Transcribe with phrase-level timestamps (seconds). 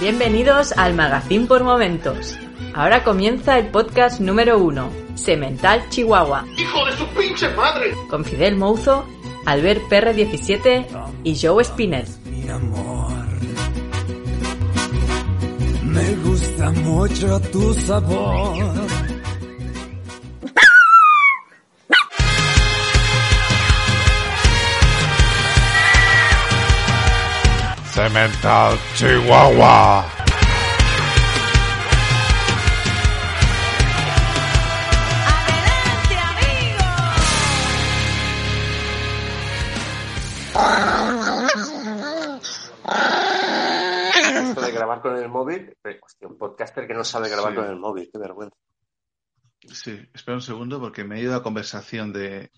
[0.00, 2.38] Bienvenidos al Magazine por Momentos.
[2.72, 6.44] Ahora comienza el podcast número uno, Semental Chihuahua.
[6.56, 7.92] ¡Hijo de su pinche madre!
[8.08, 9.04] Con Fidel Mouzo,
[9.44, 10.86] Albert PR17
[11.24, 12.06] y Joe Spinell.
[12.30, 13.10] Mi amor,
[15.82, 18.56] me gusta mucho tu sabor.
[27.98, 30.06] Cemental Chihuahua.
[35.26, 37.18] ¡Adelante, amigos!
[44.48, 47.56] Esto de grabar con el móvil, eh, hostia, un podcaster que no sabe grabar Sí.
[47.56, 48.56] con el móvil, qué vergüenza.
[49.72, 52.50] Sí, espera un segundo porque me he ido a conversación de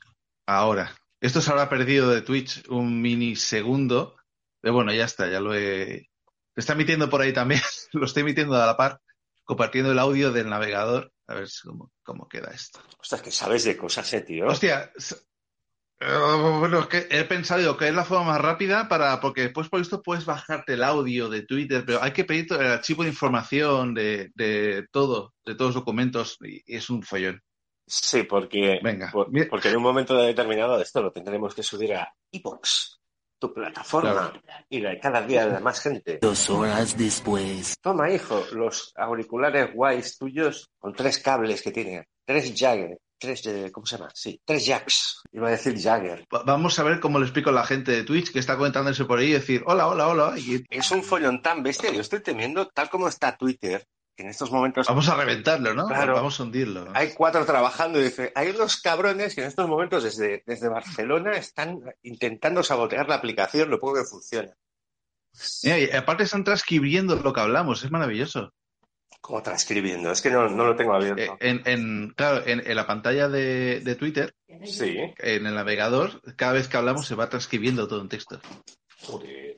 [0.46, 0.92] ahora.
[1.20, 4.16] Esto se habrá perdido de Twitch un minisegundo.
[4.60, 6.08] Pero bueno, ya está, ya lo he.
[6.54, 7.60] Se está emitiendo por ahí también.
[7.92, 9.00] lo estoy emitiendo a la par,
[9.44, 11.12] compartiendo el audio del navegador.
[11.26, 12.80] A ver cómo, cómo queda esto.
[12.98, 14.46] Ostras, que sabes de cosas, eh, tío.
[14.48, 14.90] Hostia,
[16.00, 19.68] eh, bueno, es que he pensado que es la forma más rápida para, porque después
[19.68, 23.10] por esto puedes bajarte el audio de Twitter, pero hay que pedir el archivo de
[23.10, 27.42] información de, de todo, de todos los documentos, y es un follón.
[27.86, 29.10] Sí, porque, Venga.
[29.10, 32.99] por- porque en un momento determinado esto lo tendremos que subir a iBox,
[33.40, 34.32] tu plataforma,
[34.68, 36.18] y la- cada día de más gente.
[36.22, 37.74] Dos horas después.
[37.80, 43.70] Toma, hijo, los auriculares guays tuyos con tres cables que tienen, tres Jagger, tres, eh,
[43.72, 44.10] ¿cómo se llama?
[44.14, 45.22] Sí, tres jacks.
[45.32, 46.24] Iba a decir Jagger.
[46.34, 49.04] Va- Vamos a ver cómo le explico a la gente de Twitch que está comentándose
[49.04, 50.34] por ahí y decir, hola, hola, hola.
[50.38, 53.84] Y Es un follón tan bestia, yo estoy temiendo, tal como está Twitter,
[54.20, 55.86] en estos momentos vamos a reventarlo, ¿no?
[55.86, 56.14] Claro.
[56.14, 56.84] Vamos a hundirlo.
[56.86, 56.92] ¿no?
[56.94, 61.32] Hay cuatro trabajando y dice, hay unos cabrones que en estos momentos desde, desde Barcelona
[61.32, 64.54] están intentando sabotear la aplicación, lo poco que funciona.
[65.62, 68.52] Mira, y aparte están transcribiendo lo que hablamos, es maravilloso.
[69.20, 71.36] Como transcribiendo, es que no, no lo tengo Eh, abierto.
[71.40, 74.96] en, en- claro, en, en la pantalla de, de Twitter, Sí.
[75.18, 78.40] en el navegador, cada vez que hablamos se va transcribiendo todo en texto.
[79.02, 79.56] Joder.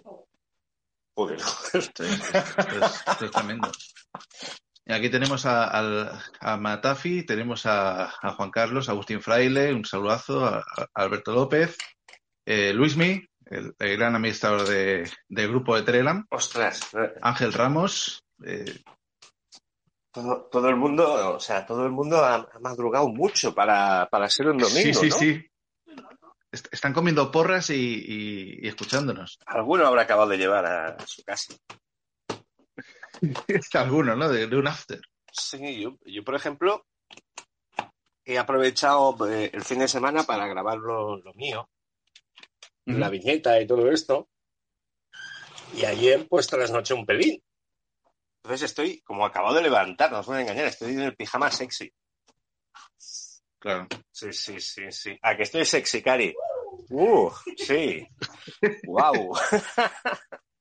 [1.38, 1.40] Joder.
[1.40, 3.70] Sí, esto, es, esto es tremendo.
[4.84, 6.20] Y aquí tenemos a,
[6.58, 11.76] Matafi, tenemos a, a Juan Carlos, a Agustín Fraile, un saludazo, a, a Alberto López,
[12.44, 16.90] eh, Luismi, el, el gran administrador de, del grupo de Telegram, Ostras,
[17.20, 18.82] Ángel Ramos, eh,
[20.10, 24.28] todo, todo el mundo, o sea, todo el mundo ha, ha madrugado mucho para, para
[24.28, 25.16] ser un domingo, sí, sí, ¿no?
[25.16, 25.51] sí.
[26.52, 29.38] Est- Están comiendo porras y, y- y escuchándonos.
[29.46, 31.54] Alguno habrá acabado de llevar a su casa.
[33.74, 34.28] Alguno, ¿no?
[34.28, 35.00] De, de un after.
[35.32, 36.86] Sí, yo, yo, por ejemplo,
[38.24, 41.68] he aprovechado eh, el fin de semana para grabar lo, lo mío,
[42.98, 44.28] la viñeta y todo esto.
[45.74, 47.42] Y ayer, pues, trasnoché un pelín.
[48.44, 51.50] Entonces estoy como acabado de levantar, no os voy a engañar, estoy en el pijama
[51.50, 51.90] sexy.
[53.62, 53.86] Claro.
[54.10, 55.16] Sí, sí, sí, sí.
[55.22, 56.34] ¿A que estoy sexy, Cari?
[56.90, 58.04] Uh, sí.
[58.86, 59.34] Wow.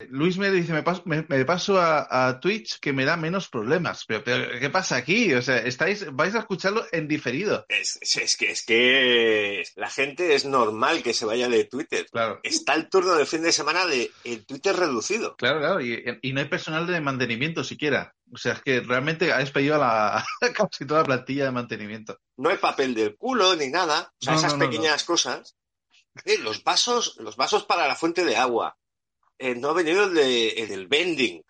[0.10, 3.50] Luis me dice, me paso, me, me paso a, a Twitch que me da menos
[3.50, 4.06] problemas.
[4.08, 5.34] Pero, pero, ¿qué pasa aquí?
[5.34, 7.66] O sea, estáis, vais a escucharlo en diferido.
[7.70, 12.06] Es, es- es que, es que la gente es normal que se vaya de Twitter.
[12.12, 12.40] Claro.
[12.44, 15.36] Está el turno del fin de semana de el Twitter reducido.
[15.38, 18.14] Claro, claro, y, y no hay personal de mantenimiento siquiera.
[18.34, 20.26] O sea, es que realmente ha despedido a la,
[20.56, 22.18] casi toda la plantilla de mantenimiento.
[22.38, 25.56] no hay papel del culo ni nada, o sea, No, esas no, no, pequeñas cosas.
[26.26, 28.78] Eh, los vasos, los vasos para la fuente de agua.
[29.42, 31.42] Eh, no ha venido el, de- el del vending.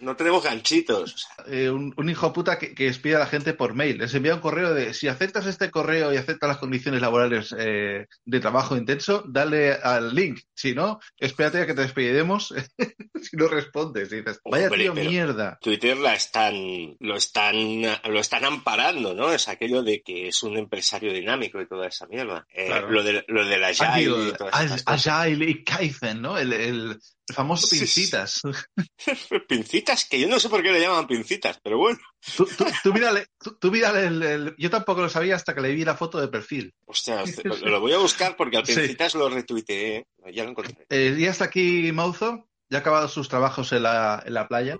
[0.00, 1.14] No tenemos ganchitos.
[1.14, 3.96] O sea, Eh, un, un hijo puta que, que a la gente por mail.
[3.98, 8.06] Les envía un correo de si aceptas este correo y aceptas las condiciones laborales eh,
[8.24, 10.40] de trabajo intenso, dale al link.
[10.52, 12.52] Si no, espérate a que te despediremos
[13.22, 14.10] si no respondes.
[14.12, 15.56] Y dices, vaya Hombre, tío mierda.
[15.60, 19.32] Twitter la están, lo están, lo están amparando, ¿no?
[19.32, 22.44] Es aquello de que es un empresario dinámico y toda esa mierda.
[22.52, 22.90] Eh, Claro.
[22.90, 24.82] Lo de, lo de la Agile y todas cosas.
[25.06, 26.36] Agile y Kaizen, ¿no?
[26.36, 27.84] El, el- el famoso Sí, sí.
[27.84, 28.40] pincitas.
[29.48, 31.98] Pincitas, que yo no sé por qué le llaman pincitas, pero bueno.
[32.36, 35.60] Tú, tú, tú mírale, tú, tú mírale el, el- Yo tampoco lo sabía hasta que
[35.60, 36.72] le vi la foto de perfil.
[36.86, 38.74] Hostia, lo, lo voy a buscar porque al Sí.
[38.74, 40.06] pincitas lo retuiteé.
[40.32, 40.86] Ya lo encontré.
[40.88, 42.48] Eh, y hasta aquí Mauzo.
[42.70, 44.76] Ya ha acabado sus trabajos en la, en la playa.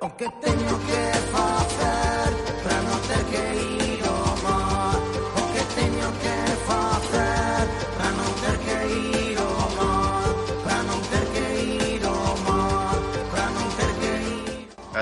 [0.00, 2.11] O que teño que facer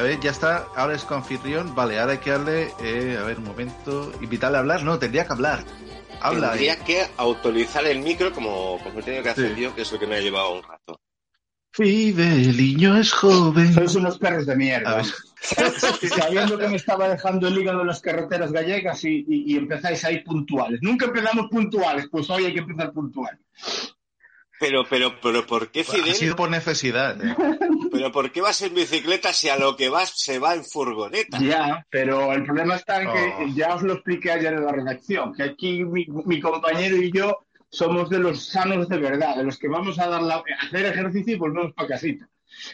[0.01, 0.67] A ver, ya está.
[0.77, 1.75] Ahora es confitrión.
[1.75, 2.73] Vale, ahora hay que darle.
[2.83, 4.11] eh, a ver, un momento.
[4.23, 4.83] Invitarle a hablar.
[4.83, 5.63] No, tendría que hablar.
[6.23, 6.49] Habla.
[6.53, 9.61] Tendría que autorizar el micro como, como he tenido que hacer Sí.
[9.61, 11.01] yo, que es lo que me ha llevado un rato.
[11.73, 13.75] Fideliño es joven.
[13.75, 15.03] Sois unos perros de mierda.
[16.17, 20.03] Sabiendo que me estaba dejando el hígado en las carreteras gallegas y, y- y empezáis
[20.05, 20.81] ahí puntuales.
[20.83, 23.39] Nunca empezamos puntuales, pues hoy hay que empezar puntual.
[24.61, 26.15] Pero, pero, pero, ¿por qué Ha Fidel?
[26.15, 27.17] sido por necesidad.
[27.25, 27.35] ¿eh?
[27.91, 31.39] Pero ¿por qué vas en bicicleta si a lo que vas se va en furgoneta?
[31.41, 33.47] Ya, pero el problema está en que Oh.
[33.55, 37.39] ya os lo expliqué ayer en la redacción, que aquí mi, mi compañero y yo
[37.69, 40.85] somos de los sanos de verdad, de los que vamos a dar la, a hacer
[40.87, 42.29] ejercicio y volvemos para casita.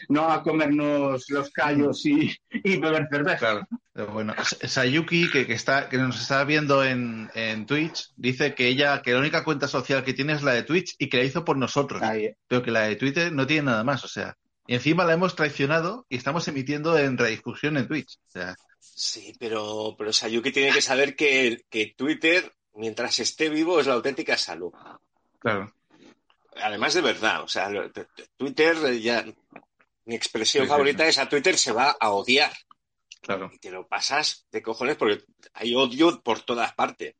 [0.09, 3.37] No a comernos los callos y, y beber cerveza.
[3.37, 3.67] Claro.
[3.93, 8.53] Pero Bueno, Sa- Sayuki, que, que está, que nos está viendo en, en Twitch, dice
[8.53, 11.17] que ella, que la única cuenta social que tiene es la de Twitch y que
[11.17, 12.01] la hizo por nosotros.
[12.03, 12.29] Ahí.
[12.47, 14.37] Pero que la de Twitter no tiene nada más, o sea.
[14.67, 18.17] Y encima la hemos traicionado y estamos emitiendo en rediscusión en Twitch.
[18.27, 23.79] O sea, Sí, pero, pero Sayuki tiene que saber que, que Twitter, mientras esté vivo,
[23.79, 24.71] es la auténtica salud.
[25.39, 25.71] claro.
[26.63, 27.69] Además de verdad, o sea,
[28.35, 29.23] Twitter ya...
[30.07, 32.51] Mi expresión Sí, sí, favorita es a Twitter se va a odiar.
[33.21, 33.51] Claro.
[33.53, 35.23] Y te lo pasas de cojones porque
[35.53, 37.15] hay odio por todas partes.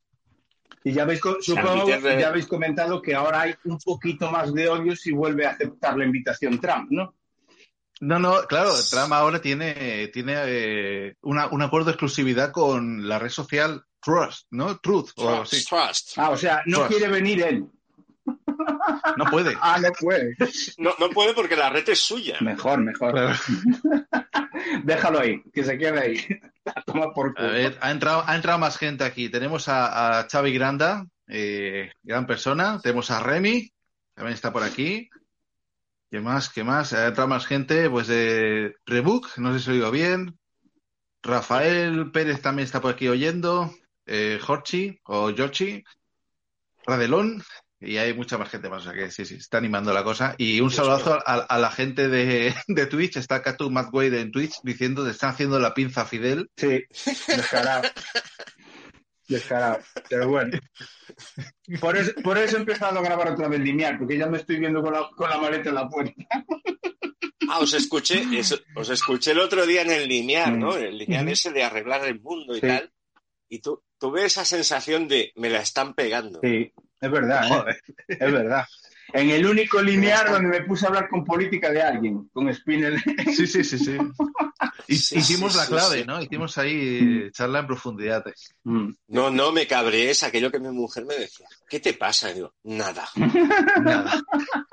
[0.83, 4.69] Y ya habéis, supongo, Twitter, ya habéis comentado que ahora hay un poquito más de
[4.69, 7.13] odio si vuelve a aceptar la invitación Trump, ¿no?
[7.99, 13.17] No, no, claro, Trump ahora tiene, tiene eh, una- un acuerdo de exclusividad con la
[13.19, 14.77] red social Trust, ¿no?
[14.79, 15.65] Truth o algo así.
[15.65, 16.17] Trust, trust.
[16.19, 17.65] Ah, o sea, no quiere venir él.
[19.17, 19.55] No puede.
[19.61, 20.35] Ah, no puede.
[20.77, 22.37] No, no puede porque la red es suya.
[22.41, 23.13] Mejor, mejor.
[24.83, 26.39] Déjalo ahí, que se quede ahí.
[26.85, 29.29] Toma por A ver, ha entrado, ha entrado más gente aquí.
[29.29, 32.79] Tenemos a, a Xavi Granda, eh, gran persona.
[32.81, 33.71] Tenemos a Remy,
[34.13, 35.09] también está por aquí.
[36.09, 36.49] ¿Qué más?
[36.49, 36.93] ¿Qué más?
[36.93, 40.37] Ha entrado más gente, pues de Rebook, no sé si digo bien.
[41.21, 43.71] Rafael Pérez también está por aquí oyendo.
[44.05, 45.83] Eh, Jorchi o Giorgi.
[46.85, 47.43] Radelón.
[47.79, 50.33] Y hay mucha más gente más, o sea que sí, sí, está animando la cosa.
[50.39, 54.31] Y un Dios saludazo a, a la gente de, de Twitch, está Catu Madway en
[54.31, 56.49] Twitch diciendo que están haciendo la pinza Fidel.
[56.57, 56.83] Sí,
[57.27, 57.87] descarado.
[59.27, 59.79] Descarado.
[60.09, 60.57] Pero bueno.
[61.81, 64.57] Por eso, por eso he empezado a grabar otra vez lineal, porque ya me estoy
[64.57, 66.13] viendo con la, con la maleta en la puerta.
[67.49, 70.59] Ah, os escuché, es- os escuché el otro día en el lineal, Mm.
[70.59, 70.75] ¿no?
[70.77, 72.67] El lineal ese de arreglar el mundo y Sí.
[72.67, 72.91] tal.
[73.49, 76.39] Y tú, tuve esa sensación de me la están pegando.
[76.43, 77.47] Sí, es verdad, ¿eh?
[77.49, 77.81] Joder.
[78.07, 78.65] es verdad.
[79.13, 83.01] En el único lineal donde me puse a hablar con política de alguien, con Spinel.
[83.33, 83.97] Sí, sí, sí, sí.
[84.89, 86.05] Hi- Sí, Hicimos sí, la clave, sí.
[86.05, 86.21] ¿no?
[86.21, 88.23] Hicimos ahí charla en profundidad.
[88.63, 88.89] Mm.
[89.07, 91.45] No, no, me cabreé, es aquello que mi mujer me decía.
[91.69, 92.31] ¿Qué te pasa?
[92.31, 93.05] Y digo, nada.
[93.81, 94.21] Nada.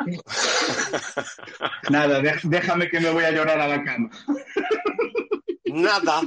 [1.91, 4.11] Nada, dé- déjame que me voy a llorar a la cama.
[5.65, 6.23] Nada.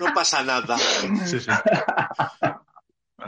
[0.00, 0.76] No pasa nada.
[1.26, 1.46] Sí, sí.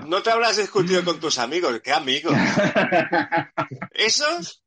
[0.07, 1.81] No te habrás discutido con tus amigos.
[1.83, 2.35] ¿Qué amigos?
[3.93, 4.63] ¿Esos?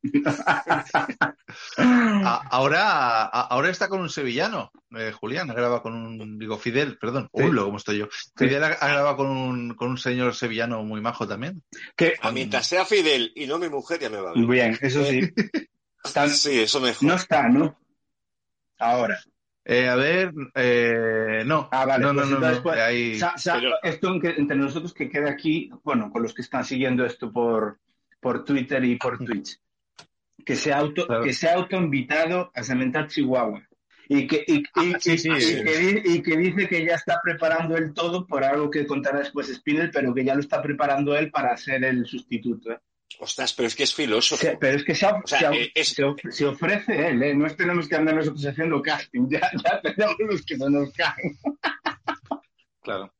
[1.77, 4.71] Ahora, ahora está con un sevillano.
[4.97, 7.43] eh, Julián ha grabado con un, digo, Fidel, perdón, Sí.
[7.43, 8.07] Ulo, como estoy yo.
[8.35, 11.63] Fidel ha, ha grabado con un, con un señor sevillano muy majo también.
[11.95, 14.47] Que, A mientras sea Fidel y no mi mujer, ya me va bien.
[14.49, 15.21] bien, eso sí.
[16.03, 17.03] Está- Sí, eso mejor.
[17.07, 17.77] no está, ¿no?
[18.79, 19.19] Ahora.
[19.69, 21.67] Eh, a ver, eh, no.
[21.73, 24.21] Ah, vale, no, no, pues no, entonces, no, pues, ahí- Sa- sa- Pero- Esto en
[24.21, 27.77] que- entre nosotros que quede aquí, bueno, con los que están siguiendo esto por,
[28.21, 29.59] por Twitter y por Twitch,
[30.45, 31.23] que se auto, Claro.
[31.23, 33.61] que se ha autoinvitado a cementar Chihuahua.
[34.07, 35.63] Y que, y, y- Ah, sí, y- sí, y sí.
[35.65, 39.53] que y que dice que ya está preparando el todo por algo que contará después
[39.53, 42.71] Spinel, pero que ya lo está preparando él para ser el sustituto.
[42.71, 42.79] ¿eh?
[43.19, 44.41] Ostras, pero es que es filósofo.
[44.41, 47.07] Se- pero es que se, O sea, se ha- eh, es- se of- se ofrece
[47.07, 47.33] él, ¿eh?
[47.33, 50.93] no es tenemos que andar nosotros haciendo casting, ya, ya tenemos los que se nos
[50.93, 51.37] caen.
[52.81, 53.13] Claro.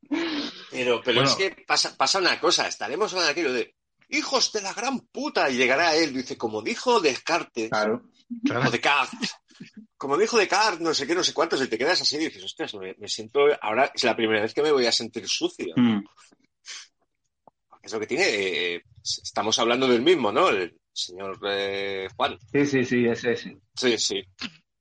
[0.72, 1.29] Pero, pero Bueno.
[1.29, 2.67] es que pasa, pasa una cosa.
[2.67, 3.75] Estaremos hablando de aquello de
[4.10, 5.50] hijos de la gran puta.
[5.50, 8.03] Y llegará él, dice, como dijo Descartes, Claro.
[8.65, 9.34] o Descartes,
[9.98, 12.44] como dijo Descartes, no sé qué, no sé cuántos, y te quedas así y dices,
[12.44, 15.74] ostras, me, me siento, ahora es la primera vez que me voy a sentir sucio.
[15.75, 16.01] Mm.
[17.88, 20.50] Es lo que tiene, eh, estamos hablando del mismo, ¿no?
[20.50, 22.38] El señor eh, Juan.
[22.51, 23.58] Sí, sí, sí, es ese.
[23.75, 24.22] Sí, sí.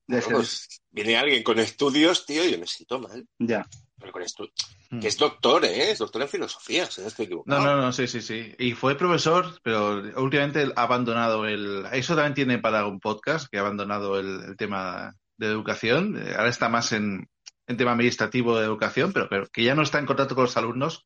[0.09, 3.25] Ese- Pues, viene alguien con estudios, tío, y yo me siento mal.
[3.39, 3.65] Ya.
[3.99, 4.51] Pero con estu-
[4.91, 5.01] Mm.
[5.01, 5.91] Que es doctor, ¿eh?
[5.91, 7.65] Es doctor en filosofía, si no estoy No, equivocado.
[7.65, 8.55] no, no, sí, sí, sí.
[8.59, 11.87] Y fue profesor, pero últimamente ha abandonado el...
[11.93, 16.17] Eso también tiene para un podcast, que ha abandonado el, el tema de educación.
[16.17, 17.29] Eh, Ahora está más en,
[17.67, 20.57] en tema administrativo de educación, pero, pero que ya no está en contacto con los
[20.57, 21.05] alumnos,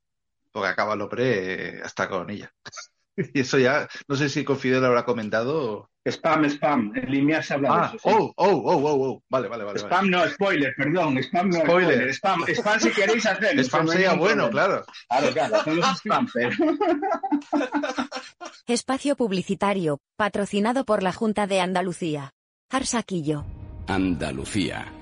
[0.52, 2.52] porque acaba lo pre eh, hasta con ella.
[3.16, 5.88] y eso ya, no sé si con Fidel habrá comentado.
[6.08, 6.92] Spam, spam.
[6.96, 8.08] En línea se habla Ah, de eso.
[8.08, 8.14] sí.
[8.16, 9.22] oh, oh, oh, oh, oh.
[9.28, 9.82] Vale, vale, vale.
[9.82, 9.94] vale.
[9.94, 11.18] Spam no, spoiler, perdón.
[11.22, 12.14] Spam no, Spoiler.
[12.14, 12.14] spoiler.
[12.14, 13.58] Spam, spam si queréis hacer.
[13.64, 14.82] Spam sería bueno, claro.
[15.08, 15.56] Claro, claro.
[15.56, 16.50] Hacemos spam, pero...
[18.66, 22.32] Espacio publicitario, patrocinado por la Junta de Andalucía.
[22.70, 23.44] Arsaquillo.
[23.86, 24.92] Andalucía.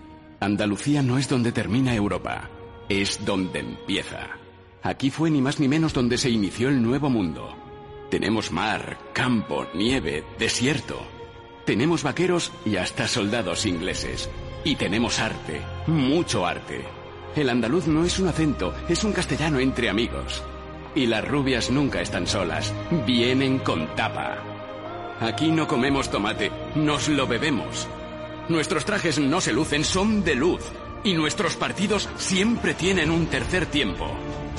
[0.41, 2.49] Andalucía no es donde termina Europa,
[2.89, 4.31] es donde empieza.
[4.83, 7.57] Aquí fue ni más ni menos donde se inició el nuevo mundo.
[8.11, 11.01] Tenemos mar, campo, nieve, desierto.
[11.65, 14.31] Tenemos vaqueros y hasta soldados ingleses.
[14.65, 16.85] Y tenemos arte, mucho arte.
[17.37, 20.43] El andaluz no es un acento, es un castellano entre amigos.
[20.95, 22.73] Y las rubias nunca están solas,
[23.07, 24.39] vienen con tapa.
[25.21, 27.87] Aquí no comemos tomate, nos lo bebemos.
[28.49, 30.63] Nuestros trajes no se lucen, son de luz.
[31.05, 34.11] Y nuestros partidos siempre tienen un tercer tiempo.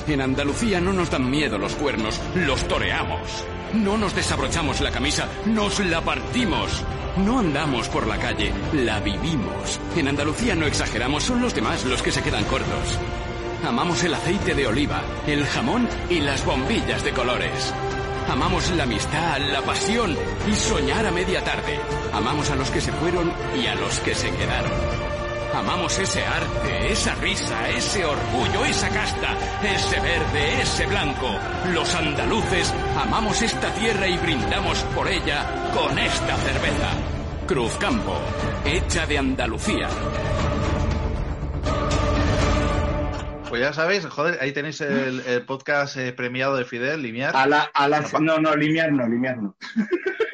[0.06, 3.44] En Andalucía no nos dan miedo los cuernos, los toreamos.
[3.74, 6.82] No nos desabrochamos la camisa, nos la partimos.
[7.16, 9.80] No andamos por la calle, la vivimos.
[9.96, 12.98] En Andalucía no exageramos, son los demás los que se quedan cortos.
[13.66, 17.74] Amamos el aceite de oliva, el jamón y las bombillas de colores.
[18.28, 20.16] Amamos la amistad, la pasión
[20.50, 21.78] y soñar a media tarde.
[22.12, 24.99] Amamos a los que se fueron y a los que se quedaron.
[25.54, 31.28] Amamos ese arte, esa risa, ese orgullo, esa casta, ese verde, ese blanco.
[31.74, 36.90] Los andaluces amamos esta tierra y brindamos por ella con esta cerveza.
[37.46, 38.16] Cruzcampo,
[38.64, 39.88] hecha de Andalucía.
[43.48, 47.34] Pues ya sabéis, joder, ahí tenéis el, el podcast eh, premiado de Fidel, Limiar.
[47.34, 49.56] A la, a la, no, no, Limiar no, Limiar no.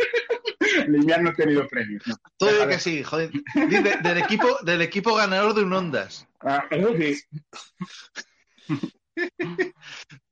[0.88, 2.02] Limiar no ha tenido premios.
[2.06, 2.16] No.
[2.36, 2.70] Todo Déjalo.
[2.70, 3.30] que sí, joder.
[3.54, 6.26] De- del, equipo, del equipo ganador de un Ondas.
[6.40, 7.22] Ah, eso sí.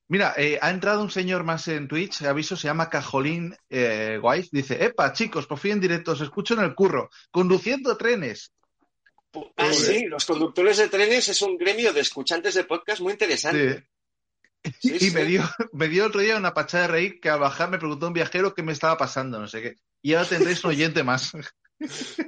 [0.08, 4.48] Mira, eh, ha entrado un señor más en Twitch, aviso, se llama Cajolín eh, Guay.
[4.52, 8.52] Dice, epa, chicos, por fin en directo, os escucho en el curro, conduciendo trenes.
[9.56, 13.78] Ah, sí, los conductores de trenes es un gremio de escuchantes de podcast muy interesante.
[13.78, 13.84] Sí.
[14.80, 15.42] Sí, y me dio,
[15.72, 18.54] me dio otro día una pachada de reír que al bajar me preguntó un viajero
[18.54, 19.76] qué me estaba pasando, no sé qué.
[20.04, 21.32] Y ahora tendréis un oyente más.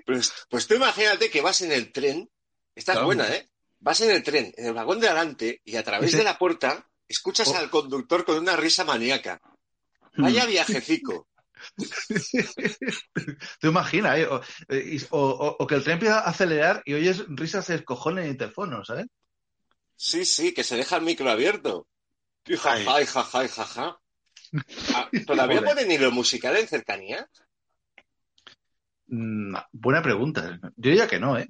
[0.06, 2.28] Pues, pues tú imagínate que vas en el tren,
[2.74, 3.06] esta es Claro.
[3.06, 3.50] buena, ¿eh?
[3.80, 6.16] Vas en el tren, en el vagón de adelante, y a través Sí.
[6.16, 7.56] de la puerta escuchas Oh.
[7.56, 9.40] al conductor con una risa maníaca.
[10.14, 10.22] Hmm.
[10.22, 11.28] Vaya viajecico.
[13.60, 14.26] Te imaginas, ¿eh?
[14.26, 17.84] O, eh, o- o- o que el tren empieza a acelerar y oyes risas de
[17.84, 19.06] cojones en el teléfono, ¿sabes?
[19.96, 21.88] Sí, sí, que se deja el micro abierto.
[22.46, 23.98] Y jaja, y jaja, y jaja.
[24.94, 27.28] Ah, ¿Todavía ponen hilo musical en cercanía?
[29.08, 30.58] Mm, buena pregunta.
[30.76, 31.48] Yo diría que no, ¿eh?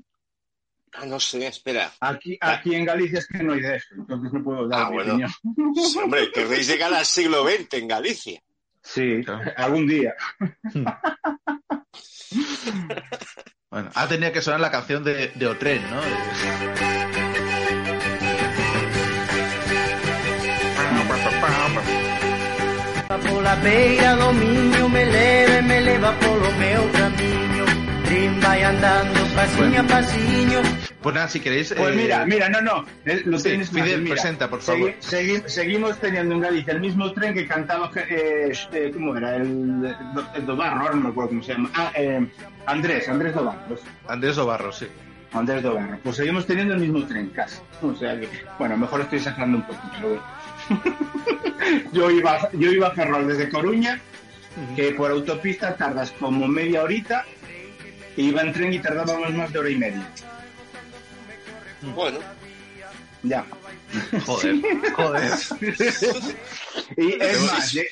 [0.93, 1.93] Ah, no sé, espera.
[2.01, 4.89] Aquí, aquí en Galicia es que no hay de eso, entonces no puedo dar Ah,
[4.91, 5.13] mi bueno.
[5.13, 5.31] opinión.
[5.75, 8.43] Sí, hombre, querréis llegar al siglo XX en Galicia.
[8.83, 9.51] Sí, Claro.
[9.57, 10.15] algún día.
[13.71, 16.01] Bueno, ah, tenía que sonar la canción de, de Otren, ¿no?
[23.29, 27.46] Pola beira do miño me leva e me leva polo meu camiño
[28.09, 30.61] Rin vai andando pasiño a pasiño
[31.03, 31.75] Pues nada, si queréis.
[31.77, 34.15] Pues eh, mira, mira, no, no, eh, lo sí, tienes Fidel, mira.
[34.15, 34.91] presenta, por favor.
[35.01, 39.37] Segui- segui- seguimos teniendo en Galicia el mismo tren que cantaba, eh, este, ¿cómo era?
[39.37, 39.95] El,
[40.35, 41.71] el Dobarro, ahora no me acuerdo cómo se llama.
[41.75, 42.27] Ah, eh,
[42.67, 43.77] Andrés, Andrés Dobarro.
[44.09, 44.87] Andrés Obarro, sí.
[45.33, 45.99] Andrés Dobarro.
[46.03, 47.59] Pues seguimos teniendo el mismo tren casi.
[47.83, 50.23] O sea que, bueno, mejor estoy sacando un poco, pero bueno.
[51.93, 54.01] yo, iba, yo iba a Ferrol desde Coruña,
[54.75, 57.25] que por autopista tardas como media horita,
[58.23, 60.07] iba en tren y tardábamos más de hora y media.
[61.95, 62.19] Bueno,
[63.23, 63.45] Ya.
[64.27, 64.57] Joder,
[64.95, 65.33] joder.
[66.97, 67.89] Y es más, eh,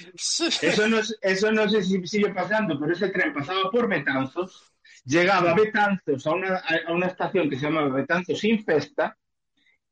[0.63, 4.73] eso no, es- eso no sé si sigue pasando, pero ese tren pasaba por Betanzos,
[5.05, 6.57] llegaba a Betanzos a una,
[6.89, 9.17] a una estación que se llamaba Betanzos sin festa,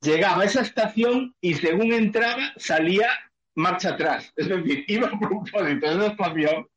[0.01, 3.09] llegaba a esa estación y según entraba salía
[3.55, 4.33] marcha atrás.
[4.37, 6.69] Es decir, iba a propósito de estación,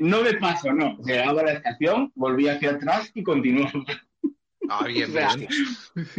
[0.00, 0.96] no de paso, no.
[1.04, 3.72] Llegaba a la estación, volvía hacia atrás y continuaba.
[4.68, 5.36] Ah, bien, O sea,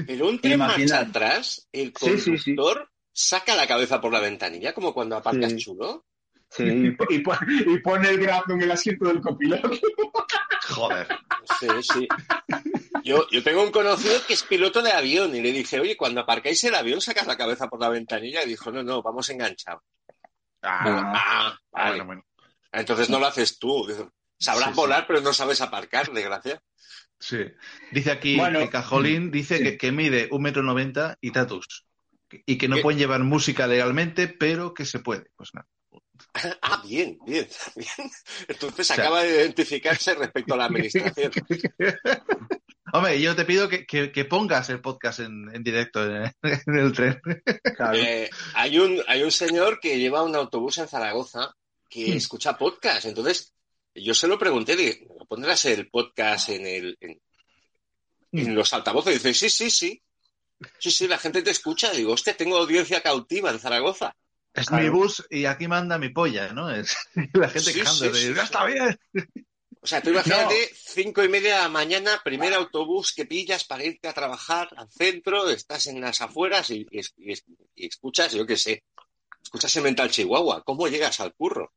[0.05, 2.55] pero un tren marcha atrás, el Sí, sí, sí.
[2.55, 6.05] conductor saca la cabeza por la ventanilla, como cuando aparcas chulo.
[6.49, 6.63] Sí,
[7.09, 7.19] y
[7.79, 9.69] pone el brazo en el asiento del copiloto.
[10.69, 11.07] Joder.
[11.59, 12.07] Sí, sí.
[13.03, 16.21] Yo, yo tengo un conocido que es piloto de avión y le dije, oye, cuando
[16.21, 19.83] aparcáis el avión sacas la cabeza por la ventanilla y dijo, no, no, vamos enganchados.
[20.69, 21.89] Ah, ah, vale.
[21.91, 22.23] bueno, bueno.
[22.71, 23.87] Entonces no lo haces tú.
[24.39, 24.75] Sabrás Sí, sí.
[24.75, 26.61] volar, pero no sabes aparcar, desgracia.
[27.19, 27.39] Sí.
[27.91, 29.63] Dice aquí Bueno, que Cajolín dice sí.
[29.63, 31.85] que, que mide un metro noventa y tatus.
[32.45, 32.81] Y que no ¿Qué?
[32.81, 35.27] pueden llevar música legalmente, pero que se puede.
[35.35, 35.67] Pues nada.
[36.61, 38.11] Ah, bien, bien, bien.
[38.47, 41.31] Entonces O sea- acaba de identificarse respecto a la administración.
[42.93, 46.77] Hombre, yo te pido que, que- que pongas el podcast en, en directo en, en
[46.77, 47.19] el tren.
[47.75, 47.97] Claro.
[47.97, 51.53] Eh, hay, un, hay un señor que lleva un autobús en Zaragoza
[51.89, 53.05] que escucha podcast.
[53.05, 53.53] Entonces,
[53.95, 57.19] yo se lo pregunté, digo, ¿pondrás el podcast en el, en,
[58.31, 60.01] en los altavoces dice, sí, sí, sí.
[60.79, 61.91] Sí, sí, la gente te escucha.
[61.91, 64.15] Digo, hostia, tengo audiencia cautiva en Zaragoza.
[64.53, 64.83] Es Claro.
[64.83, 66.71] mi bus y aquí manda mi polla, ¿no?
[66.71, 66.95] Es
[67.33, 68.13] la gente Sí, quejándose.
[68.13, 68.45] sí, sí, "Ya sí.
[68.45, 68.99] está bien.
[69.87, 73.85] O sea, tú imagínate, cinco y media de la mañana, primer autobús que pillas para
[73.85, 76.99] irte a trabajar al centro, estás en las afueras y, y-
[77.31, 77.33] y-
[77.73, 78.83] y escuchas, yo qué sé,
[79.41, 80.61] escuchas en Mental Chihuahua.
[80.65, 81.71] ¿Cómo llegas al curro?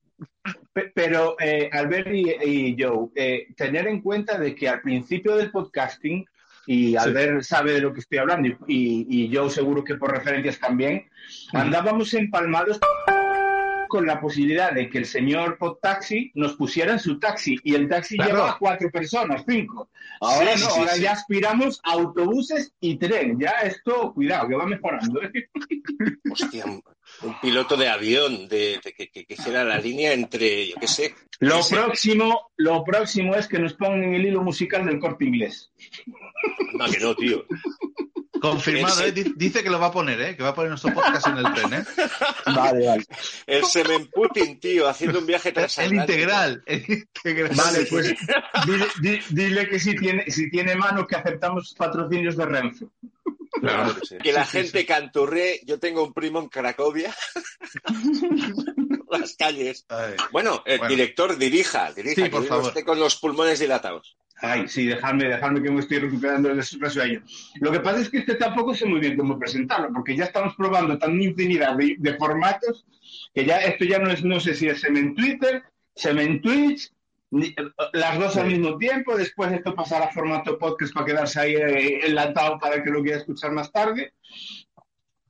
[0.73, 5.37] Pe- Pero, eh, Albert y, y Joe, eh, tener en cuenta de que al principio
[5.37, 6.27] del podcasting,
[6.67, 10.11] y Albert sabe de lo que estoy hablando, y, y, y Joe seguro que por
[10.11, 11.09] referencias también,
[11.53, 12.81] andábamos empalmados
[13.91, 17.89] con la posibilidad de que el señor Podtaxi nos pusiera en su taxi, y el
[17.89, 18.31] taxi Claro.
[18.33, 19.91] lleva a cuatro personas, cinco.
[20.21, 21.03] Ahora Sí, no, sí, ahora sí.
[21.03, 23.39] ya aspiramos a autobuses y tren.
[23.39, 25.21] Ya esto, cuidado, que va mejorando.
[25.23, 25.49] ¿eh?
[26.33, 26.83] Hostia, un,
[27.43, 31.15] piloto de avión de, de que, que, que hiciera la línea entre, yo qué sé.
[31.41, 35.73] Lo próximo, lo próximo es que nos pongan el hilo musical del corte inglés.
[36.75, 37.45] No, que no, tío.
[38.41, 39.13] Confirmado, Ese- ¿eh?
[39.13, 40.37] Di- Dice que lo va a poner, ¿eh?
[40.37, 41.85] Que va a poner nuestro podcast en el tren, ¿eh?
[42.47, 43.05] Vale, vale.
[43.47, 46.03] El semen Putin, tío, haciendo un viaje El transatlántico.
[46.13, 46.63] integral.
[46.67, 47.57] El integral.
[47.57, 48.15] Vale, pues
[48.67, 52.87] dile, di- dile que si tiene, si tiene mano que aceptamos patrocinios de Renfe.
[53.61, 53.95] Claro.
[54.23, 55.61] Que la Sí, sí, gente canturre.
[55.67, 57.15] Yo tengo un primo en Cracovia.
[59.11, 59.85] Las calles.
[59.89, 60.15] Ay.
[60.33, 60.91] Bueno, el Bueno.
[60.95, 62.69] director dirija, dirija, Sí, que por favor.
[62.69, 64.17] esté con los pulmones dilatados.
[64.43, 67.23] Ay, sí, dejadme, dejadme que me estoy recuperando del sueño.
[67.61, 70.55] Lo que pasa es que este tampoco sé muy bien cómo presentarlo, porque ya estamos
[70.57, 72.87] probando tan infinidad de, de formatos
[73.35, 75.63] que ya esto ya no es, no sé si es Semen Twitter,
[75.95, 76.91] Semen Twitch,
[77.33, 77.55] ni-
[77.93, 82.07] las dos al mismo tiempo, después esto pasará a formato podcast para quedarse ahí eh,
[82.07, 84.15] enlatado para que lo quiera escuchar más tarde.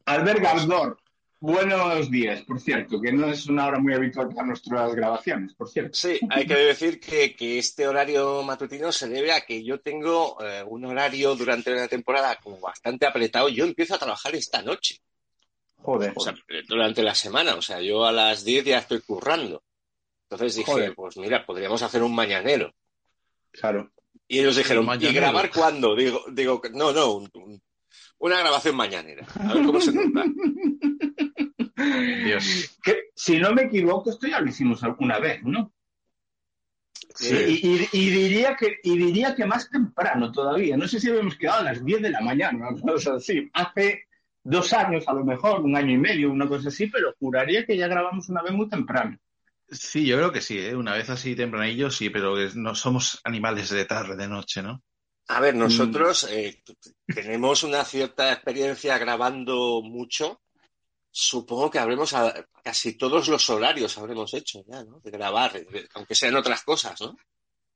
[0.07, 0.99] Albert Gardor,
[1.41, 5.69] buenos días, por cierto, que no es una hora muy habitual para nuestras grabaciones, por
[5.69, 5.93] cierto.
[5.95, 10.37] Sí, hay que decir que, que este horario matutino se debe a que yo tengo
[10.43, 13.49] eh, un horario durante la temporada como bastante apretado.
[13.49, 14.99] Yo empiezo a trabajar esta noche,
[15.83, 16.35] Joder, o sea,
[16.69, 17.55] durante la semana.
[17.55, 19.63] O sea, yo a las 10 ya estoy currando.
[20.29, 20.95] Entonces dije, Joder.
[20.95, 22.73] pues mira, podríamos hacer un mañanero.
[23.50, 23.91] claro.
[24.29, 25.97] Y ellos dijeron, ¿y grabar cuándo?
[25.97, 27.61] Digo, digo no, no, un- un-
[28.19, 29.26] una grabación mañanera.
[29.41, 30.25] A ver cómo se nota.
[32.25, 32.79] Dios.
[32.83, 35.73] Que, si no me equivoco, esto ya lo hicimos alguna vez, ¿no?
[37.15, 37.35] Sí.
[37.63, 40.76] Y, y- y diría que, y diría que más temprano todavía.
[40.76, 43.49] No sé si habíamos quedado a las 10 de la mañana, una cosa así.
[43.53, 44.05] Hace
[44.43, 47.76] dos años, a lo mejor, un año y medio, una cosa así, pero juraría que
[47.76, 49.19] ya grabamos una vez muy temprano.
[49.69, 50.75] Sí, yo creo que sí, ¿eh?
[50.75, 54.83] Una vez así tempranillo, sí, pero no somos animales de tarde, de noche, ¿no?
[55.29, 56.61] A ver, nosotros eh,
[57.07, 60.41] tenemos una cierta experiencia grabando mucho.
[61.13, 65.01] Supongo que habremos, a- casi todos los horarios habremos hecho ya, ¿no?
[65.01, 67.17] De grabar, de- aunque sean otras cosas, ¿no?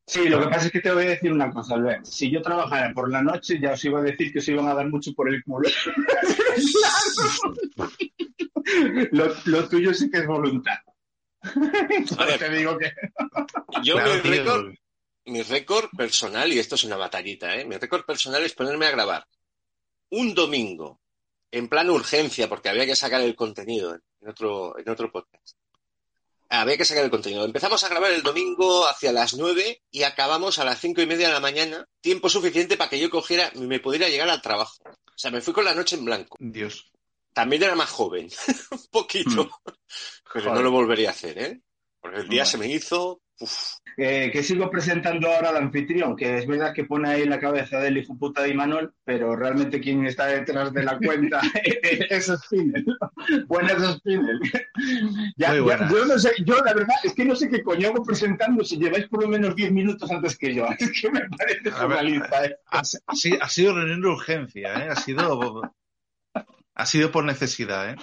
[0.07, 2.05] Sí, lo que pasa es que te voy a decir una cosa, Albert.
[2.05, 4.75] Si yo trabajara por la noche, ya os iba a decir que os iban a
[4.75, 5.69] dar mucho por el culo.
[9.13, 10.79] lo, lo tuyo sí que es voluntad.
[12.19, 12.39] A ver.
[12.39, 12.93] te digo que...
[13.83, 14.31] Yo Claro, mi tío.
[14.31, 14.75] récord,
[15.27, 17.65] mi récord personal, y esto es una batallita, ¿eh?
[17.65, 19.27] Mi récord personal es ponerme a grabar
[20.11, 21.01] un domingo,
[21.55, 25.57] en plan urgencia, porque había que sacar el contenido en otro, en otro podcast.
[26.49, 27.45] Había que sacar el contenido.
[27.45, 31.29] Empezamos a grabar el domingo hacia las nueve y acabamos a las cinco y media
[31.29, 34.83] de la mañana, tiempo suficiente para que yo cogiera y me pudiera llegar al trabajo.
[34.85, 36.37] O sea, me fui con la noche en blanco.
[36.41, 36.91] Dios.
[37.33, 38.29] También era más joven,
[38.73, 39.49] un poquito,
[40.33, 41.61] pero no lo volvería a hacer, ¿eh?
[42.01, 43.21] Porque el día se me hizo...
[43.97, 47.79] Eh, que sigo presentando ahora al anfitrión, que es verdad que pone ahí la cabeza
[47.79, 51.41] del hijo puta de Imanol, pero realmente quien está detrás de la cuenta
[52.11, 52.85] es Spinel.
[53.47, 54.41] Buenas Spinel.
[55.37, 55.93] Ya, Muy ya, buenas.
[55.93, 58.79] yo no sé, yo la verdad es que no sé qué coño hago presentando si
[58.79, 60.67] lleváis por lo menos 10 minutos antes que yo.
[60.79, 62.47] Es que me parece surrealista.
[62.47, 62.57] ¿eh?
[62.67, 64.89] Ha, ha sido reunión de urgencia, ¿eh?
[64.91, 65.63] Ha sido,
[66.75, 67.97] ha sido por necesidad, ¿eh?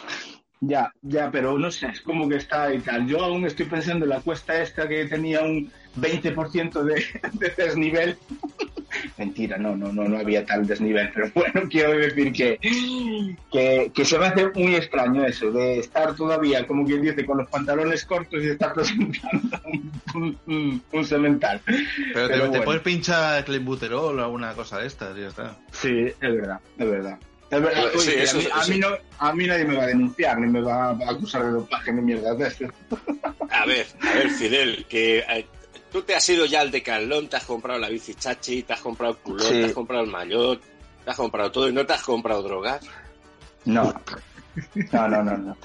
[0.63, 3.07] Ya, ya, pero no sé, es como que está y tal.
[3.07, 8.17] Yo aún estoy pensando en la cuesta esta que tenía un 20% de, de desnivel.
[9.17, 12.59] Mentira, no, no, no, no había tal desnivel, pero bueno, quiero decir que,
[13.51, 17.39] que, que se me hace muy extraño eso, de estar todavía, como quien dice, con
[17.39, 19.59] los pantalones cortos y estar presentando
[20.13, 21.59] un, un, semental.
[21.65, 21.79] Pero,
[22.13, 22.63] Pero te, te bueno.
[22.63, 25.57] puedes pinchar clenbuterol o alguna cosa de estas, ya está.
[25.71, 27.17] Sí, es verdad, es verdad.
[27.51, 27.83] Es verdad.
[27.97, 28.87] Sí, Oye, eso a, mí, es- a, mí no,
[29.19, 32.01] a mí nadie me va a denunciar, ni me va a acusar de dopaje ni
[32.01, 32.65] mierda de eso.
[33.51, 35.45] A ver, a ver, Fidel, que eh,
[35.91, 38.79] tú te has ido ya al Decathlon, te has comprado la bici chachi, te has
[38.79, 39.59] comprado el culón, Sí.
[39.59, 40.61] te has comprado el maillot,
[41.03, 42.81] te has comprado todo y no te has comprado drogas.
[43.65, 43.93] No.
[44.93, 45.57] No, no, no, no.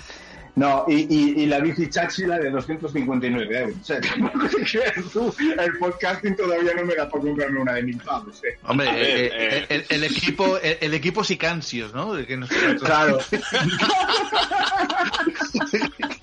[0.56, 3.76] No, y, y, y la bici chachi la de 259 euros.
[3.78, 7.74] O sea, tampoco te creas tú, el podcasting todavía no me da para comprarme una
[7.74, 8.42] de mil pavos.
[8.42, 8.56] ¿eh?
[8.64, 9.66] Hombre, ver, eh, eh.
[9.68, 12.14] el, el equipo, el, el equipo Sicansios, ¿no?
[12.14, 13.18] De que nos- Claro.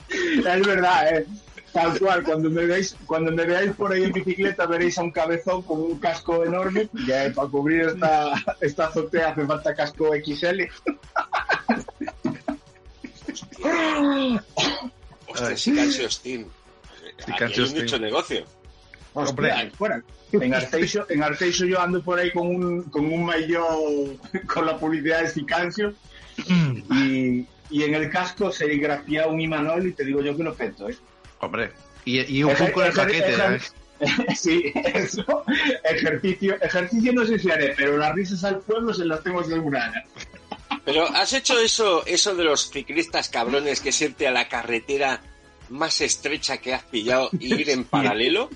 [0.10, 1.26] es verdad, ¿eh?
[1.72, 5.10] Tal cual, cuando me veáis, cuando me veáis por ahí en bicicleta veréis a un
[5.12, 10.62] cabezón con un casco enorme, que para cubrir esta, esta azotea hace falta casco XL.
[15.28, 16.46] Hostia, Calcio Steam.
[17.28, 18.46] Aquí hay mucho negocio.
[19.14, 19.52] Hombre.
[19.52, 20.04] Hostia, fuera.
[20.32, 24.20] En Arteixo, en Arteixo yo ando por ahí con un, con un maillot
[24.52, 25.94] con la publicidad de Sicancio
[26.92, 30.90] y, y en el casco serigrafía un Imanol y te digo yo que lo peto,
[30.90, 30.98] ¿eh?
[31.40, 31.72] Hombre.
[32.06, 33.36] Y, y un poco en el ejer- paquete.
[33.36, 33.62] ejer-
[34.00, 34.36] ¿eh?
[34.36, 35.46] Sí, eso.
[35.84, 40.04] Ejercicio, ejercicio no sé si haré, pero las risas al pueblo se las tengo aseguradas.
[40.86, 45.22] Pero has hecho eso, eso de los ciclistas cabrones que es irte a la carretera
[45.70, 48.50] más estrecha que has pillado y ir en paralelo.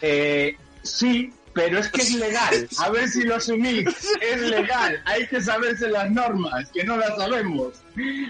[0.00, 2.68] Eh, sí, pero es que es legal.
[2.78, 3.84] A ver si lo asumís.
[4.20, 5.02] Es legal.
[5.06, 7.74] Hay que saberse las normas, que no las sabemos.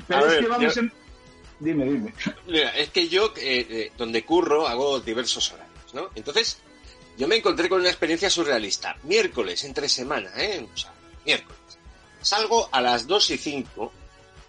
[0.06, 0.92] Pero A es ver, que vamos yo- en...
[1.58, 2.12] Dime, dime.
[2.46, 6.10] Mira, es que yo, eh, eh, donde curro, hago diversos horarios, ¿no?
[6.14, 6.58] Entonces,
[7.16, 8.94] yo me encontré con una experiencia surrealista.
[9.04, 10.66] Miércoles, entre semana, ¿eh?
[10.72, 10.92] O sea,
[11.24, 11.58] miércoles.
[12.26, 13.92] Salgo a las 2 y 5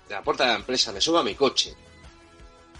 [0.09, 1.75] de la puerta de la empresa, me subo a mi coche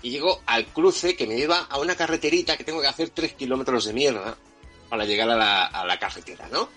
[0.01, 3.33] y llego al cruce que me lleva a una carreterita que tengo que hacer 3
[3.33, 4.36] kilómetros de mierda
[4.89, 6.67] para llegar a la, a carretera, ¿no?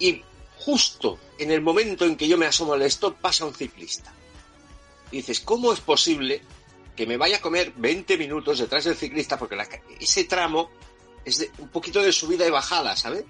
[0.00, 0.24] Y
[0.58, 4.12] justo en el momento en que yo me asomo al stop pasa un ciclista.
[5.12, 6.42] Dices, ¿cómo es posible
[6.96, 9.38] que me vaya a comer 20 minutos detrás del ciclista?
[9.38, 9.56] Porque
[10.00, 10.68] ese tramo
[11.24, 13.24] es de un poquito de subida y bajada, ¿sabes?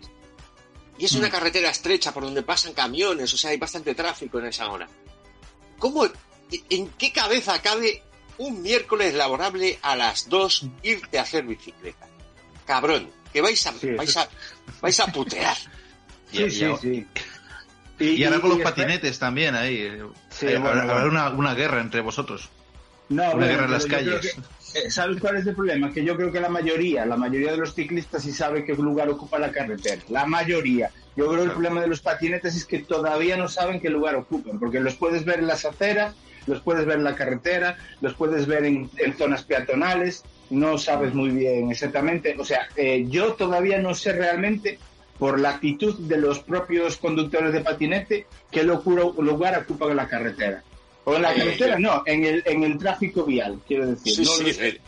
[0.98, 4.46] Y es una carretera estrecha por donde pasan camiones, o sea, hay bastante tráfico en
[4.46, 4.88] esa hora.
[5.78, 6.06] ¿Cómo,
[6.70, 8.02] en qué cabeza cabe
[8.38, 12.06] un miércoles laborable a las 2 irte a hacer bicicleta?
[12.66, 14.28] Cabrón, que vais a, Sí, vais a,
[14.80, 15.56] vais a putear.
[16.32, 17.06] Y- Sí, y- sí, sí.
[17.98, 19.88] Y, ahora con los patinetes también ahí.
[20.30, 21.08] Sí, bueno, habrá bueno.
[21.08, 22.48] una, una guerra entre vosotros.
[23.08, 24.36] No, Una bueno, guerra en las calles.
[24.74, 25.92] Eh, ¿Sabes cuál es el problema?
[25.92, 29.08] Que yo creo que la mayoría, la mayoría de los ciclistas sí sabe qué lugar
[29.08, 30.02] ocupa la carretera.
[30.08, 30.90] La mayoría.
[31.16, 34.16] Yo creo que el problema de los patinetes es que todavía no saben qué lugar
[34.16, 36.14] ocupan, porque los puedes ver en las aceras,
[36.46, 41.14] los puedes ver en la carretera, los puedes ver en, en zonas peatonales, no sabes
[41.14, 42.34] muy bien exactamente.
[42.38, 44.78] O sea, eh, yo todavía no sé realmente,
[45.18, 50.64] por la actitud de los propios conductores de patinete, qué locura- lugar ocupan la carretera.
[51.04, 54.14] O en la Eh, carretera, no, en el, en el tráfico vial, quiero decir.
[54.14, 54.68] Sí, no sí, lo sé.
[54.68, 54.80] el-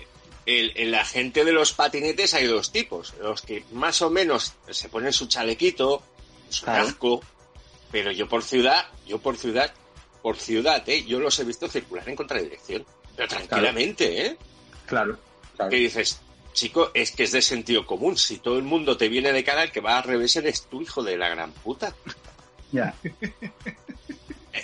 [0.46, 3.14] el- en la gente de los patinetes hay dos tipos.
[3.20, 6.02] Los que más o menos se ponen su chalequito,
[6.48, 6.85] su Claro.
[6.87, 7.20] casco,
[7.90, 9.72] pero yo por ciudad, yo por ciudad,
[10.22, 11.05] por ciudad, ¿eh?
[11.05, 12.85] yo los he visto circular en contradirección.
[13.16, 14.37] Pero tranquilamente, ¿eh?
[14.87, 15.18] Claro,
[15.57, 15.70] claro.
[15.70, 16.20] Que dices,
[16.52, 18.16] chico, es que es de sentido común.
[18.16, 20.81] Si todo el mundo te viene de cara, el que va al revés eres tu
[20.83, 21.94] hijo de la gran puta.
[22.72, 22.94] Ya.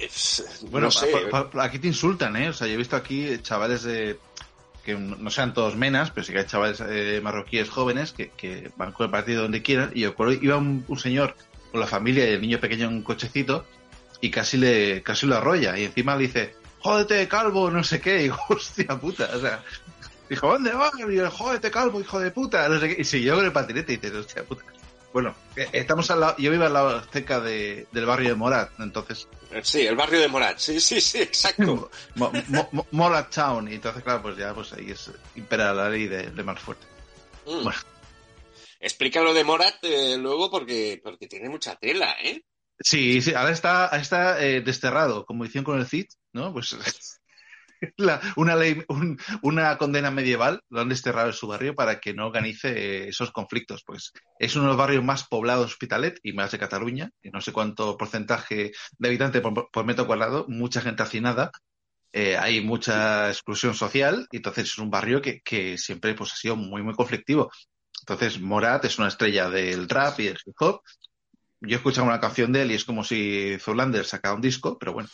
[0.00, 1.06] Es- Bueno, no sé.
[1.30, 2.48] pa- pa- aquí te insultan, ¿eh?
[2.48, 4.18] O sea, yo he visto aquí chavales de
[4.84, 8.70] que no sean todos menas, pero sí que hay chavales eh, marroquíes jóvenes que, que
[8.76, 9.92] van con el partido donde quieran.
[9.94, 11.36] Y yo recuerdo, iba un, un señor
[11.70, 13.64] con la familia y el niño pequeño en un cochecito
[14.20, 15.78] y casi le casi lo arrolla.
[15.78, 18.16] Y encima le dice, jódete, calvo, no sé qué.
[18.20, 19.62] Y digo, hostia puta, o sea...
[20.28, 20.92] Dijo, ¿dónde vas?
[20.98, 22.66] Y yo, jódete, calvo, hijo de puta.
[22.68, 23.02] No sé qué.
[23.02, 24.64] Y siguió con el patinete y dice, hostia puta.
[25.12, 28.70] Bueno, eh, estamos al lado, yo vivo al lado cerca de, del barrio de Morat,
[28.80, 29.28] entonces
[29.62, 30.58] Sí, el barrio de Morat.
[30.58, 31.90] Sí, sí, sí, exacto.
[32.14, 33.70] Mo- Mo- Mo- Morat Town.
[33.70, 36.86] Y entonces, claro, pues ya pues ahí es impera la ley de, de más fuerte.
[37.46, 37.62] Mm.
[37.64, 37.78] Bueno.
[38.80, 42.42] Explica lo de Morat eh, luego porque, porque tiene mucha tela, ¿eh?
[42.80, 46.52] Sí, sí, ahora está, está eh, desterrado, como hicieron con el CID, ¿no?
[46.52, 46.74] Pues
[47.96, 52.14] la- una ley, un- una condena medieval, lo han desterrado en su barrio para que
[52.14, 53.82] no organice esos conflictos.
[53.84, 57.30] Pues es uno de los barrios más poblados de Hospitalet y más de Cataluña, y
[57.30, 61.50] no sé cuánto porcentaje de habitantes por, por metro cuadrado, mucha gente hacinada,
[62.12, 66.36] eh, hay mucha exclusión social, y entonces es un barrio que, que siempre pues, ha
[66.36, 67.50] sido muy, muy conflictivo.
[68.02, 70.80] Entonces, Morat es una estrella del rap y del hip hop.
[71.60, 74.76] Yo he escuchado una canción de él y es como si Zoolander sacara un disco,
[74.76, 75.08] pero bueno.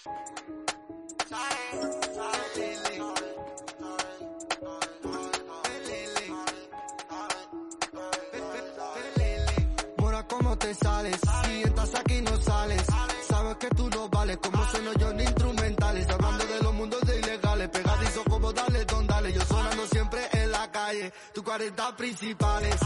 [21.49, 22.77] 40 principales,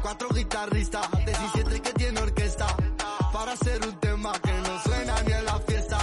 [0.00, 2.64] cuatro guitarristas, 17 que tiene orquesta,
[3.32, 5.98] para hacer un tema que no suena ni en la fiesta.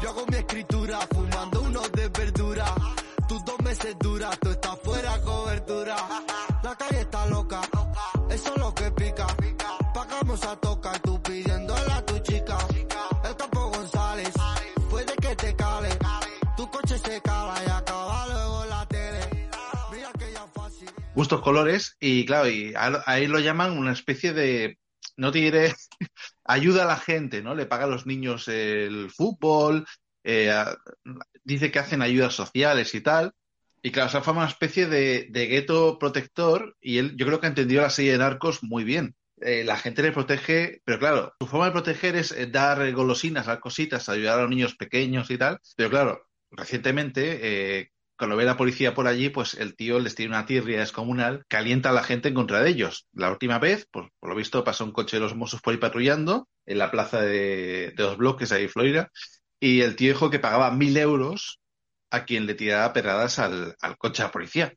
[0.00, 2.66] Yo hago mi escritura, fumando unos de verdura,
[3.26, 4.69] tus dos meses duras, tú estás
[21.14, 24.78] gustos colores y claro, y ahí lo llaman una especie de,
[25.16, 25.74] no te diré,
[26.44, 27.54] ayuda a la gente, ¿no?
[27.54, 29.86] Le paga a los niños el fútbol,
[30.24, 30.52] eh,
[31.44, 33.32] dice que hacen ayudas sociales y tal.
[33.82, 37.40] Y claro, se ha formado una especie de, de gueto protector y él, yo creo
[37.40, 39.16] que ha entendido la serie de narcos muy bien.
[39.40, 43.46] Eh, la gente le protege, pero claro, su forma de proteger es eh, dar golosinas,
[43.46, 45.58] dar cositas, ayudar a los niños pequeños y tal.
[45.76, 47.89] Pero claro, recientemente,
[48.20, 51.56] cuando ve la policía por allí, pues el tío les tiene una tirria descomunal que
[51.56, 53.06] alienta a la gente en contra de ellos.
[53.14, 55.78] La última vez, pues, por lo visto, pasó un coche de los Mossos por ahí
[55.78, 59.10] patrullando en la plaza de, de los bloques ahí en Florida
[59.58, 61.60] y el tío dijo que pagaba mil euros
[62.10, 64.74] a quien le tirara pedradas al, al coche de la policía.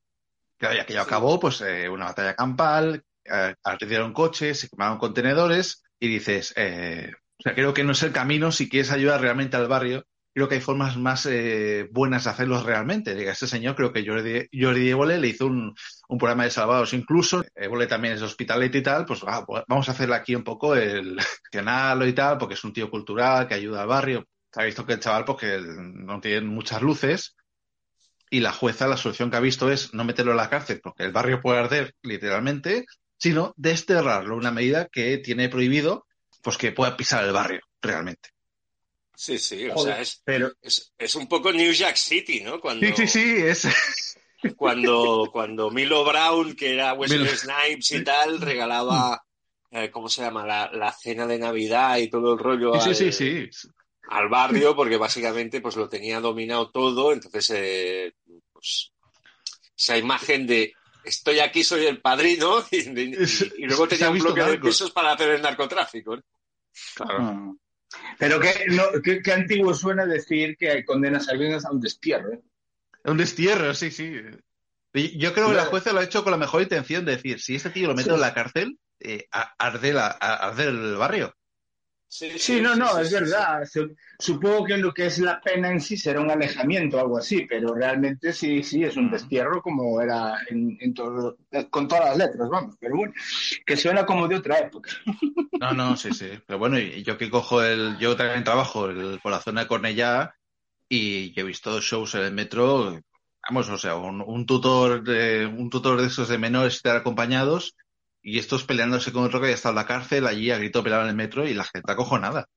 [0.57, 3.55] Claro, y aquello acabó, pues, eh, una batalla campal, eh,
[4.13, 8.53] coches, se quemaron contenedores y dices, eh, o sea, creo que no es el camino
[8.53, 10.05] si quieres ayudar realmente al barrio.
[10.33, 13.13] Creo que hay formas más eh, buenas de hacerlo realmente.
[13.13, 15.75] Diga, este señor, creo que Jordi, Évole le hizo un,
[16.17, 17.43] programa de salvados incluso.
[17.53, 19.05] Évole también es hospitalete y tal.
[19.05, 21.17] Pues ah, pues vamos a hacerle aquí un poco el
[21.51, 24.27] canal y tal, porque es un tío cultural que ayuda al barrio.
[24.51, 27.35] Se ha visto que el chaval, pues que no tiene muchas luces.
[28.31, 31.03] Y la jueza, la solución que ha visto es no meterlo en la cárcel, porque
[31.03, 32.85] el barrio puede arder literalmente,
[33.17, 34.35] sino desterrarlo.
[34.35, 36.07] Una medida que tiene prohibido,
[36.41, 38.29] pues que pueda pisar el barrio realmente.
[39.23, 42.59] Sí, sí, o Joder, sea, es, Pero es, es un poco New Jack City, ¿no?
[42.59, 43.67] Cuando, Sí, sí, sí, es.
[44.57, 49.23] Cuando, cuando Milo Brown, que era Wesley Milo- Snipes y tal, regalaba,
[49.71, 50.45] eh, ¿cómo se llama?
[50.45, 53.69] La, la cena de Navidad y todo el rollo Sí, al, sí, sí, sí.
[54.09, 58.13] al barrio, porque básicamente pues lo tenía dominado todo, entonces eh,
[58.51, 58.91] pues,
[59.77, 60.73] esa imagen de
[61.05, 63.15] estoy aquí, soy el padrino, y, y-
[63.59, 66.17] y luego tenía un bloque de pisos para hacer el narcotráfico.
[66.17, 66.23] ¿no?
[66.99, 67.53] Ah.
[68.19, 72.33] Pero qué, no, qué, qué antiguo suena decir que condenas a alguien a un destierro.
[72.33, 72.41] ¿eh?
[73.05, 74.21] Un destierro, sí, sí.
[75.17, 77.55] Yo creo que la jueza lo ha hecho con la mejor intención de decir, si
[77.55, 78.15] este tío lo meto Sí.
[78.15, 81.35] en la cárcel, eh, a- arde, la, a- arde el barrio.
[82.37, 83.65] Sí, no, no, es verdad.
[83.65, 87.17] Su- Supongo que lo que es la pena en sí será un alejamiento o algo
[87.17, 91.37] así, pero realmente sí, sí, es un destierro como era en, en todo-
[91.71, 92.75] con todas las letras, vamos.
[92.79, 93.13] Pero bueno,
[93.65, 94.91] que suena como de otra época.
[95.59, 96.27] No, no, sí, sí.
[96.45, 97.97] Pero bueno, yo que cojo el.
[97.97, 100.35] Yo también trabajo el- por la zona de Cornellá
[100.89, 102.99] y he visto shows en el metro.
[103.49, 107.75] Vamos, o sea, un, un tutor de, un tutor de esos de menores estar acompañados
[108.23, 111.03] y estos peleándose con otro que ya está en la cárcel, allí a grito pelado
[111.03, 112.47] en el metro y la gente acojonada.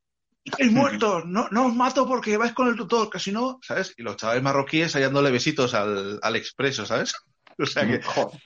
[0.45, 1.25] ¡Estáis muertos!
[1.27, 3.93] No, no os mato porque vais con el tutor, que si no, ¿sabes?
[3.97, 7.13] Y los chavales marroquíes ahí dándole besitos al, al expreso, ¿sabes?
[7.59, 8.03] O sea que.
[8.03, 8.39] Joder.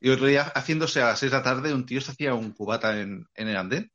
[0.00, 2.52] Y otro día, haciéndose a las 6 de la tarde, un tío se hacía un
[2.52, 3.92] cubata en, en el andén.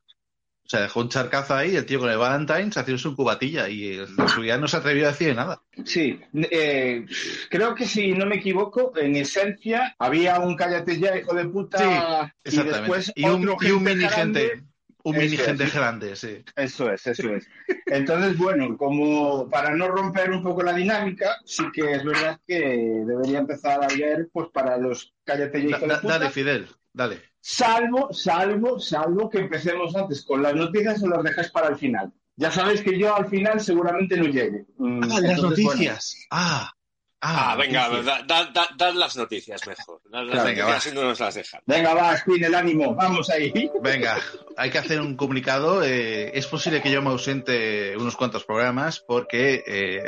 [0.66, 3.68] O sea, dejó un charcazo ahí, el tío con el Valentine se hacía un cubatilla
[3.68, 5.62] y su vida no se atrevió a decir nada.
[5.84, 7.06] Sí, eh,
[7.50, 12.32] creo que si no me equivoco, en esencia había un cállate ya, hijo de puta,
[12.44, 14.48] y después Y un, otro y un gente mini grande.
[14.48, 14.64] gente,
[15.04, 16.44] un Eso mini es, gente grande, sí.
[16.56, 17.48] Eso es, eso es.
[17.86, 22.58] Entonces, bueno, como para no romper un poco la dinámica, sí que es verdad que
[23.06, 26.18] debería empezar a ver, pues para los cállate ya, Da- hijo de puta.
[26.18, 27.22] dale, Fidel, dale.
[27.48, 32.12] Salvo, salvo, salvo que empecemos antes con las noticias o las dejáis para el final.
[32.34, 34.64] Ya sabéis que yo al final seguramente no llegue.
[34.78, 36.16] Mm, Ah, las noticias.
[36.32, 36.72] Ah,
[37.20, 38.04] ah, Ah, venga, noticias.
[38.04, 40.00] da, da- da- dad las noticias mejor.
[40.10, 40.90] Dad las Claro, venga, noticias va.
[40.90, 41.60] y no nos las dejan.
[41.66, 43.70] Venga, va, Spin, el ánimo, vamos ahí.
[43.80, 44.18] Venga,
[44.56, 45.84] hay que hacer un comunicado.
[45.84, 50.02] eh, es posible que yo me ausente unos cuantos programas porque eh,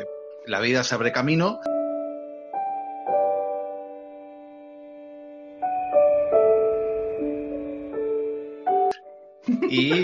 [0.47, 1.61] la vida se abre camino.
[9.69, 10.03] Y.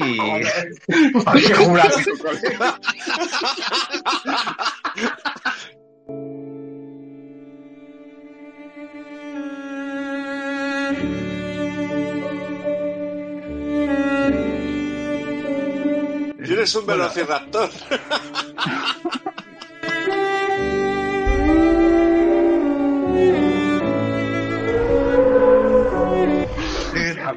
[16.44, 17.70] Tienes un velociraptor.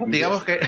[0.08, 0.60] digamos que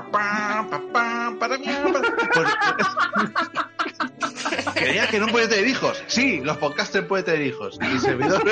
[4.74, 6.02] Creía que no puede tener hijos.
[6.06, 7.78] Sí, los podcasters pueden tener hijos.
[7.82, 8.42] Y servidor,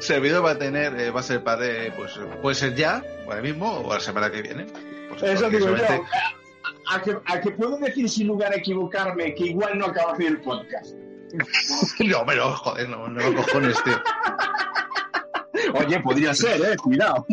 [0.00, 3.70] servidor va a tener, eh, va a ser padre, pues puede ser ya, ahora mismo,
[3.80, 4.66] o la semana que viene.
[5.10, 5.76] Pues Eso digo yo.
[5.76, 6.02] solamente-
[6.90, 10.26] A que, a que puedo decir sin lugar a equivocarme que igual no acabo de
[10.26, 10.94] el podcast.
[12.06, 14.00] No, pero joder, no, no cojones, tío.
[15.74, 17.26] Oye, podría ser, eh, cuidado.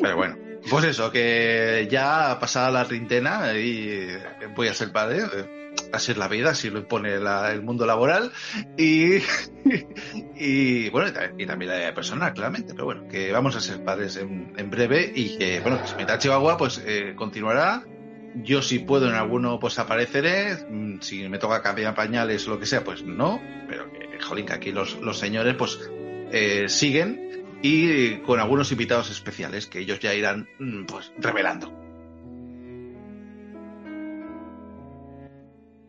[0.00, 0.36] Pero bueno,
[0.70, 4.08] Pues eso, que ya pasada la treintena y
[4.54, 5.18] voy a ser padre.
[5.34, 5.56] eh,
[5.92, 8.30] Así es la vida, así lo impone la- el mundo laboral
[8.76, 9.18] y,
[10.36, 12.72] y bueno, y ta- y también la vida personal, claramente.
[12.74, 16.18] Pero bueno, que vamos a ser padres en, en breve y que, bueno, que Cemental
[16.18, 17.84] Chihuahua pues eh, continuará.
[18.36, 20.56] Yo si puedo en alguno pues apareceré.
[20.68, 23.40] Mm, Si me toca cambiar pañales o lo que sea, pues no.
[23.68, 25.78] Pero que, jolín, que aquí los, los señores pues
[26.32, 31.72] eh, siguen y con algunos invitados especiales que ellos ya irán mm, pues revelando.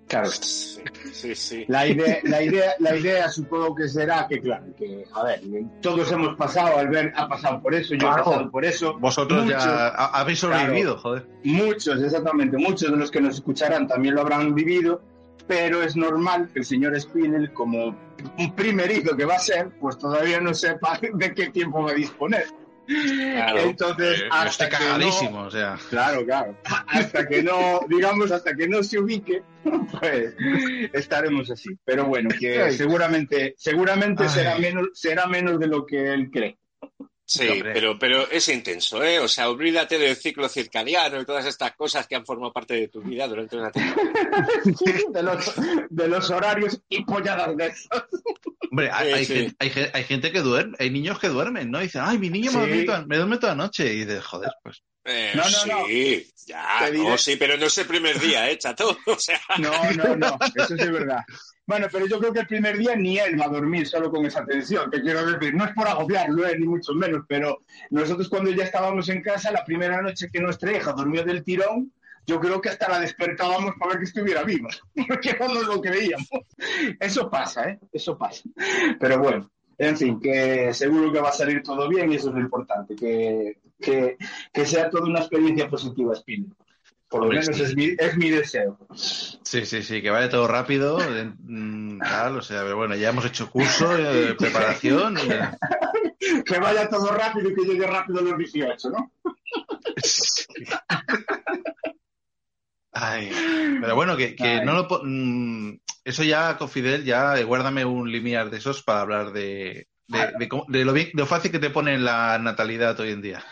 [0.07, 0.29] Claro.
[0.29, 0.81] Sí,
[1.13, 1.65] sí, sí.
[1.69, 5.39] La idea, la idea, la idea supongo que será que, claro, que, a ver,
[5.81, 8.21] todos hemos pasado, Albert ha pasado por eso, yo Claro.
[8.21, 8.99] he pasado por eso.
[8.99, 11.25] Vosotros Muchos, ya ha- habéis sobrevivido, joder.
[11.45, 15.01] Muchos, exactamente, muchos de los que nos escucharán también lo habrán vivido,
[15.47, 17.95] pero es normal que el señor Spinel, como
[18.37, 21.95] un primerizo que va a ser, pues todavía no sepa de qué tiempo va a
[21.95, 22.45] disponer.
[22.87, 23.59] Claro.
[23.59, 24.75] Entonces, Eh, hasta que
[25.31, 25.77] no- o sea.
[25.89, 26.57] Claro, claro.
[26.87, 29.43] Hasta que no, digamos, hasta que no se ubique,
[29.99, 30.35] pues
[30.91, 31.69] estaremos así.
[31.85, 34.29] Pero bueno, que seguramente, seguramente Ay.
[34.29, 36.57] será menos, será menos de lo que él cree.
[37.33, 37.71] Sí, Hombre.
[37.73, 39.17] pero, pero es intenso, ¿eh?
[39.19, 42.89] O sea, olvídate del ciclo circadiano y todas estas cosas que han formado parte de
[42.89, 44.47] tu vida durante una temporada.
[45.13, 45.53] De los,
[45.89, 47.87] de los horarios y polladas de esos.
[48.69, 49.33] Hombre, hay, Sí, hay sí.
[49.33, 51.79] gen- hay gen- hay gente que duerme, hay niños que duermen, ¿no?
[51.79, 53.93] Dicen, ay, mi niño me, duerme toda, me duerme toda la noche.
[53.93, 54.83] Y de joder, pues.
[55.05, 55.85] Eh, No, no, no.
[55.87, 58.97] sí, ya, Te diré- no, sí, pero no es el primer día, ¿eh, chato?
[59.07, 61.21] O sea, No, no, no, eso sí es verdad.
[61.65, 64.25] Bueno, pero yo creo que el primer día ni él va a dormir solo con
[64.25, 65.53] esa tensión, te quiero decir.
[65.53, 67.59] No es por agobiarlo, eh, ni mucho menos, pero
[67.91, 71.91] nosotros cuando ya estábamos en casa, la primera noche que nuestra hija durmió del tirón,
[72.25, 74.69] yo creo que hasta la despertábamos para ver que estuviera viva,
[75.07, 76.29] porque no nos lo creíamos.
[76.99, 77.79] Eso pasa, ¿eh?
[77.91, 78.43] Eso pasa.
[78.99, 82.35] Pero bueno, en fin, que seguro que va a salir todo bien y eso es
[82.35, 84.17] lo importante, que, que,
[84.53, 86.53] que sea toda una experiencia positiva, Spin.
[87.11, 88.77] Por lo menos es mi, es mi deseo.
[88.95, 90.97] Sí, sí, sí, que vaya todo rápido,
[91.39, 95.17] mm, tal, o sea, pero bueno, ya hemos hecho curso eh, de preparación.
[96.19, 99.11] y que vaya todo rápido y que llegue rápido los 18, ¿no?
[102.93, 103.31] Ay,
[103.81, 104.87] pero bueno, que, que no lo...
[105.03, 109.87] mm, eso ya, con Fidel, ya eh, guárdame un limiar de esos para hablar de,
[110.07, 113.43] de, de lo, bien- lo fácil que te pone la natalidad hoy en día.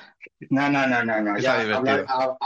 [0.50, 1.38] No, no, no, no, no.
[1.40, 2.38] Ya hablar- ha- ha-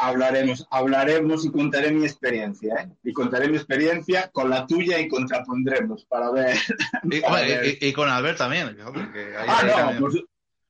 [0.00, 2.88] hablaremos, hablaremos y contaré mi experiencia, ¿eh?
[3.04, 6.56] Y contaré mi experiencia con la tuya y contrapondremos para ver.
[7.04, 7.78] Y, para hombre, ver.
[7.80, 8.68] y- y con Albert también.
[8.76, 10.00] que, que ahí- ah, no, también.
[10.00, 10.14] pues,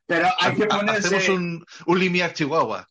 [0.07, 2.87] pero hay que ponerse Hacemos un, un, un limiar chihuahua.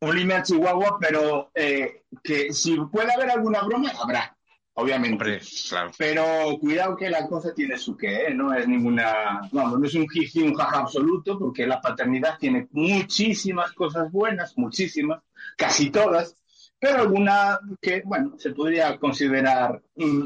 [0.00, 4.34] límite a Chihuahua, pero eh, que si puede haber alguna broma, habrá,
[4.74, 5.14] obviamente.
[5.24, 5.90] Hombre, claro.
[5.98, 6.24] Pero
[6.60, 8.34] cuidado que la cosa tiene su qué, ¿eh?
[8.34, 12.66] no es ninguna, vamos, no es un jiji, un jaja absoluto, porque la paternidad tiene
[12.70, 15.20] muchísimas cosas buenas, muchísimas,
[15.60, 16.34] casi todas,
[16.78, 20.24] pero alguna que, bueno, se podría considerar, mm,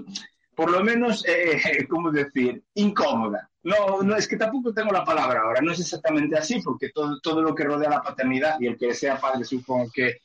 [0.54, 1.58] por lo menos, eh,
[1.90, 3.50] ¿cómo decir?, incómoda.
[3.64, 7.18] No, no, es que tampoco tengo la palabra ahora, no es exactamente así, porque todo,
[7.20, 10.18] todo lo que rodea la paternidad, y el que sea padre supongo que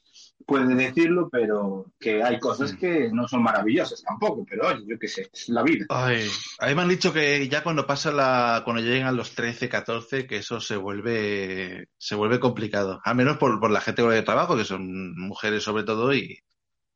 [0.45, 5.07] puede decirlo, pero que hay cosas que no son maravillosas tampoco, pero oye, yo qué
[5.07, 5.85] sé, es la vida.
[5.89, 6.27] Ay,
[6.59, 10.25] a mí me han dicho que ya cuando pasa la, cuando llegan los 13, 14,
[10.25, 12.99] que eso se vuelve, se vuelve complicado.
[13.03, 16.39] Al menos por, por la gente de trabajo, que son mujeres sobre todo, y,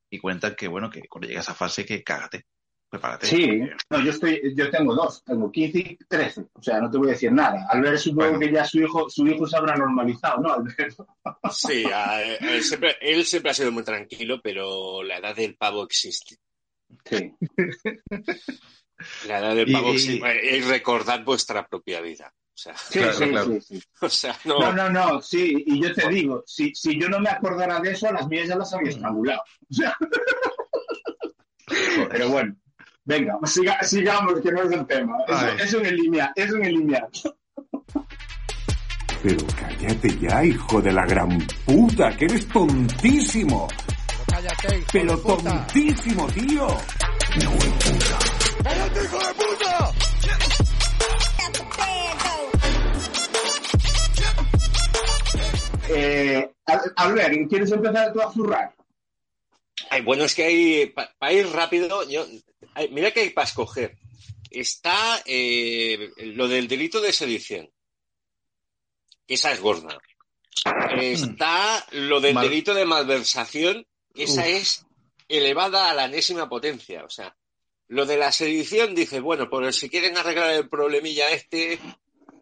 [0.10, 2.45] y cuentan que bueno, que cuando llega esa fase que cágate,
[2.93, 3.25] prepárate.
[3.25, 6.97] Sí, no, yo estoy, yo tengo dos, tengo 15 y 13, o sea, no te
[6.99, 7.65] voy a decir nada.
[7.69, 8.39] Albert supongo Bueno.
[8.39, 10.95] que ya su hijo, su hijo se habrá normalizado, ¿no, Albert?
[11.51, 15.84] sí, a- él, siempre, él siempre ha sido muy tranquilo, pero la edad del pavo
[15.86, 16.38] existe.
[17.06, 17.34] Sí.
[19.27, 20.58] La edad del Y- pavo y- existe.
[20.58, 22.32] Es recordar vuestra propia vida.
[22.36, 23.51] O sea, Sí, Claro, sí, claro.
[23.53, 23.84] sí, sí.
[24.01, 24.60] o sea, no.
[24.60, 27.91] No, no, no, sí, y yo te digo, si, si yo no me acordara de
[27.93, 29.41] eso, a las mías ya las había estrangulado.
[29.71, 29.97] O sea,
[31.95, 32.10] Joder.
[32.10, 32.56] pero bueno,
[33.06, 35.18] venga, siga- sigamos, que no es el tema.
[35.28, 37.08] Eso, eso en el línea, eso en el línea.
[39.24, 43.68] Pero cállate ya, hijo de la gran puta, que eres tontísimo.
[44.28, 45.43] Cállate, hijo Pero de puta.
[45.68, 46.68] tontísimo, tío.
[48.64, 49.91] ¡Cállate, hijo de puta!
[55.89, 58.74] Eh, Al- Albert, ¿quieres empezar tú a zurrar?
[59.89, 62.26] Ay, bueno, es que hay, para ir rápido, yo,
[62.91, 63.97] mira que hay para escoger.
[64.49, 67.69] Está eh, lo del delito de sedición.
[69.28, 69.97] Esa es gorda.
[70.97, 73.86] Está lo del Mal- delito de malversación.
[74.13, 74.47] Esa Uf.
[74.47, 74.86] es
[75.28, 77.03] elevada a la enésima potencia.
[77.03, 77.36] O sea,
[77.88, 81.80] lo de la sedición dice, bueno, pues si quieren arreglar el problemilla este,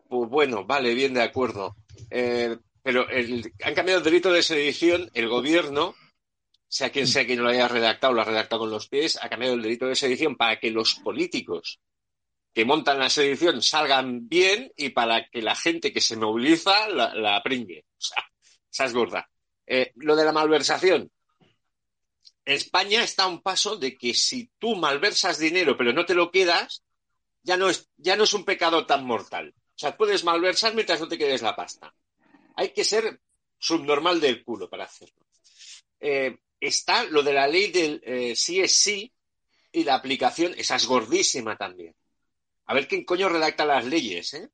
[0.10, 1.78] pues bueno, vale, bien de acuerdo.
[2.10, 5.96] Eh, pero el- han cambiado el delito de sedición, el gobierno,
[6.72, 9.56] sea quien sea quien lo haya redactado, lo ha redactado con los pies, ha cambiado
[9.56, 11.82] el delito de sedición para que los políticos
[12.54, 17.14] que montan la sedición salgan bien y para que la gente que se moviliza la,
[17.14, 17.84] la pringue.
[17.90, 18.26] O sea,
[18.72, 19.30] esa es gorda.
[19.68, 21.12] Eh, lo de la malversación.
[22.46, 26.32] España está a un paso de que si tú malversas dinero pero no te lo
[26.32, 26.86] quedas,
[27.44, 29.54] ya no es, ya no es un pecado tan mortal.
[29.58, 31.94] O sea, puedes malversar mientras no te quedes la pasta.
[32.56, 33.20] Hay que ser
[33.60, 35.26] subnormal del culo para hacerlo.
[36.00, 39.12] Eh, está lo de la ley del eh, sí es sí
[39.74, 41.96] y la aplicación, esa es gordísima también.
[42.66, 44.50] A ver quién coño redacta las leyes, ¿eh?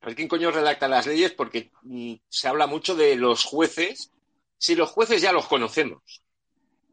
[0.00, 4.10] A ver quién coño redacta las leyes porque mm, se habla mucho de los jueces.
[4.58, 6.22] Si los jueces ya los conocemos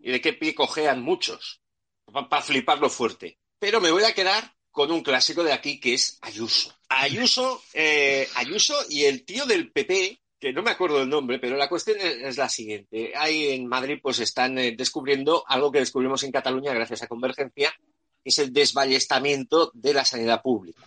[0.02, 1.62] y de qué pie cojean muchos
[2.12, 3.40] para fliparlo fuerte.
[3.58, 6.76] Pero me voy a quedar con un clásico de aquí que es Ayuso.
[6.90, 11.56] Ayuso, eh, Ayuso y el tío del PP, que no me acuerdo el nombre, pero
[11.56, 13.14] la cuestión es, la siguiente.
[13.16, 17.74] Ahí en Madrid pues están eh, descubriendo algo que descubrimos en Cataluña gracias a Convergencia,
[18.22, 20.84] que es el desballestamiento de la sanidad pública.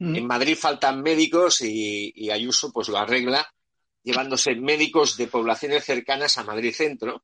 [0.00, 3.46] En Madrid faltan médicos y, y Ayuso pues lo arregla
[4.02, 7.22] llevándose médicos de poblaciones cercanas a Madrid Centro,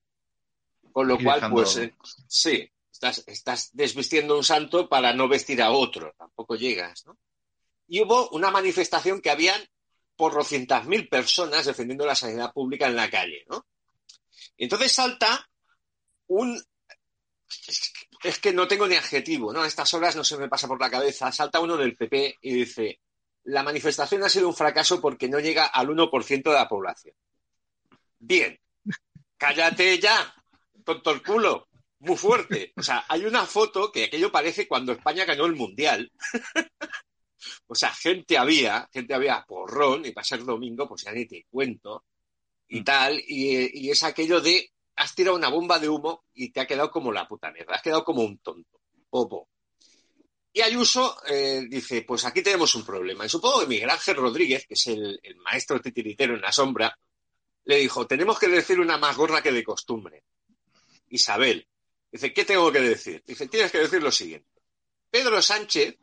[0.92, 1.94] con lo Y cual dejando- pues eh,
[2.28, 7.16] sí, estás, estás desvistiendo un santo para no vestir a otro, tampoco llegas, ¿no?
[7.88, 9.60] Y hubo una manifestación que habían
[10.18, 10.34] por
[10.86, 13.64] mil personas defendiendo la sanidad pública en la calle, ¿no?
[14.56, 15.48] Y entonces salta
[16.26, 16.60] un...
[18.24, 19.62] Es que no tengo ni adjetivo, ¿no?
[19.62, 21.30] A estas horas no se me pasa por la cabeza.
[21.30, 22.98] Salta uno del PP y dice,
[23.44, 27.14] la manifestación ha sido un fracaso porque no llega al 1% de la población.
[28.18, 28.58] Bien,
[29.36, 30.34] cállate ya,
[30.84, 31.68] tonto el culo,
[32.00, 32.72] muy fuerte.
[32.76, 36.10] O sea, hay una foto que aquello parece cuando España ganó el Mundial.
[37.66, 41.46] o sea, gente había, gente había porrón, y para ser domingo, pues ya ni te
[41.50, 42.04] cuento,
[42.68, 46.60] y tal, y, y es aquello de, has tirado una bomba de humo y te
[46.60, 48.80] ha quedado como la puta mierda, has quedado como un tonto,
[49.10, 49.48] bobo.
[50.52, 53.24] Y Ayuso eh, dice, pues aquí tenemos un problema.
[53.24, 56.98] Y supongo que Miguel Ángel Rodríguez, que es el, el maestro titiritero en la sombra,
[57.64, 60.24] le dijo, tenemos que decir una más gorda que de costumbre.
[61.10, 61.68] Isabel,
[62.10, 63.22] dice, ¿qué tengo que decir?
[63.24, 64.62] Dice, tienes que decir lo siguiente.
[65.10, 65.96] Pedro Sánchez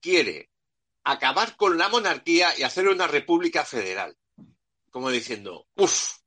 [0.00, 0.50] quiere
[1.04, 4.16] acabar con la monarquía y hacer una república federal.
[4.90, 6.18] Como diciendo, uff,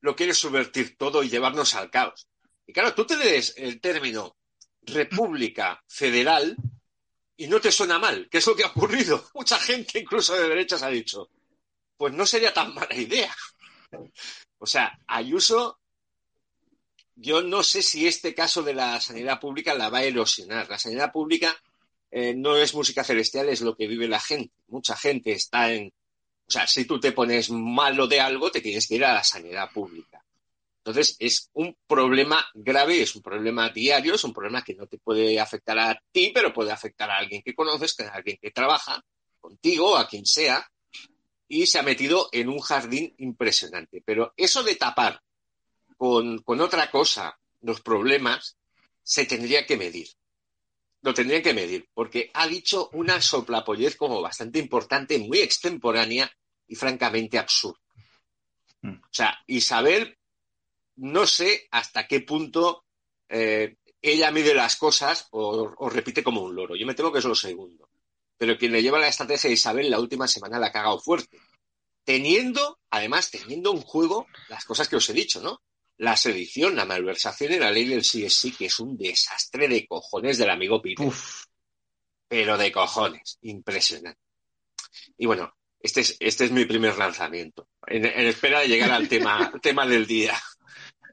[0.00, 2.28] lo quiere subvertir todo y llevarnos al caos.
[2.66, 4.36] Y claro, tú te lees el término
[4.82, 6.56] república federal
[7.36, 9.28] y no te suena mal, que es lo que ha ocurrido.
[9.34, 11.30] Mucha gente, incluso de derechas, ha dicho,
[11.96, 13.34] pues no sería tan mala idea.
[14.58, 15.80] O sea, Ayuso,
[17.14, 20.68] yo no sé si este caso de la sanidad pública la va a erosionar.
[20.68, 21.56] La sanidad pública
[22.18, 24.54] eh, no es música celestial, es lo que vive la gente.
[24.68, 25.92] Mucha gente está en...
[26.48, 29.22] O sea, si tú te pones malo de algo, te tienes que ir a la
[29.22, 30.24] sanidad pública.
[30.78, 34.96] Entonces, es un problema grave, es un problema diario, es un problema que no te
[34.96, 39.04] puede afectar a ti, pero puede afectar a alguien que conoces, a alguien que trabaja
[39.38, 40.66] contigo, a quien sea,
[41.48, 44.02] y se ha metido en un jardín impresionante.
[44.02, 45.20] Pero eso de tapar
[45.98, 48.56] con, con otra cosa los problemas,
[49.02, 50.08] se tendría que medir.
[51.06, 56.28] Lo tendrían que medir, porque ha dicho una soplapollez como bastante importante, muy extemporánea
[56.66, 57.78] y francamente absurda.
[58.82, 60.18] O sea, Isabel,
[60.96, 62.86] no sé hasta qué punto
[63.28, 66.74] eh, ella mide las cosas o, o repite como un loro.
[66.74, 67.88] Yo me temo que es lo segundo.
[68.36, 71.38] Pero quien le lleva la estrategia de Isabel la última semana la ha cagado fuerte.
[72.02, 75.62] Teniendo, además, teniendo en juego las cosas que os he dicho, ¿no?
[75.98, 79.68] La sedición, la malversación y la ley del sí es sí, que es un desastre
[79.68, 81.02] de cojones del amigo Pipe.
[82.28, 83.38] Pero de cojones.
[83.42, 84.20] Impresionante.
[85.16, 87.68] Y bueno, este es, este es mi primer lanzamiento.
[87.86, 90.34] En, en espera de llegar al tema, tema del día.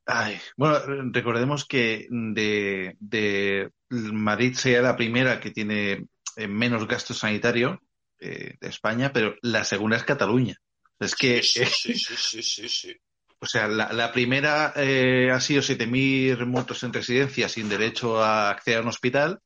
[0.05, 0.79] Ay, bueno,
[1.13, 7.81] recordemos que de, de Madrid sea la primera que tiene eh, menos gasto sanitario
[8.19, 10.57] eh, de España, pero la segunda es Cataluña.
[10.99, 12.95] Es que, Sí, sí, sí, sí, sí, sí.
[13.43, 18.49] O sea, la, la primera eh, ha sido 7.000 muertos en residencia sin derecho a
[18.49, 19.39] acceder a un hospital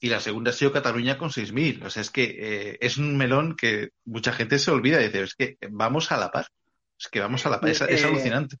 [0.00, 1.84] y la segunda ha sido Cataluña con 6.000.
[1.84, 5.22] O sea, es que eh, es un melón que mucha gente se olvida y dice,
[5.22, 6.46] es que vamos a la par.
[6.98, 7.70] Es que vamos a la par.
[7.70, 8.56] Es, es Eh, alucinante.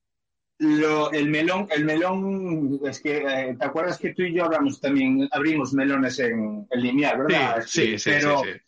[0.58, 4.78] Lo, el melón, el melón, es que, eh, ¿te acuerdas que tú y yo hablamos
[4.78, 7.62] también, abrimos melones en el lineal, verdad?
[7.66, 8.58] Sí, sí, sí, pero, sí, sí.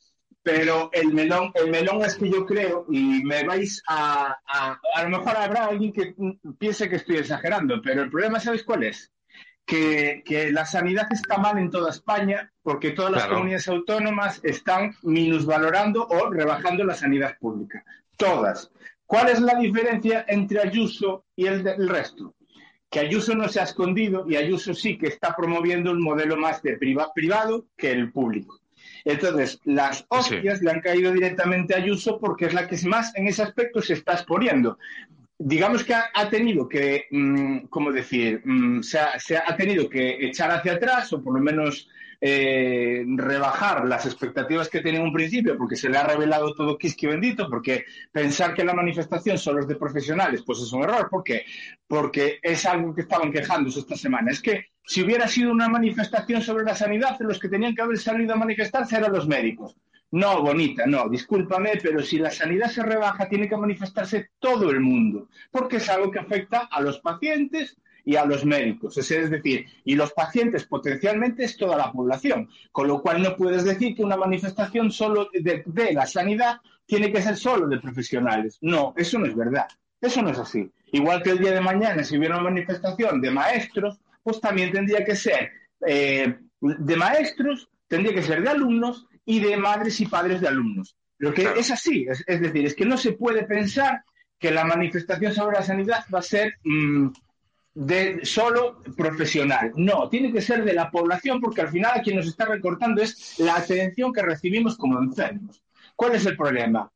[0.43, 5.03] Pero el melón, el melón es que yo creo, y me vais a, a, a
[5.05, 6.15] lo mejor habrá alguien que
[6.59, 9.13] piense que estoy exagerando, pero el problema, ¿sabes cuál es?
[9.65, 13.35] Que, que la sanidad está mal en toda España porque todas las Claro.
[13.37, 17.85] comunidades autónomas están minusvalorando o rebajando la sanidad pública.
[18.17, 18.71] Todas.
[19.07, 22.35] ¿Cuál es la diferencia entre Ayuso y el, el resto?
[22.91, 26.61] Que Ayuso no se ha escondido y Ayuso sí que está promoviendo un modelo más
[26.63, 28.59] de priva- privado que el público.
[29.05, 33.27] Entonces, las hostias le han caído directamente a Ayuso porque es la que más en
[33.27, 34.79] ese aspecto se está exponiendo.
[35.39, 38.43] Digamos que ha, ha tenido que, mm, ¿cómo decir?
[38.45, 41.89] Mm, se, ha, se ha tenido que echar hacia atrás o por lo menos
[42.25, 46.79] eh, rebajar las expectativas que tenía en un principio porque se le ha revelado todo
[46.79, 51.09] quisqui bendito, porque pensar que la manifestación solo es de profesionales, pues es un error.
[51.11, 51.45] ¿Por qué?
[51.85, 54.31] Porque es algo que estaban quejándose esta semana.
[54.31, 57.99] Es que si hubiera sido una manifestación sobre la sanidad, los que tenían que haber
[57.99, 59.77] salido a manifestarse eran los médicos.
[60.13, 64.79] No, bonita, no, discúlpame, pero si la sanidad se rebaja, tiene que manifestarse todo el
[64.79, 68.97] mundo, porque es algo que afecta a los pacientes y a los médicos.
[68.99, 73.65] Es decir, y los pacientes potencialmente es toda la población, con lo cual no puedes
[73.65, 78.59] decir que una manifestación solo de, de la sanidad tiene que ser solo de profesionales.
[78.61, 79.67] No, eso no es verdad.
[80.01, 80.71] Eso no es así.
[80.91, 85.05] Igual que el día de mañana, si hubiera una manifestación de maestros, pues también tendría
[85.05, 85.51] que ser
[85.87, 90.97] eh, de maestros, tendría que ser de alumnos y de madres y padres de alumnos.
[91.19, 94.03] Lo que es así, es, es decir, es que no se puede pensar
[94.39, 97.09] que la manifestación sobre la sanidad va a ser mm,
[97.75, 99.73] de solo profesional.
[99.77, 103.03] No, tiene que ser de la población porque al final a quien nos está recortando
[103.03, 105.63] es la atención que recibimos como enfermos.
[105.97, 106.91] ¿Cuál es el problema?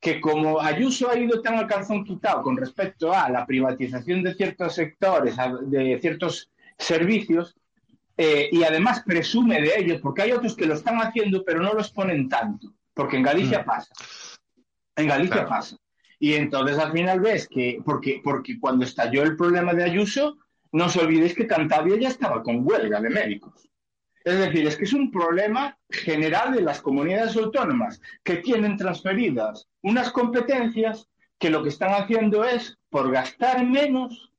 [0.00, 4.34] Que como Ayuso ha ido tan al calzón quitado con respecto a la privatización de
[4.34, 7.56] ciertos sectores, de ciertos servicios,
[8.18, 11.74] eh, y además presume de ello, porque hay otros que lo están haciendo pero no
[11.74, 13.92] los ponen tanto, porque en Galicia pasa.
[14.96, 15.48] En Galicia Claro.
[15.48, 15.76] pasa.
[16.18, 20.38] Y entonces al final ves que, porque, porque cuando estalló el problema de Ayuso,
[20.72, 23.68] no os olvidéis que Cantabria ya estaba con huelga de médicos.
[24.24, 29.68] Es decir, es que es un problema general de las comunidades autónomas que tienen transferidas
[29.82, 31.08] unas competencias
[31.38, 34.32] que lo que están haciendo es, por gastar menos,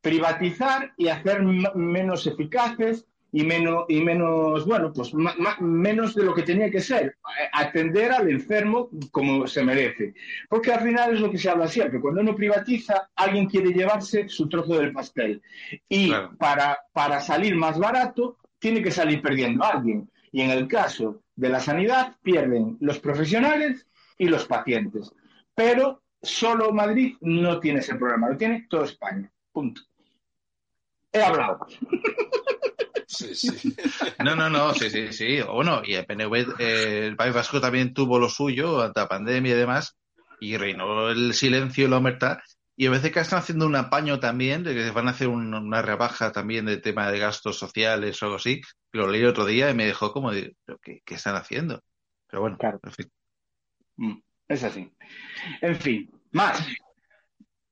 [0.00, 3.06] privatizar y hacer menos eficaces
[3.36, 7.16] y menos, y menos bueno, pues ma- ma- menos de lo que tenía que ser,
[7.52, 10.14] atender al enfermo como se merece.
[10.48, 14.28] Porque al final es lo que se habla siempre, cuando uno privatiza, alguien quiere llevarse
[14.28, 15.42] su trozo del pastel.
[15.88, 16.36] Y Claro.
[16.38, 20.08] para, para salir más barato, tiene que salir perdiendo a alguien.
[20.30, 23.84] Y en el caso de la sanidad, pierden los profesionales
[24.16, 25.10] y los pacientes.
[25.56, 29.28] Pero solo Madrid no tiene ese problema, lo tiene toda España.
[29.52, 29.82] Punto.
[31.14, 31.66] He hablado.
[33.06, 33.76] Sí, sí.
[34.24, 35.40] No, no, no, sí, sí, sí.
[35.42, 39.52] Bueno, y el PNV, eh, el País Vasco también tuvo lo suyo ante la pandemia
[39.52, 39.96] y demás,
[40.40, 42.42] y reinó el silencio y la omertà.
[42.76, 45.54] Y a veces que están haciendo un apaño también, de que van a hacer un-
[45.54, 48.62] una rebaja también del tema de gastos sociales o algo así.
[48.90, 51.82] Lo leí otro día y me dejó como, de, ¿pero ¿qué, qué están haciendo?
[52.26, 52.80] Pero bueno, Claro.
[52.82, 53.12] en fin.
[53.96, 54.90] Mm, Es así.
[55.60, 56.66] En fin, más.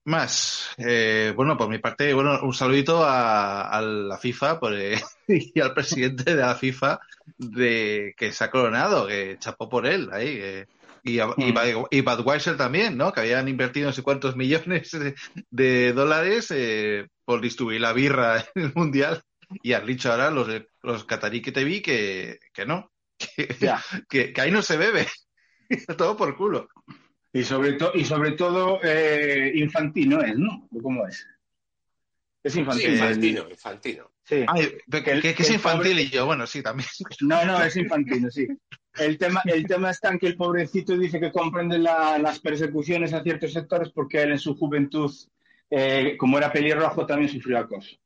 [0.05, 5.01] Más, eh, bueno, por mi parte, bueno, un saludito a, a la FIFA por, eh,
[5.29, 6.99] y al presidente de la FIFA
[7.39, 10.39] de que se ha coronado, que chapó por él ahí.
[10.41, 10.67] eh,
[11.05, 11.55] y, a- y, Mm.
[11.55, 13.13] Bud- y Budweiser también, ¿no?
[13.13, 15.15] Que habían invertido no sé cuántos millones de,
[15.51, 19.23] de dólares eh, por distribuir la birra en el mundial.
[19.63, 20.49] Y han dicho ahora los,
[20.83, 23.49] los catarí que te vi que, que no, que,
[24.09, 25.07] que, que ahí no se bebe.
[25.97, 26.69] Todo por culo.
[27.33, 30.69] Y sobre, to- y sobre todo eh, infantino es, ¿no?
[30.83, 31.27] ¿Cómo es?
[32.43, 32.93] Es Sí, infantil.
[32.93, 34.11] infantino, infantino.
[34.25, 34.45] Sí.
[34.47, 36.63] Ay, que, Que el- que- que que es el infantil pobre- y yo, bueno, sí,
[36.63, 36.89] también.
[37.23, 38.47] No, no, es infantino, sí.
[38.99, 43.13] El tema, el tema está en que el pobrecito dice que comprende la- las persecuciones
[43.15, 45.11] a ciertos sectores porque él en su juventud,
[45.71, 47.97] eh, como era pelirrojo, también sufrió acoso.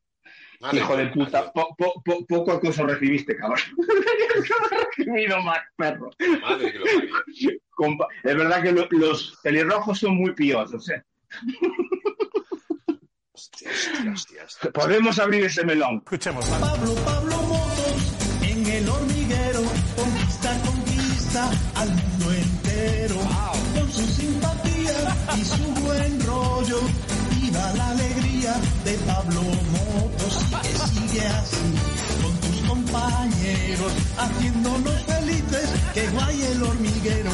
[0.60, 3.58] Madre Hijo de puta, po- po- po- poco acoso recibiste, cabrón.
[4.96, 6.10] Recibido más, perro.
[6.42, 8.08] Madre que lo parió.
[8.24, 11.02] Es verdad que lo- los pelirrojos son muy piosos, ¿eh?
[13.32, 14.70] Hostia, hostia, hostia, hostia.
[14.72, 15.96] Podemos abrir ese melón.
[16.04, 16.46] Escuchemos.
[16.46, 19.60] Pablo, Pablo Motos, en el hormiguero,
[19.94, 23.16] conquista, conquista al mundo entero.
[23.74, 26.80] Con su simpatía y su buen rollo,
[27.38, 28.54] viva la alegría
[32.22, 37.30] con tus compañeros, haciéndonos felices, que guay el hormiguero.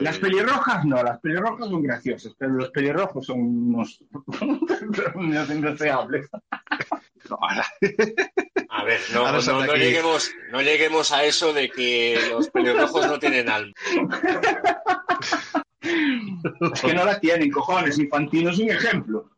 [0.00, 4.00] Las pelirrojas no, las pelirrojas son graciosas, pero los pelirrojos son unos,
[5.14, 6.28] unos indeseables.
[8.70, 13.48] A ver, no, no, lleguemos, no lleguemos a eso de que los pelirrojos no tienen
[13.48, 13.74] alma.
[15.80, 17.98] Es que no la tienen, cojones.
[17.98, 19.30] Infantino es un ejemplo.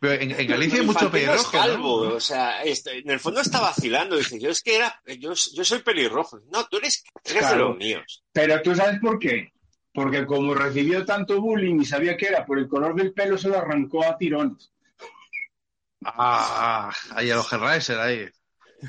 [0.00, 2.14] Pero en, en Galicia hay mucho es pelirrojo, calvo, ¿no?
[2.16, 4.16] o sea, este, en el fondo está vacilando.
[4.16, 6.40] Dice, yo es que era, yo, yo soy pelirrojo.
[6.50, 7.68] No, tú eres, eres de Claro.
[7.70, 8.22] los míos.
[8.32, 9.52] Pero tú sabes por qué.
[9.94, 13.48] porque como recibió tanto bullying y sabía que era por el color del pelo, se
[13.48, 14.72] lo arrancó a tirones.
[16.04, 18.28] Ah, ahí a los Hellraiser, ahí.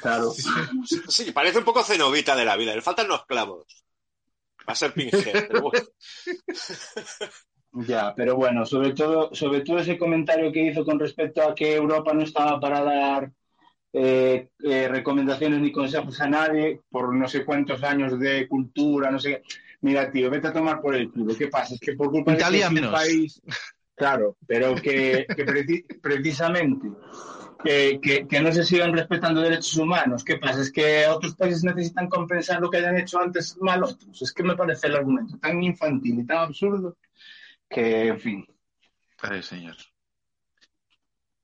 [0.01, 0.31] Claro.
[1.07, 2.73] Sí, parece un poco cenovita de la vida.
[2.75, 3.65] Le faltan los clavos.
[4.67, 5.85] Va a ser Pinhead, pero bueno.
[7.73, 11.73] Ya, pero bueno, sobre todo, sobre todo ese comentario que hizo con respecto a que
[11.75, 13.31] Europa no estaba para dar
[13.93, 19.19] eh, eh, recomendaciones ni consejos a nadie por no sé cuántos años de cultura, no
[19.19, 19.41] sé.
[19.81, 21.35] Mira, tío, vete a tomar por el culo.
[21.35, 21.73] ¿Qué pasa?
[21.73, 23.41] Es que por culpa Italia de que es un país,
[23.95, 26.87] claro, pero que, que preci- precisamente
[27.63, 30.23] que, que- que no se sigan respetando derechos humanos.
[30.23, 30.61] ¿Qué pasa?
[30.61, 34.21] Es que otros países necesitan compensar lo que hayan hecho antes mal otros.
[34.21, 36.95] Es que me parece el argumento tan infantil y tan absurdo
[37.73, 38.45] que, en fin.
[39.21, 39.75] Ay, señor.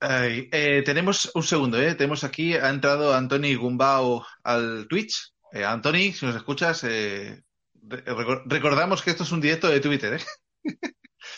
[0.02, 1.94] Ay, eh, tenemos un segundo, ¿eh?
[1.96, 5.34] Tenemos aquí, ha entrado Antoni Gumbao al Twitch.
[5.52, 9.80] Eh, Antoni, si nos escuchas, eh, re- recor- recordamos que esto es un directo de
[9.82, 10.20] Twitter, ¿eh?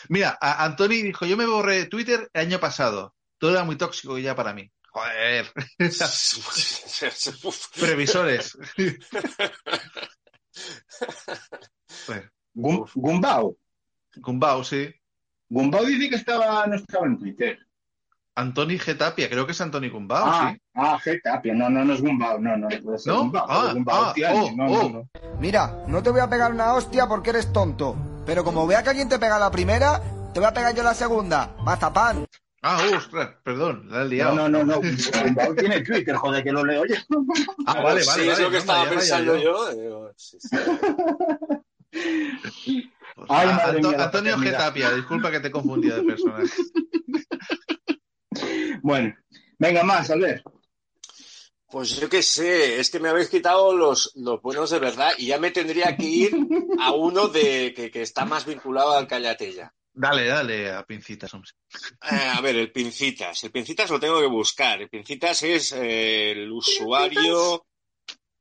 [0.08, 3.14] Mira, a- Antoni dijo, yo me borré de Twitter el año pasado.
[3.38, 4.70] Todo era muy tóxico ya para mí.
[4.90, 5.50] Joder.
[7.80, 8.56] Previsores.
[12.06, 12.30] Bueno,
[12.94, 13.56] Gumbao.
[14.16, 14.88] Gumbao, sí.
[15.48, 17.58] Gumbao dice que estaba, no estaba en Twitter.
[18.34, 20.60] Antoni Getapia, creo que es Antoni Gumbao, ah, sí.
[20.74, 21.52] ah, Getapia.
[21.54, 22.38] No, no, no es Gumbao.
[22.38, 23.18] No, no, puede ser ¿No?
[23.20, 23.46] Gumbao.
[23.48, 24.38] Ah, Gumbao ah, Tiani.
[24.38, 24.82] oh, no, oh.
[24.84, 25.08] no, no.
[25.38, 27.94] Mira, no te voy a pegar una hostia porque eres tonto.
[28.24, 30.00] Pero como vea que alguien te pega la primera,
[30.32, 31.54] te voy a pegar yo la segunda.
[31.62, 32.24] Mazapán.
[32.62, 34.34] Ah, ostras, perdón, la he No, liado.
[34.36, 34.80] no, no, no.
[35.24, 36.94] Gumbao tiene Twitter, joder, que lo leo yo.
[37.66, 38.32] Ah, vale, vale, sí, vale.
[38.32, 39.72] es lo que no, estaba pensando yo.
[39.74, 40.12] yo.
[40.16, 40.56] sí, sí.
[43.14, 44.58] Pues, Ay, ah, madre Anto- mía, la Antonio paternidad.
[44.58, 46.48] Getapia, disculpa que te he confundido de personaje.
[48.82, 49.14] Bueno,
[49.58, 50.42] venga más, a ver.
[51.68, 55.26] Pues yo qué sé, es que me habéis quitado los, los buenos de verdad y
[55.26, 56.36] ya me tendría que ir
[56.80, 59.72] a uno de que, que está más vinculado al Callatella.
[59.94, 61.50] Dale, dale a pincitas, hombre.
[62.10, 63.44] Eh, a ver, el Pincitas.
[63.44, 64.80] El Pincitas lo tengo que buscar.
[64.80, 67.66] El Pincitas es eh, el usuario.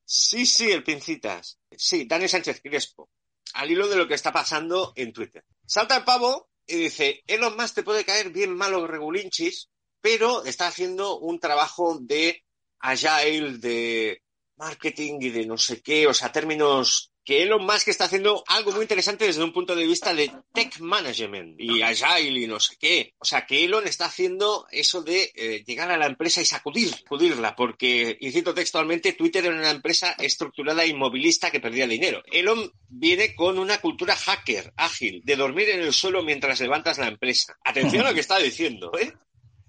[0.04, 1.60] Sí, sí, el Pincitas.
[1.76, 3.10] Sí, Dani Sánchez Crespo.
[3.54, 5.44] Al hilo de lo que está pasando en Twitter.
[5.66, 9.70] Salta el pavo y dice: Elon Musk te puede caer bien malo regulinchis,
[10.02, 12.44] pero está haciendo un trabajo de
[12.80, 14.22] agile, de
[14.58, 18.74] marketing y de no sé qué, o sea, términos que Elon Musk está haciendo algo
[18.74, 22.76] muy interesante desde un punto de vista de tech management y agile y no sé
[22.78, 23.14] qué.
[23.20, 26.90] O sea, que Elon está haciendo eso de eh, llegar a la empresa y sacudir,
[26.90, 32.22] sacudirla, porque, y cito textualmente, Twitter era una empresa estructurada inmovilista que perdía dinero.
[32.30, 37.08] Elon viene con una cultura hacker, ágil, de dormir en el suelo mientras levantas la
[37.08, 37.58] empresa.
[37.64, 39.14] Atención a lo que está diciendo, ¿eh?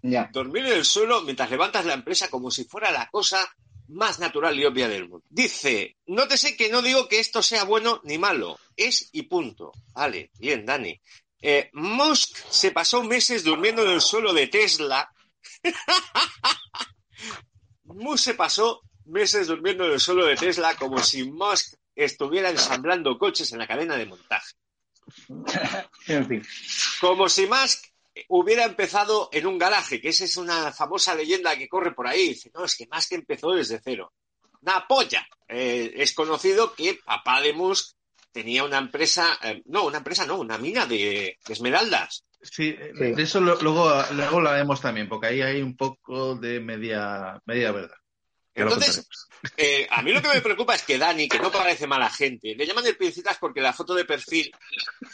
[0.03, 0.29] Ya.
[0.33, 3.49] dormir en el suelo mientras levantas la empresa como si fuera la cosa
[3.93, 5.25] más natural y obvia del mundo.
[5.29, 9.73] Dice, nótese que no digo que esto sea bueno ni malo, es y punto.
[9.95, 11.01] Vale, bien, Dani.
[11.41, 15.13] Eh, Musk se pasó meses durmiendo en el suelo de Tesla.
[17.85, 23.19] Musk se pasó meses durmiendo en el suelo de Tesla como si Musk estuviera ensamblando
[23.19, 24.55] coches en la cadena de montaje.
[26.07, 26.43] En fin.
[27.01, 27.92] Como si Musk
[28.29, 32.29] hubiera empezado en un garaje, que esa es una famosa leyenda que corre por ahí.
[32.29, 34.13] Dice, no, es que Musk empezó desde cero.
[34.61, 35.27] Una polla.
[35.49, 37.95] Eh, es conocido que papá de Musk
[38.31, 42.25] tenía una empresa, eh, no, una empresa no, una mina de, de esmeraldas.
[42.41, 43.13] Sí, eh, Sí.
[43.13, 47.41] de eso lo- luego, luego lo haremos también, porque ahí hay un poco de media,
[47.45, 47.97] media verdad.
[48.55, 49.09] Entonces,
[49.57, 52.55] eh, a mí lo que me preocupa es que Dani, que no parece mala gente,
[52.55, 54.53] le llaman el pincitas porque la foto de perfil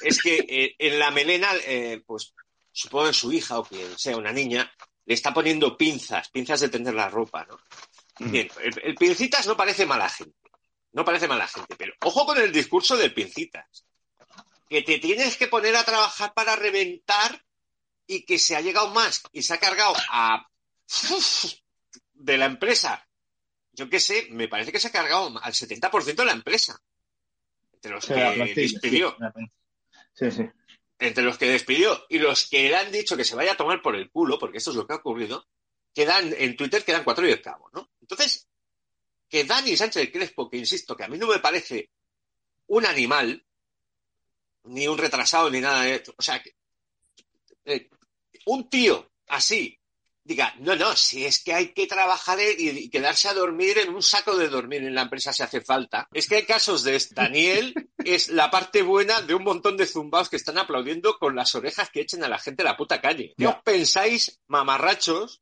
[0.02, 2.34] es que eh, en la melena, eh, pues
[2.80, 4.70] supongo que su hija o quien sea una niña,
[5.04, 7.58] le está poniendo pinzas, pinzas de tender la ropa, ¿no?
[8.20, 10.50] Bien, el, el pincitas no parece mala gente,
[10.92, 13.84] no parece mala gente, pero ojo con el discurso del pincitas,
[14.68, 17.42] que te tienes que poner a trabajar para reventar
[18.06, 20.48] y que se ha llegado más y se ha cargado a
[22.14, 23.08] de la empresa
[23.78, 26.82] yo qué sé, me parece que se ha cargado al 70% de la empresa.
[27.72, 28.14] Entre los que
[28.56, 29.16] despidió.
[30.12, 30.42] Sí, sí.
[30.98, 33.80] Entre los que despidió y los que le han dicho que se vaya a tomar
[33.82, 35.46] por el culo, porque esto es lo que ha ocurrido,
[35.94, 37.90] quedan, en Twitter quedan cuatro y cabo, ¿no?
[38.00, 38.48] Entonces,
[39.28, 41.90] que Dani Sánchez Crespo, que insisto, que a mí no me parece
[42.66, 43.44] un animal,
[44.64, 46.56] ni un retrasado, ni nada de esto, o sea, que,
[47.64, 47.88] eh,
[48.46, 49.77] un tío así
[50.28, 54.02] diga, no, no, si es que hay que trabajar y, quedarse a dormir en un
[54.02, 56.06] saco de dormir en la empresa si hace falta.
[56.12, 57.14] Es que hay casos de este.
[57.14, 57.74] Daniel
[58.04, 61.88] es la parte buena de un montón de zumbaos que están aplaudiendo con las orejas
[61.88, 63.32] que echen a la gente a la puta calle.
[63.38, 65.40] ¿Qué os pensáis, mamarrachos,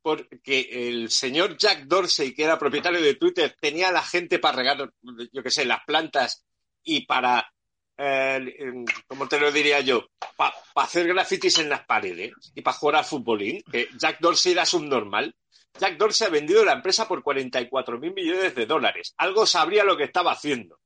[0.00, 4.56] porque el señor Jack Dorsey, que era propietario de Twitter, tenía a la gente para
[4.56, 4.92] regar,
[5.32, 6.44] yo qué sé, las plantas
[6.84, 7.52] y para
[7.98, 10.06] eh, eh, ¿cómo te lo diría yo?
[10.36, 14.64] Para hacer grafitis en las paredes y para jugar al futbolín, que Jack Dorsey era
[14.64, 15.34] subnormal.
[15.78, 19.14] Jack Dorsey ha vendido la empresa por 44 mil millones de dólares.
[19.18, 20.78] Algo sabría lo que estaba haciendo.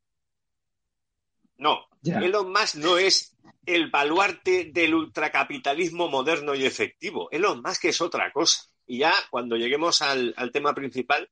[1.58, 1.86] No.
[2.02, 7.30] Elon Musk no es el baluarte del ultracapitalismo moderno y efectivo.
[7.30, 8.64] Elon Musk es otra cosa.
[8.86, 11.30] Y ya cuando lleguemos al, al tema principal,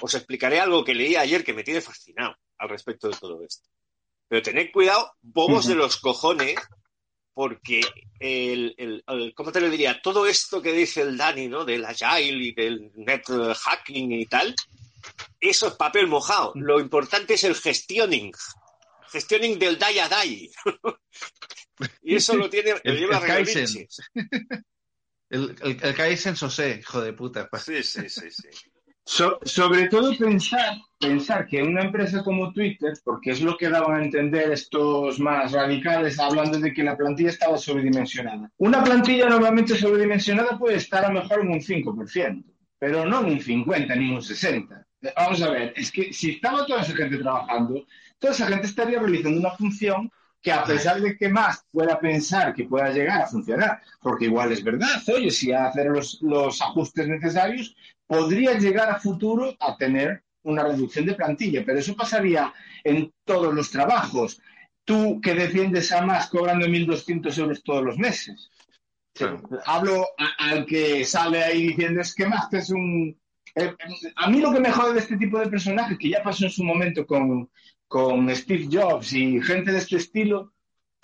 [0.00, 3.68] os explicaré algo que leí ayer que me tiene fascinado al respecto de todo esto.
[4.28, 6.56] Pero tened cuidado, bobos de los cojones,
[7.34, 7.80] porque
[8.20, 10.00] el, el- el- ¿cómo te lo diría?
[10.02, 11.64] Todo esto que dice el Dani, ¿no?
[11.64, 14.54] Del agile y del net hacking y tal,
[15.40, 16.52] eso es papel mojado.
[16.56, 18.32] Lo importante es el gestioning.
[19.10, 20.50] Gestioning del die a die.
[22.02, 23.18] y eso lo tiene, lo lleva
[25.30, 25.30] el.
[25.30, 27.48] El, el, Kaizen Sosé, hijo de puta.
[27.48, 27.62] pues.
[27.62, 28.48] Sí, sí, sí, sí.
[29.10, 33.98] So- sobre todo pensar, pensar que una empresa como Twitter, porque es lo que daban
[33.98, 38.50] a entender estos más radicales hablando de que la plantilla estaba sobredimensionada.
[38.58, 42.44] Una plantilla normalmente sobredimensionada puede estar a lo mejor en un 5%,
[42.78, 44.86] pero no en un 50 ni en un 60.
[45.00, 47.86] Eh, Vamos a ver, es que si estaba toda esa gente trabajando,
[48.18, 50.10] toda esa gente estaría realizando una función
[50.42, 54.52] que a pesar de que más pueda pensar que pueda llegar a funcionar, porque igual
[54.52, 57.74] es verdad, oye, si hacer los, los ajustes necesarios,
[58.08, 62.52] podría llegar a futuro a tener una reducción de plantilla, pero eso pasaría
[62.82, 64.40] en todos los trabajos.
[64.84, 68.50] Tú que defiendes a más cobrando 1.200 euros todos los meses.
[69.14, 69.42] Claro.
[69.66, 73.16] Hablo a- al que sale ahí diciendo es que más es un...
[73.54, 73.74] eh,
[74.16, 76.50] a mí lo que me jode de este tipo de personajes, que ya pasó en
[76.50, 77.50] su momento con,
[77.86, 80.52] con Steve Jobs y gente de este estilo,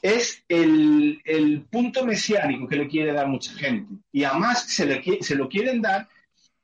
[0.00, 3.94] es el, el punto mesiánico que le quiere dar mucha gente.
[4.12, 6.08] Y además se, le, se lo quieren dar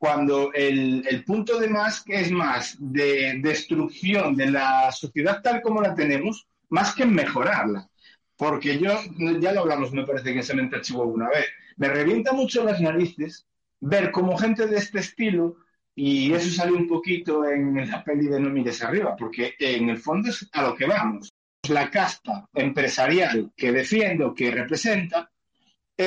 [0.01, 5.83] cuando el, el punto de más es más de destrucción de la sociedad tal como
[5.83, 7.87] la tenemos, más que mejorarla.
[8.35, 8.99] Porque yo,
[9.39, 11.45] ya lo hablamos, me parece que en Cemento Chihuahua una vez,
[11.77, 13.47] me revienta mucho las narices
[13.79, 15.57] ver como gente de este estilo,
[15.95, 19.99] y eso sale un poquito en la peli de No mires arriba, porque en el
[19.99, 21.31] fondo es a lo que vamos.
[21.69, 25.30] La casta empresarial que defiendo, que representa,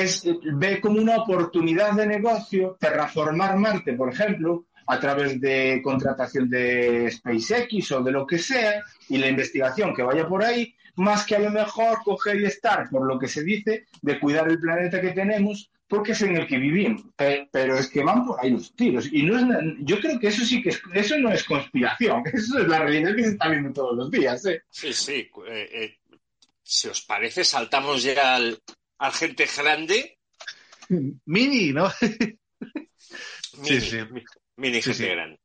[0.02, 0.24] es,
[0.54, 7.10] ve como una oportunidad de negocio terraformar Marte, por ejemplo, a través de contratación de
[7.12, 11.36] SpaceX o de lo que sea, y la investigación que vaya por ahí, más que
[11.36, 15.00] a lo mejor coger y estar, por lo que se dice, de cuidar el planeta
[15.02, 17.02] que tenemos, porque es en el que vivimos.
[17.16, 19.08] Pe- Pero es que van por ahí los tiros.
[19.12, 19.46] Y no es,
[19.80, 23.16] yo creo que eso sí que es, eso no es conspiración, eso es la realidad
[23.16, 24.46] que se está viendo todos los días.
[24.46, 24.64] ¿eh?
[24.70, 25.30] Sí, sí.
[25.48, 25.98] eh, eh,
[26.62, 28.58] si os parece, saltamos ya al,
[29.04, 30.18] al gente grande.
[31.26, 31.92] Mini, ¿no?
[33.58, 33.98] Mini, sí.
[34.12, 34.24] mi-
[34.58, 35.10] mini Sí, gente sí.
[35.10, 35.40] grande.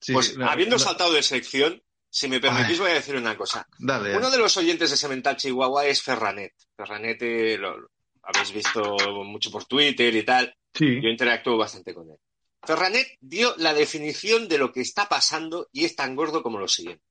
[0.00, 0.80] Sí, pues sí, no, habiendo no.
[0.80, 3.66] saltado de sección, si me permitís, voy a decir una cosa.
[3.78, 4.16] Dale.
[4.16, 6.54] Uno de los oyentes de Semental Chihuahua es Ferranet.
[6.76, 7.88] Ferranet eh, lo, lo
[8.22, 10.54] habéis visto mucho por Twitter y tal.
[10.74, 11.00] Sí.
[11.02, 12.16] Yo interactúo bastante con él.
[12.62, 16.68] Ferranet dio la definición de lo que está pasando y es tan gordo como lo
[16.68, 17.04] siguiente.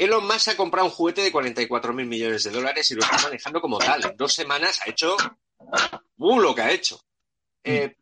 [0.00, 3.18] Elon Musk ha comprado un juguete de 44 mil millones de dólares y lo está
[3.18, 4.02] manejando como tal.
[4.02, 5.14] En dos semanas ha hecho
[6.16, 7.04] uh, lo que ha hecho.
[7.62, 7.94] Eh,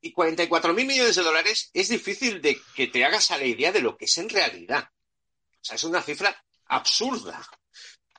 [0.00, 3.70] y 44 mil millones de dólares es difícil de que te hagas a la idea
[3.70, 4.90] de lo que es en realidad.
[5.52, 6.36] O sea, es una cifra
[6.66, 7.40] absurda,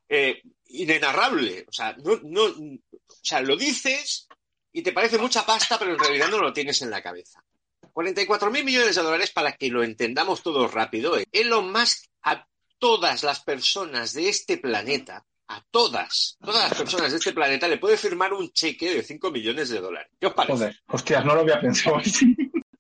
[0.08, 1.66] eh, inenarrable.
[1.68, 4.30] O sea, no, no, o sea, lo dices
[4.72, 7.44] y te parece mucha pasta, pero en realidad no lo tienes en la cabeza.
[7.92, 11.18] 44 mil millones de dólares para que lo entendamos todos rápido.
[11.34, 12.48] Elon Musk a
[12.80, 17.78] todas las personas de este planeta, a todas, todas las personas de este planeta le
[17.78, 20.12] puede firmar un cheque de 5 millones de dólares.
[20.20, 20.54] ¿Qué os parece?
[20.54, 22.36] Joder, hostias, no lo había pensado así.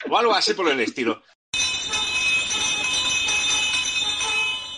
[0.10, 1.22] O algo así por el estilo.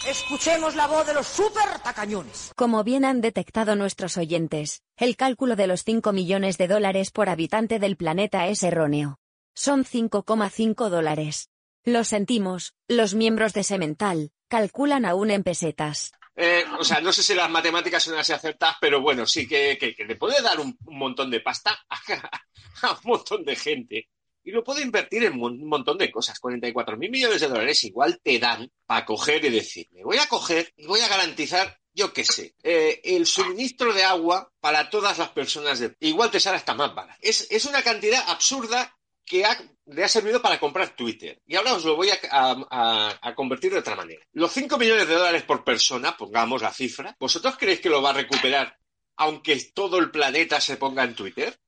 [0.07, 2.51] Escuchemos la voz de los super tacañones.
[2.55, 7.29] Como bien han detectado nuestros oyentes, el cálculo de los 5 millones de dólares por
[7.29, 9.19] habitante del planeta es erróneo.
[9.53, 11.49] Son 5,5 dólares.
[11.83, 16.11] Lo sentimos, los miembros de Semental calculan aún en pesetas.
[16.35, 19.77] Eh, o sea, no sé si las matemáticas son así acertadas, pero bueno, sí que,
[19.79, 21.97] que- que le puede dar un, montón de pasta a,
[22.87, 24.07] a un montón de gente.
[24.41, 26.39] Y lo puede invertir en un montón de cosas.
[26.39, 30.27] 44 mil millones de dólares igual te dan para coger y decir, me voy a
[30.27, 35.17] coger y voy a garantizar, yo qué sé, eh, el suministro de agua para todas
[35.17, 35.79] las personas.
[35.79, 35.93] De...
[35.99, 37.19] Igual te sale hasta más barato.
[37.21, 38.97] Es, es una cantidad absurda
[39.29, 39.45] que
[39.85, 41.39] le ha servido para comprar Twitter.
[41.45, 44.25] Y ahora os lo voy a- a convertir de otra manera.
[44.33, 48.09] Los 5 millones de dólares por persona, pongamos la cifra, ¿vosotros creéis que lo va
[48.09, 48.75] a recuperar
[49.17, 51.59] aunque todo el planeta se ponga en Twitter?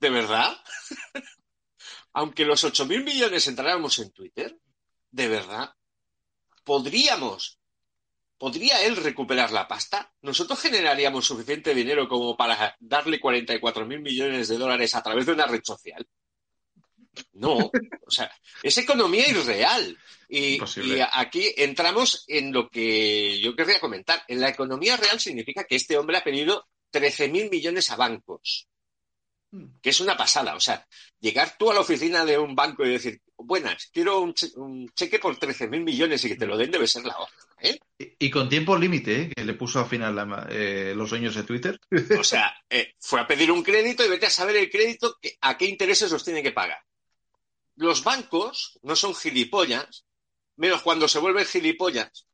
[0.00, 0.56] ¿De verdad?
[2.14, 4.56] aunque los 8 mil millones entráramos en Twitter,
[5.10, 5.74] ¿de verdad?
[6.64, 7.58] ¿Podríamos,
[8.38, 10.10] ¿podría él recuperar la pasta?
[10.22, 15.32] ¿Nosotros generaríamos suficiente dinero como para darle 44 mil millones de dólares a través de
[15.32, 16.06] una red social?
[17.34, 18.30] No, o sea,
[18.62, 19.98] es economía irreal.
[20.28, 20.58] Y,
[21.12, 24.22] aquí entramos en lo que yo querría comentar.
[24.28, 28.66] En la economía real significa que este hombre ha pedido 13 mil millones a bancos,
[29.82, 30.54] que es una pasada.
[30.56, 30.86] O sea,
[31.20, 34.88] llegar tú a la oficina de un banco y decir, buenas, quiero un, che- un
[34.94, 37.38] cheque por 13 mil millones y que te lo den debe ser la hostia.
[37.60, 37.78] ¿eh?
[37.98, 39.30] Y, y con tiempo límite, ¿eh?
[39.36, 41.78] que le puso al final la- eh, los sueños de Twitter.
[42.18, 45.36] O sea, eh, fue a pedir un crédito y vete a saber el crédito que-
[45.42, 46.78] a qué intereses los tiene que pagar.
[47.76, 50.04] Los bancos no son gilipollas,
[50.56, 52.26] menos cuando se vuelven gilipollas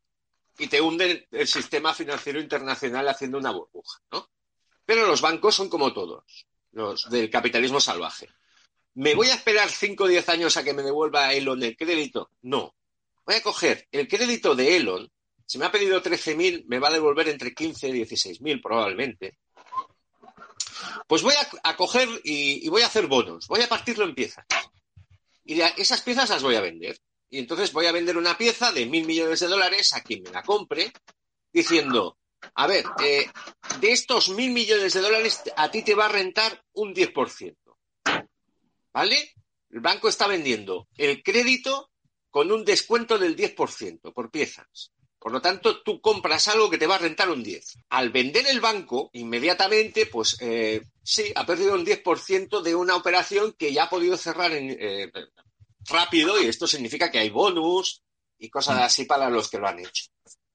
[0.57, 4.29] y te hunden el sistema financiero internacional haciendo una burbuja, ¿no?
[4.85, 8.27] Pero los bancos son como todos, los del capitalismo salvaje.
[8.95, 12.31] ¿Me voy a esperar 5 o 10 años a que me devuelva Elon el crédito?
[12.41, 12.75] No.
[13.25, 15.09] Voy a coger el crédito de Elon.
[15.45, 19.37] Si me ha pedido 13.000, me va a devolver entre 15 y 16.000 probablemente.
[21.07, 21.33] Pues voy
[21.63, 23.47] a, coger y, y voy a hacer bonos.
[23.47, 24.45] Voy a partirlo en piezas.
[25.49, 26.95] Y esas piezas las voy a vender.
[27.27, 30.29] Y entonces voy a vender una pieza de mil millones de dólares a quien me
[30.29, 30.93] la compre,
[31.51, 32.19] diciendo,
[32.53, 33.25] a ver, eh,
[33.79, 37.55] de estos mil millones de dólares a ti te va a rentar un 10%.
[38.93, 39.33] ¿Vale?
[39.71, 41.89] El banco está vendiendo el crédito
[42.29, 44.91] con un descuento del 10% por piezas.
[45.19, 47.79] Por lo tanto, tú compras algo que te va a rentar un 10.
[47.89, 53.53] Al vender el banco, inmediatamente, pues eh, sí, ha perdido un 10% de una operación
[53.57, 55.11] que ya ha podido cerrar en, eh,
[55.89, 58.01] rápido y esto significa que hay bonus
[58.37, 60.05] y cosas así para los que lo han hecho.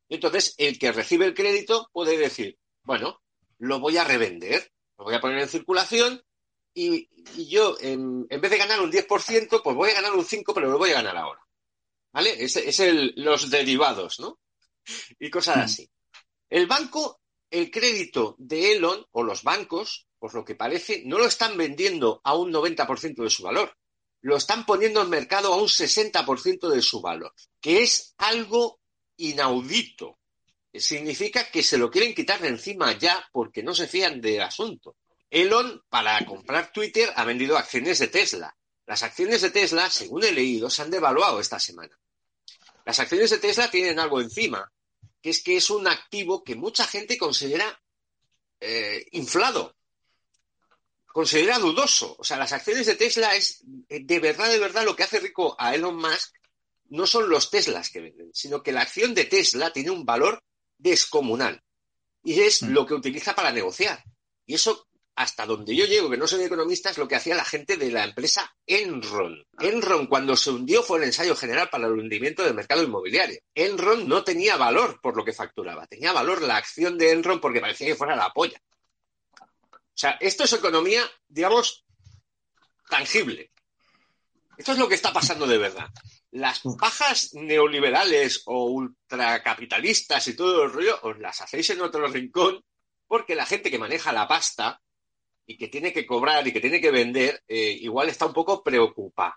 [0.08, 3.20] Entonces, el que recibe el crédito puede decir, bueno,
[3.58, 6.22] lo voy a revender, lo voy a poner en circulación
[6.72, 10.24] y, y yo, en, en vez de ganar un 10%, pues voy a ganar un
[10.24, 11.40] 5%, pero lo voy a ganar ahora.
[12.12, 12.42] ¿Vale?
[12.42, 14.38] Es, es el, los derivados, ¿no?
[15.18, 15.88] Y cosas así.
[16.48, 17.20] El banco,
[17.50, 22.20] el crédito de Elon o los bancos, por lo que parece, no lo están vendiendo
[22.24, 23.76] a un 90% de su valor.
[24.22, 28.80] Lo están poniendo en mercado a un 60% de su valor, que es algo
[29.16, 30.18] inaudito.
[30.72, 34.96] Significa que se lo quieren quitar de encima ya porque no se fían del asunto.
[35.30, 38.56] Elon, para comprar Twitter, ha vendido acciones de Tesla.
[38.86, 41.98] Las acciones de Tesla, según he leído, se han devaluado esta semana.
[42.84, 44.70] Las acciones de Tesla tienen algo encima,
[45.22, 47.80] que es que es un activo que mucha gente considera
[48.60, 49.76] eh, inflado,
[51.06, 52.16] considera dudoso.
[52.18, 55.20] O sea, las acciones de Tesla es eh, de verdad, de verdad lo que hace
[55.20, 56.34] rico a Elon Musk
[56.90, 60.42] no son los Teslas que venden, sino que la acción de Tesla tiene un valor
[60.76, 61.62] descomunal
[62.22, 64.02] y es lo que utiliza para negociar.
[64.46, 67.44] Y eso, hasta donde yo llego, que no soy economista, es lo que hacía la
[67.44, 69.46] gente de la empresa Enron.
[69.60, 73.38] Enron, cuando se hundió, fue el ensayo general para el hundimiento del mercado inmobiliario.
[73.54, 77.60] Enron no tenía valor por lo que facturaba, tenía valor la acción de Enron porque
[77.60, 78.60] parecía que fuera la polla.
[79.40, 81.84] O sea, esto es economía, digamos,
[82.88, 83.52] tangible.
[84.56, 85.88] Esto es lo que está pasando de verdad.
[86.32, 92.64] Las pajas neoliberales o ultracapitalistas y todo el rollo os las hacéis en otro rincón
[93.06, 94.80] porque la gente que maneja la pasta
[95.46, 98.62] y que tiene que cobrar y que tiene que vender, eh, igual está un poco
[98.62, 99.36] preocupada.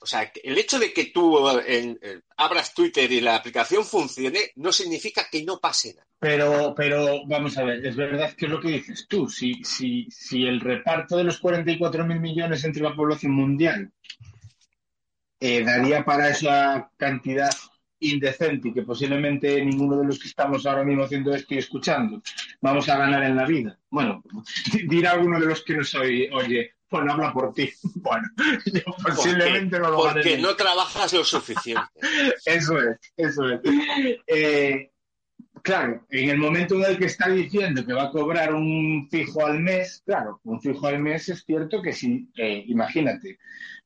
[0.00, 4.50] O sea, el hecho de que tú en- eh, abras Twitter y la aplicación funcione
[4.56, 6.06] no significa que no pase nada.
[6.18, 9.28] Pero, pero vamos a ver, es verdad que es lo que dices tú.
[9.28, 13.92] Si, si, si el reparto de los 44 mil millones entre la población mundial
[15.40, 17.50] eh, daría para esa cantidad
[18.00, 22.22] indecente y que posiblemente ninguno de los que estamos ahora mismo haciendo esto y escuchando
[22.60, 23.78] vamos a ganar en la vida.
[23.90, 24.22] Bueno,
[24.72, 27.70] di- dirá alguno de los que nos oye, oye, bueno, habla por ti.
[27.96, 28.28] Bueno,
[28.66, 31.82] yo posiblemente no lo Porque no trabajas lo suficiente.
[32.46, 33.60] Eso es, eso es.
[34.26, 34.90] Eh,
[35.62, 39.46] claro, en el momento en el que está diciendo que va a cobrar un fijo
[39.46, 43.38] al mes, claro, un fijo al mes es cierto que si, eh, imagínate,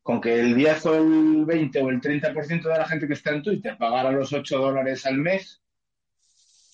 [0.09, 3.33] con que el 10 o el 20 o el 30% de la gente que está
[3.33, 5.61] en Twitter pagara los 8 dólares al mes,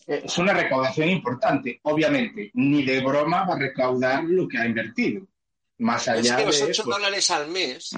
[0.07, 1.80] eh, es una recaudación importante.
[1.82, 5.26] Obviamente, ni de broma va a recaudar lo que ha invertido.
[5.78, 7.91] Más Es allá que los de 8 pues, dólares al mes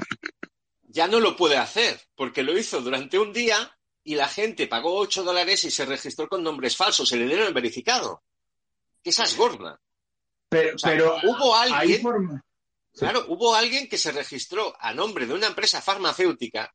[0.84, 4.96] ya no lo puede hacer, porque lo hizo durante un día y la gente pagó
[4.96, 8.22] 8 dólares y se registró con nombres falsos, se le dieron el verificado.
[9.04, 9.78] Esa es gorda.
[10.48, 12.42] Pero, O sea, pero hubo alguien, forma.
[12.96, 16.72] Claro, hubo alguien que se registró a nombre de una empresa farmacéutica,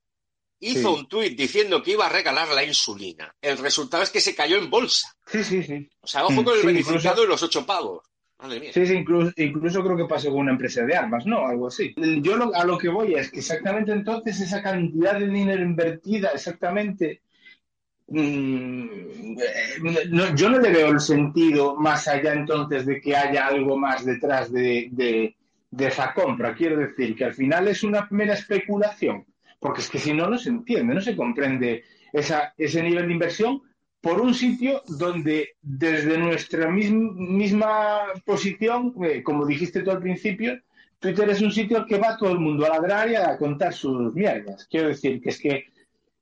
[0.59, 0.99] hizo Sí.
[1.01, 3.33] un tuit diciendo que iba a regalar la insulina.
[3.41, 5.07] El resultado es que se cayó en bolsa.
[5.25, 5.89] Sí, sí, sí.
[6.01, 8.03] O sea, ojo Mm, con el sí, verificado incluso- y los 8 pavos.
[8.39, 8.71] Madre mía.
[8.73, 11.45] Sí, sí, incluso, incluso creo que pasó con una empresa de armas, ¿no?
[11.47, 11.93] Algo así.
[12.21, 16.29] Yo lo- a lo que voy es que exactamente entonces esa cantidad de dinero invertida,
[16.29, 17.21] exactamente,
[18.07, 23.47] mm, eh, no- yo no le veo el sentido más allá entonces de que haya
[23.47, 25.35] algo más detrás de, de-
[25.71, 26.53] de esa compra.
[26.53, 29.25] Quiero decir que al final es una mera especulación,
[29.59, 33.13] porque es que si no, no se entiende, no se comprende esa- ese nivel de
[33.13, 33.61] inversión
[34.01, 40.59] por un sitio donde desde nuestra mis- misma posición, eh, como dijiste tú al principio,
[40.99, 44.13] Twitter es un sitio que va todo el mundo a ladrar y a contar sus
[44.13, 44.67] mierdas.
[44.69, 45.65] Quiero decir que es que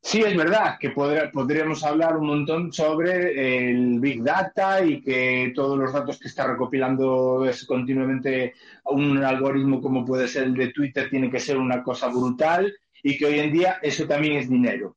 [0.02, 5.78] sí es verdad que podríamos hablar un montón sobre el Big Data y que todos
[5.78, 8.54] los datos que está recopilando es continuamente
[8.86, 12.74] un algoritmo como puede ser el de Twitter tiene que ser una cosa brutal
[13.04, 14.96] y que hoy en día eso también es dinero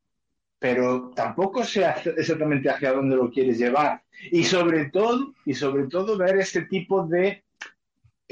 [0.62, 1.84] pero tampoco sé
[2.16, 4.00] exactamente hacia dónde lo quieres llevar.
[4.30, 7.42] Y sobre todo, y sobre todo ver este tipo de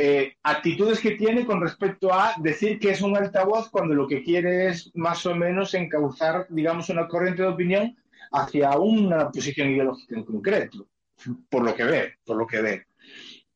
[0.03, 4.22] eh, actitudes que tiene con respecto a decir que es un altavoz cuando lo que
[4.22, 7.96] quiere es más o menos encauzar, digamos, una corriente de opinión
[8.32, 10.86] hacia una posición ideológica en concreto,
[11.48, 12.86] por lo que ve, por lo que ve.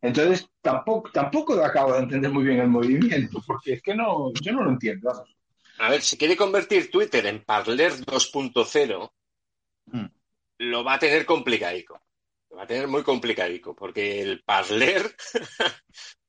[0.02, 4.52] Entonces, tampoco, tampoco acabo de entender muy bien el movimiento, porque es que no, yo
[4.52, 5.10] no lo entiendo.
[5.12, 5.34] vamos.
[5.78, 9.10] A ver, si quiere convertir Twitter en Parler 2.0,
[9.86, 10.06] Hmm.
[10.58, 12.00] lo va a tener complicadico.
[12.50, 15.14] Lo va a tener muy complicadico, porque el Parler,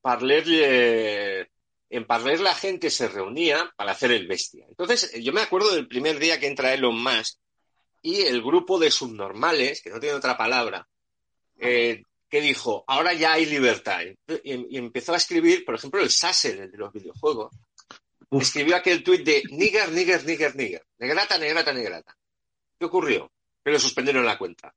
[0.05, 1.47] Parler, eh,
[1.89, 4.63] en Parler la gente se reunía para hacer el bestia.
[4.69, 7.39] Entonces, yo me acuerdo del primer día que entra Elon Musk
[8.03, 10.87] y el grupo de subnormales, que no tiene otra palabra,
[11.57, 14.01] eh, que dijo, ahora ya hay libertad.
[14.43, 17.55] Y, y empezó a escribir, por ejemplo, el Sassel, el de los videojuegos,
[18.29, 22.15] escribió aquel tuit de nigger, nigger, nigger, nigger, negrata, negrata, negrata.
[22.77, 23.31] ¿Qué ocurrió?
[23.63, 24.71] Que le suspendieron la cuenta.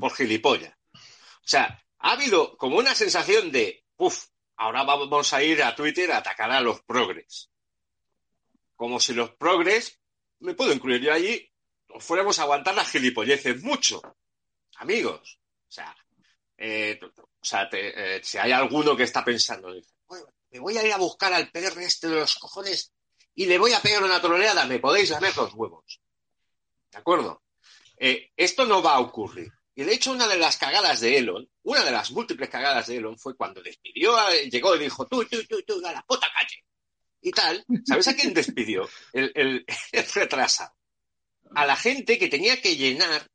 [0.00, 0.74] Por gilipollas.
[0.94, 4.26] O sea, ha habido como una sensación de, uff,
[4.56, 7.50] ahora vamos a ir a Twitter a atacar a los progres.
[8.74, 10.00] Como si los progres,
[10.40, 11.52] me puedo incluir yo allí,
[11.88, 14.00] nos fuéramos a aguantar las gilipolleces mucho.
[14.76, 15.38] Amigos.
[15.68, 15.94] O sea,
[16.56, 20.86] eh, o sea eh, si hay alguno que está pensando, dice, "Bueno, me voy a
[20.86, 22.92] ir a buscar al PR este de los cojones
[23.34, 26.00] y le voy a pegar una troleada, me podéis lamer los huevos.
[26.90, 27.42] ¿De acuerdo?
[27.98, 29.52] Eh, esto no va a ocurrir.
[29.74, 32.96] Y de hecho, una de las cagadas de Elon, una de las múltiples cagadas de
[32.96, 34.16] Elon fue cuando despidió,
[34.50, 36.64] llegó y dijo, tú, tú, tú, tú, a la puta calle.
[37.22, 37.64] Y tal.
[37.84, 38.88] ¿Sabes a quién despidió?
[39.12, 39.32] El,
[39.92, 40.72] el retrasado.
[41.54, 43.28] A la gente que tenía que llenar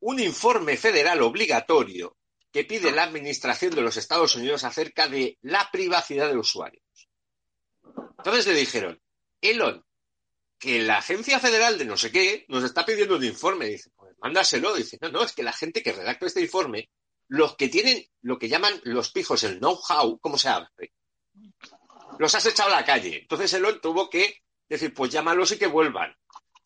[0.00, 2.16] un informe federal obligatorio
[2.52, 6.82] que pide la Administración de los Estados Unidos acerca de la privacidad de usuarios.
[8.18, 9.00] Entonces le dijeron,
[9.40, 9.84] Elon,
[10.58, 13.66] que la agencia federal de no sé qué nos está pidiendo un informe.
[13.66, 14.74] Dice, pues mándaselo.
[14.74, 16.90] Dice, no, no, es que la gente que redacta este informe,
[17.28, 20.70] los que tienen lo que llaman los pijos, el know-how, ¿cómo se llama?
[22.18, 23.20] Los has echado a la calle.
[23.22, 26.16] Entonces Elon tuvo que decir, pues llámalos y que vuelvan.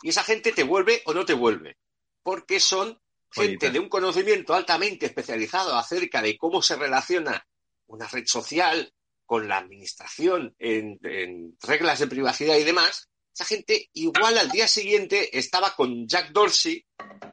[0.02, 1.78] Y esa gente te vuelve o no te vuelve.
[2.22, 3.00] Porque son
[3.30, 7.46] gente de un conocimiento altamente especializado acerca de cómo se relaciona
[7.86, 8.92] una red social
[9.26, 14.68] con la administración en, en reglas de privacidad y demás, esa gente igual al día
[14.68, 16.84] siguiente estaba con Jack Dorsey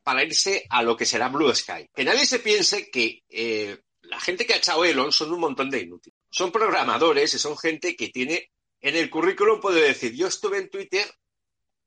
[0.04, 1.90] para irse a lo que será Blue Sky.
[1.94, 5.70] Que nadie se piense que eh, la gente que ha echado Elon son un montón
[5.70, 6.18] de inútiles.
[6.30, 8.50] Son programadores y son gente que tiene
[8.82, 11.06] en el currículum puede decir, yo estuve en Twitter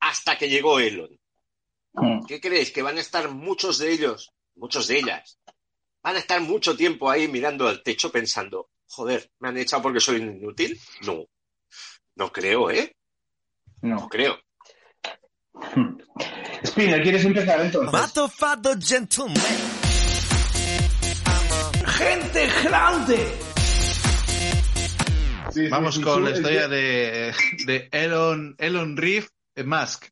[0.00, 1.18] hasta que llegó Elon.
[2.26, 2.70] ¿Qué creéis?
[2.70, 5.38] ¿Que van a estar muchos de ellos, muchos de ellas,
[6.02, 10.00] van a estar mucho tiempo ahí mirando al techo pensando, joder, ¿me han echado porque
[10.00, 10.78] soy inútil?
[11.02, 11.26] No,
[12.16, 12.94] no creo, ¿eh?
[13.82, 14.38] No, creo.
[16.64, 17.92] Spinner, ¿quieres empezar entonces?
[17.92, 19.34] Mato fado gentleman.
[21.84, 23.38] Gente grande.
[25.70, 27.34] Vamos sí, con sí, la historia de,
[27.66, 29.28] de Elon, Elon Reef
[29.64, 30.06] Musk.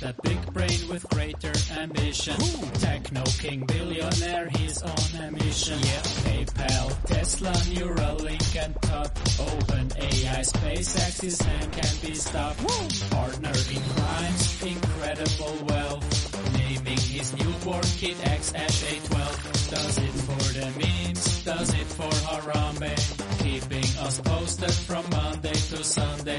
[0.00, 2.36] The big brain with greater ambition.
[2.80, 5.78] Techno king billionaire, he's on a mission.
[5.80, 6.02] Yeah.
[6.24, 9.18] PayPal, Tesla, Neuralink, and Top.
[9.40, 13.10] Open AI, SpaceX, his man can't be stopped.
[13.10, 16.54] Partner in crimes, incredible wealth.
[16.58, 19.70] Naming his newborn kid X Ash A12.
[19.70, 23.42] Does it for the memes, does it for Harambe.
[23.42, 26.38] Keeping us posted from Monday to Sunday.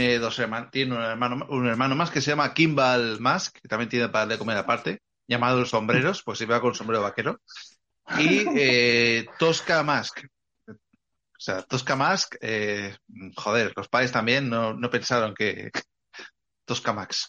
[0.00, 3.68] Tiene dos hermanos, tiene un hermano, un hermano más que se llama Kimball Musk, que
[3.68, 7.40] también tiene para de comer aparte, llamado Los Sombreros, pues iba con sombrero vaquero.
[8.18, 10.24] Y eh, Tosca Musk.
[10.66, 12.96] O sea, Tosca Musk, eh,
[13.36, 15.70] joder, los padres también no, no pensaron que
[16.64, 17.28] Tosca Max.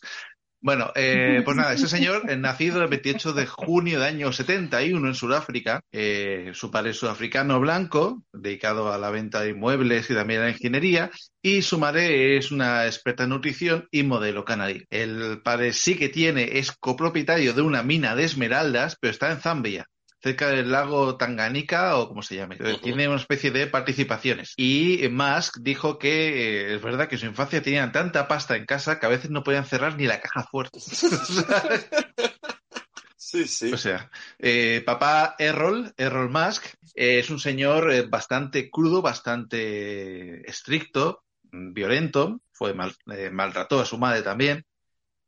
[0.63, 5.07] Bueno, eh, pues nada, ese señor, eh, nacido el 28 de junio de año 71
[5.07, 10.13] en Sudáfrica, eh, su padre es sudafricano blanco, dedicado a la venta de inmuebles y
[10.13, 11.09] también a la ingeniería,
[11.41, 14.85] y su madre es una experta en nutrición y modelo canarí.
[14.91, 19.41] El padre sí que tiene, es copropietario de una mina de esmeraldas, pero está en
[19.41, 19.87] Zambia
[20.21, 22.57] cerca del lago Tanganica o como se llame.
[22.81, 24.53] Tiene una especie de participaciones.
[24.57, 28.65] Y Musk dijo que eh, es verdad que en su infancia tenían tanta pasta en
[28.65, 30.79] casa que a veces no podían cerrar ni la caja fuerte.
[33.15, 33.71] Sí, sí.
[33.71, 34.09] O sea,
[34.39, 36.65] eh, papá Errol, Errol Musk,
[36.95, 43.79] eh, es un señor eh, bastante crudo, bastante estricto, mm, violento, fue mal- eh, maltrató
[43.79, 44.65] a su madre también,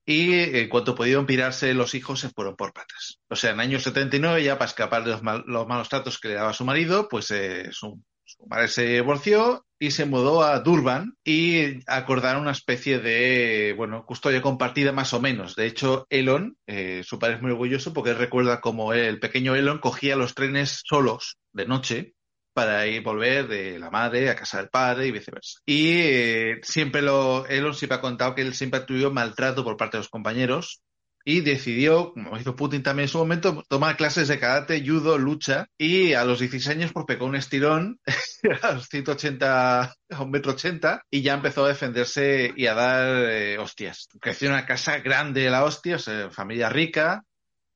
[0.05, 3.19] y en cuanto pudieron pirarse los hijos se fueron por patas.
[3.29, 6.19] O sea, en el año 79 ya para escapar de los, mal- los malos tratos
[6.19, 10.43] que le daba su marido, pues eh, su, su madre se divorció y se mudó
[10.43, 15.55] a Durban y acordaron una especie de, bueno, custodia compartida más o menos.
[15.55, 19.79] De hecho, Elon, eh, su padre es muy orgulloso porque recuerda como el pequeño Elon
[19.79, 22.13] cogía los trenes solos de noche
[22.53, 25.59] para ir volver de la madre a casa del padre y viceversa.
[25.65, 29.97] Y eh, siempre lo, Elon siempre ha contado que él siempre tenido maltrato por parte
[29.97, 30.81] de los compañeros
[31.25, 35.67] y decidió, como hizo Putin también en su momento, tomar clases de karate, judo, lucha
[35.77, 37.99] y a los 16 años pues pegó un estirón
[38.61, 43.29] a los 180, a un metro ochenta y ya empezó a defenderse y a dar
[43.29, 44.09] eh, hostias.
[44.19, 47.23] Creció en una casa grande de la hostia, o sea, familia rica,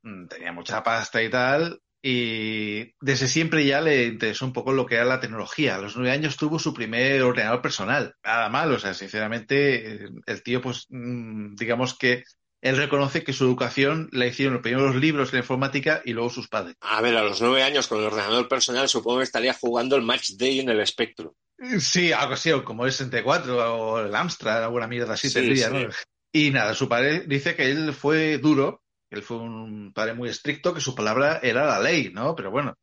[0.04, 4.86] mm, tenía mucha pasta y tal, y desde siempre ya le interesó un poco lo
[4.86, 5.76] que era la tecnología.
[5.76, 8.14] A los nueve años tuvo su primer ordenador personal.
[8.24, 12.24] Nada mal, o sea, sinceramente, eh, el tío, pues, mm, digamos que
[12.62, 16.48] él reconoce que su educación la hicieron primero los libros, la informática y luego sus
[16.48, 16.76] padres.
[16.82, 20.02] A ver, a los nueve años con el ordenador personal supongo que estaría jugando el
[20.02, 21.34] Match Day en el Spectrum.
[21.80, 25.70] Sí, algo así, o como el 64 o el Amstrad, alguna mierda así Sí, tendría,
[25.70, 25.74] sí.
[25.74, 25.90] ¿no?
[26.32, 30.74] Y nada, su padre dice que él fue duro, él fue un padre muy estricto,
[30.74, 32.36] que su palabra era la ley, ¿no?
[32.36, 32.76] Pero bueno,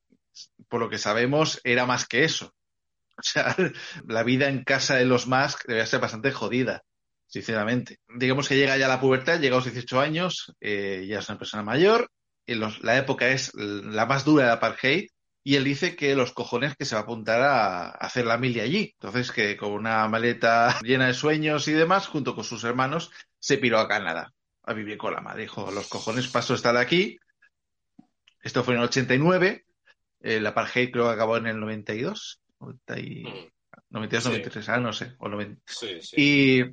[0.68, 2.52] por lo que sabemos, era más que eso.
[3.16, 3.56] O sea,
[4.08, 6.82] la vida en casa de los Musk debe ser bastante jodida,
[7.26, 7.98] sinceramente.
[8.18, 11.38] Digamos que llega ya la pubertad, llega a los 18 años, eh, ya es una
[11.38, 12.10] persona mayor,
[12.46, 15.06] los- la época es la más dura de apartheid,
[15.44, 18.38] y él dice que los cojones que se va a apuntar a, a hacer la
[18.38, 18.92] mili allí.
[18.94, 23.58] Entonces, que con una maleta llena de sueños y demás, junto con sus hermanos, se
[23.58, 24.32] piró a Canadá
[24.66, 25.42] a vivir con la madre.
[25.42, 27.18] Dijo, los cojones paso a estar aquí.
[28.42, 29.64] Esto fue en el 89.
[30.20, 32.40] El apartheid creo que acabó en el 92.
[32.60, 33.50] 90 y-
[33.90, 34.28] 92, Sí.
[34.30, 35.14] 93, ah, no sé.
[35.18, 35.60] O 90.
[35.66, 36.16] Sí, sí.
[36.16, 36.64] Y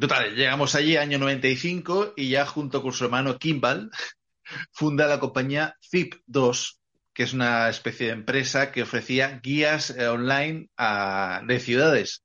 [0.00, 3.90] total, llegamos allí año 95 y ya junto con su hermano Kimball
[4.72, 6.78] funda la compañía Zip2,
[7.12, 12.23] que es una especie de empresa que ofrecía guías eh, online a- de ciudades.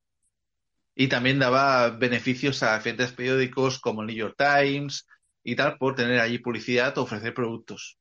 [0.99, 5.07] Y también daba beneficios a diferentes periódicos como el New York Times
[5.41, 7.97] y tal por tener allí publicidad o ofrecer productos.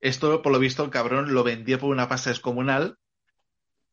[0.00, 2.98] Esto, por lo visto, el cabrón lo vendía por una pasta descomunal.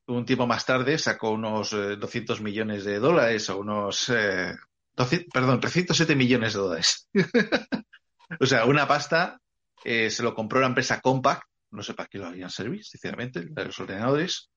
[0.07, 4.53] Un tiempo más tarde sacó unos eh, 200 millones de dólares o unos, eh,
[4.93, 7.07] 200 perdón, 307 millones de dólares.
[8.41, 9.39] o sea, una pasta
[9.85, 13.47] eh, se lo compró la empresa Compaq, no sé para qué lo habían servido, sinceramente,
[13.55, 14.51] los ordenadores.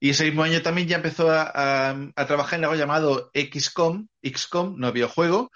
[0.00, 4.08] Y ese mismo año también ya empezó a, a- a trabajar en algo llamado XCOM,
[4.22, 5.50] XCOM, no videojuego,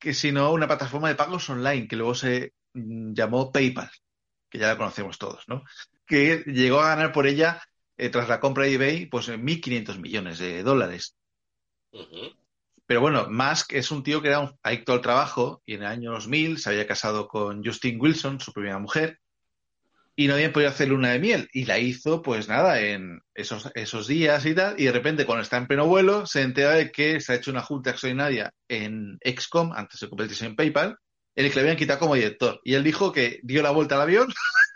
[0.00, 3.90] que sino una plataforma de pagos online que luego se mm, llamó PayPal,
[4.50, 5.62] que ya la conocemos todos, ¿no?
[6.06, 7.62] Que llegó a ganar por ella,
[7.96, 11.16] eh, tras la compra de eBay, pues 1.500 millones de dólares.
[12.86, 15.88] Pero bueno, Musk es un tío que era un adicto al trabajo y en el
[15.88, 19.18] año 2000 se había casado con Justin Wilson, su primera mujer,
[20.16, 21.48] y no habían podido hacer luna de miel.
[21.52, 24.74] Y la hizo, pues nada, en esos, esos días y tal.
[24.80, 27.50] Y de repente, cuando está en pleno vuelo, se entera de que se ha hecho
[27.50, 30.96] una junta extraordinaria en XCOM, antes de convertirse en PayPal,
[31.36, 32.60] en el que le habían quitado como director.
[32.64, 34.28] Y él dijo que dio la vuelta al avión,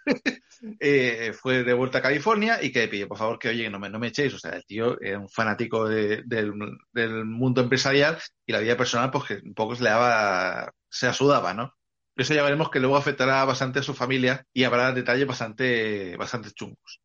[0.81, 3.79] eh, fue de vuelta a California y que le pidió, por favor, que oye, no
[3.79, 4.35] me, no me echéis.
[4.35, 6.53] O sea, el tío era un fanático de- del,
[6.93, 11.07] del mundo empresarial y la vida personal, pues que un poco se le daba, se
[11.07, 11.75] asudaba, ¿no?
[12.17, 16.51] Eso ya veremos que luego afectará bastante a su familia y habrá detalles bastante, bastante
[16.51, 17.01] chungos.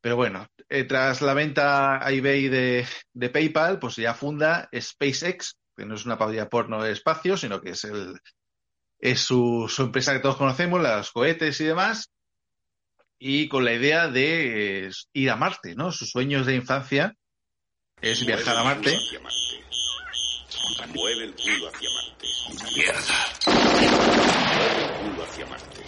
[0.00, 5.58] Pero bueno, eh, tras la venta a eBay de, de PayPal, pues ya funda SpaceX,
[5.76, 8.20] que no es una parodia porno de espacio, sino que es el,
[9.00, 12.10] es su, su empresa que todos conocemos, los cohetes y demás,
[13.18, 15.90] y con la idea de eh, ir a Marte, ¿no?
[15.90, 17.16] Sus sueños de infancia
[18.00, 18.96] es viajar a Marte.
[20.94, 22.26] Mueve el culo hacia Marte.
[22.48, 22.84] Mueve
[24.84, 25.82] el culo hacia Marte.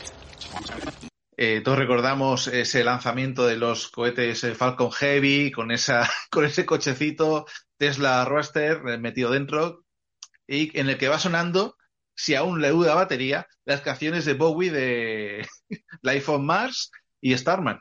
[1.37, 6.67] Eh, todos recordamos ese lanzamiento de los cohetes eh, Falcon Heavy con esa, con ese
[6.67, 7.47] cochecito
[7.79, 9.87] Tesla Roadster eh, metido dentro
[10.47, 11.77] y en el que va sonando,
[12.15, 15.49] si aún le duda batería, las canciones de Bowie de
[16.03, 16.91] Life on Mars
[17.21, 17.81] y Starman.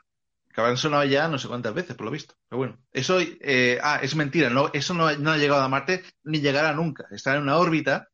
[0.60, 2.34] Que habrán sonado ya no sé cuántas veces, por lo visto.
[2.48, 6.04] Pero bueno, eso eh, ah, es mentira, no, eso no, no ha llegado a Marte
[6.24, 7.06] ni llegará nunca.
[7.10, 8.08] Está en una órbita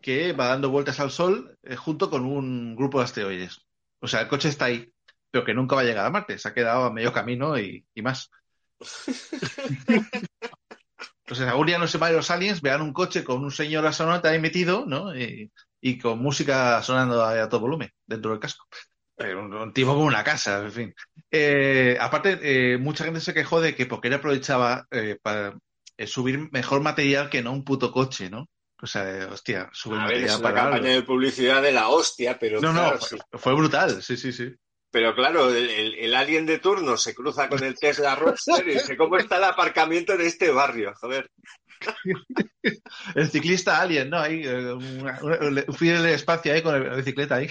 [0.00, 3.60] que va dando vueltas al Sol eh, junto con un grupo de asteroides.
[4.00, 4.92] O sea, el coche está ahí,
[5.30, 6.38] pero que nunca va a llegar a Marte.
[6.38, 8.30] Se ha quedado a medio camino y, y más.
[11.24, 14.30] Entonces, algún día no se vayan los aliens, vean un coche con un señor astronauta
[14.30, 15.16] ahí metido, ¿no?
[15.16, 18.66] Y, y con música sonando a, a todo volumen dentro del casco.
[19.18, 20.94] Eh, Un, un tipo como una casa, en fin.
[21.30, 25.56] Eh, aparte, eh, mucha gente se quejó de que porque él aprovechaba eh, para
[26.06, 28.48] subir mejor material que no un puto coche, ¿no?
[28.82, 31.00] O sea, hostia, subir A ver, material una para campaña algo.
[31.00, 33.16] de publicidad de la hostia, pero No, claro, no, sí.
[33.32, 34.52] fue, brutal, sí, sí, sí.
[34.90, 38.72] Pero claro, el, el- el alien de turno se cruza con el Tesla Roadster y
[38.74, 40.92] dice, ¿cómo está el aparcamiento en este barrio?
[41.00, 41.30] Joder.
[43.14, 44.18] El ciclista alien, ¿no?
[44.18, 47.48] Ahí, una- una- fui en el espacio ahí con la bicicleta ahí.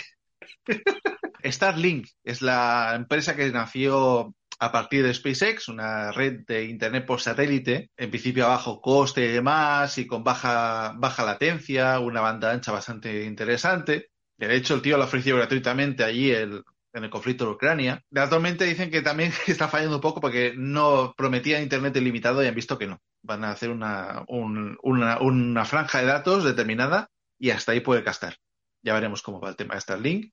[1.43, 7.19] Starlink es la empresa que nació a partir de SpaceX, una red de Internet por
[7.19, 12.51] satélite, en principio a bajo coste y demás, y con baja, baja latencia, una banda
[12.51, 14.09] ancha bastante interesante.
[14.37, 16.63] De hecho, el tío lo ofreció gratuitamente allí en
[16.93, 18.03] el conflicto de Ucrania.
[18.15, 22.55] Actualmente dicen que también está fallando un poco porque no prometía Internet ilimitado y han
[22.55, 22.99] visto que no.
[23.23, 27.09] Van a hacer una, un- una, una franja de datos determinada
[27.39, 28.35] y hasta ahí puede gastar.
[28.83, 30.31] Ya veremos cómo va el tema de Starlink.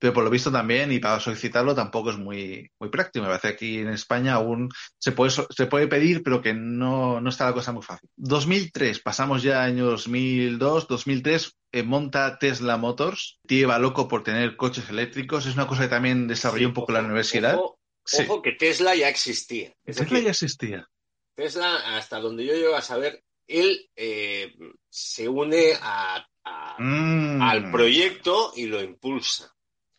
[0.00, 3.24] Pero por lo visto también, y para solicitarlo tampoco es muy, muy práctico.
[3.24, 4.68] Me parece que aquí en España aún
[4.98, 8.08] se puede, se puede pedir, pero que no, no está la cosa muy fácil.
[8.16, 13.40] 2003, pasamos ya año 2002, 2003, eh, monta Tesla Motors.
[13.46, 15.46] Tío va loco por tener coches eléctricos.
[15.46, 17.56] Es una cosa que también desarrolló un poco la universidad.
[17.56, 18.22] Ojo, Sí.
[18.22, 19.68] ojo que Tesla ya existía.
[19.84, 20.88] Es Tesla decir, ya existía.
[21.34, 24.54] Tesla, hasta donde yo llego a saber, él eh,
[24.88, 27.42] se une a- a- Mm.
[27.42, 29.52] al proyecto y lo impulsa.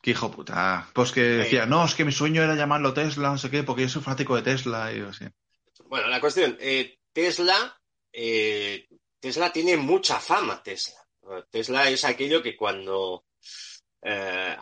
[0.10, 0.90] Qué hijo puta.
[0.92, 3.84] Pues que decía, no, es que mi sueño era llamarlo Tesla, no sé qué, porque
[3.84, 4.92] yo soy fanático de Tesla.
[4.92, 5.26] Y así.
[5.86, 7.80] Bueno, la cuestión, eh, Tesla,
[8.12, 8.88] eh,
[9.20, 10.96] Tesla tiene mucha fama, Tesla.
[11.52, 13.26] Tesla es aquello que cuando,
[14.02, 14.58] eh,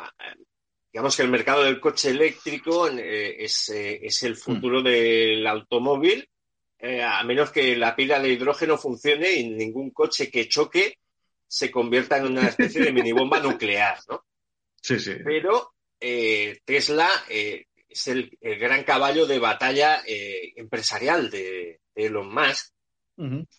[0.91, 6.27] digamos que el mercado del coche eléctrico es, es el futuro del automóvil,
[6.81, 10.97] a menos que la pila de hidrógeno funcione y ningún coche que choque
[11.47, 14.26] se convierta en una especie de minibomba nuclear, ¿no?
[14.87, 15.15] Sí, sí.
[15.21, 22.05] Pero eh, Tesla eh, es el, el gran caballo de batalla eh, empresarial de, de
[22.05, 22.73] Elon Musk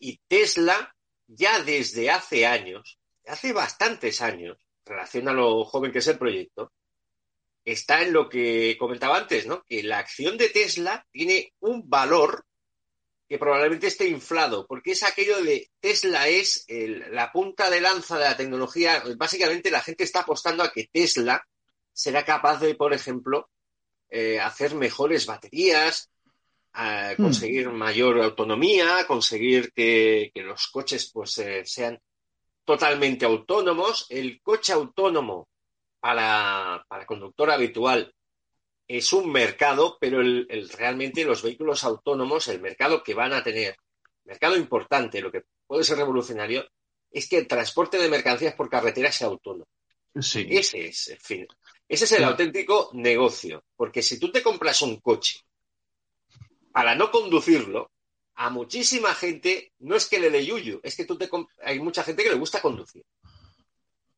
[0.01, 0.97] y Tesla
[1.27, 4.57] ya desde hace años, hace bastantes años,
[4.87, 6.73] en relación a lo joven que es el proyecto,
[7.63, 9.65] está en lo que comentaba antes, ¿no?
[9.65, 12.47] Que la acción de Tesla tiene un valor
[13.29, 18.17] que probablemente esté inflado, porque es aquello de Tesla es el- la punta de lanza
[18.19, 19.03] de la tecnología.
[19.17, 21.47] Básicamente la gente está apostando a que Tesla
[21.93, 23.51] será capaz de, por ejemplo,
[24.09, 26.11] eh, hacer mejores baterías,
[26.73, 31.99] a conseguir mayor autonomía, conseguir que, que los coches pues eh, sean
[32.65, 34.07] totalmente autónomos.
[34.09, 35.49] El coche autónomo
[36.01, 38.15] para, para conductor habitual
[38.89, 43.45] es un mercado, pero el, el- realmente los vehículos autónomos, el mercado que van a
[43.45, 43.77] tener,
[44.25, 46.67] mercado importante, lo que puede ser revolucionario,
[47.11, 49.69] es que el transporte de mercancías por carretera sea autónomo.
[50.21, 50.47] Sí.
[50.51, 51.47] Ese es, en fin,
[51.87, 55.41] ese es el auténtico negocio, porque si tú te compras un coche
[56.73, 57.91] para no conducirlo,
[58.35, 61.29] a muchísima gente no es que le dé yuyu, es que tú te
[61.63, 63.05] hay mucha gente que le gusta conducir.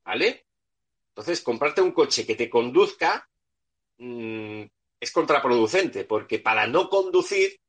[0.05, 0.47] ¿Vale?
[1.09, 3.29] Entonces, comprarte un coche que te conduzca
[4.01, 4.63] mm,
[4.99, 7.61] es contraproducente, porque para no conducir,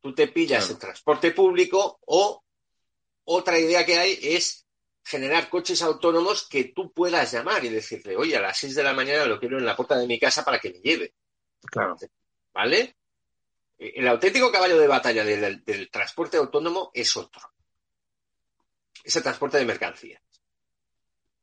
[0.00, 2.42] tú te pillas el transporte público o
[3.24, 4.66] otra idea que hay es
[5.04, 8.94] generar coches autónomos que tú puedas llamar y decirle, oye, a las 6 de la
[8.94, 11.14] mañana lo quiero en la puerta de mi casa para que me lleve.
[11.62, 11.96] Claro.
[12.52, 12.96] ¿Vale?
[13.78, 17.42] El auténtico caballo de batalla del, del transporte autónomo es otro.
[19.02, 20.22] Es el transporte de mercancías.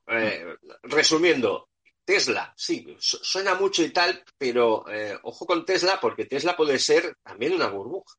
[0.08, 1.70] Eh, resumiendo,
[2.06, 6.80] Tesla, sí, su- suena mucho y tal, pero eh, ojo con Tesla porque Tesla puede
[6.80, 8.16] ser también una burbuja.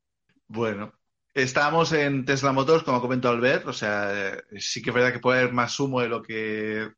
[0.49, 0.93] Bueno,
[1.35, 5.19] estábamos en Tesla Motors, como comentó Albert, o sea, eh, sí que es verdad que
[5.21, 6.89] puede haber más humo de lo que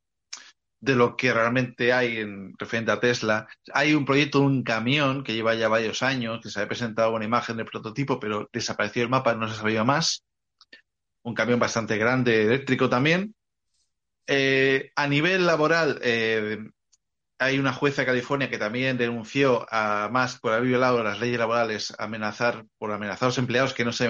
[0.81, 3.48] de lo que realmente hay en referente a Tesla.
[3.74, 7.24] Hay un proyecto, un camión que lleva ya varios años, que se había presentado una
[7.24, 10.24] imagen del prototipo, pero desapareció el mapa, no se sabía más.
[11.23, 13.35] un camión bastante grande, eléctrico también.
[14.27, 16.59] Eh, a nivel laboral, eh,
[17.39, 21.39] hay una jueza de California que también denunció a Musk por haber violado las leyes
[21.39, 24.06] laborales, amenazar por amenazar a los empleados que no se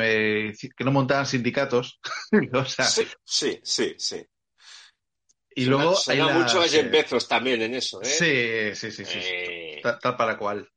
[0.77, 2.01] que no montaran sindicatos.
[2.55, 4.25] o sea, Sí, sí, sí, sí.
[5.55, 6.69] y luego Suena hay la- mucho a.
[6.69, 8.75] Jeff Bezos también en eso, ¿eh?
[8.75, 9.19] Sí, sí, sí, sí.
[9.23, 10.69] Eh, Tal, tal para cual.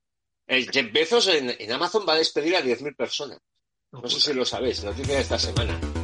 [0.48, 3.40] el Jeff Bezos en, en Amazon va a despedir a 10.000 personas.
[3.94, 6.01] No sé si lo sabéis, noticia de esta semana.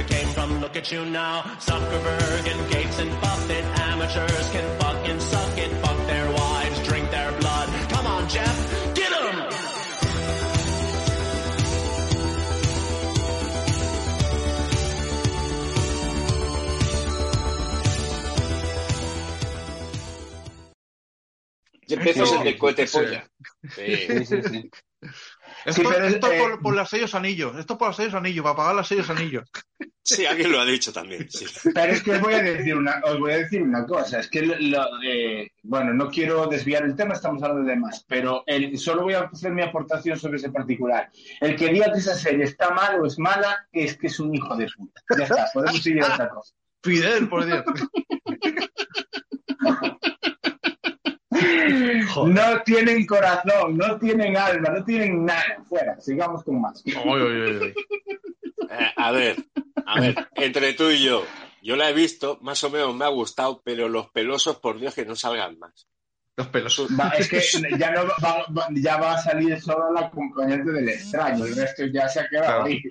[0.00, 1.42] You came from, look at you now.
[1.58, 5.70] Zuckerberg and Gates and Buffett, amateurs can fucking suck it.
[5.84, 7.68] Fuck their wives, drink their blood.
[7.90, 9.50] Come on, Jeff, get 'em!
[21.86, 22.96] Jeff Bezos el de cohete Sí.
[22.98, 23.30] polla.
[23.74, 24.70] Sí.
[25.64, 28.42] Esto, pero es- esto eh, por, por los sellos anillos, esto por los sellos anillos,
[28.42, 29.48] para pagar los sellos anillos.
[30.02, 31.30] Sí, alguien lo ha dicho también.
[31.30, 31.44] Sí.
[31.72, 34.28] Pero es que os voy a decir una, os voy a decir una cosa, es
[34.28, 38.42] que lo- lo, eh, bueno, no quiero desviar el tema, estamos hablando de más, pero
[38.46, 41.10] el- solo voy a hacer mi aportación sobre ese particular.
[41.40, 44.34] El que diga que esa serie está mal o es mala, es que es un
[44.34, 45.00] hijo de puta.
[45.16, 46.54] Ya está, podemos ir a otra cosa.
[46.82, 47.62] Fidel, por Dios.
[52.26, 55.62] No tienen corazón, no tienen alma, no tienen nada.
[55.68, 56.82] Fuera, sigamos con más.
[56.86, 57.74] Eh,
[58.96, 59.36] a ver,
[59.86, 61.24] a ver, entre tú y yo,
[61.62, 64.94] yo la he visto, más o menos me ha gustado, pero los pelosos, por Dios,
[64.94, 65.86] que no salgan más.
[66.36, 66.86] Los pelos.
[66.98, 67.40] Va, es que
[67.78, 71.84] ya, no va, va- ya va a salir solo la acompañante del extraño, el resto
[71.86, 72.64] ya se ha quedado Claro.
[72.64, 72.82] ahí.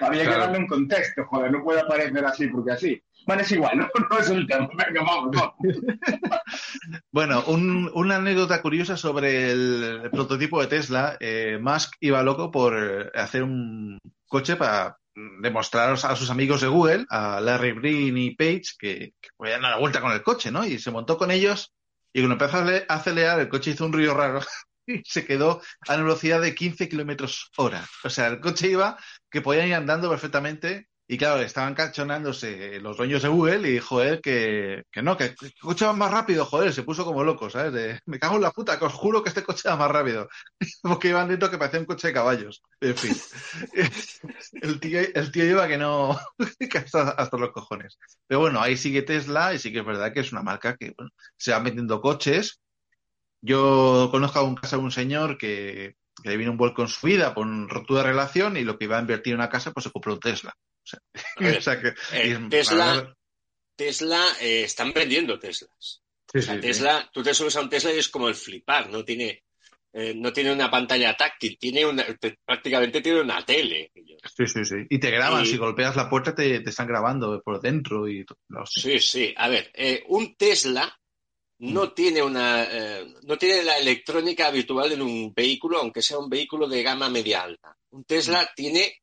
[0.00, 3.00] Había que darle un contexto, joder, no puede aparecer así porque así.
[3.28, 3.76] Bueno, es igual,
[4.94, 5.54] no, no.
[7.12, 11.18] Bueno, un- una anécdota curiosa sobre el prototipo de Tesla.
[11.20, 14.96] Eh, Musk iba loco por eh, hacer un coche para
[15.42, 19.72] demostrar a sus amigos de Google, a Larry Green y Page, que, que podían dar
[19.72, 20.64] la vuelta con el coche, ¿no?
[20.64, 21.74] Y se montó con ellos
[22.14, 22.56] y cuando empezó
[22.88, 24.40] a acelerar el coche hizo un ruido raro
[24.86, 27.84] y se quedó a una velocidad de 15 kilómetros hora.
[28.04, 28.96] O sea, el coche iba
[29.30, 34.02] que podían ir andando perfectamente y claro, estaban cachonándose los dueños de Google y dijo
[34.02, 37.48] él que, que no, que el coche va más rápido, joder, se puso como loco,
[37.48, 37.98] ¿sabes?
[38.04, 40.28] Me cago en la puta, que os juro que este coche va más rápido.
[40.82, 42.62] Porque iban dentro que parecía un coche de caballos.
[42.80, 43.16] En fin.
[44.62, 46.18] El tío, el tío iba que no,
[46.70, 47.98] que hasta, hasta los cojones.
[48.26, 50.92] Pero bueno, ahí sigue Tesla y sí que es verdad que es una marca que
[50.96, 52.60] bueno, se va metiendo coches.
[53.40, 56.88] Yo conozco a un caso de un señor que, que le vino un vuelco en
[56.88, 59.48] su vida por una ruptura de relación y lo que iba a invertir en una
[59.48, 60.54] casa, pues se compró un Tesla.
[60.88, 61.00] O sea,
[61.36, 63.14] A ver, o sea que, eh, Tesla, verdad-
[63.76, 66.02] Tesla, eh, están vendiendo Teslas.
[66.32, 66.66] Sí, O sea, sí, sí.
[66.66, 69.42] Tesla, tú te subes a un Tesla y es como el flipar, no tiene,
[69.92, 73.90] eh, no tiene una pantalla táctil, tiene una, te- prácticamente tiene una tele.
[73.94, 74.74] Sí, sí, sí.
[74.90, 78.24] Y te graban, Y- si golpeas la puerta te, te están grabando por dentro y.
[78.48, 78.66] No.
[78.66, 79.32] Sí, sí.
[79.36, 80.94] A ver, eh, un Tesla
[81.60, 86.28] no tiene una, eh, no tiene la electrónica habitual en un vehículo, aunque sea un
[86.28, 87.74] vehículo de gama media alta.
[87.90, 88.98] Un Tesla tiene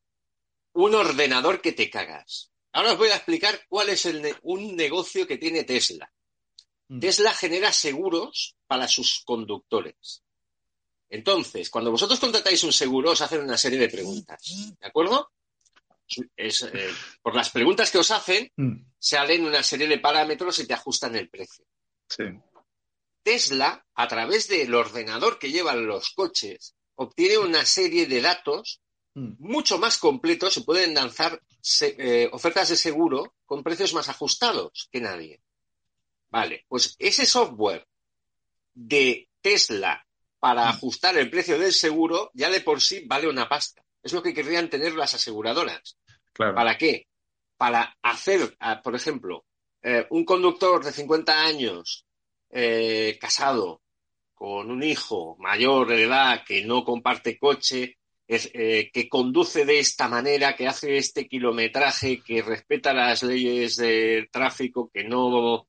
[0.75, 2.51] un ordenador que te cagas.
[2.71, 6.11] Ahora os voy a explicar cuál es el ne- un negocio que tiene Tesla.
[7.01, 10.21] Tesla genera seguros para sus conductores.
[11.09, 14.41] Entonces, cuando vosotros contratáis un seguro, os hacen una serie de preguntas.
[14.79, 15.31] ¿De acuerdo?
[16.35, 16.89] Es, eh,
[17.21, 21.15] por las preguntas que os hacen, Mm, salen una serie de parámetros y te ajustan
[21.15, 21.65] el precio.
[22.09, 22.23] sí.
[23.23, 28.84] Tesla, a través del ordenador que llevan los coches, obtiene una serie de datos Mm.
[29.15, 34.89] Mucho más completos y pueden lanzar se- eh, ofertas de seguro con precios más ajustados
[34.91, 35.41] que nadie.
[36.29, 37.87] Vale, pues ese software
[38.73, 40.05] de Tesla
[40.39, 43.83] para ajustar el precio del seguro ya de por sí vale una pasta.
[44.03, 45.97] Es lo que querrían tener las aseguradoras.
[46.33, 46.53] Claro.
[46.55, 47.07] ¿Para qué?
[47.57, 49.45] Para hacer, ah, por ejemplo,
[49.81, 52.05] eh, un conductor de 50 años
[52.49, 53.81] eh, casado
[54.33, 59.79] con un hijo mayor de edad que no comparte coche, es, eh, que conduce de
[59.79, 65.67] esta manera, que hace este kilometraje, que respeta las leyes de tráfico, que no,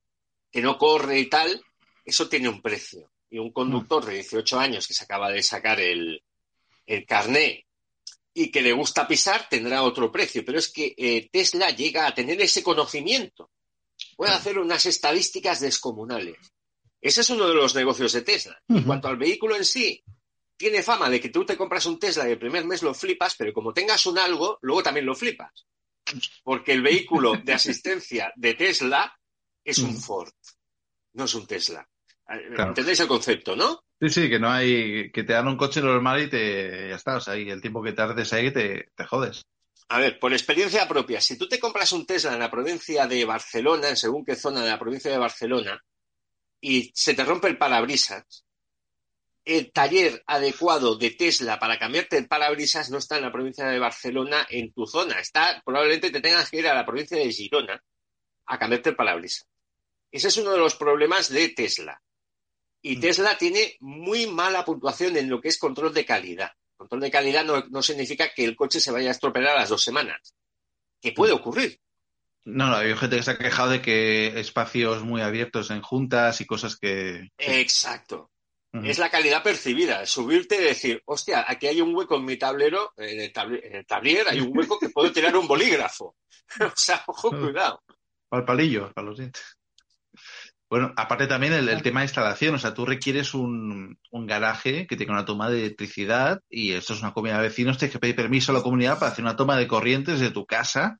[0.50, 1.60] que no corre y tal,
[2.04, 3.10] eso tiene un precio.
[3.28, 6.22] Y un conductor de 18 años que se acaba de sacar el,
[6.86, 7.66] el carné
[8.32, 12.14] y que le gusta pisar tendrá otro precio, pero es que eh, Tesla llega a
[12.14, 13.50] tener ese conocimiento.
[14.14, 16.36] Puede hacer unas estadísticas descomunales.
[17.00, 18.60] Ese es uno de los negocios de Tesla.
[18.68, 20.02] En cuanto al vehículo en sí,
[20.56, 23.34] tiene fama de que tú te compras un Tesla y el primer mes lo flipas,
[23.36, 25.66] pero como tengas un algo, luego también lo flipas.
[26.42, 29.18] Porque el vehículo de asistencia de Tesla
[29.64, 30.32] es un Ford,
[31.14, 31.86] no es un Tesla.
[32.24, 32.70] Claro.
[32.70, 33.84] ¿Entendéis el concepto, no?
[34.00, 37.16] Sí, sí, que no hay, que te dan un coche normal y te, ya está,
[37.16, 39.42] o sea, y el tiempo que tardes ahí te, te jodes.
[39.88, 43.24] A ver, por experiencia propia, si tú te compras un Tesla en la provincia de
[43.24, 45.80] Barcelona, en según qué zona de la provincia de Barcelona,
[46.60, 48.45] y se te rompe el parabrisas,
[49.46, 53.78] el taller adecuado de Tesla para cambiarte el parabrisas no está en la provincia de
[53.78, 55.20] Barcelona, en tu zona.
[55.20, 57.80] Está, probablemente te tengas que ir a la provincia de Girona
[58.46, 59.46] a cambiarte el parabrisas.
[60.10, 62.02] Ese es uno de los problemas de Tesla.
[62.82, 66.50] Y Tesla tiene muy mala puntuación en lo que es control de calidad.
[66.76, 69.68] Control de calidad no, no significa que el coche se vaya a estropear a las
[69.68, 70.34] dos semanas.
[71.00, 71.80] Que puede ocurrir.
[72.44, 76.40] No, no, hay gente que se ha quejado de que espacios muy abiertos en juntas
[76.40, 77.30] y cosas que...
[77.38, 78.30] Exacto.
[78.84, 80.04] Es la calidad percibida.
[80.06, 83.76] Subirte y decir, hostia, aquí hay un hueco en mi tablero, en el, tabl- en
[83.76, 86.16] el tablier hay un hueco que puedo tirar un bolígrafo.
[86.60, 87.82] o sea, ojo, cuidado.
[88.28, 89.42] Para el palillo, para los dientes.
[90.68, 94.86] Bueno, aparte también el, el tema de instalación, o sea, tú requieres un, un garaje
[94.88, 98.00] que tenga una toma de electricidad y esto es una comunidad de vecinos, tienes que
[98.00, 100.98] pedir permiso a la comunidad para hacer una toma de corrientes de tu casa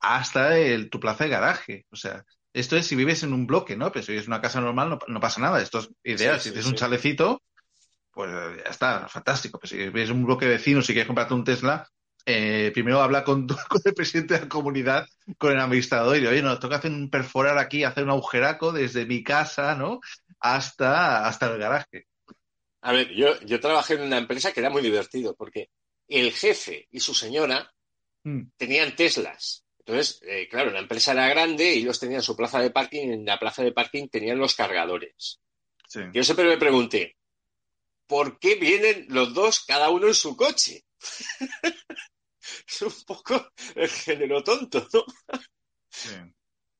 [0.00, 1.84] hasta el, tu plaza de garaje.
[1.90, 2.24] O sea,
[2.54, 3.92] esto es si vives en un bloque, ¿no?
[3.92, 6.40] Pero si vives en una casa normal no, no pasa nada, esto es ideal.
[6.40, 7.42] Sí, si sí, tienes un chalecito,
[8.10, 8.30] pues
[8.64, 9.58] ya está, fantástico.
[9.58, 11.86] Pero si vives en un bloque de vecinos y quieres comprarte un Tesla,
[12.24, 13.46] eh, primero habla con,
[13.84, 15.06] el presidente de la comunidad,
[15.36, 18.72] con el administrador, y dice, oye, nos toca hacer un perforar aquí, hacer un agujeraco
[18.72, 20.00] desde mi casa, ¿no?
[20.40, 22.06] Hasta, hasta el garaje.
[22.82, 25.70] A ver, yo, yo trabajé en una empresa que era muy divertido porque
[26.06, 27.74] el jefe y su señora
[28.24, 28.50] Mm.
[28.56, 29.63] tenían Teslas.
[29.86, 33.12] Entonces, eh, claro, la empresa era grande y ellos tenían su plaza de parking y
[33.12, 35.40] en la plaza de parking tenían los cargadores.
[35.88, 36.00] Sí.
[36.12, 37.16] Yo siempre me pregunté,
[38.06, 40.84] ¿por qué vienen los dos cada uno en su coche?
[42.66, 45.04] es un poco el género tonto, ¿no?
[45.90, 46.14] Sí.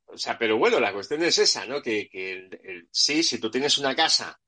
[0.07, 1.81] O sea, pero bueno, la cuestión es esa, ¿no?
[1.81, 4.39] Que, que el- el- sí, si tú tienes una casa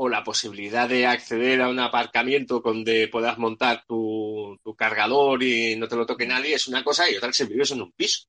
[0.00, 5.74] o la posibilidad de acceder a un aparcamiento donde puedas montar tu, tu cargador y
[5.76, 8.26] no te lo toque nadie, es una cosa y otra si vives en un piso.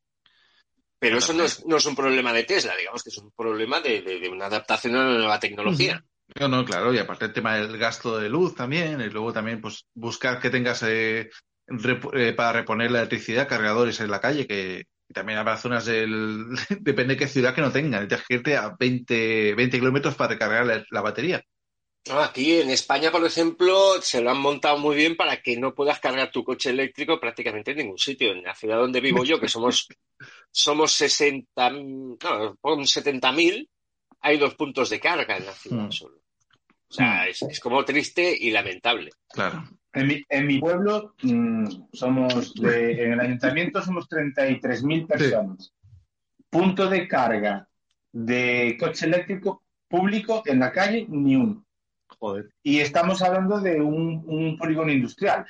[1.00, 3.80] Pero eso no es, no es un problema de Tesla, digamos que es un problema
[3.80, 6.04] de, de- de una adaptación a una nueva tecnología.
[6.40, 9.62] No, no, claro, y aparte el tema del gasto de luz también, y luego también
[9.62, 11.30] pues buscar que tengas eh,
[11.68, 16.46] rep- eh, para reponer la electricidad cargadores en la calle, que también habrá zonas del,
[16.82, 20.34] depende de qué ciudad que no tengan, tienes que irte a 20, 20 kilómetros para
[20.34, 21.42] recargar la, la batería.
[22.10, 25.76] No, aquí en España, por ejemplo, se lo han montado muy bien para que no
[25.76, 28.32] puedas cargar tu coche eléctrico prácticamente en ningún sitio.
[28.32, 29.88] En la ciudad donde vivo yo, que somos,
[30.52, 33.70] somos 60, no, pon 70.000,
[34.22, 35.92] hay dos puntos de carga en la ciudad Mm.
[35.92, 36.16] solo.
[36.90, 39.12] O sea, es, es como triste y lamentable.
[39.32, 39.64] Claro.
[39.94, 45.72] En mi, en mi pueblo mm, somos de, en el ayuntamiento somos 33.000 personas.
[46.50, 47.68] Punto de carga
[48.12, 51.64] de coche eléctrico público en la calle, ni uno.
[52.20, 52.50] Joder.
[52.64, 55.46] Y estamos hablando de un, un polígono industrial.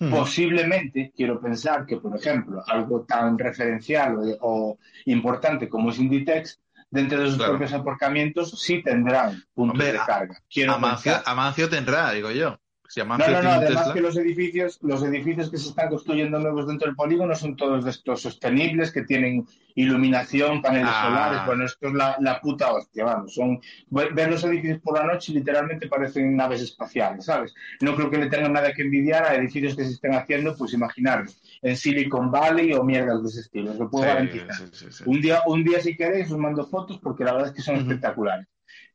[0.00, 0.10] Ujú.
[0.10, 6.60] Posiblemente, quiero pensar que, por ejemplo, algo tan referencial o, o importante como es Inditex,
[6.90, 7.52] dentro de sus Claro.
[7.52, 10.40] propios aparcamientos sí tendrán puntos Hombre, de carga.
[10.48, 11.12] Quiero Amancio.
[11.26, 12.58] Amancio tendrá, digo yo.
[12.96, 16.66] No, no, no, además Tesla- que los edificios, los edificios que se están construyendo nuevos
[16.68, 21.04] dentro del polígono son todos de estos sostenibles, que tienen iluminación, paneles Ah.
[21.06, 23.58] solares, bueno, esto es la, la puta hostia, vamos, son,
[23.90, 27.54] ver los edificios por la noche literalmente parecen naves espaciales, ¿sabes?
[27.80, 30.72] No creo que le tengan nada que envidiar a edificios que se estén haciendo, pues
[30.74, 34.54] imaginaros, en Silicon Valley o mierdas de ese estilo, os lo puedo Sí, garantizar.
[34.54, 35.04] sí, sí, sí.
[35.06, 37.76] Un día, un día si queréis os mando fotos porque la verdad es que son
[37.76, 38.46] espectaculares.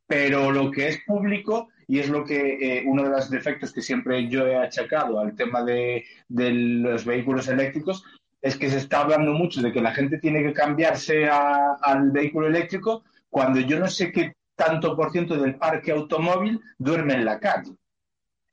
[0.08, 2.38] Pero lo que es público, y es lo que
[2.78, 7.04] eh, uno de los defectos que siempre yo he achacado al tema de, de los
[7.04, 8.04] vehículos eléctricos,
[8.42, 12.12] es que se está hablando mucho de que la gente tiene que cambiarse a- al
[12.12, 17.26] vehículo eléctrico cuando yo no sé qué tanto por ciento del parque automóvil duerme en
[17.26, 17.74] la calle.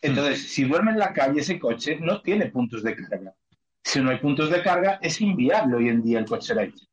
[0.01, 3.35] Entonces, si duerme en la calle, ese coche no tiene puntos de carga.
[3.83, 6.91] Si no hay puntos de carga, es inviable hoy en día el coche eléctrico.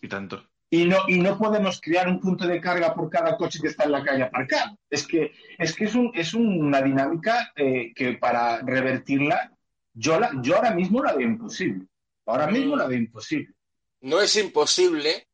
[0.00, 0.51] Y tanto.
[0.74, 3.84] Y no, y no podemos crear un punto de carga por cada coche que está
[3.84, 4.78] en la calle aparcado.
[4.88, 9.52] Es que es, que es, un- es una dinámica eh, que para revertirla,
[9.92, 11.84] yo, la, yo ahora mismo la veo imposible.
[12.24, 13.52] Ahora mismo la veo imposible.
[14.00, 15.26] No es imposible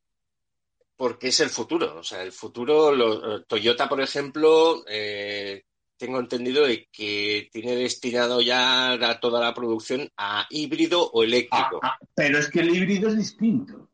[0.97, 1.97] porque es el futuro.
[1.97, 5.63] O sea, el futuro, lo- Toyota, por ejemplo, eh,
[5.95, 11.79] tengo entendido de que tiene destinado ya la- toda la producción a híbrido o eléctrico.
[11.81, 13.88] Ah, Pero es que el híbrido es distinto.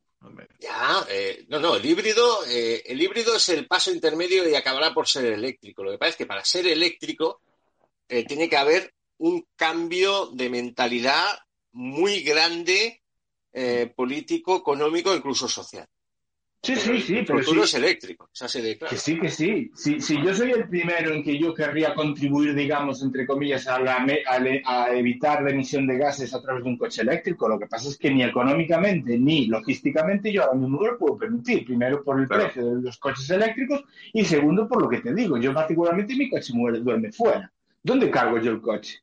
[0.60, 4.94] Ya, eh, no, no, el híbrido, eh, el híbrido es el paso intermedio y acabará
[4.94, 5.84] por ser eléctrico.
[5.84, 7.42] Lo que pasa es que para ser eléctrico
[8.08, 11.40] eh, tiene que haber un cambio de mentalidad
[11.72, 13.02] muy grande,
[13.54, 15.88] eh, político, económico, incluso social.
[16.66, 17.66] Sí, sí, sí, el pero futuro sí.
[17.78, 18.90] es eléctrico, es así de claro.
[18.90, 19.72] Que sí, que sí.
[19.76, 23.80] Si, si yo soy el primero en que yo querría contribuir, digamos, entre comillas, a,
[23.80, 23.98] la
[24.28, 27.60] a le- a evitar la emisión de gases a través de un coche eléctrico, lo
[27.60, 31.66] que pasa es que ni económicamente ni logísticamente yo ahora mismo no lo puedo permitir.
[31.66, 33.84] Primero por el precio de los coches eléctricos
[34.14, 35.38] y segundo por lo que te digo.
[35.38, 37.52] Yo particularmente mi coche muere, duerme fuera.
[37.84, 39.02] ¿Dónde cargo yo el coche?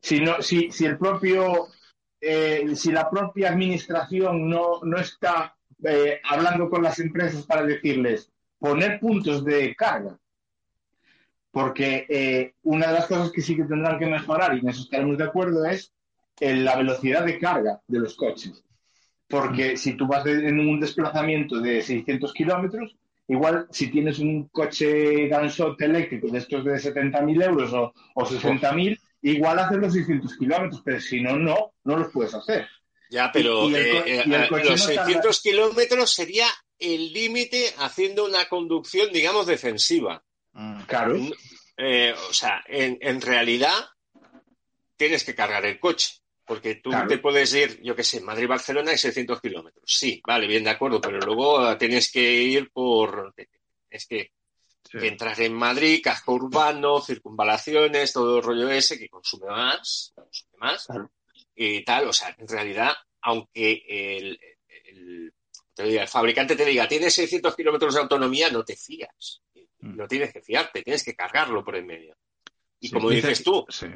[0.00, 1.66] Si, no, si, si el propio,
[2.20, 8.30] eh, si la propia administración no, no está eh, hablando con las empresas para decirles
[8.58, 10.18] poner puntos de carga.
[11.50, 14.82] Porque eh, una de las cosas que sí que tendrán que mejorar, y en eso
[14.82, 15.92] estaremos de acuerdo, es
[16.40, 18.64] en la velocidad de carga de los coches.
[19.28, 22.96] Porque si tú vas de- en un desplazamiento de 600 kilómetros,
[23.26, 28.98] igual si tienes un coche Gunshot eléctrico de estos de 70.000 euros o, o 60.000,
[29.22, 32.66] igual haces los 600 kilómetros, pero si no, no, no los puedes hacer.
[33.10, 36.12] Ya, pero Y- y el co- eh, y el coche los no tarda- 600 kilómetros
[36.12, 36.46] sería
[36.78, 40.22] el límite haciendo una conducción, digamos, defensiva.
[40.86, 41.16] Claro.
[41.76, 43.72] Eh, o sea, en, en realidad
[44.96, 46.14] tienes que cargar el coche,
[46.44, 47.06] porque tú Claro.
[47.08, 49.84] te puedes ir, yo qué sé, Madrid-Barcelona y 600 kilómetros.
[49.86, 53.32] Sí, vale, bien de acuerdo, pero luego eh, tienes que ir por...
[53.90, 54.32] Es que,
[54.90, 60.56] que entrar en Madrid, casco urbano, circunvalaciones, todo el rollo ese que consume más, consume
[60.58, 60.86] más
[61.58, 62.08] y tal.
[62.08, 64.40] O sea, en realidad, aunque el,
[64.84, 65.32] el-
[65.74, 69.42] te diga, el fabricante te diga, tienes 600 kilómetros de autonomía, no te fías.
[69.80, 72.16] No tienes que fiarte, tienes que cargarlo por en medio.
[72.80, 73.86] Y Sí, como dice- dices tú, sí.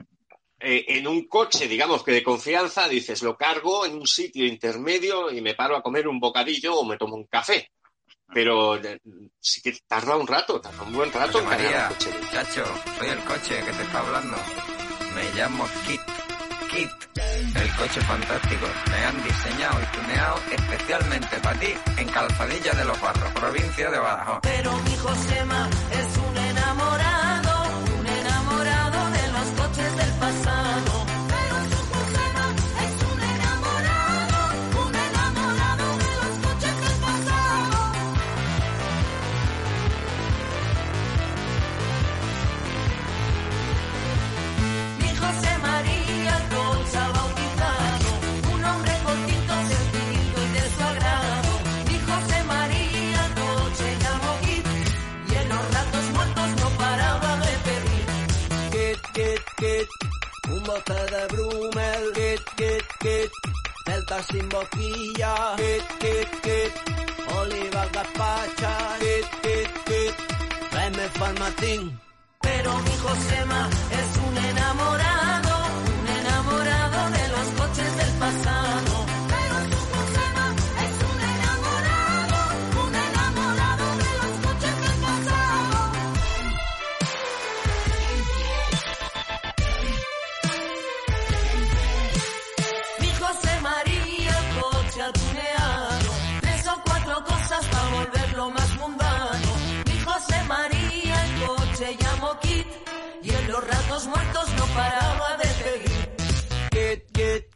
[0.60, 5.30] eh, en un coche, digamos que de confianza, dices, lo cargo en un sitio intermedio
[5.32, 7.70] y me paro a comer un bocadillo o me tomo un café.
[8.32, 9.00] Pero eh,
[9.40, 12.10] sí que tarda un rato, tarda un buen rato en José cargar María, el coche.
[12.32, 12.64] chacho,
[12.98, 14.36] soy el coche que te está hablando.
[15.16, 16.00] Me llamo Kit.
[16.74, 18.66] El coche fantástico.
[18.90, 23.98] Me han diseñado y tuneado especialmente para ti en Calzadilla de los Barros, provincia de
[23.98, 24.38] Badajoz.
[24.42, 27.31] Pero mi Josema es un enamorado,
[60.48, 62.04] Un bote de Brumel.
[62.14, 63.30] Kit, Kit, Kit,
[63.86, 65.34] Delta sin boquilla.
[65.56, 66.72] Kit, Kit, Kit,
[67.38, 68.72] Oliva gazpacha.
[69.02, 70.14] Kit, Kit, Kit,
[70.70, 72.00] tráeme Farmatín.
[72.40, 75.54] Pero mi Josema es un enamorado,
[76.00, 78.91] un enamorado de los coches del pasado.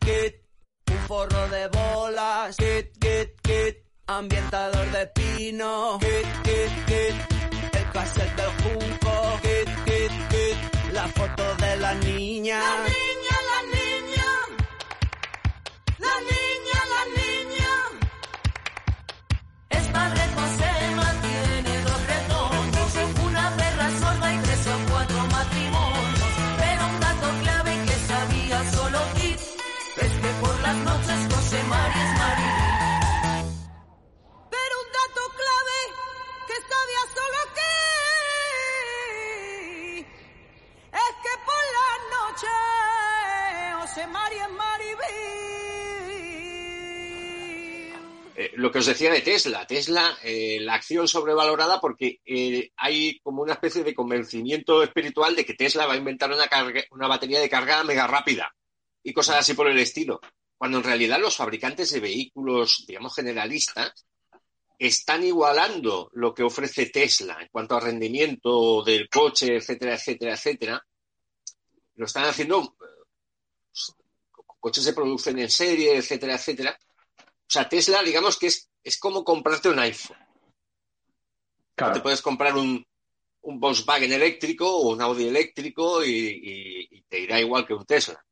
[0.06, 0.36] Kit,
[0.92, 2.56] un forro de bolas.
[2.56, 3.76] Kit, Kit, Kit,
[4.06, 5.98] ambientador de pino.
[5.98, 7.14] Kit, Kit, Kit,
[7.74, 9.14] el cassette del junco.
[9.42, 11.76] Kit, Kit, Kit, la foto de.
[11.78, 13.35] La niña, la niña.
[48.38, 53.18] Eh, lo que os decía de Tesla, Tesla, eh, la acción sobrevalorada porque eh, hay
[53.20, 56.46] como una especie de convencimiento espiritual de que Tesla va a inventar una,
[56.90, 58.54] una batería de carga mega rápida
[59.02, 60.20] y cosas así por el estilo.
[60.58, 64.06] Cuando en realidad los fabricantes de vehículos, digamos, generalistas,
[64.78, 70.86] están igualando lo que ofrece Tesla en cuanto a rendimiento del coche, etcétera, etcétera, etcétera.
[71.96, 73.94] Lo están haciendo pues,
[74.60, 76.78] coches se producen en serie, etcétera, etcétera.
[77.18, 80.16] O sea, Tesla, digamos que es, es como comprarte un iPhone.
[81.74, 81.94] Claro.
[81.94, 82.84] Te puedes comprar un,
[83.42, 87.84] un Volkswagen eléctrico o un Audi eléctrico y, y- y te irá igual que un
[87.84, 88.24] Tesla.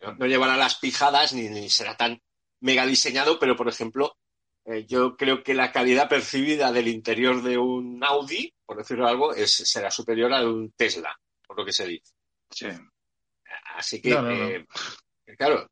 [0.00, 2.20] No, no llevará las pijadas ni, ni será tan
[2.60, 4.16] mega diseñado, pero por ejemplo,
[4.64, 9.34] eh, yo creo que la calidad percibida del interior de un Audi, por decirlo algo,
[9.34, 11.14] es, será superior a de un Tesla,
[11.46, 12.12] por lo que se dice.
[12.50, 12.68] Sí.
[13.76, 14.48] Así que, No, no, no.
[14.48, 14.66] eh,
[15.38, 15.70] claro,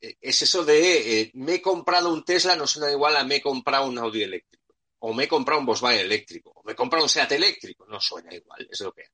[0.00, 3.36] eh, es eso de eh, me he comprado un Tesla, no suena igual a me
[3.36, 4.74] he comprado un Audi eléctrico.
[4.98, 6.50] O me he comprado un Volkswagen eléctrico.
[6.56, 7.86] O me he comprado un Seat eléctrico.
[7.86, 9.04] No suena igual, es lo que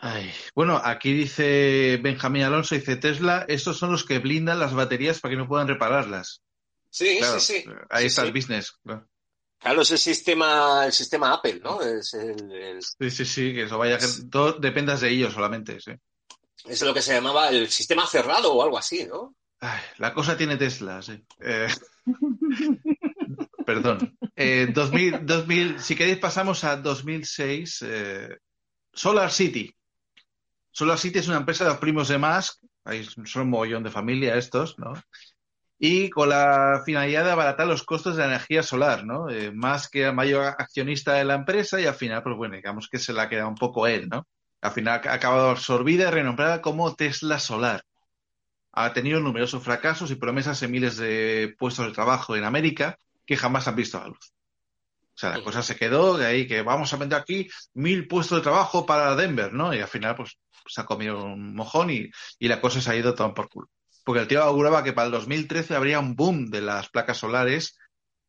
[0.00, 5.20] Ay, Bueno, aquí dice Benjamín Alonso, dice Tesla, estos son los que blindan las baterías
[5.20, 6.42] para que no puedan repararlas.
[6.90, 7.64] Sí, Claro, sí, sí.
[7.90, 8.28] Ahí Sí, está sí.
[8.28, 8.72] el business.
[8.84, 9.08] claro.
[9.60, 11.80] Claro, es el sistema, el sistema Apple, ¿no?
[11.82, 15.80] Es, el- el- Sí, sí, sí, que eso vaya, que todo dependas de ellos solamente,
[15.80, 15.92] sí.
[16.66, 19.34] es lo que se llamaba el sistema cerrado o algo así, ¿no?
[19.60, 21.20] Ay, la cosa tiene Tesla, sí.
[21.40, 21.66] Eh,
[23.66, 24.16] perdón.
[24.36, 27.82] Eh, 2000, 2000, si queréis pasamos a 2006.
[27.86, 28.36] eh,
[28.92, 29.74] Solar City.
[30.70, 32.62] Solar City es una empresa de los primos de Musk.
[32.84, 34.92] Ahí son un mogollón de familia estos, ¿no?
[35.78, 39.30] Y con la finalidad de abaratar los costos de la energía solar, ¿no?
[39.30, 42.88] Eh, Musk era el mayor accionista de la empresa y al final, pues bueno, digamos
[42.88, 44.26] que se la ha quedado un poco él, ¿no?
[44.60, 47.84] Al final ha acabado absorbida y renombrada como Tesla Solar
[48.72, 53.36] ha tenido numerosos fracasos y promesas en miles de puestos de trabajo en América que
[53.36, 54.32] jamás han visto la luz.
[55.14, 58.38] O sea, la cosa se quedó de ahí que vamos a vender aquí mil puestos
[58.38, 59.74] de trabajo para Denver, ¿no?
[59.74, 60.38] Y al final, pues,
[60.68, 63.68] se ha comido un mojón y, y la cosa se ha ido todo por culo.
[64.08, 67.76] Porque el tío auguraba que para el 2013 habría un boom de las placas solares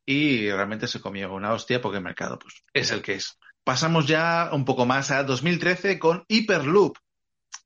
[0.04, 3.38] y realmente se comió una hostia porque el mercado, pues, es el que es.
[3.64, 6.98] Pasamos ya un poco más a 2013 con Hyperloop.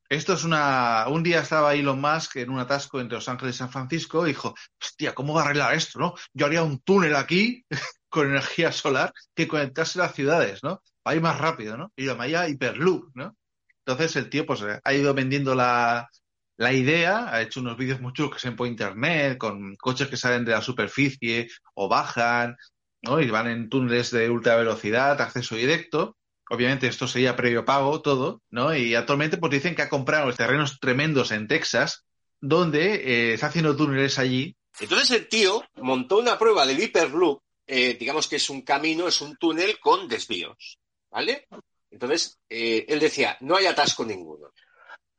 [0.08, 1.06] Esto es una.
[1.08, 4.28] Un día estaba Elon Musk en un atasco entre Los Ángeles y San Francisco y
[4.28, 6.14] dijo: Hostia, ¿cómo va a arreglar esto, no?
[6.32, 7.66] Yo haría un túnel aquí
[8.08, 10.84] con energía solar que conectase las ciudades, ¿no?
[11.02, 11.92] Para ir más rápido, ¿no?
[11.96, 13.36] Y lo llamaba Hyperloop, ¿no?
[13.84, 16.08] Entonces el tío, pues, ha ido vendiendo la,
[16.56, 20.08] la idea, ha hecho unos vídeos muy chulos que se ven por internet, con coches
[20.08, 22.56] que salen de la superficie o bajan,
[23.02, 23.20] ¿no?
[23.20, 26.16] Y van en túneles de ultra velocidad, acceso directo.
[26.50, 28.74] Obviamente esto sería previo pago todo, ¿no?
[28.74, 32.04] Y actualmente pues dicen que ha comprado terrenos tremendos en Texas,
[32.40, 34.56] donde eh, está haciendo túneles allí.
[34.78, 39.20] Entonces el tío montó una prueba del Hyperloop, eh, digamos que es un camino, es
[39.20, 40.78] un túnel con desvíos,
[41.10, 41.46] ¿vale?
[41.90, 44.52] Entonces eh, él decía, no hay atasco ninguno.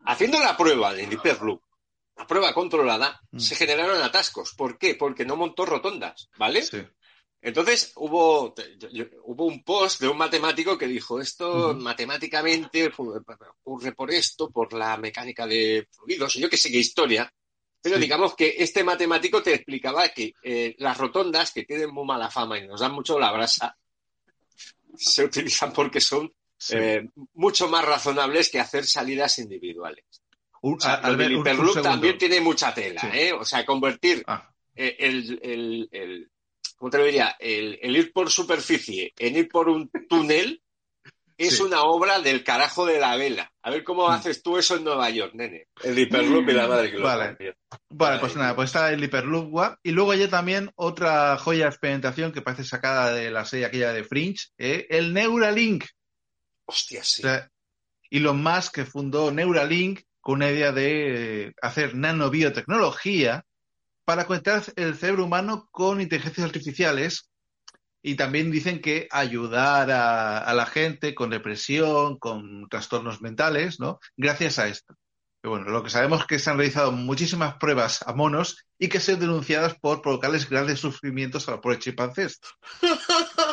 [0.05, 1.61] Haciendo la prueba del Hyperloop,
[2.17, 4.53] la prueba controlada, se generaron atascos.
[4.55, 4.95] ¿Por qué?
[4.95, 6.63] Porque no montó rotondas, ¿vale?
[7.41, 12.91] Entonces hubo, yo- yo- hubo un post de un matemático que dijo esto matemáticamente
[13.61, 17.31] ocurre por esto, por la mecánica de fluidos, yo que sé qué historia.
[17.81, 18.01] Pero Sí.
[18.01, 22.57] digamos que este matemático te explicaba que eh, las rotondas, que tienen muy mala fama
[22.57, 23.77] y nos dan mucho la brasa,
[24.97, 26.33] se utilizan porque son
[26.71, 30.05] eh, mucho más razonables que hacer salidas individuales.
[30.61, 33.07] Un- O sea, a- un- un también tiene mucha tela, Sí.
[33.13, 33.33] ¿eh?
[33.33, 34.49] O sea, convertir Ah.
[34.75, 36.29] eh, el, el, el-
[36.77, 37.35] ¿cómo te lo diría?
[37.39, 40.61] El, el ir por superficie en ir por un túnel
[41.37, 41.63] es Sí.
[41.63, 43.51] una obra del carajo de la vela.
[43.61, 45.67] A ver cómo haces tú eso en Nueva York, nene.
[45.83, 47.35] El Hyperloop y la madre que lo Vale.
[47.89, 49.75] Vale, pues nada, pues está el Hyperloop One.
[49.83, 53.91] Y luego hay también otra joya de experimentación que parece sacada de la serie aquella
[53.91, 54.87] de Fringe, ¿eh?
[54.89, 55.83] el Neuralink.
[56.65, 57.21] Hostia, sí.
[57.21, 57.49] O sea,
[58.09, 63.45] Elon Musk que fundó Neuralink con una idea de eh, hacer nanobiotecnología
[64.05, 67.29] para conectar el cerebro humano con inteligencias artificiales
[68.01, 73.99] y también dicen que ayudar a, a la gente con depresión, con trastornos mentales, ¿no?
[74.15, 74.95] Gracias a esto.
[75.41, 78.89] Pero bueno, lo que sabemos es que se han realizado muchísimas pruebas a monos y
[78.89, 82.39] que son denunciadas por provocarles grandes sufrimientos a los pobres chimpancés.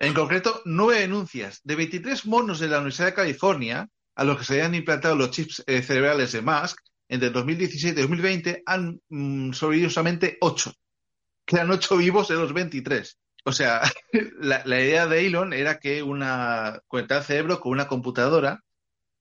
[0.00, 4.44] En concreto, nueve denuncias de 23 monos de la Universidad de California a los que
[4.44, 9.52] se habían implantado los chips eh, cerebrales de Musk entre 2017 y 2020 han mm,
[9.52, 10.72] sobrevivido solamente ocho.
[11.44, 13.18] Quedan ocho vivos de los 23.
[13.44, 13.82] O sea,
[14.40, 18.64] la, idea de Elon era que una conectar el cerebro con una computadora,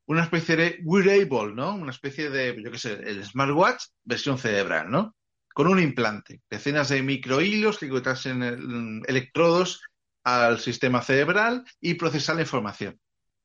[0.06, 1.76] una especie de wearable, ¿no?
[1.76, 5.14] Una especie de, yo qué sé, el smartwatch versión cerebral, ¿no?
[5.54, 9.82] Con un implante, decenas de microhilos que conectasen el- electrodos
[10.24, 13.00] al sistema cerebral y procesar la información.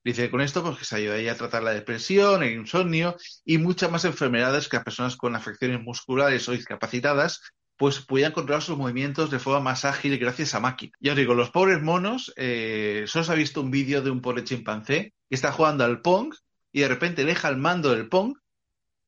[0.05, 3.91] Dice con esto pues que se ayudaría a tratar la depresión, el insomnio y muchas
[3.91, 7.41] más enfermedades que a personas con afecciones musculares o discapacitadas
[7.77, 10.93] pues podían controlar sus movimientos de forma más ágil gracias a máquina.
[11.01, 14.21] Ya os digo, los pobres monos, eh, solo se ha visto un vídeo de un
[14.21, 16.35] pobre chimpancé que está jugando al Pong
[16.71, 18.37] y de repente deja el mando del Pong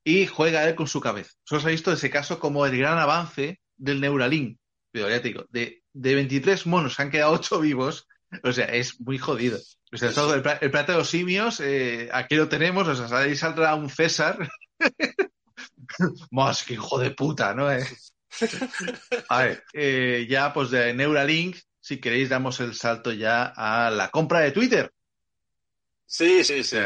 [0.02, 1.32] y juega él con su cabeza.
[1.44, 4.58] Solo se ha visto ese caso como el gran avance del Neuralink.
[5.04, 8.08] De, de 23 monos han quedado 8 vivos,
[8.42, 9.58] o sea, es muy jodido.
[9.92, 13.18] O sea, todo el, el plato de los simios, eh, aquí lo tenemos, o sea,
[13.18, 14.48] ahí saldrá un César.
[16.30, 17.70] Más que hijo de puta, ¿no?
[17.70, 17.86] Eh,
[19.28, 24.10] A ver, eh, ya pues de Neuralink, si queréis, damos el salto ya a la
[24.10, 24.90] compra de Twitter.
[26.04, 26.78] Sí, sí, sí.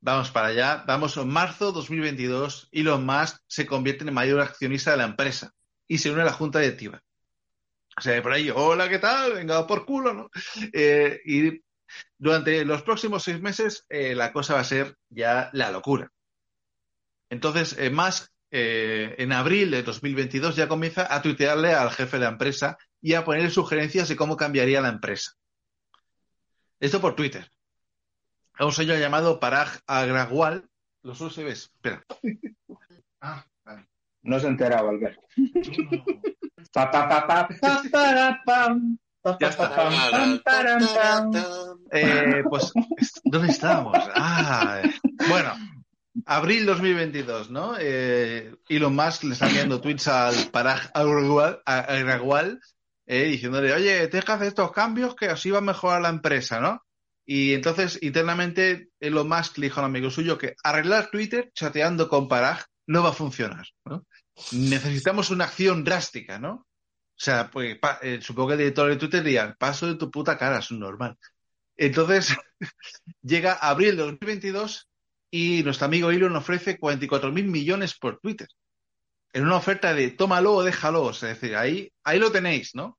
[0.00, 0.84] Vamos para allá.
[0.86, 2.68] Vamos en marzo 2022.
[2.72, 5.52] Elon Musk se convierte en el mayor accionista de la empresa
[5.86, 7.02] y se une a la junta directiva.
[7.96, 9.34] O sea, por ahí, hola, ¿qué tal?
[9.34, 10.30] Venga, por culo, ¿no?
[10.72, 11.62] Eh, y
[12.18, 16.10] durante los próximos seis meses eh, la cosa va a ser ya la locura.
[17.30, 22.24] Entonces, eh, Musk eh, en abril de 2022 ya comienza a tuitearle al jefe de
[22.24, 25.32] la empresa y a ponerle sugerencias de cómo cambiaría la empresa.
[26.78, 27.50] Esto por Twitter.
[28.54, 30.68] A un señor llamado Parag Agrawal.
[31.02, 31.72] Los USBs.
[31.74, 32.04] Espera.
[33.26, 33.46] Ah.
[34.24, 35.18] No se enteraba, Albert.
[36.72, 38.98] Pa, pa, pa, pa, pa, para, pam.
[39.22, 39.68] Pa, Ya pa, está.
[39.70, 41.78] pa, pam, pam, param, pam.
[41.92, 42.72] Eh, pues,
[43.24, 43.96] ¿dónde estábamos?
[44.16, 44.82] Ah,
[45.28, 45.52] bueno,
[46.26, 47.76] abril 2022, ¿no?
[47.78, 50.34] Eh, Elon Musk le está enviando tweets al
[50.94, 52.60] Agrawal, Agrawal,
[53.06, 56.58] eh, diciéndole, oye, tienes que hacer estos cambios que así va a mejorar la empresa,
[56.58, 56.82] ¿no?
[57.24, 62.08] Y entonces, internamente, Elon Musk le dijo a un amigo suyo que arreglar Twitter chateando
[62.08, 64.06] con Parag no va a funcionar, ¿no?
[64.52, 66.66] Necesitamos una acción drástica, ¿no?
[67.16, 70.36] O sea, pues eh, supongo que el director de Twitter diría, paso de tu puta
[70.36, 71.16] cara, es normal.
[71.76, 72.36] Entonces,
[73.22, 74.88] llega abril de 2022
[75.30, 78.48] y nuestro amigo Elon ofrece 44 mil millones por Twitter.
[79.32, 81.10] En una oferta de tómalo o déjalo.
[81.10, 82.98] Es decir, ahí, ahí lo tenéis, ¿no?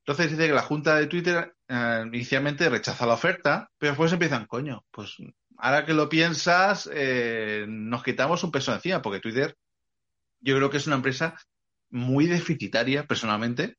[0.00, 4.46] Entonces dice que la junta de Twitter eh, inicialmente rechaza la oferta, pero después empiezan,
[4.46, 5.16] coño, pues
[5.60, 9.56] ahora que lo piensas, eh, nos quitamos un peso encima, porque Twitter
[10.40, 11.36] yo creo que es una empresa
[11.90, 13.76] muy deficitaria, personalmente.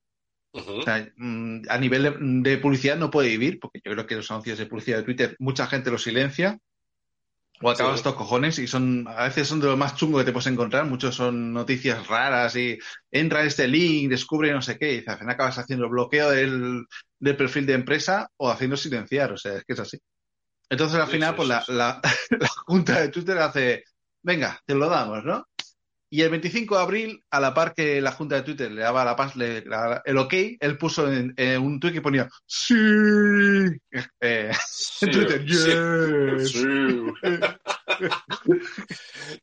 [0.53, 4.15] O sea, mm, a nivel de, de publicidad no puede vivir, porque yo creo que
[4.15, 6.59] los anuncios de publicidad de Twitter mucha gente los silencia
[7.61, 7.97] o acaba Sí.
[7.97, 10.85] estos cojones y son a veces son de lo más chungo que te puedes encontrar.
[10.85, 12.77] Muchos son noticias raras y
[13.11, 16.85] entra este link, descubre no sé qué, y al final acabas haciendo bloqueo del,
[17.19, 19.31] del perfil de empresa o haciendo silenciar.
[19.31, 19.99] O sea, es que es así.
[20.71, 21.71] Entonces al Sí, final, sí, pues sí, la, sí.
[21.73, 22.01] la,
[22.39, 23.83] la junta de Twitter hace,
[24.23, 25.45] venga, te lo damos, ¿no?
[26.09, 29.05] Y el 25 de abril, a la par que la junta de Twitter le daba
[29.05, 32.75] la paz, le- la- el ok, él puso en, en un tweet que ponía ¡Sí!
[34.21, 34.51] Eh,
[35.01, 36.53] en Twitter, ¡Yes!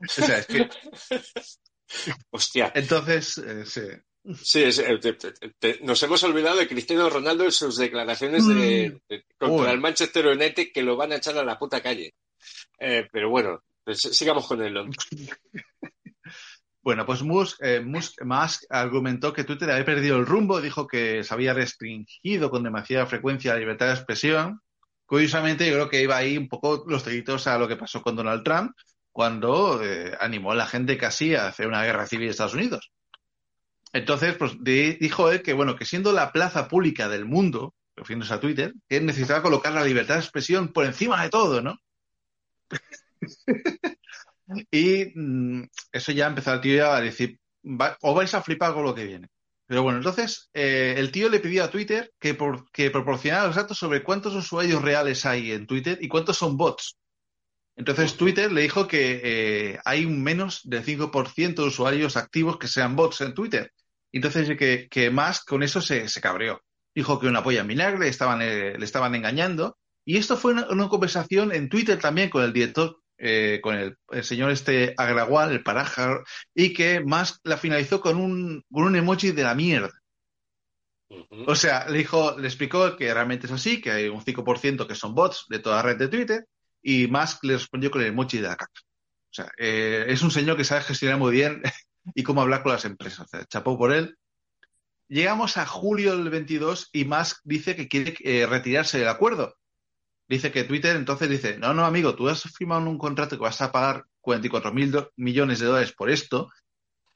[0.00, 0.68] o sea, es que...
[2.30, 2.72] Hostia.
[2.74, 3.82] Entonces, eh, sí.
[4.42, 8.46] Sí, es- eh, te- te- te- nos hemos olvidado de Cristiano Ronaldo en sus declaraciones
[8.46, 9.70] de, de- contra Uy.
[9.70, 12.14] el Manchester United que lo van a echar a la puta calle.
[12.78, 14.74] Eh, pero bueno, pues sigamos con el
[16.82, 21.22] Bueno, pues Musk, eh, Musk- Musk argumentó que Twitter había perdido el rumbo, dijo que
[21.22, 24.60] se había restringido con demasiada frecuencia la libertad de expresión.
[25.04, 28.16] Curiosamente, yo creo que iba ahí un poco los deditos a lo que pasó con
[28.16, 28.72] Donald Trump
[29.10, 32.90] cuando eh, animó a la gente casi a hacer una guerra civil en Estados Unidos.
[33.92, 38.34] Entonces, pues di- dijo él que, bueno, que siendo la plaza pública del mundo, refiriéndose
[38.34, 41.76] a Twitter, que necesitaba colocar la libertad de expresión por encima de todo, ¿no?
[44.70, 48.84] Y mm, eso ya empezó el tío a decir, "Va- os vais a flipar con
[48.84, 49.28] lo que viene.
[49.66, 53.56] Pero bueno, entonces eh, el tío le pidió a Twitter que, por- que proporcionara los
[53.56, 56.96] datos sobre cuántos usuarios reales hay en Twitter y cuántos son bots.
[57.78, 62.66] Entonces Twitter le dijo que eh, hay un menos del 5% de usuarios activos que
[62.66, 63.72] sean bots en Twitter.
[64.10, 66.60] Entonces que, que Musk con eso se, se cabreó.
[66.92, 69.78] Dijo que una polla en vinagre, le estaban, eh, le estaban engañando.
[70.04, 73.96] Y esto fue una, una conversación en Twitter también con el director, eh, con el,
[74.10, 78.96] el señor este Agrawal, el Parajar, y que Musk la finalizó con un, con un
[78.96, 79.92] emoji de la mierda.
[81.46, 84.96] O sea, le dijo, le explicó que realmente es así, que hay un 5% que
[84.96, 86.44] son bots de toda la red de Twitter,
[86.82, 88.80] y Musk le respondió con el emoji de la caca.
[89.30, 91.62] O sea, eh, es un señor que sabe gestionar muy bien
[92.14, 93.26] y cómo hablar con las empresas.
[93.26, 94.16] O sea, chapó por él.
[95.08, 99.56] Llegamos a julio del 22 y Musk dice que quiere eh, retirarse del acuerdo.
[100.28, 103.62] Dice que Twitter entonces dice, no, no, amigo, tú has firmado un contrato que vas
[103.62, 106.50] a pagar 44 mil millones de dólares por esto,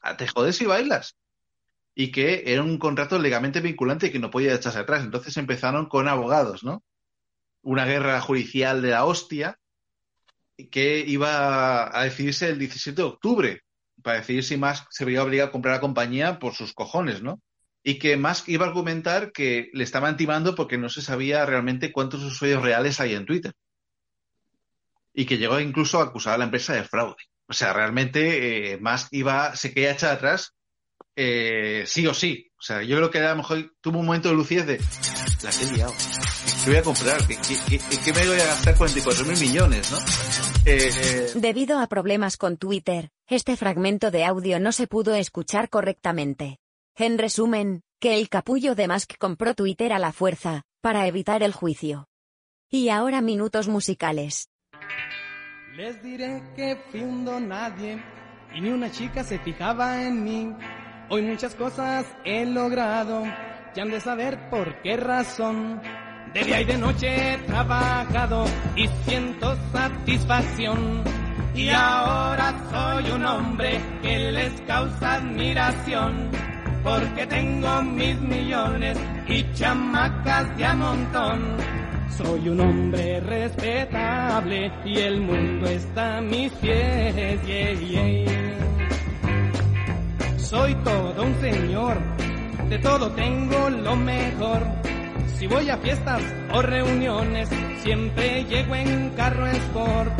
[0.01, 1.19] ah, te jodes y bailas.
[1.95, 5.05] Y que era un contrato legalmente vinculante y que no podía echarse atrás.
[5.05, 6.83] Entonces empezaron con abogados, ¿no?
[7.63, 9.59] Una guerra judicial de la hostia
[10.71, 13.61] que iba a decidirse el 17 de octubre.
[14.03, 17.41] para decidir si Musk se veía obligado a comprar la compañía por sus cojones, ¿no?
[17.85, 21.93] Y que Musk iba a argumentar que le estaban timando porque no se sabía realmente
[21.93, 23.53] cuántos usuarios reales hay en Twitter.
[25.15, 27.23] Y que llegó incluso a acusar a la empresa de fraude.
[27.47, 30.53] O sea, realmente eh, Musk iba, se quería echar atrás
[31.17, 32.51] eh, sí o sí.
[32.59, 34.79] O sea, yo creo que a lo mejor tuvo un momento de lucidez de
[35.43, 35.93] la que he liado.
[36.65, 37.27] ¿Qué voy a comprar?
[37.27, 39.99] ¿Qué, qué, qué- qué me voy a gastar 44 mil millones, no?
[40.65, 45.69] Eh, eh, Debido a problemas con Twitter, este fragmento de audio no se pudo escuchar
[45.69, 46.59] correctamente.
[46.97, 51.53] En resumen, que el capullo de Musk compró Twitter a la fuerza, para evitar el
[51.53, 52.07] juicio.
[52.71, 54.49] Y ahora minutos musicales.
[55.75, 58.03] Les diré que fui un don nadie
[58.55, 60.53] y ni una chica se fijaba en mí.
[61.15, 63.25] Hoy muchas cosas he logrado
[63.77, 65.79] y han de saber por qué razón.
[66.33, 71.05] De día y de noche he trabajado y siento satisfacción.
[71.55, 76.31] Y ahora soy un hombre que les causa admiración.
[76.83, 78.99] Porque tengo mis millones
[79.29, 81.57] y chamacas de a montón.
[82.17, 87.39] Soy un hombre respetable y el mundo está a mis pies.
[87.47, 88.82] yeah.
[90.53, 91.97] Soy todo un señor,
[92.69, 94.63] de todo tengo lo mejor.
[95.39, 96.23] Si voy a fiestas
[96.53, 97.49] o reuniones,
[97.83, 100.13] siempre llego en carro sport.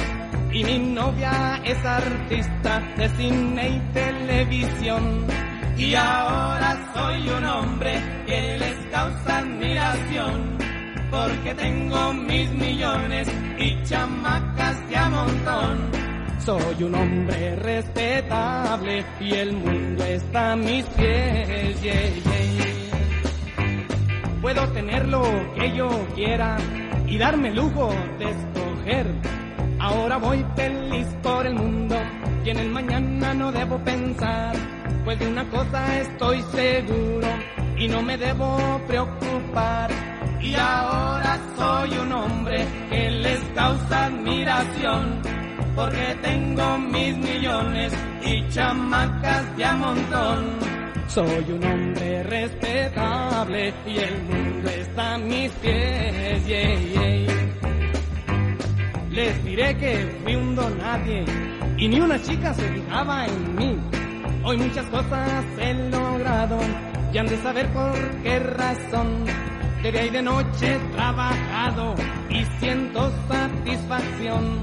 [0.51, 5.27] Y mi novia es artista de cine y televisión.
[5.77, 7.93] Y ahora soy un hombre
[8.27, 10.57] que les causa admiración
[11.11, 13.29] porque tengo mis millones
[13.59, 16.12] y chamacas de a montón.
[16.45, 21.81] Soy un hombre respetable y el mundo está a mis pies.
[21.83, 22.03] yeah.
[24.41, 25.23] Puedo tener lo
[25.55, 26.57] que yo quiera
[27.07, 29.07] y darme el lujo de escoger.
[29.79, 31.95] Ahora voy feliz por el mundo
[32.45, 34.57] y en el mañana no debo pensar.
[35.05, 37.29] Pues de una cosa estoy seguro
[37.79, 39.91] y no me debo preocupar.
[40.41, 45.23] Y ahora soy un hombre que les causa admiración,
[45.75, 47.93] porque tengo mis millones
[48.25, 50.45] y chamacas de a montón.
[51.09, 56.47] Soy un hombre respetable y el mundo está a mis pies.
[56.47, 57.43] yeah, yeah.
[59.11, 61.25] Les diré que fui un don nadie
[61.77, 63.79] y ni una chica se fijaba en mí.
[64.45, 66.59] Hoy muchas cosas he logrado
[67.13, 69.25] y han de saber por qué razón.
[69.83, 71.95] De día y de noche he trabajado
[72.31, 74.63] y siento satisfacción.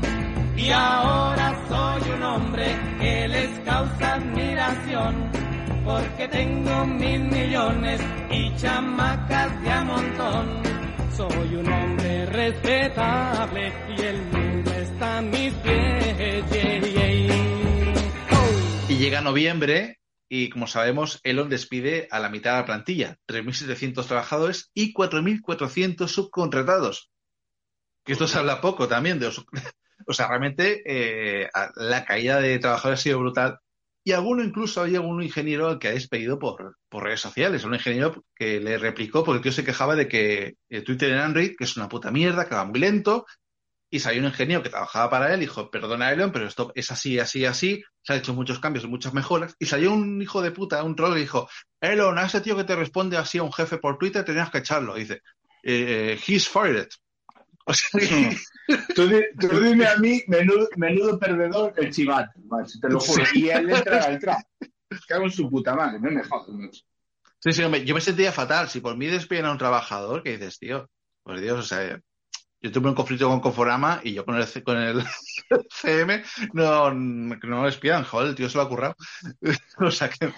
[0.60, 2.66] Y ahora soy un hombre
[3.00, 5.32] que les causa admiración.
[5.86, 10.62] Porque tengo mil millones y chamacas de a montón.
[11.16, 16.00] Soy un hombre respetable y el mundo está a mis pies.
[18.90, 24.06] y llega noviembre y, como sabemos, Elon despide a la mitad de la plantilla, 3.700
[24.06, 27.10] trabajadores y 4.400 subcontratados.
[28.04, 29.46] Que esto se habla poco también de los...
[30.08, 33.60] O sea, realmente eh, la caída de trabajadores ha sido brutal.
[34.04, 37.64] Y alguno incluso había algún ingeniero al que ha despedido por, por redes sociales.
[37.64, 41.20] Un ingeniero que le replicó porque el tío se quejaba de que eh, Twitter en
[41.20, 43.26] Android, que es una puta mierda, que va muy lento,
[43.92, 46.92] y salió un ingeniero que trabajaba para él y dijo, perdona Elon, pero esto es
[46.92, 49.56] así, así, así, se han hecho muchos cambios muchas mejoras.
[49.60, 51.50] Y salió un hijo de puta, un troll, y dijo,
[51.82, 54.60] Elon, a ese tío que te responde así a un jefe por Twitter tenías que
[54.60, 54.96] echarlo.
[54.96, 55.22] Dice,
[55.64, 56.88] eh, he's fired.
[57.70, 58.38] O sea, que-
[58.96, 59.10] Tú,
[59.40, 63.24] tú dime a mí, menudo, menudo perdedor, el chivato, macho, te lo juro.
[63.34, 64.42] Y él entra al trap.
[65.08, 66.82] Cago en su puta madre, no me jodas, macho.
[67.40, 68.68] Sí, sí, hombre, yo me sentía fatal.
[68.70, 70.90] Si por mí despiden a un trabajador, ¿qué dices, tío?
[71.24, 72.00] Pues Dios, o sea,
[72.62, 75.04] yo tuve un conflicto con Conforama y yo con el, con el
[75.70, 76.24] CM
[76.54, 78.96] no, no me despidan, joder, el tío se lo ha currado.
[79.78, 80.34] O sea que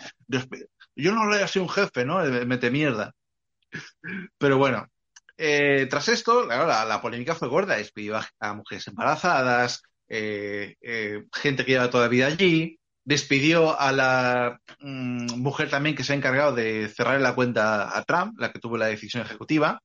[0.95, 2.19] yo no le he sido un jefe, ¿no?
[2.45, 3.13] Mete mierda.
[4.37, 4.85] Pero bueno,
[5.43, 7.75] eh, tras esto, la, polémica fue gorda.
[7.75, 12.79] Despidió a, mujeres embarazadas, eh, eh, gente que lleva toda la vida allí.
[13.03, 18.03] Despidió a la mm, mujer también que se ha encargado de cerrar la cuenta a
[18.03, 19.81] Trump, la que tuvo la decisión ejecutiva.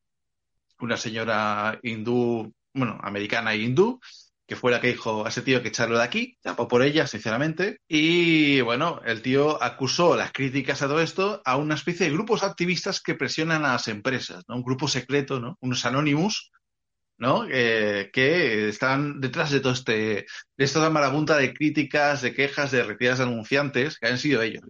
[0.79, 3.99] Una señora hindú, bueno, americana e hindú,
[4.47, 7.07] que fue la que dijo a ese tío que echarlo de aquí, tapó por ella,
[7.07, 7.81] sinceramente.
[7.89, 12.43] Y bueno, el tío acusó las críticas a todo esto a una especie de grupos
[12.43, 14.57] activistas que presionan a las empresas, ¿no?
[14.57, 15.57] Un grupo secreto, ¿no?
[15.61, 16.53] Unos anónimos,
[17.19, 17.47] ¿no?
[17.51, 19.93] Eh, que están detrás de todo este,
[20.57, 24.63] de esta marabunta de críticas, de quejas, de retiradas de anunciantes, que han sido ellos.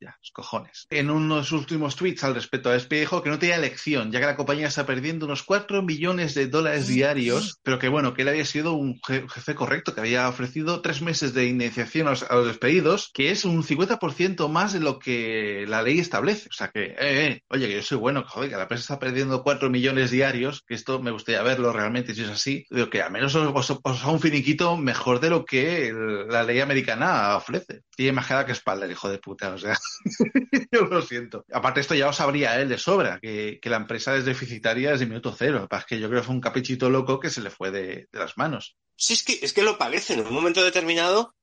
[0.00, 0.86] Ya, los cojones.
[0.90, 4.12] En uno de sus últimos tweets al respecto a Espía dijo que no tenía elección,
[4.12, 8.14] ya que la compañía está perdiendo unos 4 millones de dólares diarios, pero que bueno,
[8.14, 12.06] que él había sido un je- jefe correcto, que había ofrecido tres meses de indemnización
[12.06, 15.98] a los, a los despedidos, que es un 50% más de lo que la ley
[15.98, 16.48] establece.
[16.48, 18.82] O sea que, eh, eh, oye, que yo soy bueno, que joder, que la empresa
[18.82, 22.88] está perdiendo 4 millones diarios, que esto me gustaría verlo realmente si es así, digo
[22.90, 26.42] que al menos os, os, os da un finiquito mejor de lo que el- la
[26.44, 27.82] ley americana ofrece.
[27.96, 29.76] Tiene más cara que espalda, el hijo de puta, o sea,
[30.72, 31.44] yo lo siento.
[31.52, 35.06] Aparte esto ya lo sabría él de sobra, que, que la empresa es deficitaria desde
[35.06, 35.54] minuto cero.
[35.54, 37.50] Lo que pasa Es que yo creo que fue un caprichito loco que se le
[37.50, 38.76] fue de, de las manos.
[38.96, 40.14] Sí, es que, es que lo parece.
[40.14, 41.34] En un momento determinado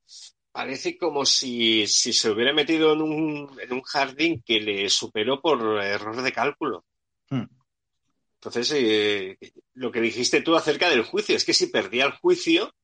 [0.51, 5.41] parece como si, si se hubiera metido en un, en un jardín que le superó
[5.41, 6.85] por error de cálculo.
[7.29, 7.45] Hmm.
[8.35, 9.37] Entonces, eh,
[9.73, 12.74] lo que dijiste tú acerca del juicio, es que si perdía el juicio,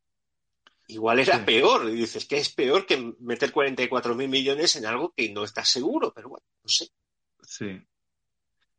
[0.87, 1.43] igual era Sí.
[1.45, 1.89] peor.
[1.89, 5.69] Y dices que es peor que meter 44 mil millones en algo que no estás
[5.69, 6.87] seguro, pero bueno, no sé.
[7.43, 7.81] Sí.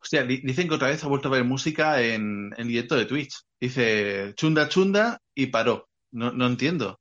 [0.00, 3.04] Hostia, di- dicen que otra vez ha vuelto a ver música en, en directo de
[3.06, 3.34] Twitch.
[3.60, 5.88] Dice chunda chunda y paró.
[6.10, 7.00] No, no entiendo.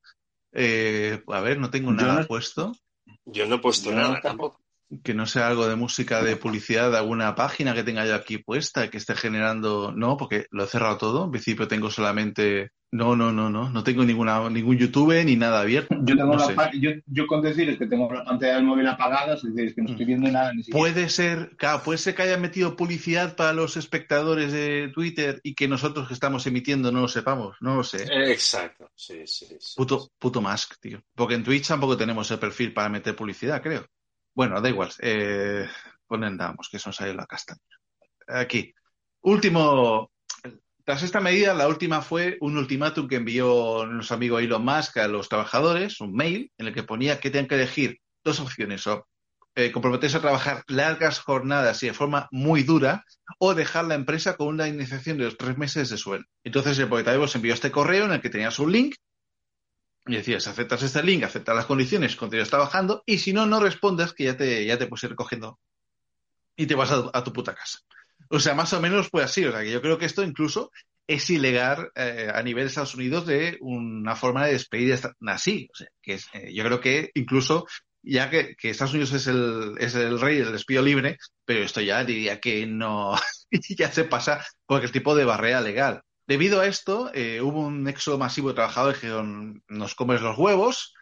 [0.51, 2.73] Eh, a ver, no tengo Yo nada no- puesto.
[3.25, 4.60] Yo no he puesto Yo nada tampoco.
[5.03, 8.37] Que no sea algo de música de publicidad de alguna página que tenga yo aquí
[8.39, 9.93] puesta, que esté generando.
[9.95, 11.25] No, porque lo he cerrado todo.
[11.25, 12.71] En principio tengo solamente.
[12.93, 13.69] No, no, no, no.
[13.69, 15.95] No tengo ninguna, ningún YouTube ni nada abierto.
[16.01, 18.85] Yo tengo No la pa- yo, yo con deciros que tengo la pantalla del móvil
[18.85, 20.77] apagada, es decir, es que no estoy viendo nada ni siquiera.
[20.77, 25.55] Puede ser, claro, puede ser que haya metido publicidad para los espectadores de Twitter y
[25.55, 28.09] que nosotros que estamos emitiendo no lo sepamos, no lo sé.
[28.29, 29.73] Exacto, sí, sí, sí.
[29.77, 31.01] Puto, puto Musk, tío.
[31.15, 33.85] Porque en Twitch tampoco tenemos el perfil para meter publicidad, creo.
[34.33, 34.91] Bueno, da igual.
[34.99, 35.67] Eh,
[36.07, 37.59] ponen, damos, que eso nos salió la castaña.
[38.27, 38.73] Aquí.
[39.21, 40.11] Último.
[40.83, 45.07] Tras esta medida, la última fue un ultimátum que envió nuestro amigo Elon Musk a
[45.07, 49.07] los trabajadores, un mail, en el que ponía que tenían que elegir dos opciones, o
[49.53, 53.05] eh, comprometerse a trabajar largas jornadas y de forma muy dura,
[53.37, 56.25] o dejar la empresa con una indemnización de los tres meses de sueldo.
[56.43, 58.95] Entonces el os envió este correo en el que tenías un link
[60.07, 64.13] y decías, aceptas este link, aceptas las condiciones, continúas trabajando, y si no, no respondas,
[64.13, 65.59] que ya te, ya te puedes ir recogiendo
[66.55, 67.79] y te vas a, tu puta casa.
[68.29, 69.45] O sea, más o menos fue así.
[69.45, 70.71] O sea, que yo creo que esto incluso
[71.07, 74.97] es ilegal eh, a nivel de Estados Unidos de una forma de despedir
[75.27, 75.69] así.
[75.73, 77.65] O sea, que es, eh, yo creo que incluso,
[78.03, 81.81] ya que, que Estados Unidos es el, es el rey del despido libre, pero esto
[81.81, 83.15] ya diría que no,
[83.77, 86.01] ya se pasa cualquier tipo de barrera legal.
[86.31, 90.37] Debido a esto, eh, hubo un éxodo masivo de trabajadores que dijeron, nos comes los
[90.37, 90.93] huevos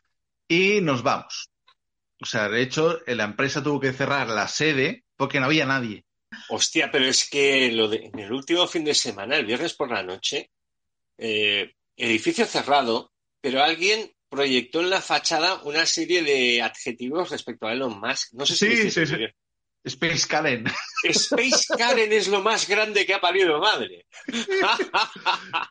[0.48, 1.52] y nos vamos.
[2.20, 5.68] O sea, de hecho, eh, la empresa tuvo que cerrar la sede porque no había
[5.68, 6.04] nadie.
[6.50, 9.92] Hostia, pero es que lo de, en el último fin de semana, el viernes por
[9.92, 10.50] la noche,
[11.20, 17.74] eh, edificio cerrado, pero alguien proyectó en la fachada una serie de adjetivos respecto a
[17.74, 18.34] Elon Musk.
[18.34, 19.16] No sé si Sí, sí, sí.
[19.84, 20.66] Space Karen.
[21.04, 24.06] Space Karen es lo más grande que ha parido madre.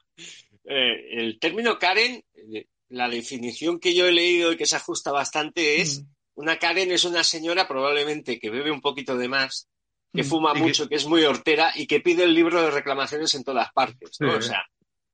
[0.71, 5.11] Eh, el término Karen, eh, la definición que yo he leído y que se ajusta
[5.11, 6.03] bastante es
[6.35, 9.67] una Karen es una señora probablemente que bebe un poquito de más,
[10.13, 10.27] que Mm.
[10.27, 13.45] fuma Y mucho, que es muy hortera y que pide el libro de reclamaciones en
[13.45, 14.33] todas partes, ¿no?
[14.33, 14.37] Sí.
[14.39, 14.63] O sea,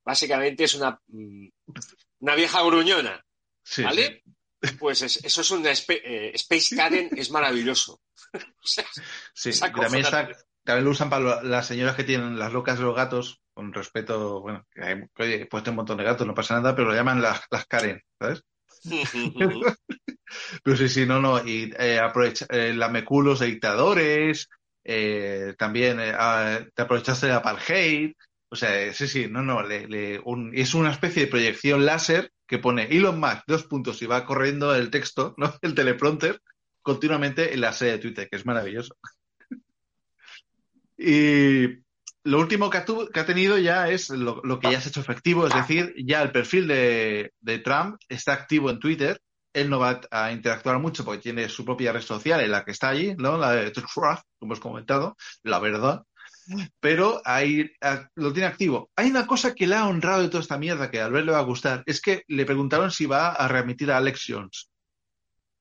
[0.03, 1.47] básicamente es una, mm,
[2.19, 3.23] una vieja gruñona,
[3.63, 4.23] Sí, ¿vale?
[4.77, 8.01] Pues es- eso es una eh, Space Karen es maravilloso.
[9.33, 9.51] Sí,
[9.81, 10.27] también, está,
[10.63, 14.41] también lo usan para las señoras que tienen las locas de los gatos, con respeto,
[14.41, 16.95] bueno, que hay, oye, he puesto un montón de gatos, no pasa nada, pero lo
[16.95, 18.43] llaman las, las Karen, ¿sabes?
[20.63, 24.49] Pero sí, sí, no, no, y eh, aprovecha, eh, lameculos de dictadores,
[24.83, 28.13] eh, también eh, ah, te aprovechaste de apartheid,
[28.49, 31.85] o sea, eh, sí, sí, no, no, le, le- un- es una especie de proyección
[31.85, 35.53] láser que pone Elon Musk, dos puntos, y va corriendo el texto, ¿no?
[35.61, 36.41] El teleprompter,
[36.85, 38.95] continuamente en la sede de Twitter, que es maravilloso.
[40.97, 41.83] Y
[42.23, 45.53] lo último que ha, tenido ya es lo, que ya se ha hecho efectivo, es
[45.53, 49.19] decir, ya el perfil de, Trump está activo en Twitter.
[49.51, 52.71] Él no va a interactuar mucho porque tiene su propia red social en la que
[52.71, 53.37] está allí, ¿no?
[53.37, 53.91] La de Truth,
[54.39, 56.03] como hemos comentado, la verdad.
[56.79, 58.89] Pero ahí ah, lo tiene activo.
[58.95, 61.31] Hay una cosa que le ha honrado de toda esta mierda que a Albert le
[61.33, 64.69] va a gustar, es que le preguntaron si va a remitir a Alex Jones.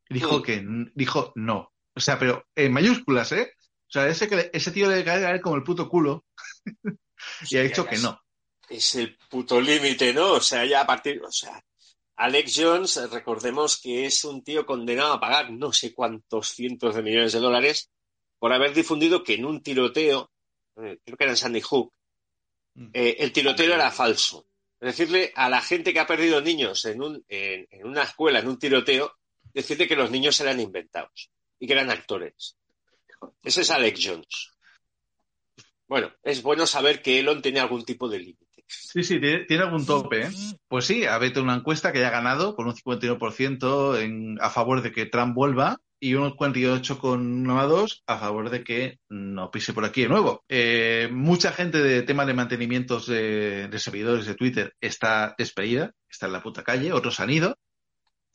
[0.08, 0.42] Dijo Mm.
[0.42, 0.64] que
[0.94, 1.72] dijo no.
[1.94, 3.52] O sea, pero en mayúsculas, ¿eh?
[3.60, 6.24] O sea, ese, que le- ese tío le cae a él como el puto culo.
[7.50, 8.20] y ha dicho que no.
[8.68, 10.32] es el puto límite, ¿no?
[10.32, 11.62] O sea, ya a partir, o sea,
[12.16, 17.02] Alex Jones, recordemos que es un tío condenado a pagar no sé cuántos cientos de
[17.02, 17.90] millones de dólares
[18.38, 20.30] por haber difundido que en un tiroteo,
[20.76, 21.92] eh, creo que era en Sandy Hook,
[22.92, 24.46] eh, el tiroteo era falso.
[24.80, 28.40] Es decirle a la gente que ha perdido niños en, un, en, en una escuela,
[28.40, 29.12] en un tiroteo,
[29.54, 31.30] decirle que los niños eran inventados.
[31.58, 32.56] y que eran actores.
[33.42, 34.50] Ese es Alex Jones.
[35.86, 38.44] Bueno, es bueno saber que Elon tiene algún tipo de límite.
[38.66, 40.30] Sí, sí, tiene, algún tope, ¿eh?
[40.68, 44.50] Pues sí, ha habido una encuesta que ya ha ganado con un 51% en, a
[44.50, 49.84] favor de que Trump vuelva y un 48,2 a favor de que no pise por
[49.84, 50.44] aquí de nuevo.
[50.48, 56.26] Eh, mucha gente de tema de mantenimientos de, de servidores de Twitter está despedida, está
[56.26, 57.56] en la puta calle, otros han ido.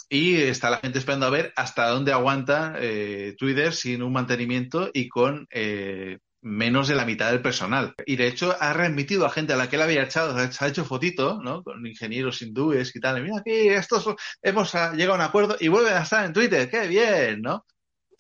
[0.10, 4.90] Y está la gente esperando a ver hasta dónde aguanta eh, Twitter sin un mantenimiento
[4.91, 7.94] y con eh, menos de la mitad del personal.
[8.06, 10.68] Y de hecho ha remitido a gente a la que él había echado, se ha
[10.68, 11.64] hecho fotito, ¿no?
[11.64, 13.19] Con ingenieros hindúes y tal.
[13.19, 16.34] Y mira aquí, estos hemos ah, llegado a un acuerdo y vuelven a estar en
[16.34, 17.65] Twitter, qué bien, ¿no?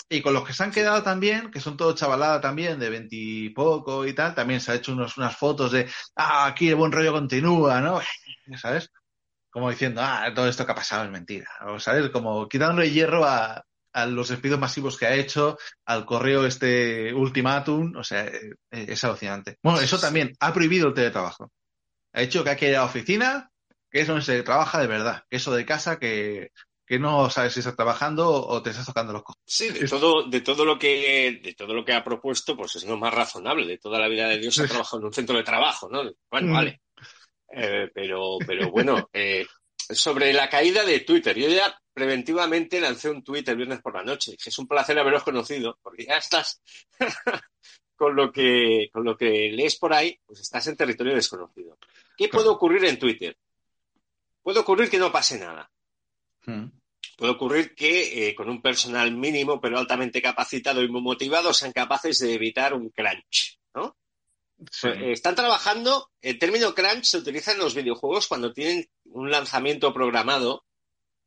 [0.09, 4.05] Y con los que se han quedado también, que son todo chavalada también, de veintipoco
[4.07, 7.13] y, tal, también se ha hecho unos, unas fotos de, ah, aquí el buen rollo
[7.13, 8.01] continúa, ¿no?
[8.57, 8.91] ¿Sabes?
[9.49, 11.47] Como diciendo, ah, todo esto que ha pasado es mentira.
[11.67, 12.09] O, ¿Sabes?
[12.11, 13.63] Como quitándole hierro a,
[13.93, 19.03] a los despidos masivos que ha hecho, al correo este ultimátum, o sea, eh, es
[19.03, 19.57] alucinante.
[19.63, 21.51] Bueno, eso también ha prohibido el teletrabajo.
[22.13, 23.51] Ha hecho que hay que ir a la oficina,
[23.89, 26.51] que es donde se trabaja de verdad, que eso de casa que,
[26.85, 29.43] que no sabes si estás trabajando o te estás tocando los cojones.
[29.45, 32.83] Sí, de todo, de todo lo que, de todo lo que ha propuesto, pues es
[32.85, 33.65] lo más razonable.
[33.67, 36.03] De toda la vida de Dios ha trabajado en un centro de trabajo, ¿no?
[36.29, 36.75] Bueno, Mm.
[37.51, 39.45] Eh, pero, pero bueno, eh,
[39.75, 44.03] sobre la caída de Twitter, yo ya preventivamente lancé un tweet el viernes por la
[44.03, 44.31] noche.
[44.31, 46.61] Dije, es un placer haberos conocido, porque ya estás
[47.95, 51.77] con lo que, con lo que lees por ahí, pues estás en territorio desconocido.
[52.17, 53.37] ¿Qué puede ocurrir en Twitter?
[54.41, 55.69] Puede ocurrir que no pase nada.
[56.45, 56.67] Mm.
[57.17, 61.73] Puede ocurrir que eh, con un personal mínimo pero altamente capacitado y muy motivado sean
[61.73, 63.97] capaces de evitar un crunch, ¿no?
[64.83, 69.93] Eh, Están trabajando, el término crunch se utiliza en los videojuegos cuando tienen un lanzamiento
[69.93, 70.63] programado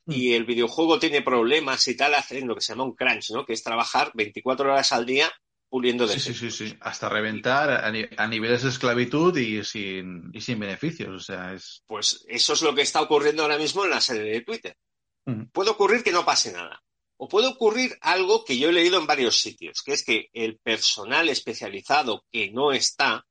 [0.06, 3.44] y el videojuego tiene problemas y tal, hacen lo que se llama un crunch, ¿no?
[3.46, 5.30] Que es trabajar 24 horas al día
[5.70, 6.76] puliendo de Sí, sí, sí, sí.
[6.80, 11.08] Hasta reventar a, ni- a niveles de esclavitud y sin, y sin beneficios.
[11.08, 11.82] O sea, es.
[11.86, 14.76] Pues eso es lo que está ocurriendo ahora mismo en la sede de Twitter.
[15.24, 15.44] Mm.
[15.52, 16.82] Puede ocurrir que no pase nada.
[17.24, 20.58] O puede ocurrir algo que yo he leído en varios sitios, que es que el
[20.58, 23.28] personal especializado que no está,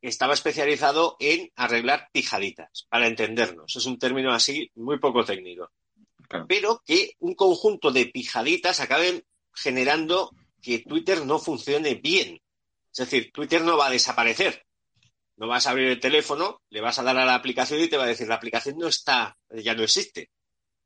[0.00, 3.76] estaba especializado en arreglar pijaditas, para entendernos.
[3.76, 5.70] Es un término así muy poco técnico.
[6.48, 9.22] Pero que un conjunto de pijaditas acaben
[9.52, 12.40] generando que Twitter no funcione bien.
[12.92, 14.64] Es decir, Twitter no va a desaparecer.
[15.36, 17.98] No vas a abrir el teléfono, le vas a dar a la aplicación y te
[17.98, 20.30] va a decir, la aplicación no está, ya no existe.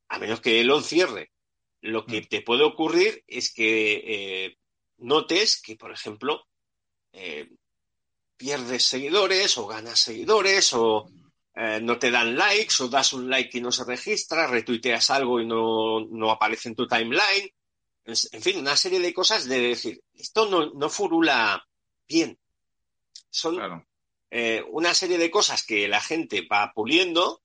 [0.08, 1.30] A menos que Elon cierre.
[1.86, 4.58] Lo que te puede ocurrir es que eh,
[4.98, 6.46] notes que, por ejemplo,
[7.12, 7.48] eh,
[8.36, 11.08] pierdes seguidores o ganas seguidores o
[11.54, 15.40] eh, no te dan likes o das un like y no se registra, retuiteas algo
[15.40, 17.50] y no, no aparece en tu timeline.
[18.04, 21.66] En, fin, una serie de cosas de decir, esto no, no furula
[22.06, 22.38] bien.
[23.30, 23.84] Son
[24.30, 27.42] eh, una serie de cosas que la gente va puliendo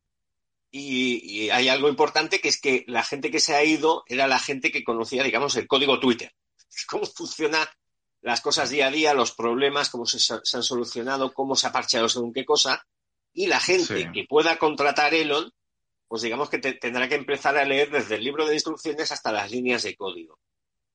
[0.72, 4.28] y, y hay algo importante que es que la gente que se ha ido era
[4.28, 6.34] la gente que conocía, digamos, el código Twitter.
[6.88, 7.68] Cómo funcionan
[8.22, 11.72] las cosas día a día, los problemas, cómo se, se han solucionado, cómo se ha
[11.72, 12.86] parcheado según qué cosa.
[13.34, 14.12] Y la gente Sí.
[14.14, 15.52] que pueda contratar Elon,
[16.08, 19.32] pues digamos que te- tendrá que empezar a leer desde el libro de instrucciones hasta
[19.32, 20.38] las líneas de código.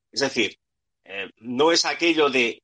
[0.09, 0.57] Es decir,
[1.03, 2.63] eh, no es aquello de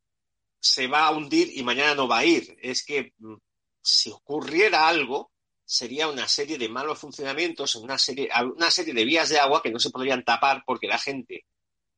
[0.61, 2.56] se va a hundir y mañana no va a ir.
[2.61, 3.34] Es que mm,
[3.81, 5.32] si ocurriera algo,
[5.65, 9.72] sería una serie de malos funcionamientos, una serie, una serie de vías de agua que
[9.72, 11.45] no se podrían tapar porque la gente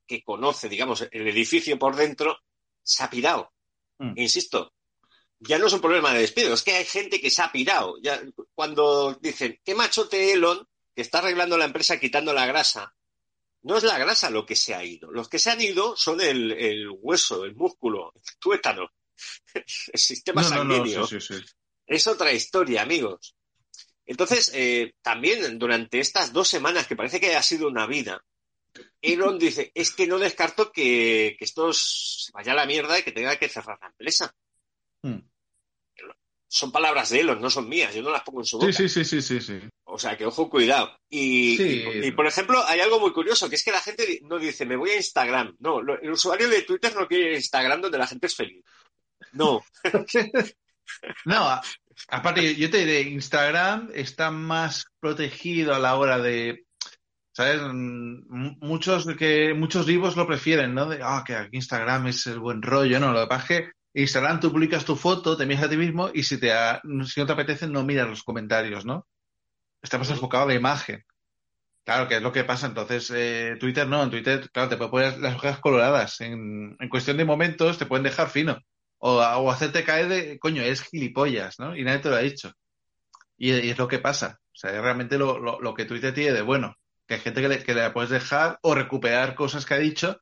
[0.08, 2.40] que conoce, digamos, el edificio por dentro
[2.84, 3.52] se ha pirado.
[3.98, 4.14] Mm.
[4.18, 4.74] Insisto,
[5.40, 7.96] ya no es un problema de despido, es que hay gente que se ha pirado.
[8.02, 8.22] Ya,
[8.54, 12.96] cuando dicen, qué machote Elon, que está arreglando la empresa quitando la grasa,
[13.64, 15.12] no es la grasa lo que se ha ido.
[15.12, 18.92] Los que se han ido son el, el hueso, el músculo, el tuétano,
[19.54, 21.08] el sistema No, no, no, sanguíneo.
[21.08, 21.46] sí, sí, sí.
[21.88, 23.36] Es otra historia, amigos.
[24.06, 28.24] Entonces, eh, también durante estas dos semanas, que parece que ha sido una vida,
[29.02, 33.04] Elon dice, es que no descarto que, que esto se vaya a la mierda y
[33.04, 34.34] que tenga que cerrar la empresa.
[35.02, 35.20] Mm.
[36.48, 38.72] Son palabras de Elon, no son mías, yo no las pongo en su boca.
[38.72, 39.60] Sí, sí, sí, sí, sí.
[39.86, 40.96] O sea, que ojo, cuidado.
[41.10, 41.84] Y, Sí.
[42.04, 44.66] y- y, por ejemplo, hay algo muy curioso, que es que la gente no dice,
[44.66, 45.56] me voy a Instagram.
[45.60, 48.64] No, lo- el usuario de Twitter no quiere Instagram donde la gente es feliz.
[49.34, 49.64] No.
[51.26, 51.60] No,
[52.10, 56.66] aparte, yo te diré, Instagram está más protegido a la hora de,
[57.34, 57.62] ¿sabes?
[57.64, 60.88] Mm, Muchos que muchos vivos lo prefieren, ¿no?
[60.88, 63.14] De, ah, que aquí Instagram es el buen rollo, ¿no?
[63.14, 66.10] Lo que pasa es que Instagram tú publicas tu foto, te miras a ti mismo
[66.14, 69.08] y si te ha- si no te apetece no miras los comentarios, ¿no?
[69.82, 71.04] Está más enfocado a la imagen.
[71.86, 72.68] Claro, que es lo que pasa.
[72.68, 76.22] Entonces, eh, Twitter no, en Twitter, claro, te pueden poner las hojas coloradas.
[76.22, 78.58] En, en cuestión de momentos te pueden dejar fino.
[78.98, 81.76] O, o hacerte caer de, coño, es gilipollas, ¿no?
[81.76, 82.52] Y nadie te lo ha dicho.
[83.38, 84.40] Y, y es lo que pasa.
[84.54, 86.76] O sea, es realmente lo, lo, lo que Twitter tiene de bueno.
[87.08, 90.20] Que hay gente que le, que le puedes dejar o recuperar cosas que ha dicho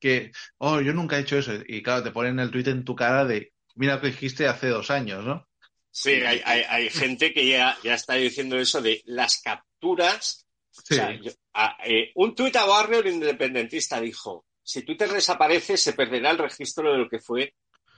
[0.00, 1.52] que, oh, yo nunca he hecho eso.
[1.66, 4.68] Y claro, te ponen el tweet en tu cara de, mira lo que dijiste hace
[4.68, 5.46] dos años, ¿no?
[5.90, 10.46] Sí, hay, hay, hay gente que ya, ya está diciendo eso de las capturas.
[10.70, 10.94] Sí.
[10.94, 15.76] O sea, yo- a- eh, un tuit a barrio el independentista dijo, si Twitter desaparece
[15.76, 17.54] se perderá el registro de lo que fue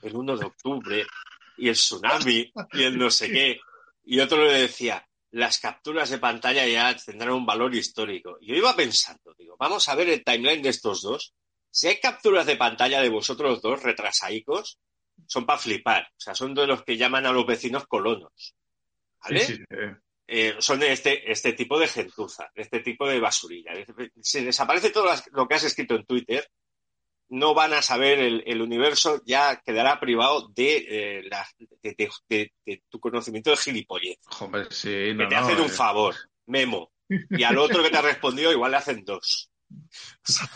[0.07, 1.07] el 1 de octubre
[1.57, 3.61] y el tsunami y el no sé qué.
[4.05, 8.39] Y otro le decía, las capturas de pantalla ya tendrán un valor histórico.
[8.41, 11.35] Y yo iba pensando, digo, vamos a ver el timeline de estos dos.
[11.71, 14.79] Si hay capturas de pantalla de vosotros dos, retrasaicos,
[15.27, 16.05] son para flipar.
[16.05, 18.55] O sea, son de los que llaman a los vecinos colonos.
[19.23, 19.41] ¿Vale?
[19.41, 19.97] Sí, sí, eh.
[20.29, 23.73] Eh, son de este, este tipo de gentuza, de este tipo de basurilla.
[24.21, 26.49] Si desaparece todo lo que has escrito en Twitter,
[27.29, 32.11] no van a saber el, el universo, ya quedará privado de, eh, la- de, de-
[32.29, 34.19] de- de tu conocimiento de gilipollez.
[34.41, 35.71] Hombre, sí, Que te no, hacen un eh.
[35.71, 36.15] favor,
[36.47, 36.93] Memo.
[37.31, 39.51] Y al otro que te ha respondido igual le hacen dos.
[39.71, 39.75] O
[40.33, 40.49] sea,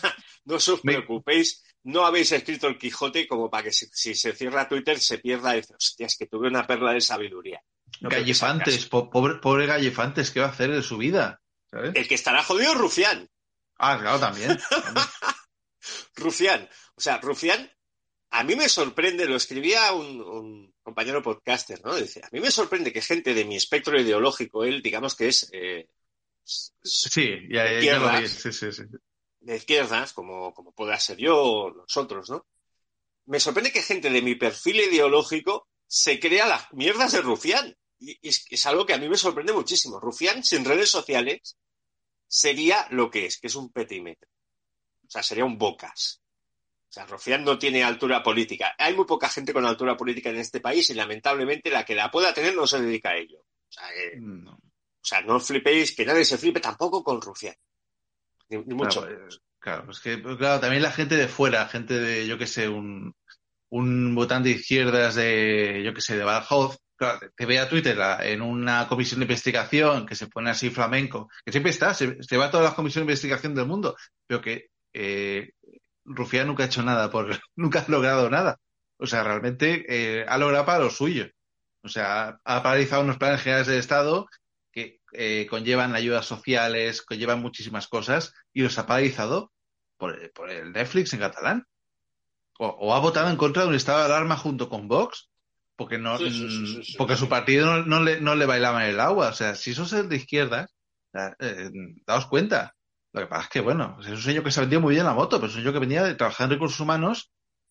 [0.44, 4.68] no os preocupéis, no habéis escrito el Quijote como para que si, si se cierra
[4.68, 7.60] Twitter se pierda y dice, hostia, es que tuve una perla de sabiduría.
[8.01, 11.40] Gallefantes, po- pobre, pobre Gallefantes, ¿qué va a hacer de su vida?
[11.70, 11.92] ¿Sabes?
[11.94, 13.28] El que estará jodido Rufián.
[13.78, 14.59] Ah, claro, también.
[16.14, 16.68] Rufián.
[16.94, 17.70] O sea, Rufián,
[18.30, 21.96] a mí me sorprende, lo escribía un, un compañero podcaster, ¿no?
[21.96, 25.48] Dice, a mí me sorprende que gente de mi espectro ideológico, él, digamos que es
[25.52, 25.88] eh,
[26.82, 28.82] Sí, ya, ya, ya lo izquierdas, vi, sí, sí, sí.
[29.40, 32.46] de izquierdas, como, como pueda ser yo o nosotros, ¿no?
[33.26, 37.76] Me sorprende que gente de mi perfil ideológico se crea las mierdas de Rufián.
[37.98, 40.00] Y es, es algo que a mí me sorprende muchísimo.
[40.00, 41.56] Rufián sin redes sociales
[42.26, 44.28] sería lo que es, que es un petímetro.
[45.11, 46.23] O sea, sería un bocas.
[46.89, 48.74] O sea, Rufián no tiene altura política.
[48.78, 52.12] Hay muy poca gente con altura política en este país y lamentablemente la que la
[52.12, 53.39] pueda tener no se dedica a ello.
[53.41, 54.53] O sea, que- No.
[54.53, 54.61] o
[55.05, 57.57] sea, no flipéis, que nadie se flipe tampoco con Rufián.
[58.51, 59.01] Ni, ni mucho.
[59.03, 59.28] Claro, eh,
[59.59, 62.69] claro, es que, pues, claro, también la gente de fuera, gente de, yo que sé,
[62.69, 63.12] un,
[63.70, 67.99] un votante de izquierdas de, yo que sé, de Badajoz, claro, te ve a Twitter
[68.20, 72.37] en una comisión de investigación que se pone así flamenco, que siempre está, se, se
[72.37, 73.97] va a todas las comisiones de investigación del mundo,
[74.27, 75.52] pero que eh,
[76.04, 78.58] Rufián nunca ha hecho nada por, nunca ha logrado nada.
[78.98, 81.28] O sea, realmente eh, ha logrado para lo suyo.
[81.82, 84.26] O sea, ha paralizado unos planes generales del Estado
[84.72, 89.52] que eh, conllevan ayudas sociales, conllevan muchísimas cosas y los ha paralizado
[89.96, 91.66] por, por el Netflix en catalán.
[92.58, 95.30] O, o ha votado en contra de un estado de alarma junto con Vox
[95.80, 96.94] porque no Sí, sí, sí, sí, sí.
[96.98, 99.30] porque su partido no, no le, no le bailaba en el agua.
[99.30, 101.70] O sea, si sos el de sea, eh,
[102.06, 102.76] daos cuenta.
[103.12, 105.05] Lo que pasa es que, bueno, es un señor que se ha vendido muy bien
[105.07, 107.31] la moto, pero es un señor que venía de trabajar en recursos humanos,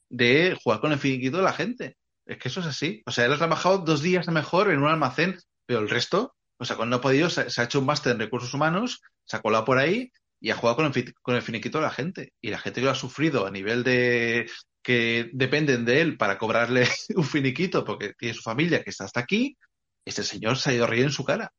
[0.09, 1.95] de jugar con el finiquito de la gente.
[2.25, 3.01] Es que eso es así.
[3.05, 6.65] O sea, él ha trabajado dos días mejor en un almacén, pero el resto, o
[6.65, 9.41] sea, cuando ha podido, se, se ha hecho un máster en recursos humanos, se ha
[9.41, 10.11] colado por ahí
[10.41, 12.33] y ha jugado con el, fi- con el finiquito de la gente.
[12.41, 14.49] Y la gente que lo ha sufrido a nivel de
[14.83, 19.19] que dependen de él para cobrarle un finiquito porque tiene su familia que está hasta
[19.21, 19.57] aquí,
[20.05, 21.51] este señor se ha ido a reír en su cara.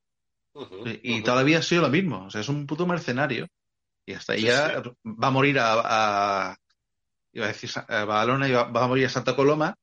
[1.03, 2.25] Y todavía ha sido lo mismo.
[2.27, 3.47] O sea, es un puto mercenario.
[4.11, 5.73] Y hasta ahí ya va a morir a,
[6.51, 6.57] a-
[7.33, 9.75] iba a decir a Badalona y va, va a morir a Santa Coloma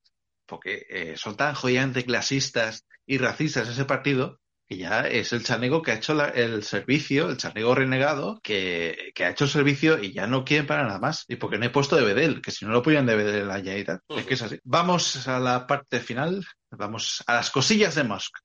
[0.46, 5.80] porque eh, son tan joyantes, clasistas y racistas ese partido que ya es el chanego
[5.80, 10.02] que ha hecho la- el servicio, el chanego renegado, que, que ha hecho el servicio
[10.02, 11.24] y ya no quieren para nada más.
[11.26, 13.48] Y porque no he puesto de Bedel, que si no lo podían de Bedel en
[13.48, 14.00] la Generalitat.
[14.08, 14.58] Es que es así.
[14.64, 18.36] Vamos a la parte final, vamos a las cosillas de Musk.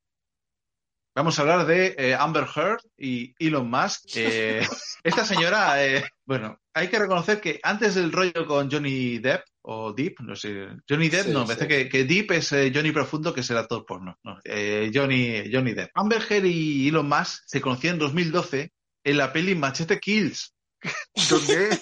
[1.15, 4.01] Vamos a hablar de eh, Amber Heard y Elon Musk.
[4.15, 4.65] Eh,
[5.03, 9.93] esta señora, eh, bueno, hay que reconocer que antes del rollo con Johnny Depp, o
[9.93, 11.49] Deep, no sé, Johnny Depp, Sí, no, sí.
[11.49, 14.17] me parece que, que Deep es eh, Johnny Profundo, que es el actor porno.
[14.23, 15.91] No, eh, Johnny, Johnny Depp.
[15.93, 18.71] Amber Heard y Elon Musk se conocían en 2012
[19.03, 20.55] en la peli Machete Kills,
[21.29, 21.79] donde,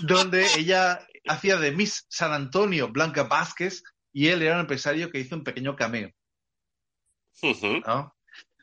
[0.00, 3.82] donde ella hacía de Miss San Antonio, Blanca Vázquez,
[4.12, 6.10] y él era un empresario que hizo un pequeño cameo.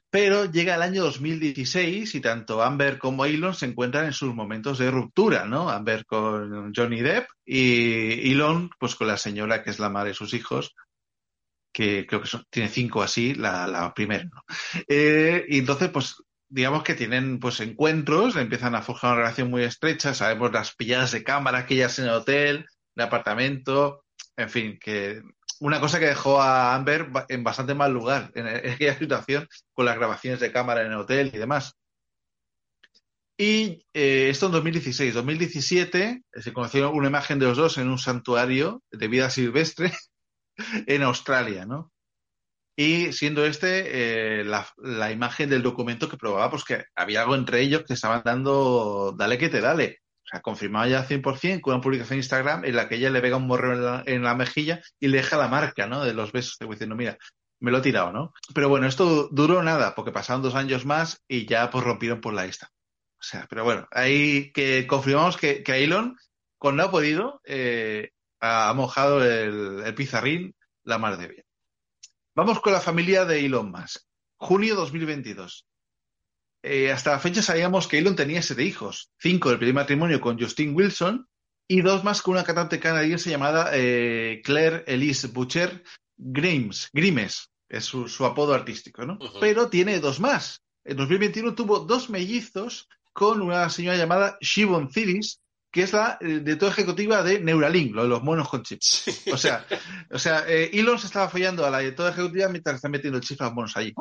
[0.09, 4.77] Pero llega el año 2016 y tanto Amber como Elon se encuentran en sus momentos
[4.77, 5.69] de ruptura, ¿no?
[5.69, 10.15] Amber con Johnny Depp y Elon, pues con la señora que es la madre de
[10.15, 10.73] sus hijos,
[11.73, 14.43] que creo que tiene cinco así, la, primera, ¿no?
[14.87, 16.15] Eh, y entonces, pues,
[16.47, 21.11] digamos que tienen pues encuentros, empiezan a forjar una relación muy estrecha, sabemos las pilladas
[21.11, 22.65] de cámara que ellas en el hotel,
[22.95, 24.05] el apartamento,
[24.37, 25.21] en fin, que
[25.59, 29.85] una cosa que dejó a Amber en bastante mal lugar en, en aquella situación con
[29.85, 31.75] las grabaciones de cámara en el hotel y demás.
[33.37, 35.13] Y eh, esto en 2016.
[35.13, 39.91] 2017 eh, se conoció una imagen de los dos en un santuario de vida silvestre
[40.87, 41.91] en Australia, ¿no?
[42.77, 47.61] Y siendo este eh, la imagen del documento que probaba pues, que había algo entre
[47.61, 49.99] ellos que estaban dando dale que te dale.
[50.25, 53.21] O sea, confirmaba ya 100% con una publicación en Instagram en la que ella le
[53.21, 56.03] pega un morro en la, mejilla y le deja la marca, ¿no?
[56.03, 57.17] De los besos, diciendo, mira,
[57.59, 58.33] me lo he tirado, ¿no?
[58.53, 62.33] Pero bueno, esto duró nada, porque pasaron dos años más y ya pues rompieron por
[62.33, 62.71] la esta.
[63.19, 66.17] O sea, pero bueno, ahí que confirmamos que, que Elon,
[66.57, 71.45] cuando ha podido, eh, ha mojado el, el pizarrín la mar de bien.
[72.33, 74.01] Vamos con la familia de Elon Musk.
[74.37, 75.67] Junio 2022.
[76.67, 80.39] Eh, hasta la fecha sabíamos que Elon tenía siete hijos, cinco del primer matrimonio con
[80.39, 81.27] Justin Wilson
[81.67, 85.83] y dos más con una cantante canadiense llamada eh, Claire Elise Butcher
[86.17, 89.19] Grimes, Grimes, es su, su apodo artístico, ¿no?
[89.39, 90.63] Pero tiene dos más.
[90.83, 96.39] En 2021 tuvo dos mellizos con una señora llamada Shivon Ciris, que es la eh,
[96.39, 99.27] directora ejecutiva de Neuralink, lo de los monos con chips.
[99.31, 99.67] O sea,
[100.09, 103.23] o sea eh, Elon se estaba follando a la directora ejecutiva mientras está metiendo el
[103.23, 103.93] chip a los monos allí.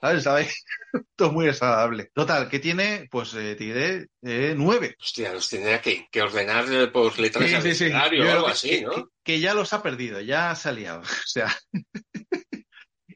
[0.00, 0.22] ¿Sabes?
[0.24, 0.64] ¿Sabes?
[1.16, 2.10] Todo muy desagradable.
[2.14, 4.96] Total, que tiene, pues, eh, tiene eh, nueve.
[5.00, 7.92] Hostia, los tendría que, que ordenar eh, por letras Sí, de sí, sí.
[7.92, 7.96] o
[8.30, 8.90] algo que- así, que- ¿no?
[8.94, 11.00] que- que ya los ha perdido, ya se ha liado.
[11.02, 11.56] O sea.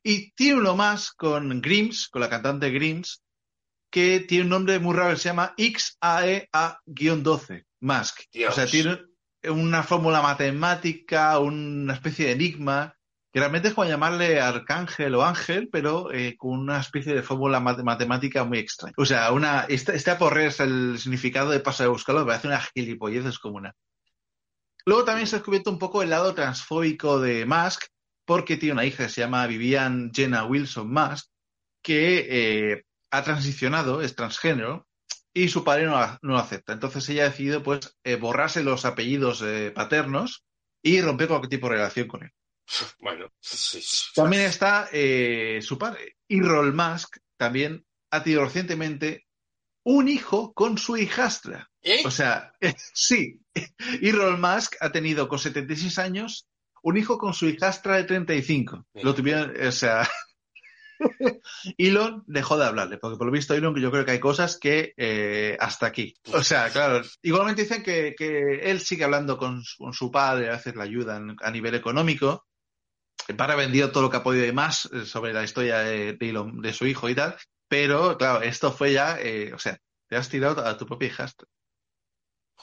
[0.02, 3.23] y tiene uno más con Grims, con la cantante Grims,
[3.93, 8.20] que tiene un nombre muy raro, se llama XAEA-12, Mask.
[8.32, 8.52] Dios.
[8.52, 8.98] O sea, tiene
[9.44, 12.97] una fórmula matemática, una especie de enigma,
[13.32, 17.61] que realmente es como llamarle arcángel o ángel, pero eh, con una especie de fórmula
[17.61, 18.94] mate- matemática muy extraña.
[18.97, 20.16] O sea, una, este, este
[20.47, 23.73] es el significado de paso de buscarlo, parece una gilipollez descomunal.
[24.85, 27.85] Luego también se ha descubierto un poco el lado transfóbico de Musk,
[28.24, 31.27] porque tiene una hija que se llama Vivian Jenna Wilson Musk,
[31.82, 34.86] que eh, ha transicionado, es transgénero,
[35.32, 36.73] y su padre no, lo acepta.
[36.73, 39.44] Entonces ella ha decidido pues eh, borrarse los apellidos
[39.74, 40.44] paternos
[40.82, 42.31] y romper cualquier tipo de relación con él.
[43.01, 43.82] Bueno, sí.
[44.14, 49.26] También está eh, su padre, Elon Musk, también ha tenido recientemente
[49.84, 51.70] un hijo con su hijastra.
[51.82, 52.02] ¿Eh?
[52.05, 52.52] O sea,
[52.94, 53.40] sí,
[54.02, 56.47] Elon Musk ha tenido con 76 años
[56.82, 58.86] un hijo con su hijastra de 35.
[58.94, 60.09] Lo tuvieron, o sea,
[61.78, 64.94] Elon dejó de hablarle, porque por lo visto Elon yo creo que hay cosas que
[64.97, 66.14] eh, hasta aquí.
[66.32, 70.48] O sea, claro, igualmente dicen que, que él sigue hablando con su, con su padre,
[70.48, 72.47] a veces le ayudan a nivel económico.
[73.28, 75.78] El padre ha vendido todo lo que ha podido y más eh, sobre la historia
[75.80, 77.36] de, de de su hijo y tal,
[77.68, 79.78] pero claro, esto fue ya, eh, o sea,
[80.09, 81.47] te has tirado a tu propia hijastra.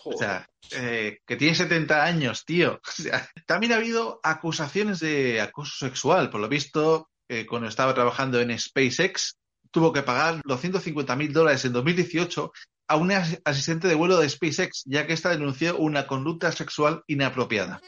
[0.03, 2.79] O sea, eh, que tiene 70 años, tío.
[2.87, 6.29] O sea, también ha habido acusaciones de acoso sexual.
[6.29, 9.37] Por lo visto, eh, cuando estaba trabajando en SpaceX,
[9.71, 12.51] tuvo que pagar 250 mil dólares en 2018
[12.89, 17.03] a una as- asistente de vuelo de SpaceX, ya que esta denunció una conducta sexual
[17.07, 17.81] inapropiada.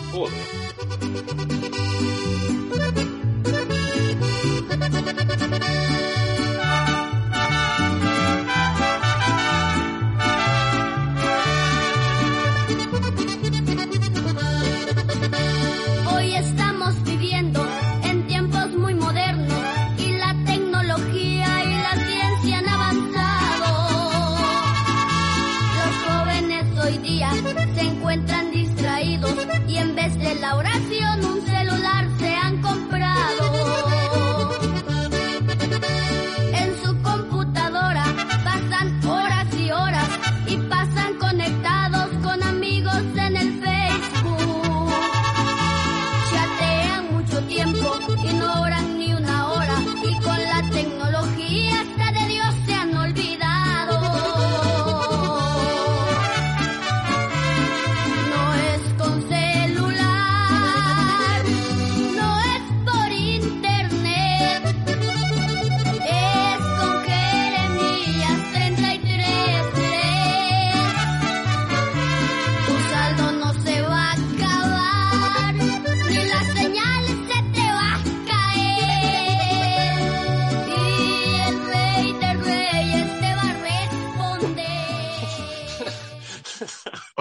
[0.00, 0.30] Hoy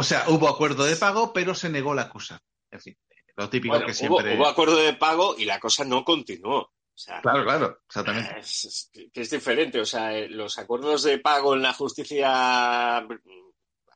[0.03, 2.41] O sea, hubo acuerdo de pago, pero se negó la acusa.
[2.69, 2.97] En fin,
[3.37, 4.37] lo típico Bueno, que hubo, siempre.
[4.37, 6.59] hubo acuerdo de pago y la cosa no continuó.
[6.59, 8.39] O sea, Claro, claro, exactamente.
[8.39, 9.79] Es, que es diferente.
[9.79, 12.97] O sea, eh, los acuerdos de pago en la justicia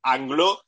[0.03, 0.63] anglo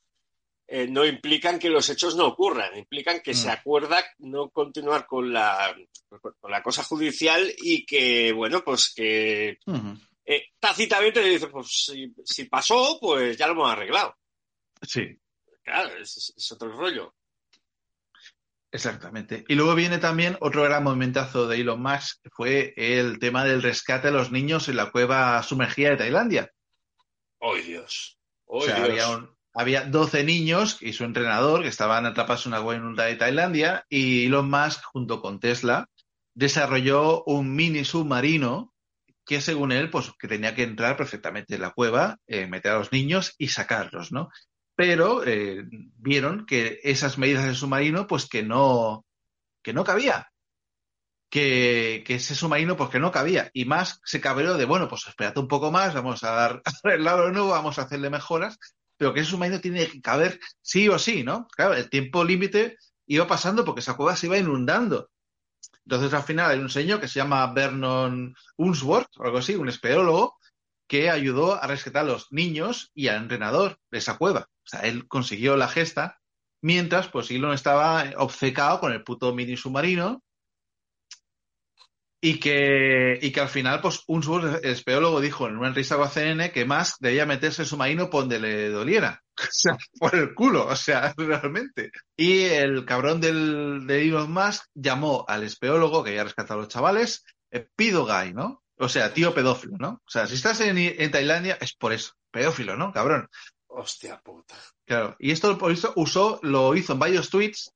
[0.68, 3.36] eh, no implican que los hechos no ocurran, implican que Mm.
[3.36, 5.76] se acuerda no continuar con la,
[6.40, 9.57] con la cosa judicial y que, bueno, pues que
[10.26, 14.16] eh, tácitamente dice, pues si, si pasó, pues ya lo hemos arreglado.
[14.84, 15.19] Sí,
[15.70, 17.14] Claro, es, es otro rollo.
[18.72, 19.46] exactamente.
[19.48, 23.62] Y luego viene también otro gran movimentazo de Elon Musk, que fue el tema del
[23.64, 26.52] rescate de los niños en la cueva sumergida de Tailandia.
[27.41, 28.18] ¡Ay, Dios!
[28.48, 28.90] ¡Ay, O sea, Dios!
[28.90, 33.16] había, un- había 12 niños y su entrenador que estaban atrapados en una cueva de
[33.16, 35.88] Tailandia y Elon Musk, junto con Tesla,
[36.34, 38.74] desarrolló un mini submarino
[39.26, 42.78] que según él, pues que tenía que entrar perfectamente en la cueva, eh, meter a
[42.80, 44.30] los niños y sacarlos, ¿no?
[44.80, 45.65] Pero eh,
[45.97, 49.06] vieron que esas medidas del submarino, pues que no,
[49.61, 50.31] que no cabía.
[51.30, 53.51] Que, ese submarino, pues que no cabía.
[53.53, 57.26] Y más se cabreó de, bueno, pues espérate un poco más, vamos a dar arreglarlo
[57.26, 58.57] de nuevo, vamos a hacerle mejoras,
[58.95, 61.49] pero que ese submarino tiene que caber sí o sí, ¿no?
[61.49, 65.10] Claro, el tiempo límite iba pasando porque esa cueva se iba inundando.
[65.84, 69.68] Entonces, al final hay un señor que se llama Vernon Unsworth, o algo así, un
[69.68, 70.38] espeleólogo,
[70.88, 74.47] que ayudó a rescatar a los niños y al entrenador de esa cueva.
[74.70, 76.20] O sea, él consiguió la gesta,
[76.62, 80.24] mientras, pues, Elon estaba obcecado con el puto mini submarino
[82.22, 86.10] y que, y que al final, pues, Unsworth, el espeleólogo, dijo en una entrevista con
[86.10, 89.24] CNN que más debía meterse el submarino por donde le doliera.
[89.41, 91.91] O sea, por el culo, o sea, realmente.
[92.18, 96.72] Y el cabrón del, de Elon Musk llamó al espeólogo que había rescatado a los
[96.72, 97.24] chavales,
[97.78, 98.62] Pido ¿no?
[98.78, 100.02] O sea, tío pedófilo, ¿no?
[100.06, 102.91] O sea, si estás en, en Tailandia es por eso, pedófilo, ¿no?
[102.91, 103.30] Cabrón.
[103.70, 104.56] Hostia puta.
[104.86, 105.16] Claro.
[105.20, 107.72] Y esto por eso usó, lo hizo en varios tweets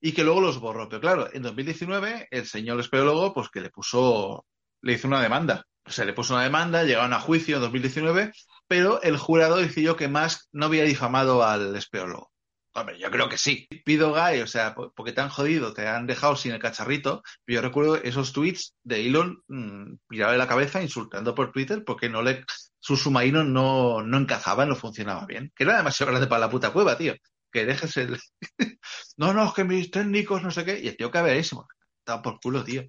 [0.00, 0.88] y que luego los borró.
[0.88, 4.46] Pero claro, en 2019 el señor espeólogo, pues que le puso,
[4.82, 5.64] le hizo una demanda.
[5.84, 8.32] O sea, le puso una demanda, llegaron a juicio en 2019,
[8.66, 12.32] pero el jurado decidió que Musk no había difamado al espeólogo.
[12.78, 13.66] Hombre, yo creo que sí.
[13.86, 17.22] Pido Guy, o sea, po- porque te han jodido, te han dejado sin el cacharrito.
[17.46, 22.10] Yo recuerdo esos tweets de Elon mm, pirado de la cabeza insultando por Twitter porque
[22.10, 22.44] no le,
[22.78, 25.50] su submarino no, no encajaba, no funcionaba bien.
[25.56, 27.14] Que era demasiado grande para la puta cueva, tío.
[27.50, 28.18] Que dejes el.
[29.16, 30.78] no, no, es que mis técnicos no sé qué.
[30.78, 31.66] Y el tío cabreísimo.
[32.00, 32.84] Está por culo, tío.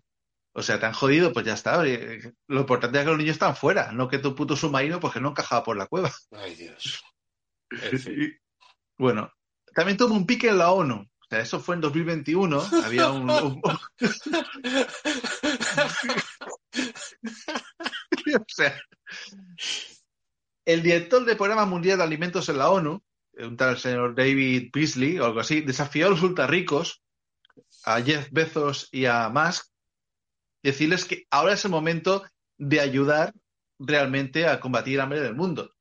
[0.54, 1.82] O sea, te han jodido, pues ya está.
[1.84, 5.22] Lo importante es que los niños están fuera, no que tu puto submarino, pues que
[5.22, 6.12] no encajaba por la cueva.
[6.32, 7.02] ¡Ay, Dios!
[7.70, 8.22] En fin.
[8.22, 8.38] Y,
[8.98, 9.32] bueno,
[9.78, 10.96] también tuvo un pique en la ONU.
[10.96, 12.60] O sea, eso fue en 2021.
[12.84, 13.30] Había un.
[13.30, 13.62] o
[18.48, 18.82] sea,
[20.66, 23.04] el director del Programa Mundial de Alimentos en la ONU,
[23.38, 27.04] un tal señor David Beasley o algo así, desafió a los ultrarricos,
[27.84, 29.68] a Jeff Bezos y a Musk,
[30.64, 32.24] decirles que ahora es el momento
[32.58, 33.32] de ayudar
[33.78, 35.72] realmente a combatir el hambre del mundo.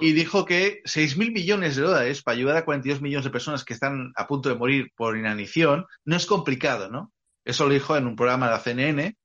[0.00, 3.74] Y dijo que 6.000 millones de dólares para ayudar a 42 millones de personas que
[3.74, 7.12] están a punto de morir por inanición no es complicado, ¿no?
[7.44, 9.16] Eso lo dijo en un programa de la CNN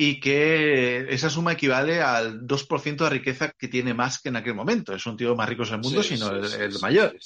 [0.00, 4.54] y que esa suma equivale al 2% de riqueza que tiene más que en aquel
[4.54, 4.94] momento.
[4.94, 7.16] Es un tío más rico del mundo, Sí, sino sí, el, sí, el sí, mayor.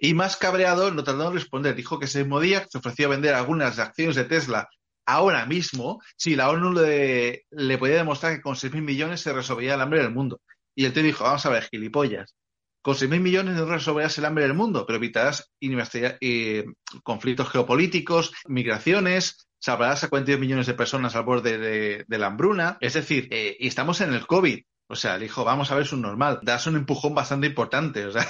[0.00, 1.74] Y más cabreado, no tardó en responder.
[1.74, 4.68] Dijo que ese mismo día se ofreció a vender algunas acciones de Tesla
[5.04, 9.74] ahora mismo si la ONU le, le podía demostrar que con 6.000 millones se resolvería
[9.74, 10.40] el hambre del mundo.
[10.74, 12.34] Y el tío dijo, vamos a ver, gilipollas.
[12.82, 16.64] Con 6.000 millones no resolverás el hambre del mundo, pero evitarás eh,
[17.04, 22.78] conflictos geopolíticos, migraciones, salvarás a 42 millones de personas al borde de, de la hambruna.
[22.80, 24.60] Es decir, eh, y estamos en el COVID.
[24.88, 26.40] O sea, le dijo, vamos a ver, es un normal.
[26.42, 28.04] Das un empujón bastante importante.
[28.04, 28.26] O sea,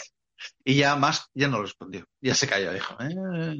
[0.64, 2.06] y ya más, ya no respondió.
[2.20, 3.56] Ya se calló, dijo, "Eh,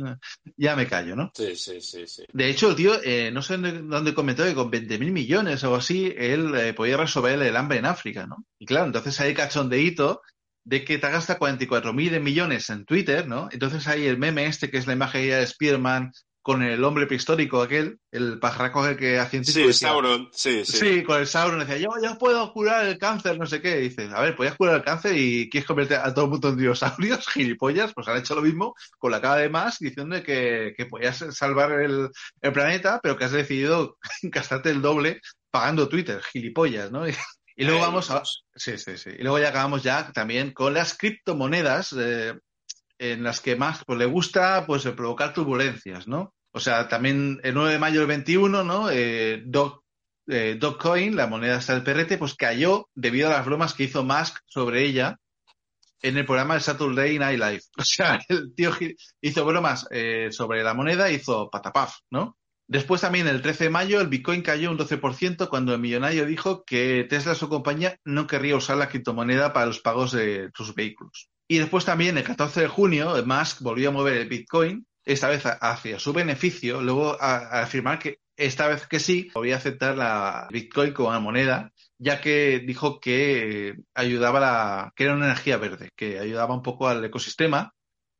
[0.56, 1.30] ya me callo, ¿no?
[1.34, 2.24] Sí, sí, sí, sí.
[2.32, 5.76] De hecho, el tío, eh, no sé dónde, comentó que con 20.000 millones o algo
[5.76, 8.44] así, él eh, podía resolver el hambre en África, ¿no?
[8.58, 10.22] Y claro, entonces hay cachondeíto
[10.64, 13.48] de que te gasta 44.000 millones en Twitter, ¿no?
[13.50, 16.12] Entonces hay el meme este que es la imagen de Spiderman
[16.42, 20.76] con el hombre prehistórico aquel, el pajarraco que hacía Sí, decía, Sauron, sí, sí.
[20.76, 23.78] Sí, con el Sauron decía, yo, yo puedo curar el cáncer, no sé qué.
[23.78, 26.48] Y dices, a ver, podías curar el cáncer y quieres convertir a todo el mundo
[26.48, 30.74] en dinosaurios, gilipollas, pues han hecho lo mismo con la cara de más diciendo que,
[30.76, 32.10] que podías salvar el,
[32.40, 35.20] el planeta, pero que has decidido gastarte el doble
[35.50, 37.08] pagando Twitter, gilipollas, ¿no?
[37.08, 37.12] Y,
[37.56, 38.22] y luego Ay, vamos a...
[38.54, 39.10] Sí, sí, sí.
[39.16, 42.34] Y luego ya acabamos ya también con las criptomonedas, eh,
[43.02, 46.34] en las que más pues, le gusta pues provocar turbulencias, ¿no?
[46.52, 48.90] O sea, también el 9 de mayo del 21, ¿no?
[48.90, 49.82] Eh, Doc,
[50.28, 50.58] eh,
[51.12, 54.84] la moneda hasta el perrete, pues cayó debido a las bromas que hizo Musk sobre
[54.84, 55.16] ella
[56.00, 57.62] en el programa de Saturday Night Live.
[57.78, 58.70] O sea, el tío
[59.20, 62.36] hizo bromas eh, sobre la moneda, hizo patapaf, ¿no?
[62.68, 66.64] Después también el 13 de mayo el Bitcoin cayó un 12% cuando el millonario dijo
[66.64, 71.28] que Tesla, su compañía, no querría usar la criptomoneda para los pagos de sus vehículos.
[71.52, 75.42] Y después también el 14 de junio Musk volvió a mover el Bitcoin, esta vez
[75.44, 80.94] hacia su beneficio, luego a, afirmar que esta vez que sí, podía aceptar la Bitcoin
[80.94, 86.54] como moneda ya que dijo que ayudaba la, que era una energía verde, que ayudaba
[86.54, 87.74] un poco al ecosistema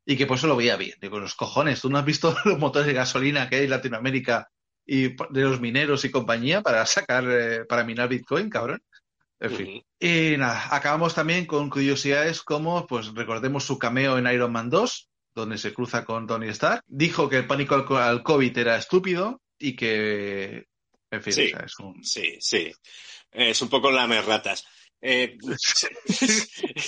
[0.05, 0.99] y que por eso lo veía bien.
[1.01, 4.47] Digo, los cojones, ¿tú no has visto los motores de gasolina que hay en Latinoamérica
[4.85, 8.83] y de los mineros y compañía para sacar, eh, para minar Bitcoin, cabrón?
[9.43, 9.83] En fin.
[9.99, 15.09] Y nada, acabamos también con curiosidades como, pues recordemos su cameo en Iron Man 2,
[15.35, 16.81] donde se cruza con Tony Stark.
[16.87, 20.65] Dijo que el pánico al, co- al COVID era estúpido y que,
[21.11, 21.45] en fin, Sí.
[21.45, 22.03] o sea, es un...
[22.03, 22.71] Sí, sí.
[23.31, 24.65] Es un poco lamerratas.
[25.01, 25.37] Eh,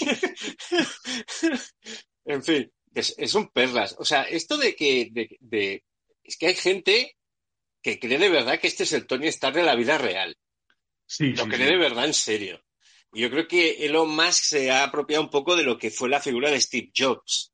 [2.25, 3.95] en fin, es, es un perlas.
[3.99, 5.83] O sea, esto de que de, de-
[6.23, 7.15] es que hay gente
[7.83, 10.35] que cree de verdad que este es el Tony Stark de la vida real.
[11.07, 11.73] Sí, Lo sí, cree sí.
[11.73, 12.61] de verdad en serio.
[13.11, 16.19] Yo creo que Elon Musk se ha apropiado un poco de lo que fue la
[16.19, 17.53] figura de Steve Jobs.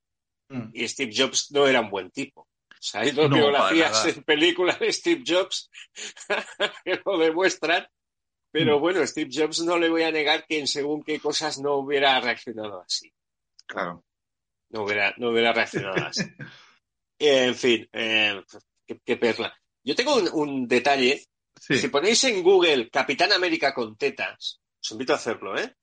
[0.50, 0.70] Mm.
[0.74, 2.42] Y Steve Jobs no era un buen tipo.
[2.42, 5.70] O sea, hay dos No, biografías en películas de Steve Jobs
[6.84, 7.86] que lo demuestran.
[8.52, 8.82] Pero Mm.
[8.82, 12.20] bueno, Steve Jobs no le voy a negar que en según qué cosas no hubiera
[12.20, 13.14] reaccionado así.
[13.68, 14.04] Claro.
[14.70, 16.24] No hubiera, no hubiera reaccionado así.
[17.24, 18.42] En fin, eh,
[18.88, 19.56] qué, qué perla.
[19.84, 21.24] Yo tengo un, un detalle.
[21.64, 21.78] Sí.
[21.78, 25.76] Si ponéis en Google Capitán América con tetas, os invito a hacerlo, ¿eh?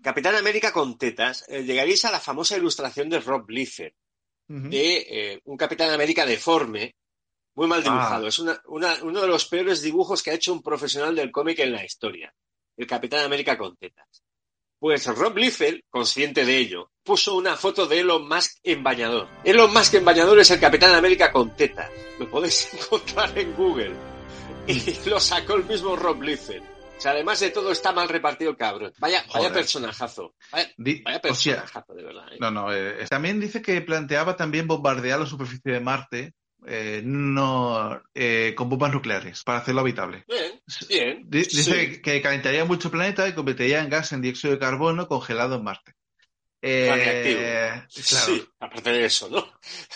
[0.00, 3.92] Capitán América con tetas, eh, llegaréis a la famosa ilustración de Rob Liefeld,
[4.70, 6.94] de eh, un Capitán América deforme,
[7.56, 8.26] muy mal dibujado.
[8.26, 8.28] Ah.
[8.28, 11.58] Es una- una- uno de los peores dibujos que ha hecho un profesional del cómic
[11.58, 12.32] en la historia.
[12.76, 14.22] El Capitán América con tetas.
[14.78, 19.28] Pues Rob Liefeld, consciente de ello, puso una foto de Elon Musk en bañador.
[19.44, 21.90] Elon Musk en bañador es el Capitán América con tetas.
[22.18, 24.19] Lo podéis encontrar en Google.
[24.66, 26.62] Y lo sacó el mismo Rob Liefeld.
[26.62, 28.92] O sea, además de todo, está mal repartido el cabrón.
[28.98, 30.34] Vaya, vaya personajazo.
[30.52, 32.32] Vaya, vaya o sea, personajazo, de verdad.
[32.32, 32.36] ¿eh?
[32.38, 32.72] No, no.
[32.74, 36.34] eh, también dice que planteaba también bombardear la superficie de Marte
[36.66, 40.24] eh, no, eh, con bombas nucleares para hacerlo habitable.
[40.28, 40.60] Bien,
[40.90, 41.22] bien.
[41.26, 42.02] Di- Dice sí.
[42.02, 45.64] que calentaría mucho el planeta y convertiría en gas en dióxido de carbono congelado en
[45.64, 45.94] Marte.
[46.60, 48.26] Eh, claro.
[48.26, 49.50] Sí, aparte de eso, ¿no?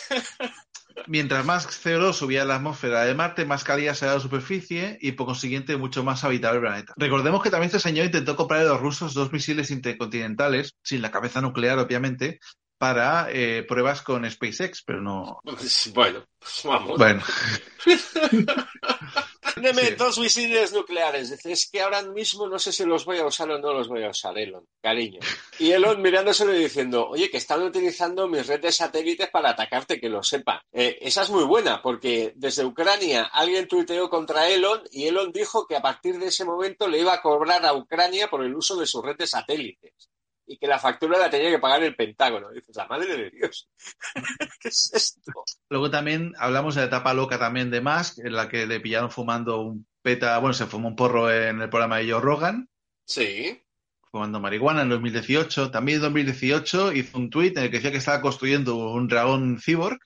[1.07, 5.13] Mientras más CO2 subía a la atmósfera de Marte, más cálida será la superficie y
[5.13, 6.95] por consiguiente mucho más habitable el planeta.
[6.97, 11.11] Recordemos que también este señor intentó comprar a los rusos dos misiles intercontinentales, sin la
[11.11, 12.39] cabeza nuclear obviamente,
[12.79, 15.41] para eh, pruebas con SpaceX, pero no...
[15.95, 16.99] Bueno, pues vamos.
[16.99, 17.23] Bueno,
[19.57, 21.31] Deme dos misiles nucleares.
[21.45, 24.03] Es que ahora mismo no sé si los voy a usar o no los voy
[24.03, 25.21] a usar, Elon, cariño.
[25.59, 30.01] Y Elon mirándoselo y diciendo, oye, que están utilizando mis redes de satélites para atacarte,
[30.01, 30.63] que lo sepa.
[30.73, 35.67] Eh, esa es muy buena, porque desde Ucrania alguien tuiteó contra Elon y Elon dijo
[35.67, 38.77] que a partir de ese momento le iba a cobrar a Ucrania por el uso
[38.77, 40.11] de sus redes de satélites.
[40.47, 42.51] Y que la factura la tenía que pagar el Pentágono.
[42.51, 43.69] Dices, la madre de Dios.
[44.61, 45.33] ¿Qué es esto?
[45.71, 49.11] luego también hablamos de la etapa loca también de Musk, en la que le pillaron
[49.11, 52.69] fumando un peta, bueno, se fumó un porro en el programa de Joe Rogan,
[53.07, 53.63] Sí.
[54.11, 55.71] fumando marihuana en 2018.
[55.71, 59.59] También en 2018 hizo un tuit en el que decía que estaba construyendo un dragón
[59.59, 59.99] cyborg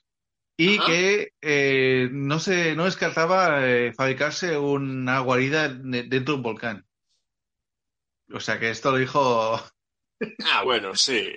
[0.57, 0.85] y Ajá.
[0.87, 6.85] que eh, no se no descartaba eh, fabricarse una guarida de- dentro de un volcán.
[8.33, 9.61] O sea que esto lo dijo.
[10.51, 11.27] Ah, bueno, sí.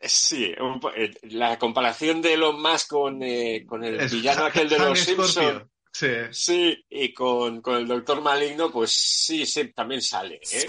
[0.00, 0.52] Sí,
[0.96, 4.98] eh, la comparación de Elon Musk con, eh, con el Es villano aquel de los.
[4.98, 5.62] Simpsons.
[5.92, 6.08] Sí.
[6.30, 10.40] Sí, y con, con el Doctor Maligno, pues sí, sí, también sale.
[10.52, 10.66] ¿eh?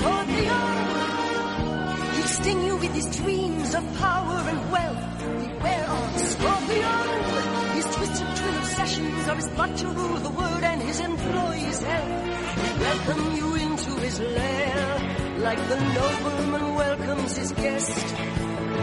[12.80, 17.98] Welcome you into his lair, like the nobleman welcomes his guest.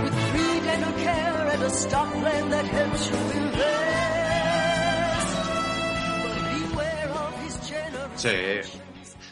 [0.02, 5.36] With free dental care and a stock plan that helps you invest.
[6.22, 8.80] But beware of his generous Sí.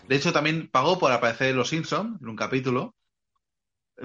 [0.08, 2.94] De hecho, también pagó por aparecer en Los Simpsons en un capítulo.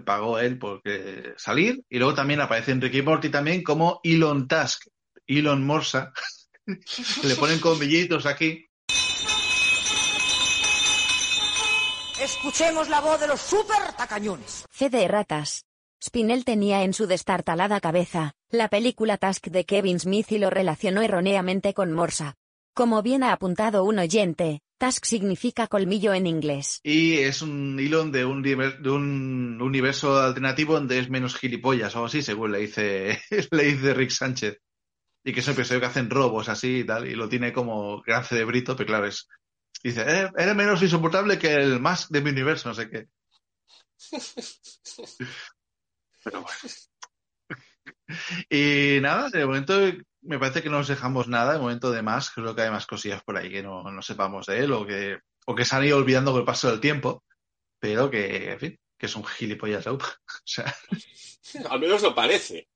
[0.06, 1.84] Pagó él por que- salir.
[1.90, 4.88] Y luego también aparece en Ricky Morty también como Elon Tusk.
[5.28, 6.14] Elon Morsa.
[7.24, 7.78] Le ponen con
[8.26, 8.69] aquí.
[12.22, 14.66] Escuchemos la voz de los super tacañones.
[14.70, 15.66] Fe de ratas.
[16.04, 21.02] Spinell tenía en su destartalada cabeza la película Task de Kevin Smith y lo relacionó
[21.02, 22.36] erróneamente con Morsa.
[22.74, 26.80] Como bien ha apuntado un oyente, Task significa colmillo en inglés.
[26.84, 31.96] Y es un Elon de un, diver- de un universo alternativo donde es menos gilipollas
[31.96, 33.22] o así, según le dice,
[33.52, 34.58] le dice Rick Sánchez.
[35.24, 38.02] Y que es el episodio que hacen robos así y tal, y lo tiene como
[38.02, 39.28] gran cerebrito, pero claro, es.
[39.84, 43.08] Dice, "Eh, eres menos insoportable que el más de mi universo, no sé qué.
[46.24, 46.58] Pero bueno.
[48.50, 49.80] Y nada, de momento
[50.22, 52.86] me parece que no nos dejamos nada, de momento de más, creo que hay más
[52.88, 55.86] cosillas por ahí que no, no sepamos de él o que, o que se han
[55.86, 57.24] ido olvidando con el paso del tiempo.
[57.80, 59.86] pero que, en fin, que es un gilipollas.
[59.88, 60.00] O
[60.44, 60.76] sea,
[61.70, 62.68] Al menos lo parece.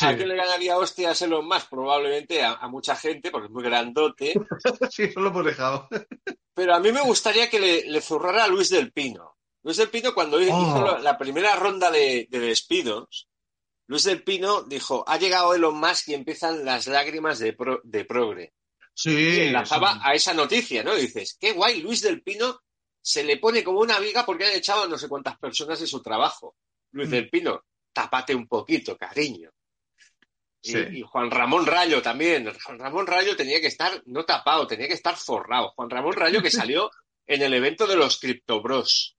[0.00, 1.68] ¿A quién le ganaría hostias Elon Musk?
[1.70, 4.34] Probablemente a, a mucha gente, porque es muy grandote.
[4.90, 5.88] sí, eso lo hemos dejado.
[6.54, 9.36] Pero a mí me gustaría que le, le zurrara a Luis del Pino.
[9.62, 10.84] Luis del Pino, cuando hizo Oh.
[10.84, 13.28] la, la primera ronda de, de despidos,
[13.88, 18.04] Luis del Pino dijo, ha llegado Elon Musk y empiezan las lágrimas de, pro- de
[18.04, 18.54] progre.
[18.94, 19.10] Sí.
[19.10, 20.96] Y enlazaba a esa noticia, ¿no?
[20.96, 22.60] Y dices, qué guay, Luis del Pino
[23.00, 25.86] se le pone como una viga porque han echado a no sé cuántas personas de
[25.86, 26.56] su trabajo.
[26.92, 27.12] Luis Mm.
[27.12, 29.50] del Pino, tápate un poquito, cariño.
[30.66, 30.78] Y, Sí.
[30.98, 32.52] y Juan Ramón Rayo también.
[32.64, 35.72] Juan Ramón Rayo tenía que estar no tapado, tenía que estar forrado.
[35.76, 36.90] Juan Ramón Rayo que salió
[37.26, 39.16] en el evento de los Cryptobros.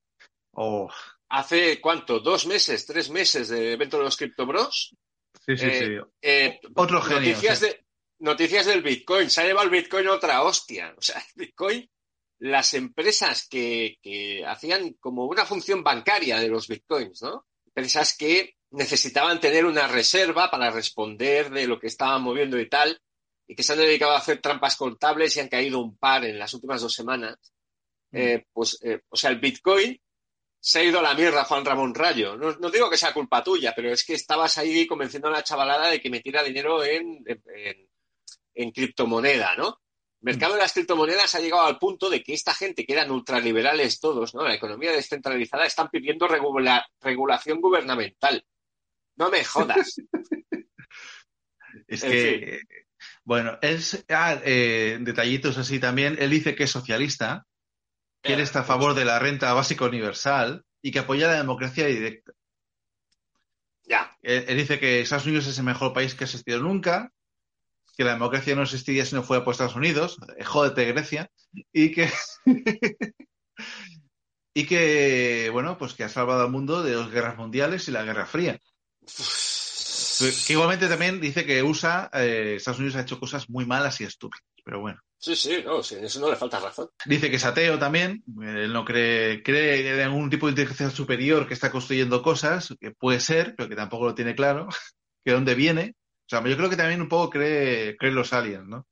[0.52, 0.90] Oh,
[1.30, 4.96] Hace cuánto, dos meses, tres meses de evento de los Cryptobros.
[5.46, 6.08] sí, sí, Eh, sí.
[6.22, 7.66] Eh, Otro genio, Noticias, sí.
[7.66, 7.86] de,
[8.20, 9.30] noticias del Bitcoin.
[9.30, 10.94] Se ha llevado el Bitcoin otra hostia.
[10.98, 11.90] O sea, el Bitcoin,
[12.40, 17.46] las empresas que, que hacían como una función bancaria de los Bitcoins, ¿no?
[17.66, 23.00] Empresas que necesitaban tener una reserva para responder de lo que estaban moviendo y tal,
[23.48, 26.38] y que se han dedicado a hacer trampas contables y han caído un par en
[26.40, 27.38] las últimas dos semanas.
[28.12, 30.00] Eh, pues, eh, o sea, el Bitcoin
[30.60, 32.36] se ha ido a la mierda, Juan Ramón Rayo.
[32.38, 35.44] No, no digo que sea culpa tuya, pero es que estabas ahí convenciendo a la
[35.44, 37.90] chavalada de que metiera dinero en, en, en-
[38.60, 39.82] en criptomoneda, ¿no?
[40.20, 43.12] El mercado de las criptomonedas ha llegado al punto de que esta gente, que eran
[43.12, 44.44] ultraliberales todos, ¿no?
[44.44, 48.44] La economía descentralizada, están pidiendo regula- regulación gubernamental.
[49.18, 49.96] No me jodas.
[51.88, 52.62] Es En que,
[53.24, 56.18] bueno, es, ah, eh, detallitos así también.
[56.20, 57.46] Él dice que es socialista,
[58.22, 61.86] que él está a favor de la renta básica universal y que apoya la democracia
[61.86, 62.34] directa.
[63.84, 64.18] Ya.
[64.22, 67.14] Él, él dice que Estados Unidos es el mejor país que ha existido nunca,
[67.98, 71.32] que la democracia no existiría si no fuera por Estados Unidos, eh, jódete Grecia,
[71.74, 72.10] y que,
[74.54, 78.04] y que, bueno, pues que ha salvado al mundo de dos guerras mundiales y la
[78.04, 78.60] Guerra Fría.
[80.46, 84.04] Que igualmente también dice que USA, eh, Estados Unidos ha hecho cosas muy malas y
[84.04, 85.00] estúpidas, pero bueno.
[85.20, 86.90] Sí, sí, no, sí, en eso no le falta razón.
[87.06, 91.48] Dice que es ateo también, él no cree, cree en algún tipo de inteligencia superior
[91.48, 94.68] que está construyendo cosas, que puede ser, pero que tampoco lo tiene claro,
[95.26, 95.96] que dónde viene.
[96.26, 98.86] O sea, yo creo que también un poco cree, cree los aliens, ¿no?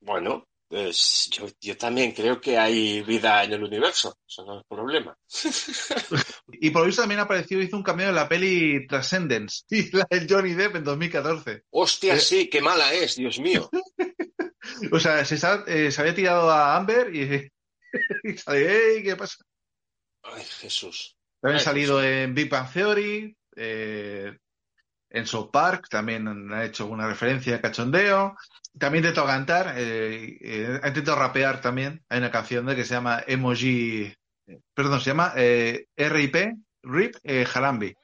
[0.00, 4.18] Bueno, pues yo, yo también creo que hay vida en el universo.
[4.26, 5.16] Eso no es problema.
[6.60, 10.26] Y por visto también apareció, hizo un cameo en la peli Transcendence, y la del
[10.28, 11.62] Johnny Depp en 2014.
[11.70, 13.68] Hostia, Eh, sí, qué mala es, Dios mío.
[14.92, 17.48] O sea, se, está- eh, se había tirado a Amber y,
[18.24, 19.02] y sale, ¡ey!
[19.04, 19.36] ¿Qué pasa?
[20.24, 21.16] Ay, Jesús.
[21.40, 24.36] También ha salido en Big Bang Theory, eh,
[25.10, 28.36] en South Park, también ha hecho una referencia a cachondeo.
[28.78, 32.04] También intentó cantar, eh, eh, ha intentado rapear también.
[32.08, 34.12] Hay una canción de que se llama Emoji,
[34.74, 36.36] perdón, se llama eh, RIP,
[36.82, 37.96] RIP eh, Harambe.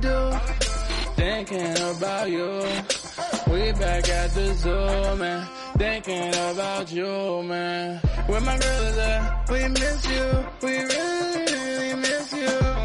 [0.00, 0.32] Do,
[1.16, 2.62] thinking about you.
[3.50, 5.46] We back at the zoo, man.
[5.76, 7.98] Thinking about you, man.
[8.26, 9.50] Where my girl is at?
[9.50, 10.46] We miss you.
[10.62, 12.77] We really, really miss you.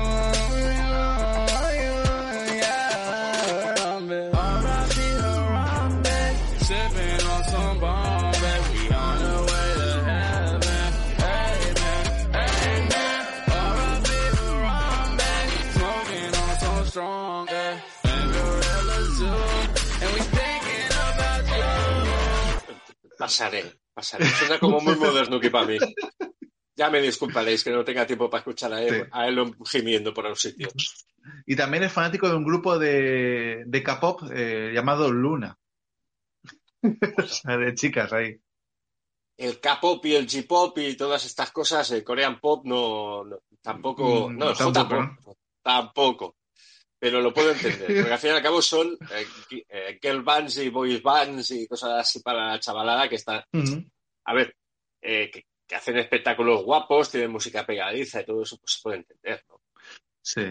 [23.23, 24.25] Pasaré, pasaré.
[24.25, 25.77] Suena como muy modernuki para mí.
[26.75, 29.09] Ya me disculparéis que no tenga tiempo para escuchar a él, Sí.
[29.13, 30.73] a él gimiendo por los sitios.
[31.45, 35.57] Y también es fanático de un grupo de, de K-pop eh, llamado Luna.
[36.83, 36.83] O
[37.27, 38.37] sea, de chicas ahí.
[39.37, 44.29] El K-pop y el J-pop y todas estas cosas, el Korean pop no, no- tampoco,
[44.29, 46.35] Mm, no, el tampoco, J-pop tampoco.
[47.03, 49.27] Pero lo puedo entender, porque al fin y al cabo son eh,
[49.67, 53.43] eh, girl bands y boys bands y cosas así para la chavalada que están,
[54.23, 54.55] a ver,
[55.01, 58.97] eh, que, que hacen espectáculos guapos, tienen música pegadiza y todo eso, pues se puede
[58.99, 59.59] entender, ¿no?
[60.21, 60.45] Sí.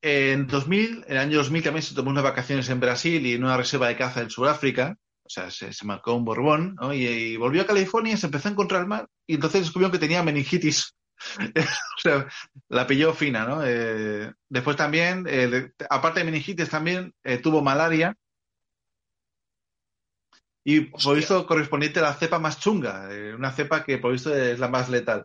[0.00, 3.44] En 2000, en el año 2000 también se tomó unas vacaciones en Brasil y en
[3.44, 4.96] una reserva de caza en Sudáfrica.
[5.24, 6.94] O sea, se, se marcó un borbón, ¿no?
[6.94, 10.22] Y, y volvió a California, se empezó a encontrar mal y entonces descubrió que tenía
[10.22, 10.94] meningitis.
[11.98, 12.26] o sea,
[12.68, 13.62] la pilló fina, ¿no?
[13.64, 18.16] Eh, después también, eh, de- aparte de meningitis, también eh, tuvo malaria.
[20.64, 24.34] Y por visto correspondiente a la cepa más chunga, eh, una cepa que por visto
[24.34, 25.24] es la más letal.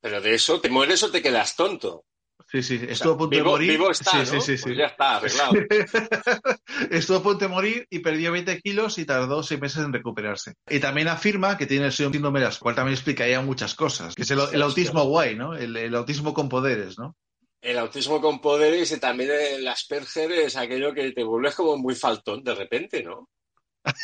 [0.00, 2.04] Pero de eso, ¿te mueres o te quedas tonto?
[2.50, 3.70] Sí, sí, O sea, estuvo a punto vivo, de morir.
[3.70, 4.24] vivo está, sí, ¿no?
[4.26, 4.62] sí, sí, sí.
[4.64, 5.52] Pues ya está, arreglado.
[6.90, 10.54] Estuvo a punto de morir y perdió 20 kilos y tardó 6 meses en recuperarse.
[10.68, 14.22] Y también afirma que tiene el síndrome de las cual también explicaría muchas cosas, que
[14.22, 15.54] es el, el autismo guay, ¿no?
[15.54, 17.16] El, el autismo con poderes, ¿no?
[17.60, 21.94] El autismo con poderes y también el Asperger es aquello que te vuelves como muy
[21.94, 23.28] faltón de repente, ¿no?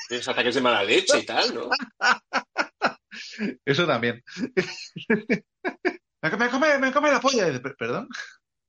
[0.08, 1.68] Tienes ataques de mala leche y tal, ¿no?
[3.65, 4.23] Eso también.
[6.23, 7.45] me, me come, me come la polla.
[7.45, 8.09] Y dice, "Per- ¿Perdón?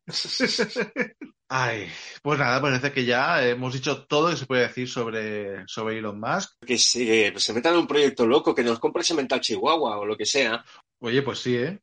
[1.51, 1.89] Ay,
[2.21, 5.97] pues nada, parece que ya hemos dicho todo lo que se puede decir sobre, sobre
[5.97, 6.51] Elon Musk.
[6.65, 10.05] Que se, se metan en un proyecto loco, que nos compre ese mental Chihuahua o
[10.05, 10.63] lo que sea.
[10.99, 11.79] Oye, pues sí, ¿eh?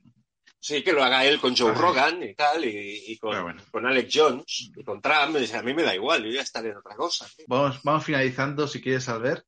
[0.59, 1.79] Sí, que lo haga él con Joe Ay.
[1.79, 5.37] Rogan y tal, y, y con, con Alex Jones y con Trump.
[5.55, 7.27] A mí me da igual, yo ya estaré en otra cosa.
[7.49, 9.45] Vamos, vamos finalizando, si quieres, Albert.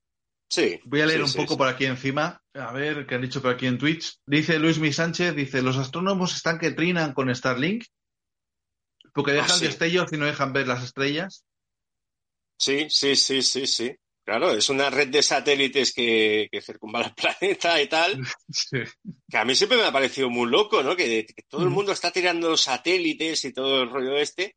[0.51, 0.81] Sí.
[0.85, 1.59] Voy a leer sí, un sí, poco sí.
[1.59, 2.41] por aquí encima.
[2.59, 4.17] A ver, ¿qué han dicho por aquí en Twitch?
[4.27, 7.85] Dice Luis Mi Sánchez, dice, los astrónomos están que trinan con Starlink
[9.15, 9.65] porque dejan Ah, sí.
[9.67, 11.45] destellos y no dejan ver las estrellas.
[12.59, 13.95] Sí, sí, sí, sí, sí.
[14.25, 18.21] Claro, es una red de satélites que, que circunvala el planeta y tal.
[18.51, 18.79] Sí.
[19.31, 20.97] Que a mí siempre me ha parecido muy loco, ¿no?
[20.97, 21.77] Que, que todo el Ujú.
[21.77, 24.57] mundo está tirando satélites y todo el rollo este.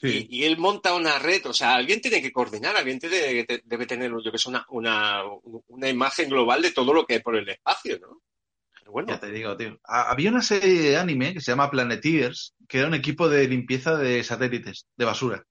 [0.00, 0.26] Sí.
[0.30, 3.62] Y, y él monta una red, o sea, alguien tiene que coordinar, alguien tiene, te-
[3.64, 5.22] debe tener, yo que sé, una, una,
[5.68, 8.20] una imagen global de todo lo que hay por el espacio, ¿no?
[8.78, 9.78] Pero bueno, Ya te digo, tío.
[9.84, 13.46] Ha- Había una serie de anime que se llama Planeteers, que era un equipo de
[13.46, 15.44] limpieza de satélites, de basura.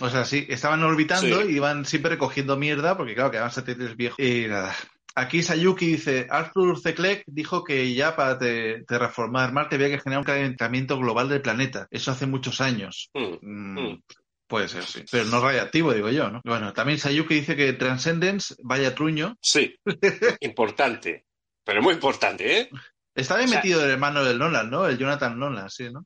[0.00, 1.48] O sea, sí, estaban orbitando Sí.
[1.52, 4.18] y iban siempre recogiendo mierda, porque claro, quedaban satélites viejos.
[4.18, 4.74] Y nada.
[5.16, 6.94] Aquí Sayuki dice, Arthur C.
[6.94, 11.42] Clarke dijo que ya para te- terraformar Marte había que generar un calentamiento global del
[11.42, 11.88] planeta.
[11.90, 13.10] Eso hace muchos años.
[13.14, 14.02] mm, Mm, mm.
[14.46, 15.04] Puede ser, sí.
[15.10, 16.40] Pero no radiactivo, digo yo, ¿no?
[16.44, 19.36] Bueno, también Sayuki dice que Transcendence, vaya truño.
[19.40, 19.74] sí,
[20.40, 21.26] importante.
[21.64, 22.70] Pero muy importante, ¿eh?
[23.14, 24.86] Está bien O sea- metido el hermano del Nolan, ¿no?
[24.86, 26.04] El Jonathan Nolan, sí, ¿no?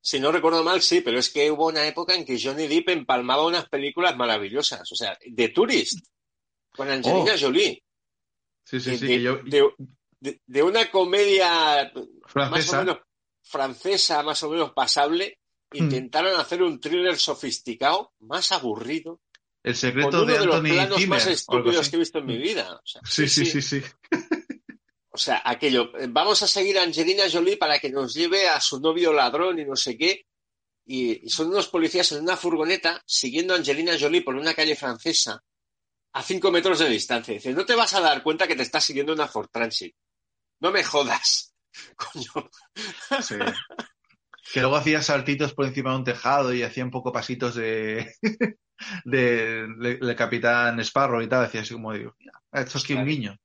[0.00, 2.90] Si no recuerdo mal, sí, pero es que hubo una época en que Johnny Depp
[2.90, 4.90] empalmaba unas películas maravillosas.
[4.92, 6.06] O sea, The Tourist,
[6.70, 7.38] con Angelina Oh.
[7.40, 7.82] Jolie.
[8.66, 9.06] Sí, sí, de, sí.
[9.06, 9.74] de- que yo, de-
[10.20, 12.78] de- de una comedia más o francesa.
[12.80, 12.98] menos
[13.42, 15.38] francesa, más o menos pasable,
[15.70, 15.78] Hmm.
[15.78, 19.20] intentaron hacer un thriller sofisticado, más aburrido,
[19.64, 21.08] El con secreto uno de de los Anthony planos Zimmer.
[21.08, 22.72] más estúpidos que he visto en mi vida.
[22.76, 23.82] O sea, Sí, sí, sí, sí.
[25.10, 28.78] O sea, aquello, vamos a seguir a Angelina Jolie para que nos lleve a su
[28.80, 30.26] novio ladrón y no sé qué.
[30.84, 34.76] Y, y son unos policías en una furgoneta siguiendo a Angelina Jolie por una calle
[34.76, 35.42] francesa
[36.16, 37.34] a cinco metros de distancia.
[37.34, 39.94] Dice, no te vas a dar cuenta que te está siguiendo una Ford Transit.
[40.60, 41.54] No me jodas.
[41.96, 42.48] Coño.
[43.22, 43.34] Sí.
[44.52, 48.14] Que luego hacía saltitos por encima de un tejado y hacía un poco pasitos de,
[49.04, 51.44] de, de- de Capitán Sparrow y tal.
[51.44, 53.36] Hacía así como digo, "Mira, ha hecho aquí un niño.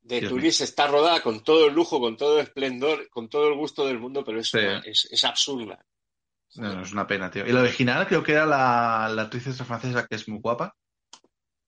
[0.00, 3.48] De Dios Tourist está rodada con todo el lujo, con todo el esplendor, con todo
[3.48, 4.58] el gusto del mundo, pero es, Sí.
[4.58, 5.84] una- es, es absurda.
[6.56, 7.46] No, no, es una pena, tío.
[7.46, 10.74] Y la original creo que era la, la actriz esta francesa que es muy guapa.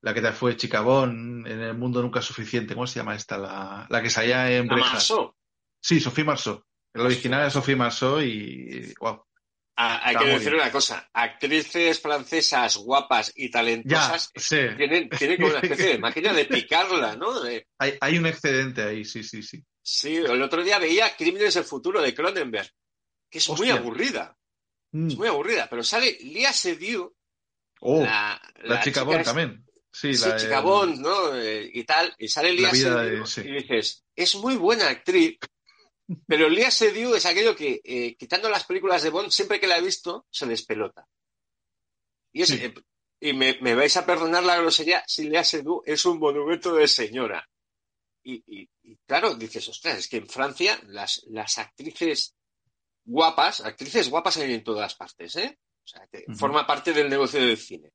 [0.01, 2.75] La que te fue Chicabón en el mundo nunca es suficiente.
[2.75, 3.37] ¿Cómo se llama esta?
[3.39, 4.93] La, la que salía en La Breja.
[4.93, 5.35] Marceau.
[5.81, 6.63] Sí, Sofía Marceau.
[6.95, 8.93] La original es Sofía Marceau y...
[9.01, 9.25] Wow.
[9.81, 14.57] Ah, hay Está que decir una cosa, actrices francesas guapas y talentosas Ya, sí.
[14.77, 17.41] tienen, tienen como una especie de máquina de picarla, ¿no?
[17.41, 19.63] De- Hay, hay un excedente ahí, sí, sí, sí.
[19.81, 22.69] sí, el otro día veía Crímenes del Futuro de Cronenberg,
[23.31, 24.35] que es muy aburrida,
[24.91, 25.09] Mm.
[25.09, 27.13] es muy aburrida, pero sale Lia Seydoux,
[27.81, 29.65] Oh, la, la, la chica chica Bond es- también.
[30.01, 31.35] Sí, Sí, la, chica Bond, ¿no?
[31.37, 33.41] Eh, y tal, y sale vida Seydoux sí.
[33.41, 35.39] y dices, es muy buena actriz,
[36.27, 39.79] pero Lia Seydoux es aquello que, eh, quitando las películas de Bond, siempre que la
[39.79, 41.05] he visto, se despelota.
[42.33, 42.61] Y, es, Sí.
[42.63, 42.75] eh,
[43.21, 46.87] y me, me vais a perdonar la grosería, si Lea Seydoux es un monumento de
[46.87, 47.45] señora.
[48.23, 52.37] Y, y- y claro, dices, ostras, es que en Francia las, las actrices
[53.05, 55.59] guapas, actrices guapas hay en todas partes, ¿eh?
[55.83, 57.91] O sea, que forma parte del negocio del cine.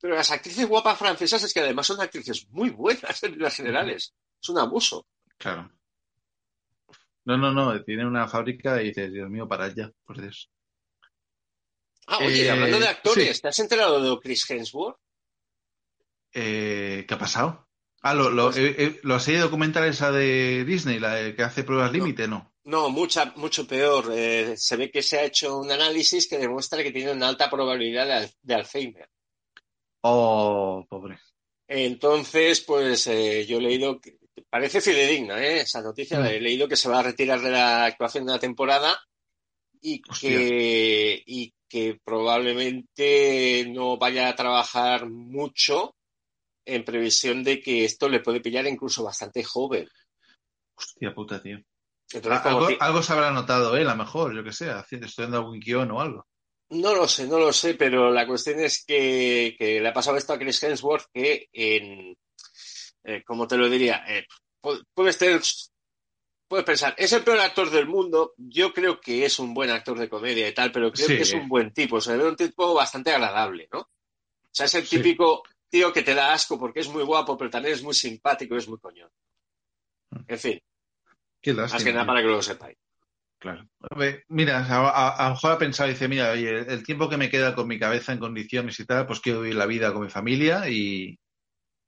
[0.00, 4.14] Pero las actrices guapas francesas es que además son actrices muy buenas en líneas generales.
[4.40, 5.06] Es un abuso.
[5.38, 5.70] Claro.
[7.24, 10.50] No, no, no, tiene una fábrica y dices, Dios mío, para allá, por Dios.
[12.06, 13.42] Ah, oye, Eh, hablando de actores, sí.
[13.42, 14.96] ¿te has enterado de Chris Hemsworth?
[16.32, 17.66] Eh, ¿qué ha pasado?
[18.02, 21.42] Ah, lo, lo, Pues- eh, eh, la serie documental esa de Disney, la de que
[21.42, 22.52] hace pruebas límite, ¿no?
[22.64, 24.12] No, mucha, mucho peor.
[24.12, 27.48] Eh, se ve que se ha hecho un análisis que demuestra que tiene una alta
[27.50, 29.08] probabilidad de, de Alzheimer.
[30.08, 31.18] Oh, pobre.
[31.66, 34.18] Entonces, pues eh, yo he leído, que,
[34.48, 35.62] parece fidedigna ¿eh?
[35.62, 36.26] esa noticia, Mm.
[36.26, 38.96] he leído que se va a retirar de la actuación de la temporada
[39.80, 45.96] y que, y que probablemente no vaya a trabajar mucho
[46.64, 49.88] en previsión de que esto le puede pillar incluso bastante joven.
[50.76, 51.58] Hostia puta, tío.
[52.12, 55.90] Entonces, algo, se habrá notado él, a lo mejor, yo que sé, estudiando algún guion
[55.90, 56.26] o algo.
[56.70, 60.16] No lo sé, no lo sé, pero la cuestión es que, que le ha pasado
[60.16, 62.16] esto a Chris Hemsworth que en,
[63.04, 64.04] eh, ¿cómo te lo diría?
[64.08, 64.26] Eh,
[64.60, 65.40] pu- puedes tener,
[66.48, 69.96] puedes pensar, es el peor actor del mundo, yo creo que es un buen actor
[69.96, 71.16] de comedia y tal, pero creo Sí.
[71.16, 73.80] que es un buen tipo, o sea, es un tipo bastante agradable, ¿no?
[73.80, 73.88] O
[74.50, 74.96] sea, es el Sí.
[74.96, 78.54] típico tío que te da asco porque es muy guapo, pero también es muy simpático
[78.54, 79.10] y es muy coñón.
[80.26, 80.60] En fin,
[81.40, 82.76] Qué más que nada para que lo sepáis.
[83.38, 83.68] Claro.
[84.28, 87.16] Mira, a, a- a lo mejor ha pensado y dice, mira, oye, el tiempo que
[87.16, 90.02] me queda con mi cabeza en condiciones y tal, pues quiero vivir la vida con
[90.02, 91.18] mi familia y,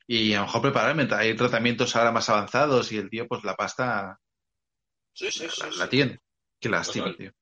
[0.07, 1.09] y a lo mejor prepararme.
[1.12, 4.18] Hay tratamientos ahora más avanzados y el tío, pues la pasta
[5.12, 6.20] Sí, sí, sí, la, tiene.
[6.60, 7.17] Qué lástima, Total.
[7.18, 7.33] tío.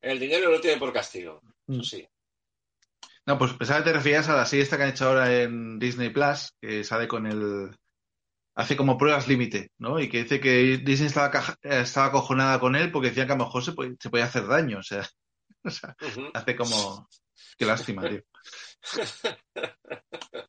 [0.00, 1.80] El dinero lo tiene por castigo, Mm.
[1.80, 2.06] sí.
[3.26, 5.78] No, pues pensaba que te referías a la serie esta que han hecho ahora en
[5.78, 7.74] Disney Plus, que sale con el.
[8.56, 9.98] Hace como pruebas límite, ¿no?
[9.98, 13.32] Y que dice que Disney estaba, caja- eh, estaba acojonada con él porque decía que
[13.32, 14.78] a lo mejor se, puede- se podía hacer daño.
[14.78, 15.08] O sea,
[15.64, 16.30] o sea, Ujú.
[16.34, 17.08] hace como.
[17.58, 18.22] Qué lástima, tío.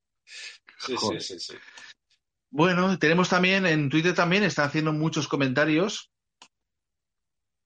[0.78, 1.54] Sí, sí, sí, sí.
[2.52, 6.12] Bueno, tenemos también en Twitter también, están haciendo muchos comentarios.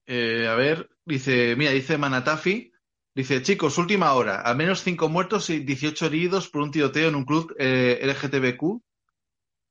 [0.06, 2.72] Eh, a ver, dice, mira, dice Manatafi,
[3.14, 7.14] dice, chicos, última hora, al menos cinco muertos y 18 heridos por un tiroteo en
[7.14, 8.82] un club eh, LGTBQ.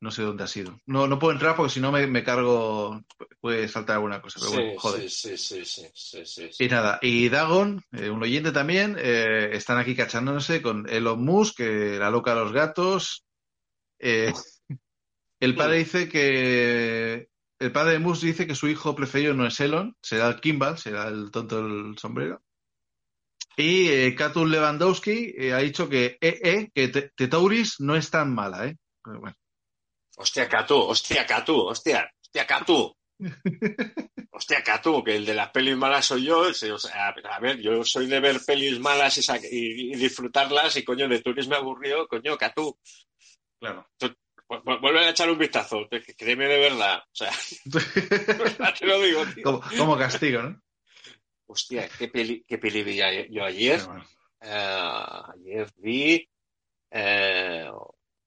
[0.01, 0.79] No sé dónde ha sido.
[0.85, 3.01] No, no puedo entrar porque si no me, me cargo,
[3.41, 5.09] puede saltar alguna cosa, pero bueno, Sí, joder.
[5.09, 6.63] sí, sí, sí, sí, sí, sí, sí.
[6.63, 11.59] Y nada, y Dagon, eh, un oyente también, eh, están aquí cachándose con Elon Musk,
[11.59, 13.25] eh, la loca de los gatos.
[13.99, 14.31] Eh,
[15.41, 17.27] el padre dice que.
[17.59, 20.77] El padre de Musk dice que su hijo preferido no es Elon, será el Kimball,
[20.77, 22.41] será el tonto del sombrero.
[23.57, 28.77] Y Katun Lewandowski ha dicho que, que Te- Tetouris no es tan mala, ¿eh?
[29.03, 29.35] Pero bueno.
[30.19, 32.93] Hostia, Catu, hostia, Catu, hostia, hostia, Catu.
[34.31, 36.53] Hostia, Catu, que el de las pelis malas soy yo.
[36.53, 39.95] sí, o sea, a ver, yo soy de ver pelis malas y, sa- y- y
[39.95, 42.77] disfrutarlas y coño, de Turis me aburrió, coño, Catu.
[43.59, 43.89] Claro.
[43.97, 44.15] Tú-
[44.47, 46.99] vu- vu- Vuelve a echar un vistazo, créeme de verdad.
[46.99, 47.31] O sea,
[48.79, 49.43] te lo digo, tío.
[49.43, 50.61] como, como castigo, ¿no?
[51.47, 52.95] Hostia, qué peli, qué peli vi
[53.31, 53.81] yo ayer.
[54.41, 54.87] Eh,
[55.35, 56.29] ayer vi.
[56.91, 57.69] eh,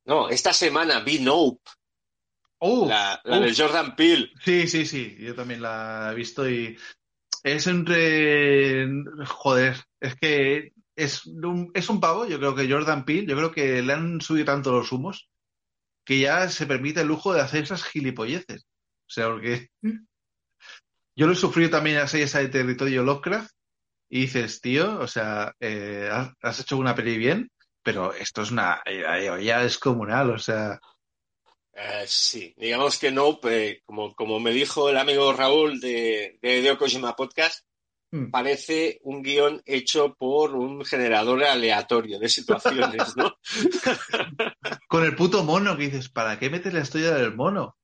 [0.05, 1.62] no, esta semana vi Nope.
[2.65, 3.53] Uh, la la de.
[3.53, 4.31] Jordan Peele.
[4.45, 6.79] Sí, sí, sí, yo también la he visto y
[7.43, 8.87] es entre...
[9.27, 13.51] Joder, es que es un, es un pavo, yo creo que Jordan Peele, yo creo
[13.51, 15.29] que le han subido tanto los humos
[16.05, 18.63] que ya se permite el lujo de hacer esas gilipolleces.
[19.09, 19.71] O sea, porque
[21.17, 23.51] yo lo he sufrido también serie esa de Territorio Lovecraft
[24.09, 26.09] y dices, tío, o sea, eh,
[26.41, 27.51] has, hecho una peli bien,
[27.83, 28.83] pero esto es una...
[28.87, 30.79] eh, ya es comunal, o sea...
[31.75, 37.17] Eh, sí, digamos que eh, como, como me dijo el amigo Raúl de, de Kojima
[37.17, 37.65] Podcast,
[38.12, 38.31] Mm.
[38.31, 43.39] parece un guion hecho por un generador aleatorio de situaciones, ¿no?
[44.86, 47.78] Con el puto mono que dices, ¿para qué metes la historia del mono?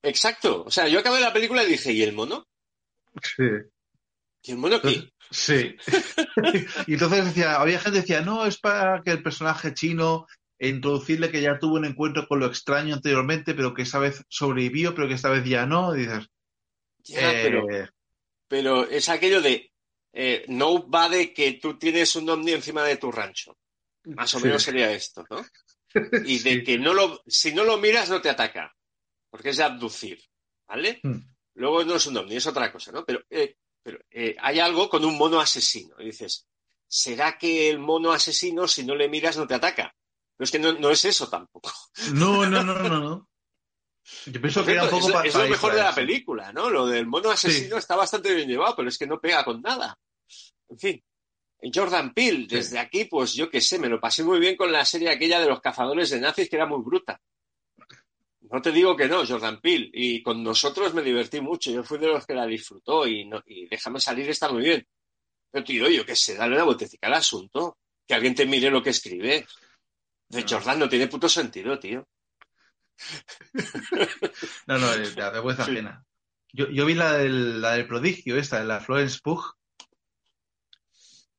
[0.00, 0.62] Exacto.
[0.64, 2.46] O sea, yo acabé la película y dije, ¿y el mono?
[3.20, 3.42] Sí.
[4.44, 5.10] ¿Y el mono qué?
[5.32, 5.74] Sí.
[6.86, 10.28] y entonces decía, había gente que decía, no, es para que el personaje chino
[10.62, 14.24] e introducirle que ya tuvo un encuentro con lo extraño anteriormente, pero que esa vez
[14.28, 15.92] sobrevivió, pero que esta vez ya no.
[15.92, 16.28] Dices,
[17.02, 17.66] Ya, eh, pero,
[18.46, 19.72] pero es aquello de,
[20.12, 23.58] eh, no va de que tú tienes un ovni encima de tu rancho.
[24.04, 24.44] Más o Sí.
[24.44, 25.44] menos sería esto, ¿no?
[26.24, 28.72] Y de que no lo, si no lo miras no te ataca,
[29.30, 30.22] porque es de abducir,
[30.68, 31.00] ¿vale?
[31.02, 31.18] Hmm.
[31.54, 33.04] Luego no es un ovni, es otra cosa, ¿no?
[33.04, 35.96] Pero, eh, pero eh, hay algo con un mono asesino.
[35.98, 36.46] Y dices,
[36.86, 39.92] ¿será que el mono asesino si no le miras no te ataca?
[40.42, 41.70] Pero es que no, no es eso tampoco.
[42.14, 43.28] no, no, no, no, no.
[44.26, 46.68] Yo pienso que era un poco pa- es, lo para mejor de la película, ¿no?
[46.68, 49.96] Lo del mono asesino está bastante bien llevado, pero es que no pega con nada.
[50.68, 51.04] En fin,
[51.72, 54.84] Jordan Peele, desde aquí, pues yo qué sé, me lo pasé muy bien con la
[54.84, 57.20] serie aquella de los cazadores de nazis, que era muy bruta.
[58.50, 59.90] No te digo que no, Jordan Peele.
[59.92, 61.70] Y con nosotros me divertí mucho.
[61.70, 64.84] Yo fui de los que la disfrutó y, no, y déjame salir está muy bien.
[65.52, 67.78] Pero tío, yo qué sé, dale una vueltecita al asunto.
[68.04, 69.46] Que alguien te mire lo que escribe.
[70.32, 72.08] De Jordan no tiene puto sentido, tío.
[74.66, 76.04] No, no, de, de vergüenza ajena.
[76.52, 79.42] Yo, yo vi la del, la del prodigio, esta, de la Florence Pugh.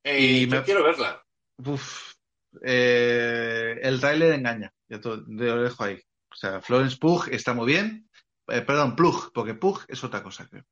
[0.03, 1.23] Eh, Y yo me- quiero verla.
[1.57, 2.13] Uf,
[2.61, 5.99] eh, el tráiler engaña, yo te, te lo dejo ahí.
[6.31, 8.09] O sea, Florence Pugh está muy bien.
[8.47, 10.65] Eh, perdón, Plug, porque Pugh es otra cosa, creo.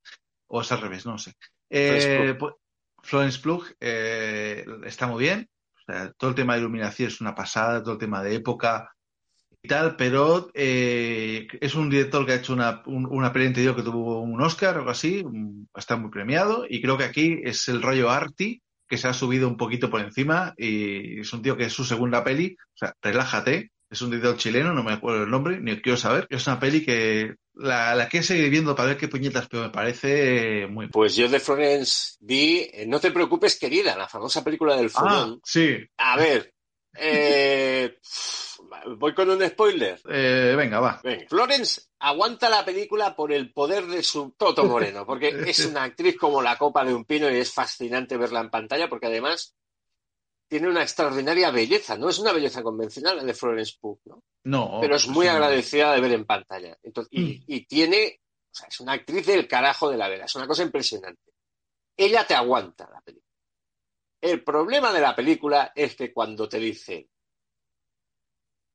[0.47, 1.33] O es al revés, no sé.
[1.69, 2.55] Eh, Florence pu-
[3.03, 5.49] Florence Pugh eh, está muy bien.
[6.17, 8.91] Todo el tema de iluminación es una pasada, todo el tema de época.
[9.67, 13.83] tal, pero eh, es un director que ha hecho una, un- una peli anterior que
[13.83, 15.23] tuvo un Oscar o algo así,
[15.75, 19.47] está muy premiado, y creo que aquí es el rollo Arti, que se ha subido
[19.47, 22.93] un poquito por encima, y es un tío que es su segunda peli, o sea,
[23.01, 26.59] relájate, es un director chileno, no me acuerdo el nombre, ni quiero saber, es una
[26.59, 30.87] peli que la, la que seguir viendo para ver qué puñetas, pero me parece muy...
[30.87, 34.99] Pues yo de Florence vi eh, No te preocupes, querida, la famosa película del Ah,
[34.99, 35.41] fogón.
[35.43, 36.53] sí, A ver,
[36.97, 37.97] eh,
[38.97, 39.99] voy con un spoiler.
[40.09, 41.01] eh, venga, va.
[41.03, 41.25] Venga.
[41.29, 46.17] Florence aguanta la película por el poder de su Toto Moreno, porque es una actriz
[46.17, 49.55] como la copa de un pino y es fascinante verla en pantalla, porque además
[50.51, 51.97] tiene una extraordinaria belleza.
[51.97, 54.21] No es una belleza convencional la de Florence Pugh, ¿no?
[54.43, 56.77] No, pero es muy agradecida de ver en pantalla.
[56.83, 57.43] Entonces, y, Mm.
[57.47, 58.19] y tiene,
[58.51, 61.31] o sea, es una actriz del carajo de la vera, es una cosa impresionante.
[61.95, 63.31] Ella te aguanta la película.
[64.19, 67.09] El problema de la película es que cuando te dicen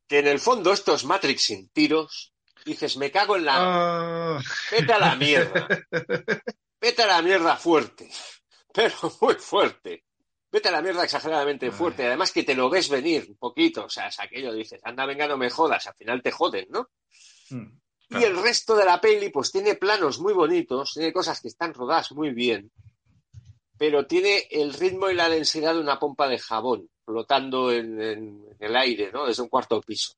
[0.08, 2.32] que en el fondo esto es Matrix sin tiros,
[2.64, 3.54] dices, me cago en la...
[3.58, 4.40] Ah.
[4.70, 5.68] Vete a la mierda.
[6.80, 8.08] Vete a la mierda fuerte.
[8.72, 10.05] Pero muy fuerte.
[10.50, 12.06] Vete a la mierda exageradamente fuerte.
[12.06, 13.84] Además que te lo ves venir un poquito.
[13.84, 15.86] O sea, es aquello, dices, anda, venga, no me jodas.
[15.86, 16.88] Al final te joden, ¿no?
[17.50, 17.66] Mm,
[18.10, 21.74] Y el resto de la peli, pues tiene planos muy bonitos, tiene cosas que están
[21.74, 22.70] rodadas muy bien,
[23.76, 28.44] pero tiene el ritmo y la densidad de una pompa de jabón flotando en, en-
[28.50, 29.26] en el aire, ¿no?
[29.26, 30.14] Desde un cuarto piso.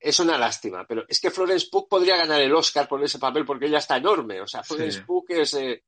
[0.00, 3.44] Es una lástima, pero es que Florence Pugh podría ganar el Oscar por ese papel
[3.46, 4.40] porque ella está enorme.
[4.40, 5.04] O sea, Florence Sí.
[5.06, 5.82] Pugh es, eh,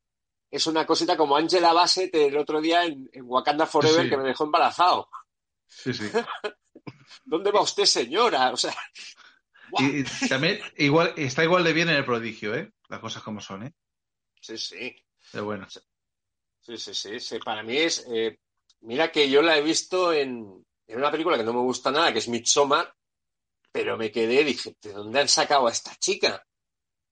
[0.51, 4.11] es una cosita como Angela Bassett el otro día en, en Wakanda Forever Sí.
[4.11, 5.09] que me dejó embarazado.
[5.67, 6.11] Sí, sí.
[7.25, 8.51] ¿Dónde va usted, señora?
[8.53, 8.75] O sea,
[9.79, 12.71] Y, y también igual, está igual de bien en el prodigio, ¿eh?
[12.89, 13.75] Las cosas como son, ¿eh?
[14.41, 14.95] sí, sí.
[15.33, 15.67] Pero bueno.
[16.61, 17.39] Sí, sí, sí, sí.
[17.41, 18.07] Para mí es.
[18.09, 18.39] eh,
[18.83, 22.13] mira que yo la he visto en, en una película que no me gusta nada,
[22.13, 22.95] que es Midsommar,
[23.73, 26.47] pero me quedé, dije, ¿de dónde han sacado a esta chica?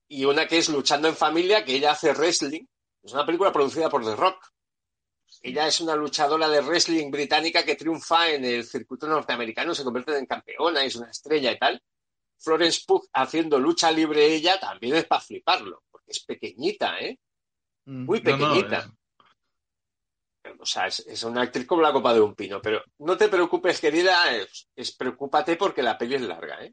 [0.07, 2.65] Y una que es Luchando en Familia, que ella hace wrestling.
[3.05, 4.51] Es una película producida por The Rock.
[5.43, 10.17] Ella es una luchadora de wrestling británica que triunfa en el circuito norteamericano, se convierte
[10.17, 11.83] en campeona, es una estrella y tal.
[12.39, 17.19] Florence Pugh haciendo lucha libre ella también es para fliparlo, porque es pequeñita, ¿eh?
[17.85, 18.91] Muy No, no, pequeñita.
[20.59, 23.29] O sea, es, es una actriz como la copa de un pino, pero no te
[23.29, 26.73] preocupes, querida, es, es preocúpate porque la peli es larga, ¿eh?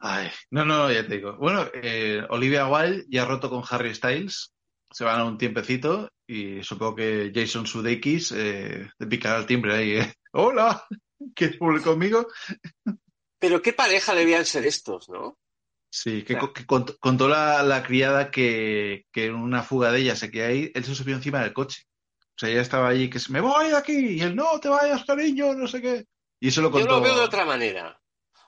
[0.00, 1.36] Ay, no, no, ya te digo.
[1.36, 4.52] Bueno, eh, Olivia Wilde ya ha roto con Harry Styles.
[4.90, 9.90] Se van a un tiempecito y supongo que Jason Sudeikis eh, picará el timbre ahí.
[9.98, 10.14] ¿eh?
[10.32, 10.84] ¡Hola!
[11.34, 12.26] ¿Quieres volver conmigo?
[13.38, 15.38] Pero qué pareja debían ser estos, ¿no?
[15.90, 20.00] Sí, que, co- que cont- contó la, la criada que, que en una fuga de
[20.00, 21.84] ella se quedó ahí, él se subió encima del coche.
[22.20, 24.68] O sea, ella estaba allí que se me voy de aquí y él no te
[24.68, 26.04] vayas, cariño, no sé qué.
[26.40, 26.94] Y eso lo Yo contó.
[26.96, 28.00] lo veo de otra manera.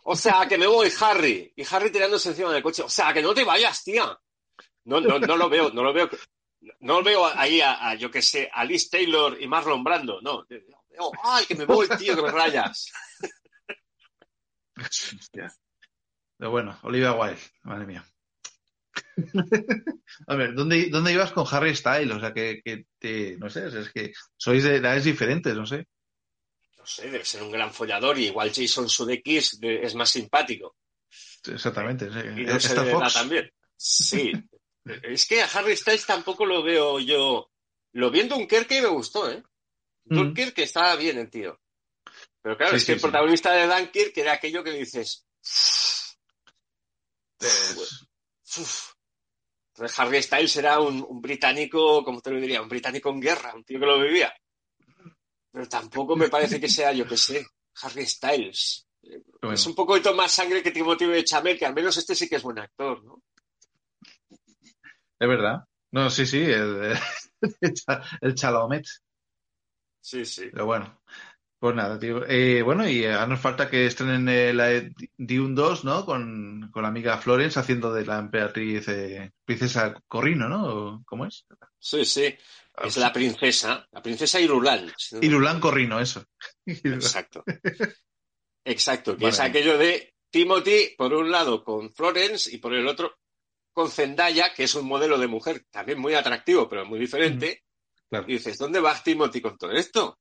[0.05, 1.53] O sea, que me voy, Harry.
[1.57, 2.83] Y Harry tirándose encima del coche.
[2.83, 4.19] O sea, que no te vayas, tía.
[4.85, 6.09] No, no, no lo veo, no lo veo.
[6.81, 10.21] No lo veo ahí a, a, yo que sé, a Liz Taylor y Marlon Brando.
[10.21, 10.47] No.
[11.23, 12.91] Ay, que me voy, tío, que me rayas.
[16.37, 18.05] Pero bueno, Olivia Wilde, madre mía.
[20.27, 22.15] A ver, ¿dónde, ¿dónde ibas con Harry Styles?
[22.15, 25.87] O sea, que, que te, no sé, es que sois de edades diferentes, no sé.
[26.81, 30.77] No sé, debe ser un gran follador y igual Jason Sudeikis de- es más simpático.
[31.47, 32.07] Exactamente.
[32.11, 32.19] sí.
[32.41, 32.59] Y no
[32.99, 33.13] Fox.
[33.15, 33.51] también.
[33.77, 34.33] Sí.
[35.03, 37.51] Es que a Harry Styles tampoco lo veo yo.
[37.93, 39.43] Lo vi en Dunkerque y me gustó, ¿eh?
[40.05, 41.61] Dunkerque estaba bien el tío.
[42.41, 45.27] Pero claro, Sí, es sí, que el protagonista de Dunkirk era aquello que dices.
[47.41, 48.93] "Uf".
[49.75, 52.63] Entonces Harry Styles era un, un británico, ¿cómo te lo diría?
[52.63, 54.33] Un británico en guerra, un tío que lo vivía.
[55.53, 57.47] Pero tampoco me parece que sea, yo que sé,
[57.83, 58.87] Harry Styles.
[59.41, 59.55] Bueno.
[59.55, 62.37] Es un poquito más sangre que Timothy de Chamel, que al menos este sí que
[62.37, 63.23] es buen actor, ¿no?
[65.19, 65.65] Es verdad.
[65.93, 66.97] No, sí, sí, el,
[68.21, 68.87] el Chalamet.
[70.01, 70.49] Sí, sí.
[70.53, 71.03] Pero bueno,
[71.59, 72.25] pues nada, tío.
[72.27, 76.07] Eh, bueno, y ahora nos falta que estrenen eh, la de Dune 2, ¿no?
[76.07, 80.65] Con, con la amiga Florence haciendo de la emperatriz eh, princesa Corrino, ¿no?
[80.65, 81.45] ¿O ¿Cómo es?
[81.79, 82.35] Sí, sí.
[82.77, 86.25] Es la princesa, la princesa no me Irulán Corrino, eso.
[86.67, 87.45] Exacto.
[88.65, 89.33] Exacto, que Vale.
[89.35, 93.17] es aquello de Timothy, por un lado, con Florence y por el otro
[93.73, 97.65] con Zendaya, que es un modelo de mujer también muy atractivo, pero muy diferente.
[98.09, 98.27] Claro.
[98.29, 100.19] Y dices, ¿dónde vas Timothy con todo esto?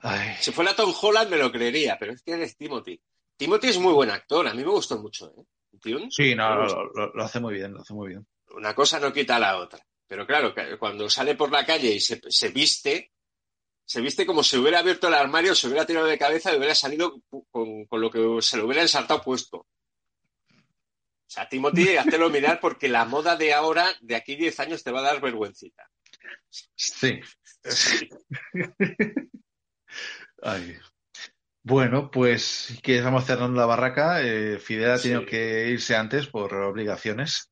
[0.00, 3.00] Ay, Si fuera Tom Holland me lo creería, pero es que eres Timothy.
[3.36, 5.32] Timothy es muy buen actor, a mí me gustó mucho.
[5.36, 6.08] ¿eh?
[6.10, 8.26] Sí, no, lo- lo hace muy bien, lo hace muy bien.
[8.50, 9.80] Una cosa no quita la otra.
[10.08, 13.12] Pero claro, cuando sale por la calle y se, se viste,
[13.84, 16.74] se viste como si hubiera abierto el armario, se hubiera tirado de cabeza y hubiera
[16.74, 17.20] salido
[17.50, 19.58] con, con lo que se le hubiera ensartado puesto.
[19.58, 24.90] O sea, Timothy, háztelo mirar porque la moda de ahora, de aquí 10 años, te
[24.90, 25.88] va a dar vergüencita.
[26.74, 27.20] Sí.
[30.42, 30.76] Ay.
[31.62, 34.22] Bueno, pues que estamos cerrando la barraca.
[34.22, 35.26] Eh, Fidel ha tenido Sí.
[35.26, 37.50] que irse antes por obligaciones.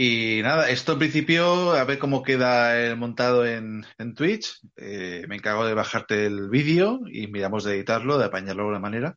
[0.00, 4.60] Y nada, esto en principio, a ver cómo queda el montado en, en Twitch.
[4.76, 8.78] Eh, me encargo de bajarte el vídeo y miramos de editarlo, de apañarlo de alguna
[8.78, 9.16] manera.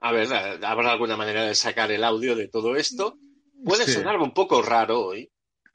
[0.00, 0.28] A ver,
[0.64, 3.18] ¿habrá alguna manera de sacar el audio de todo esto?
[3.64, 3.94] Puede Sí.
[3.94, 5.28] sonar un poco raro hoy.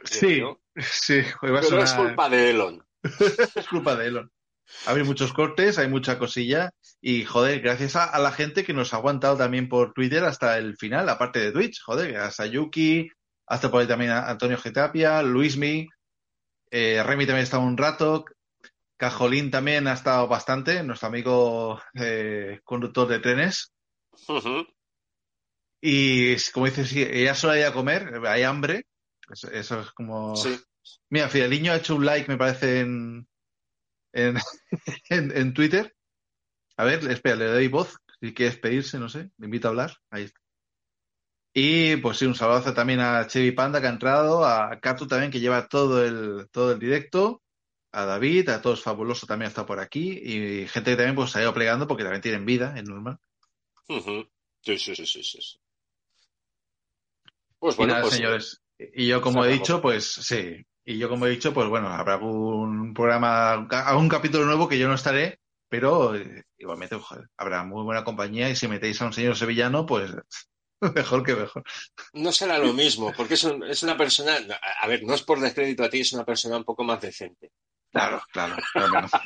[0.05, 2.85] Sí, creo, sí, hoy va a pero es culpa de Elon.
[3.55, 4.31] es culpa de Elon.
[4.85, 8.93] Hay muchos cortes, hay mucha cosilla y joder, gracias a, a la gente que nos
[8.93, 13.09] ha aguantado también por Twitter hasta el final, aparte de Twitch, joder, hasta Yuki,
[13.51, 15.89] hasta por ahí también a Antonio Getapia, Luismi,
[16.71, 18.23] eh, Remy también ha estado un rato,
[18.95, 23.73] Cajolín también ha estado bastante, nuestro amigo eh, conductor de trenes.
[25.81, 28.85] Y como dices, sí, ella solo hay a comer, hay hambre.
[29.29, 30.33] Eso, eso es como.
[30.37, 30.57] Sí.
[31.09, 33.27] Mira, Fideliño ha hecho un like, me parece, en,
[34.13, 34.37] en,
[35.09, 35.93] en, en Twitter.
[36.77, 37.97] A ver, espera, le doy voz.
[38.21, 39.97] Si quieres pedirse, no sé, le invito a hablar.
[40.09, 40.40] Ahí está.
[41.53, 45.31] Y pues sí, un saludo también a Chevy Panda que ha entrado, a Catu también
[45.31, 47.41] que lleva todo el, todo el directo,
[47.91, 51.39] a David, a todos fabuloso también está por aquí, y gente que también pues se
[51.39, 53.19] ha ido plegando porque también tienen vida, es normal.
[53.89, 54.25] Ujú.
[54.61, 55.59] Sí, sí, sí, sí, sí.
[57.59, 58.61] Pues Y bueno, nada, pues señores.
[58.79, 60.65] Y yo, como he dicho, pues sí.
[60.85, 64.87] Y yo, como he dicho, pues bueno, habrá algún programa, algún capítulo nuevo que yo
[64.87, 65.39] no estaré,
[65.69, 69.85] pero eh, igualmente joder, habrá muy buena compañía y si metéis a un señor sevillano,
[69.85, 70.11] pues
[70.95, 71.63] mejor que mejor.
[72.13, 74.37] no será lo mismo, porque es, un- es una persona,
[74.81, 77.51] a ver, no es por descrédito a ti, es una persona un poco más decente.
[77.91, 78.55] Claro, claro.
[78.73, 79.07] claro.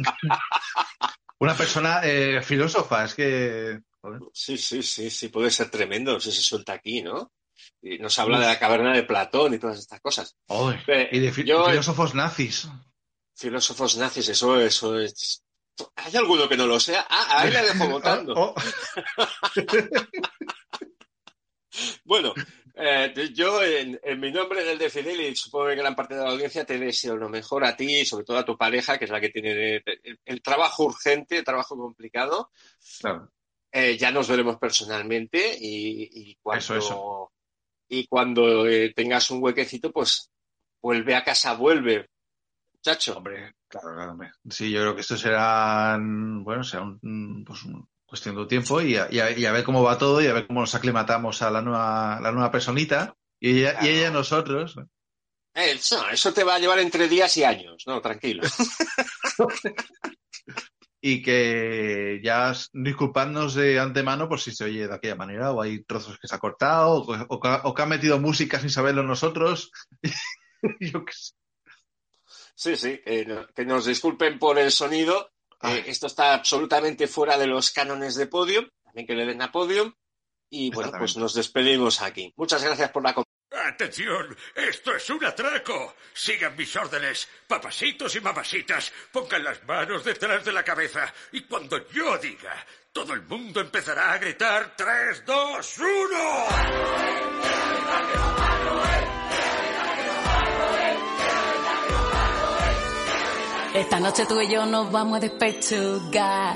[1.37, 3.79] Una persona eh, filósofa, es que.
[4.01, 4.21] joder.
[4.33, 7.33] Sí, sí, sí, sí, puede ser tremendo si se suelta aquí, ¿no?
[7.81, 10.35] Y nos habla de la caverna de Platón y todas estas cosas.
[11.11, 12.69] Y de fi- yo- filósofos nazis.
[13.35, 15.43] Filósofos nazis, eso, eso es.
[15.97, 17.05] ¿Hay alguno que no lo sea?
[17.09, 18.33] Ah, ahí la dejo votando.
[18.35, 18.55] Oh,
[22.03, 22.33] Bueno,
[22.75, 26.23] eh, yo en, en mi nombre del de Fidel y supongo que gran parte de
[26.23, 29.05] la audiencia te deseo lo mejor a ti y sobre todo a tu pareja, que
[29.05, 32.51] es la que tiene el, el trabajo urgente, el trabajo complicado.
[33.01, 33.31] claro.
[33.71, 37.31] Eh, ya nos veremos personalmente y, y cuando, Eso, eso.
[37.89, 40.31] Y cuando eh, tengas un huequecito, pues
[40.81, 42.09] vuelve a casa, vuelve,
[42.73, 43.17] muchacho.
[43.17, 44.31] Hombre, claro, claro, hombre.
[44.49, 48.95] Sí, yo creo que esto será, bueno, será un, pues un- cuestión de tiempo y
[48.97, 51.41] a, y a- y a ver cómo va todo y a ver cómo nos aclimatamos
[51.41, 54.77] a la nueva, la nueva personita y ella, y ella a nosotros.
[54.77, 54.87] ¿no?
[55.53, 58.43] Eso, eso te va a llevar entre días y años, no, tranquilo.
[61.01, 65.83] Y que ya disculpadnos de antemano por si se oye de aquella manera o hay
[65.83, 68.71] trozos que se ha cortado o, o que ha- o que ha metido música sin
[68.71, 69.69] saberlo nosotros.
[70.79, 71.33] Yo qué sé.
[72.55, 75.31] Sí, sí, eh, no- que nos disculpen por el sonido.
[75.69, 78.67] Eh, esto está absolutamente fuera de los cánones de Podium.
[78.83, 79.93] También que le den a Podium.
[80.49, 82.33] Y bueno, pues nos despedimos aquí.
[82.37, 83.35] Muchas gracias por la compañía.
[83.67, 84.35] ¡Atención!
[84.53, 85.95] ¡Esto es un atraco!
[86.13, 87.27] Sigan mis órdenes.
[87.47, 91.13] Papasitos y mamasitas, pongan las manos detrás de la cabeza.
[91.31, 96.45] Y cuando yo diga, todo el mundo empezará a gritar ¡Tres, dos, uno!
[103.75, 106.55] Esta noche tú y yo nos vamos a despechugar.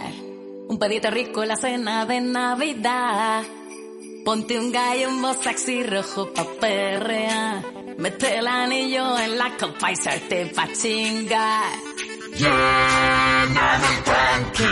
[0.70, 3.44] Un pedito rico en la cena de Navidad.
[4.24, 7.62] Ponte un gallo un sexy rojo pa' perrear.
[7.98, 11.66] Mete el anillo en la copa y salte pa' chingar.
[12.38, 14.64] Lléname el tanque.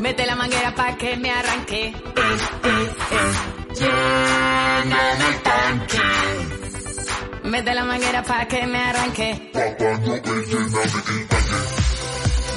[0.00, 1.84] Mete la manguera pa' que me arranque.
[1.84, 1.94] Eh,
[2.64, 3.32] eh, eh.
[3.78, 6.45] Lléname el tanque.
[7.46, 9.52] Mete la manguera pa' que me arranque.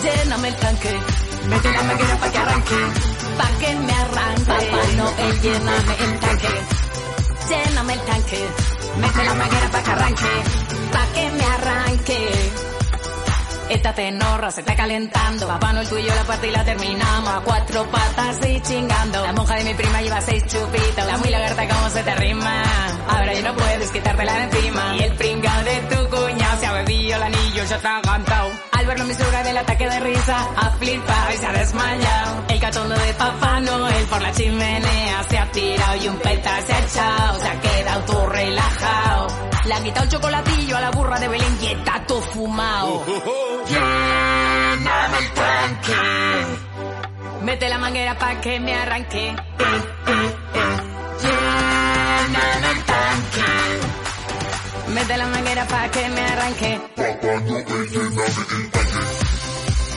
[0.04, 0.94] Lléname el tanque.
[1.48, 2.76] Mete la manguera pa' que arranque.
[3.38, 4.46] Pa' que me arranque.
[4.46, 6.54] Papá Noel, lléname el tanque.
[7.50, 8.48] Lléname el tanque.
[9.00, 10.32] Mete la manguera pa' que arranque.
[10.92, 12.79] Pa' que me arranque.
[13.70, 15.48] Esta tenorra se está calentando.
[15.48, 17.30] Papá Noel, tú y yo la parte y la terminamos.
[17.30, 19.22] A cuatro patas y chingando.
[19.24, 21.06] La monja de mi prima lleva seis chupitos.
[21.06, 22.64] La muy lagarta, ¿cómo se te rima?
[23.08, 24.96] Ahora ya no puedes quitártela de encima.
[24.98, 28.52] Y el pringao de tu cuñado se ha bebido el anillo, ya está cantado.
[28.72, 32.44] Al verlo mi suegra del ataque de risa, ha flipado y se ha desmayado.
[32.50, 36.74] El cachondo de Papá Noel por la chimenea se ha tirado y un peta se
[36.74, 37.40] ha echado.
[37.40, 39.28] Se ha quedado todo relajado.
[39.66, 43.04] Le ha quitado el chocolatillo a la burra de Belén y está todo fumado.
[43.68, 45.96] Lléname el tanque.
[47.42, 49.28] Mete la manguera pa' que me arranque.
[49.30, 49.36] Eh,
[50.08, 50.80] eh, eh.
[51.22, 52.69] Lléname.
[54.94, 56.82] Mete la manguera pa' que me arranque.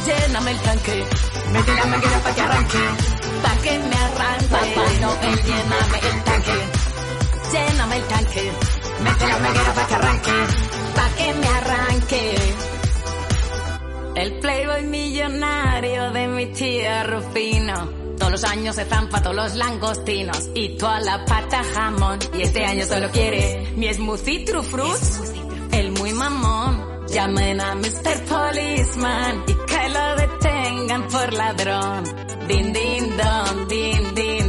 [0.07, 1.05] Lléname el tanque.
[1.53, 2.79] Mete la manguera pa' que arranque.
[3.43, 4.49] Pa' que me arranque.
[4.51, 6.59] Papá Noel, lléname el tanque.
[7.53, 8.53] Lléname el tanque.
[9.03, 10.33] Mete la manguera pa' que arranque.
[10.95, 12.37] Pa' que me arranque.
[14.15, 18.02] El playboy millonario de mi tía Rufino.
[18.33, 22.19] Los años se zampa todos los langostinos y toda la pata jamón.
[22.33, 25.35] Y este año solo quiere mi smoothie true fruits.
[25.71, 26.83] El muy mamón.
[27.09, 28.25] Llamen a Mr.
[28.31, 32.05] Policeman y que lo detengan por ladrón.
[32.49, 34.42] Din din don, din din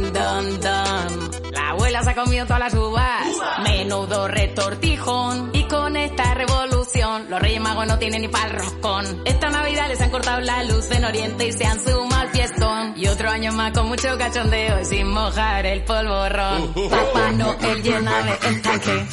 [2.14, 3.26] ha comido todas las uvas.
[3.62, 5.50] Menudo retortijón.
[5.52, 9.22] Y con esta revolución, los reyes magos no tienen ni pa'l roscón.
[9.24, 12.94] Esta Navidad les han cortado la luz en Oriente y se han sumado al fiestón.
[12.96, 16.72] Y otro año más con mucho cachondeo y sin mojar el polvorón.
[16.74, 19.06] Papá Noel, lléname el tanque.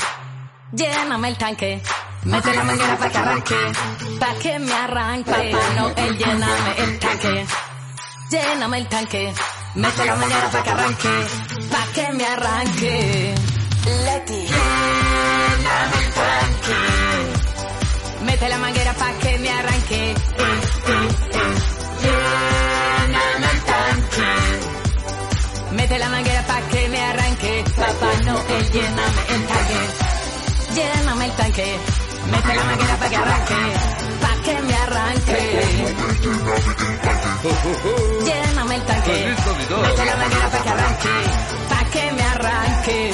[0.74, 1.82] Lléname el tanque.
[2.24, 3.56] Mete la manguera pa' que arranque.
[4.20, 5.32] Pa' que me arranque.
[5.32, 7.46] Papá Noel, lléname el tanque.
[8.30, 9.34] Lléname el tanque.
[9.74, 11.09] Mete la manguera pa' que arranque.
[11.72, 13.35] Pa' que me arranque.
[14.06, 14.48] Leti.
[18.25, 20.11] Mete la manguera pa' que me arranque.
[20.11, 20.16] Eh,
[20.88, 21.56] eh, eh.
[25.72, 27.64] Mete la manguera pa' que me arranque.
[27.77, 29.80] Papá Noel, lléname el tanque.
[30.75, 31.77] Lléname el tanque.
[32.30, 34.20] Mete la manguera pa' que arranque.
[35.11, 35.33] Pa' que
[36.38, 38.25] me arranque.
[38.25, 39.35] Lléname el tanque.
[39.81, 41.15] Mete la manguera pa' que arranque.
[41.69, 43.11] Pa' que me arranque.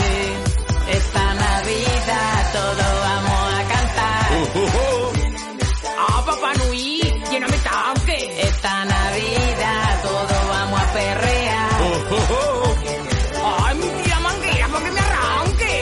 [0.98, 4.26] Esta Navidad todo vamos a cantar.
[5.98, 7.02] ¡Ah, Papá Nui!
[7.32, 8.42] ¡Lléname el tanque!
[8.48, 11.72] Esta Navidad todo vamos a perrear.
[13.44, 15.76] ¡Ay, mi tía manguera pa' que me arranque!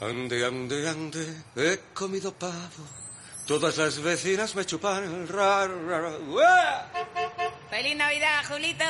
[0.00, 1.24] Ande, ande, ande,
[1.56, 2.97] he comido pavo.
[3.48, 6.20] Todas las vecinas me chupan el raro,
[7.70, 8.84] ¡Feliz Navidad, Julito!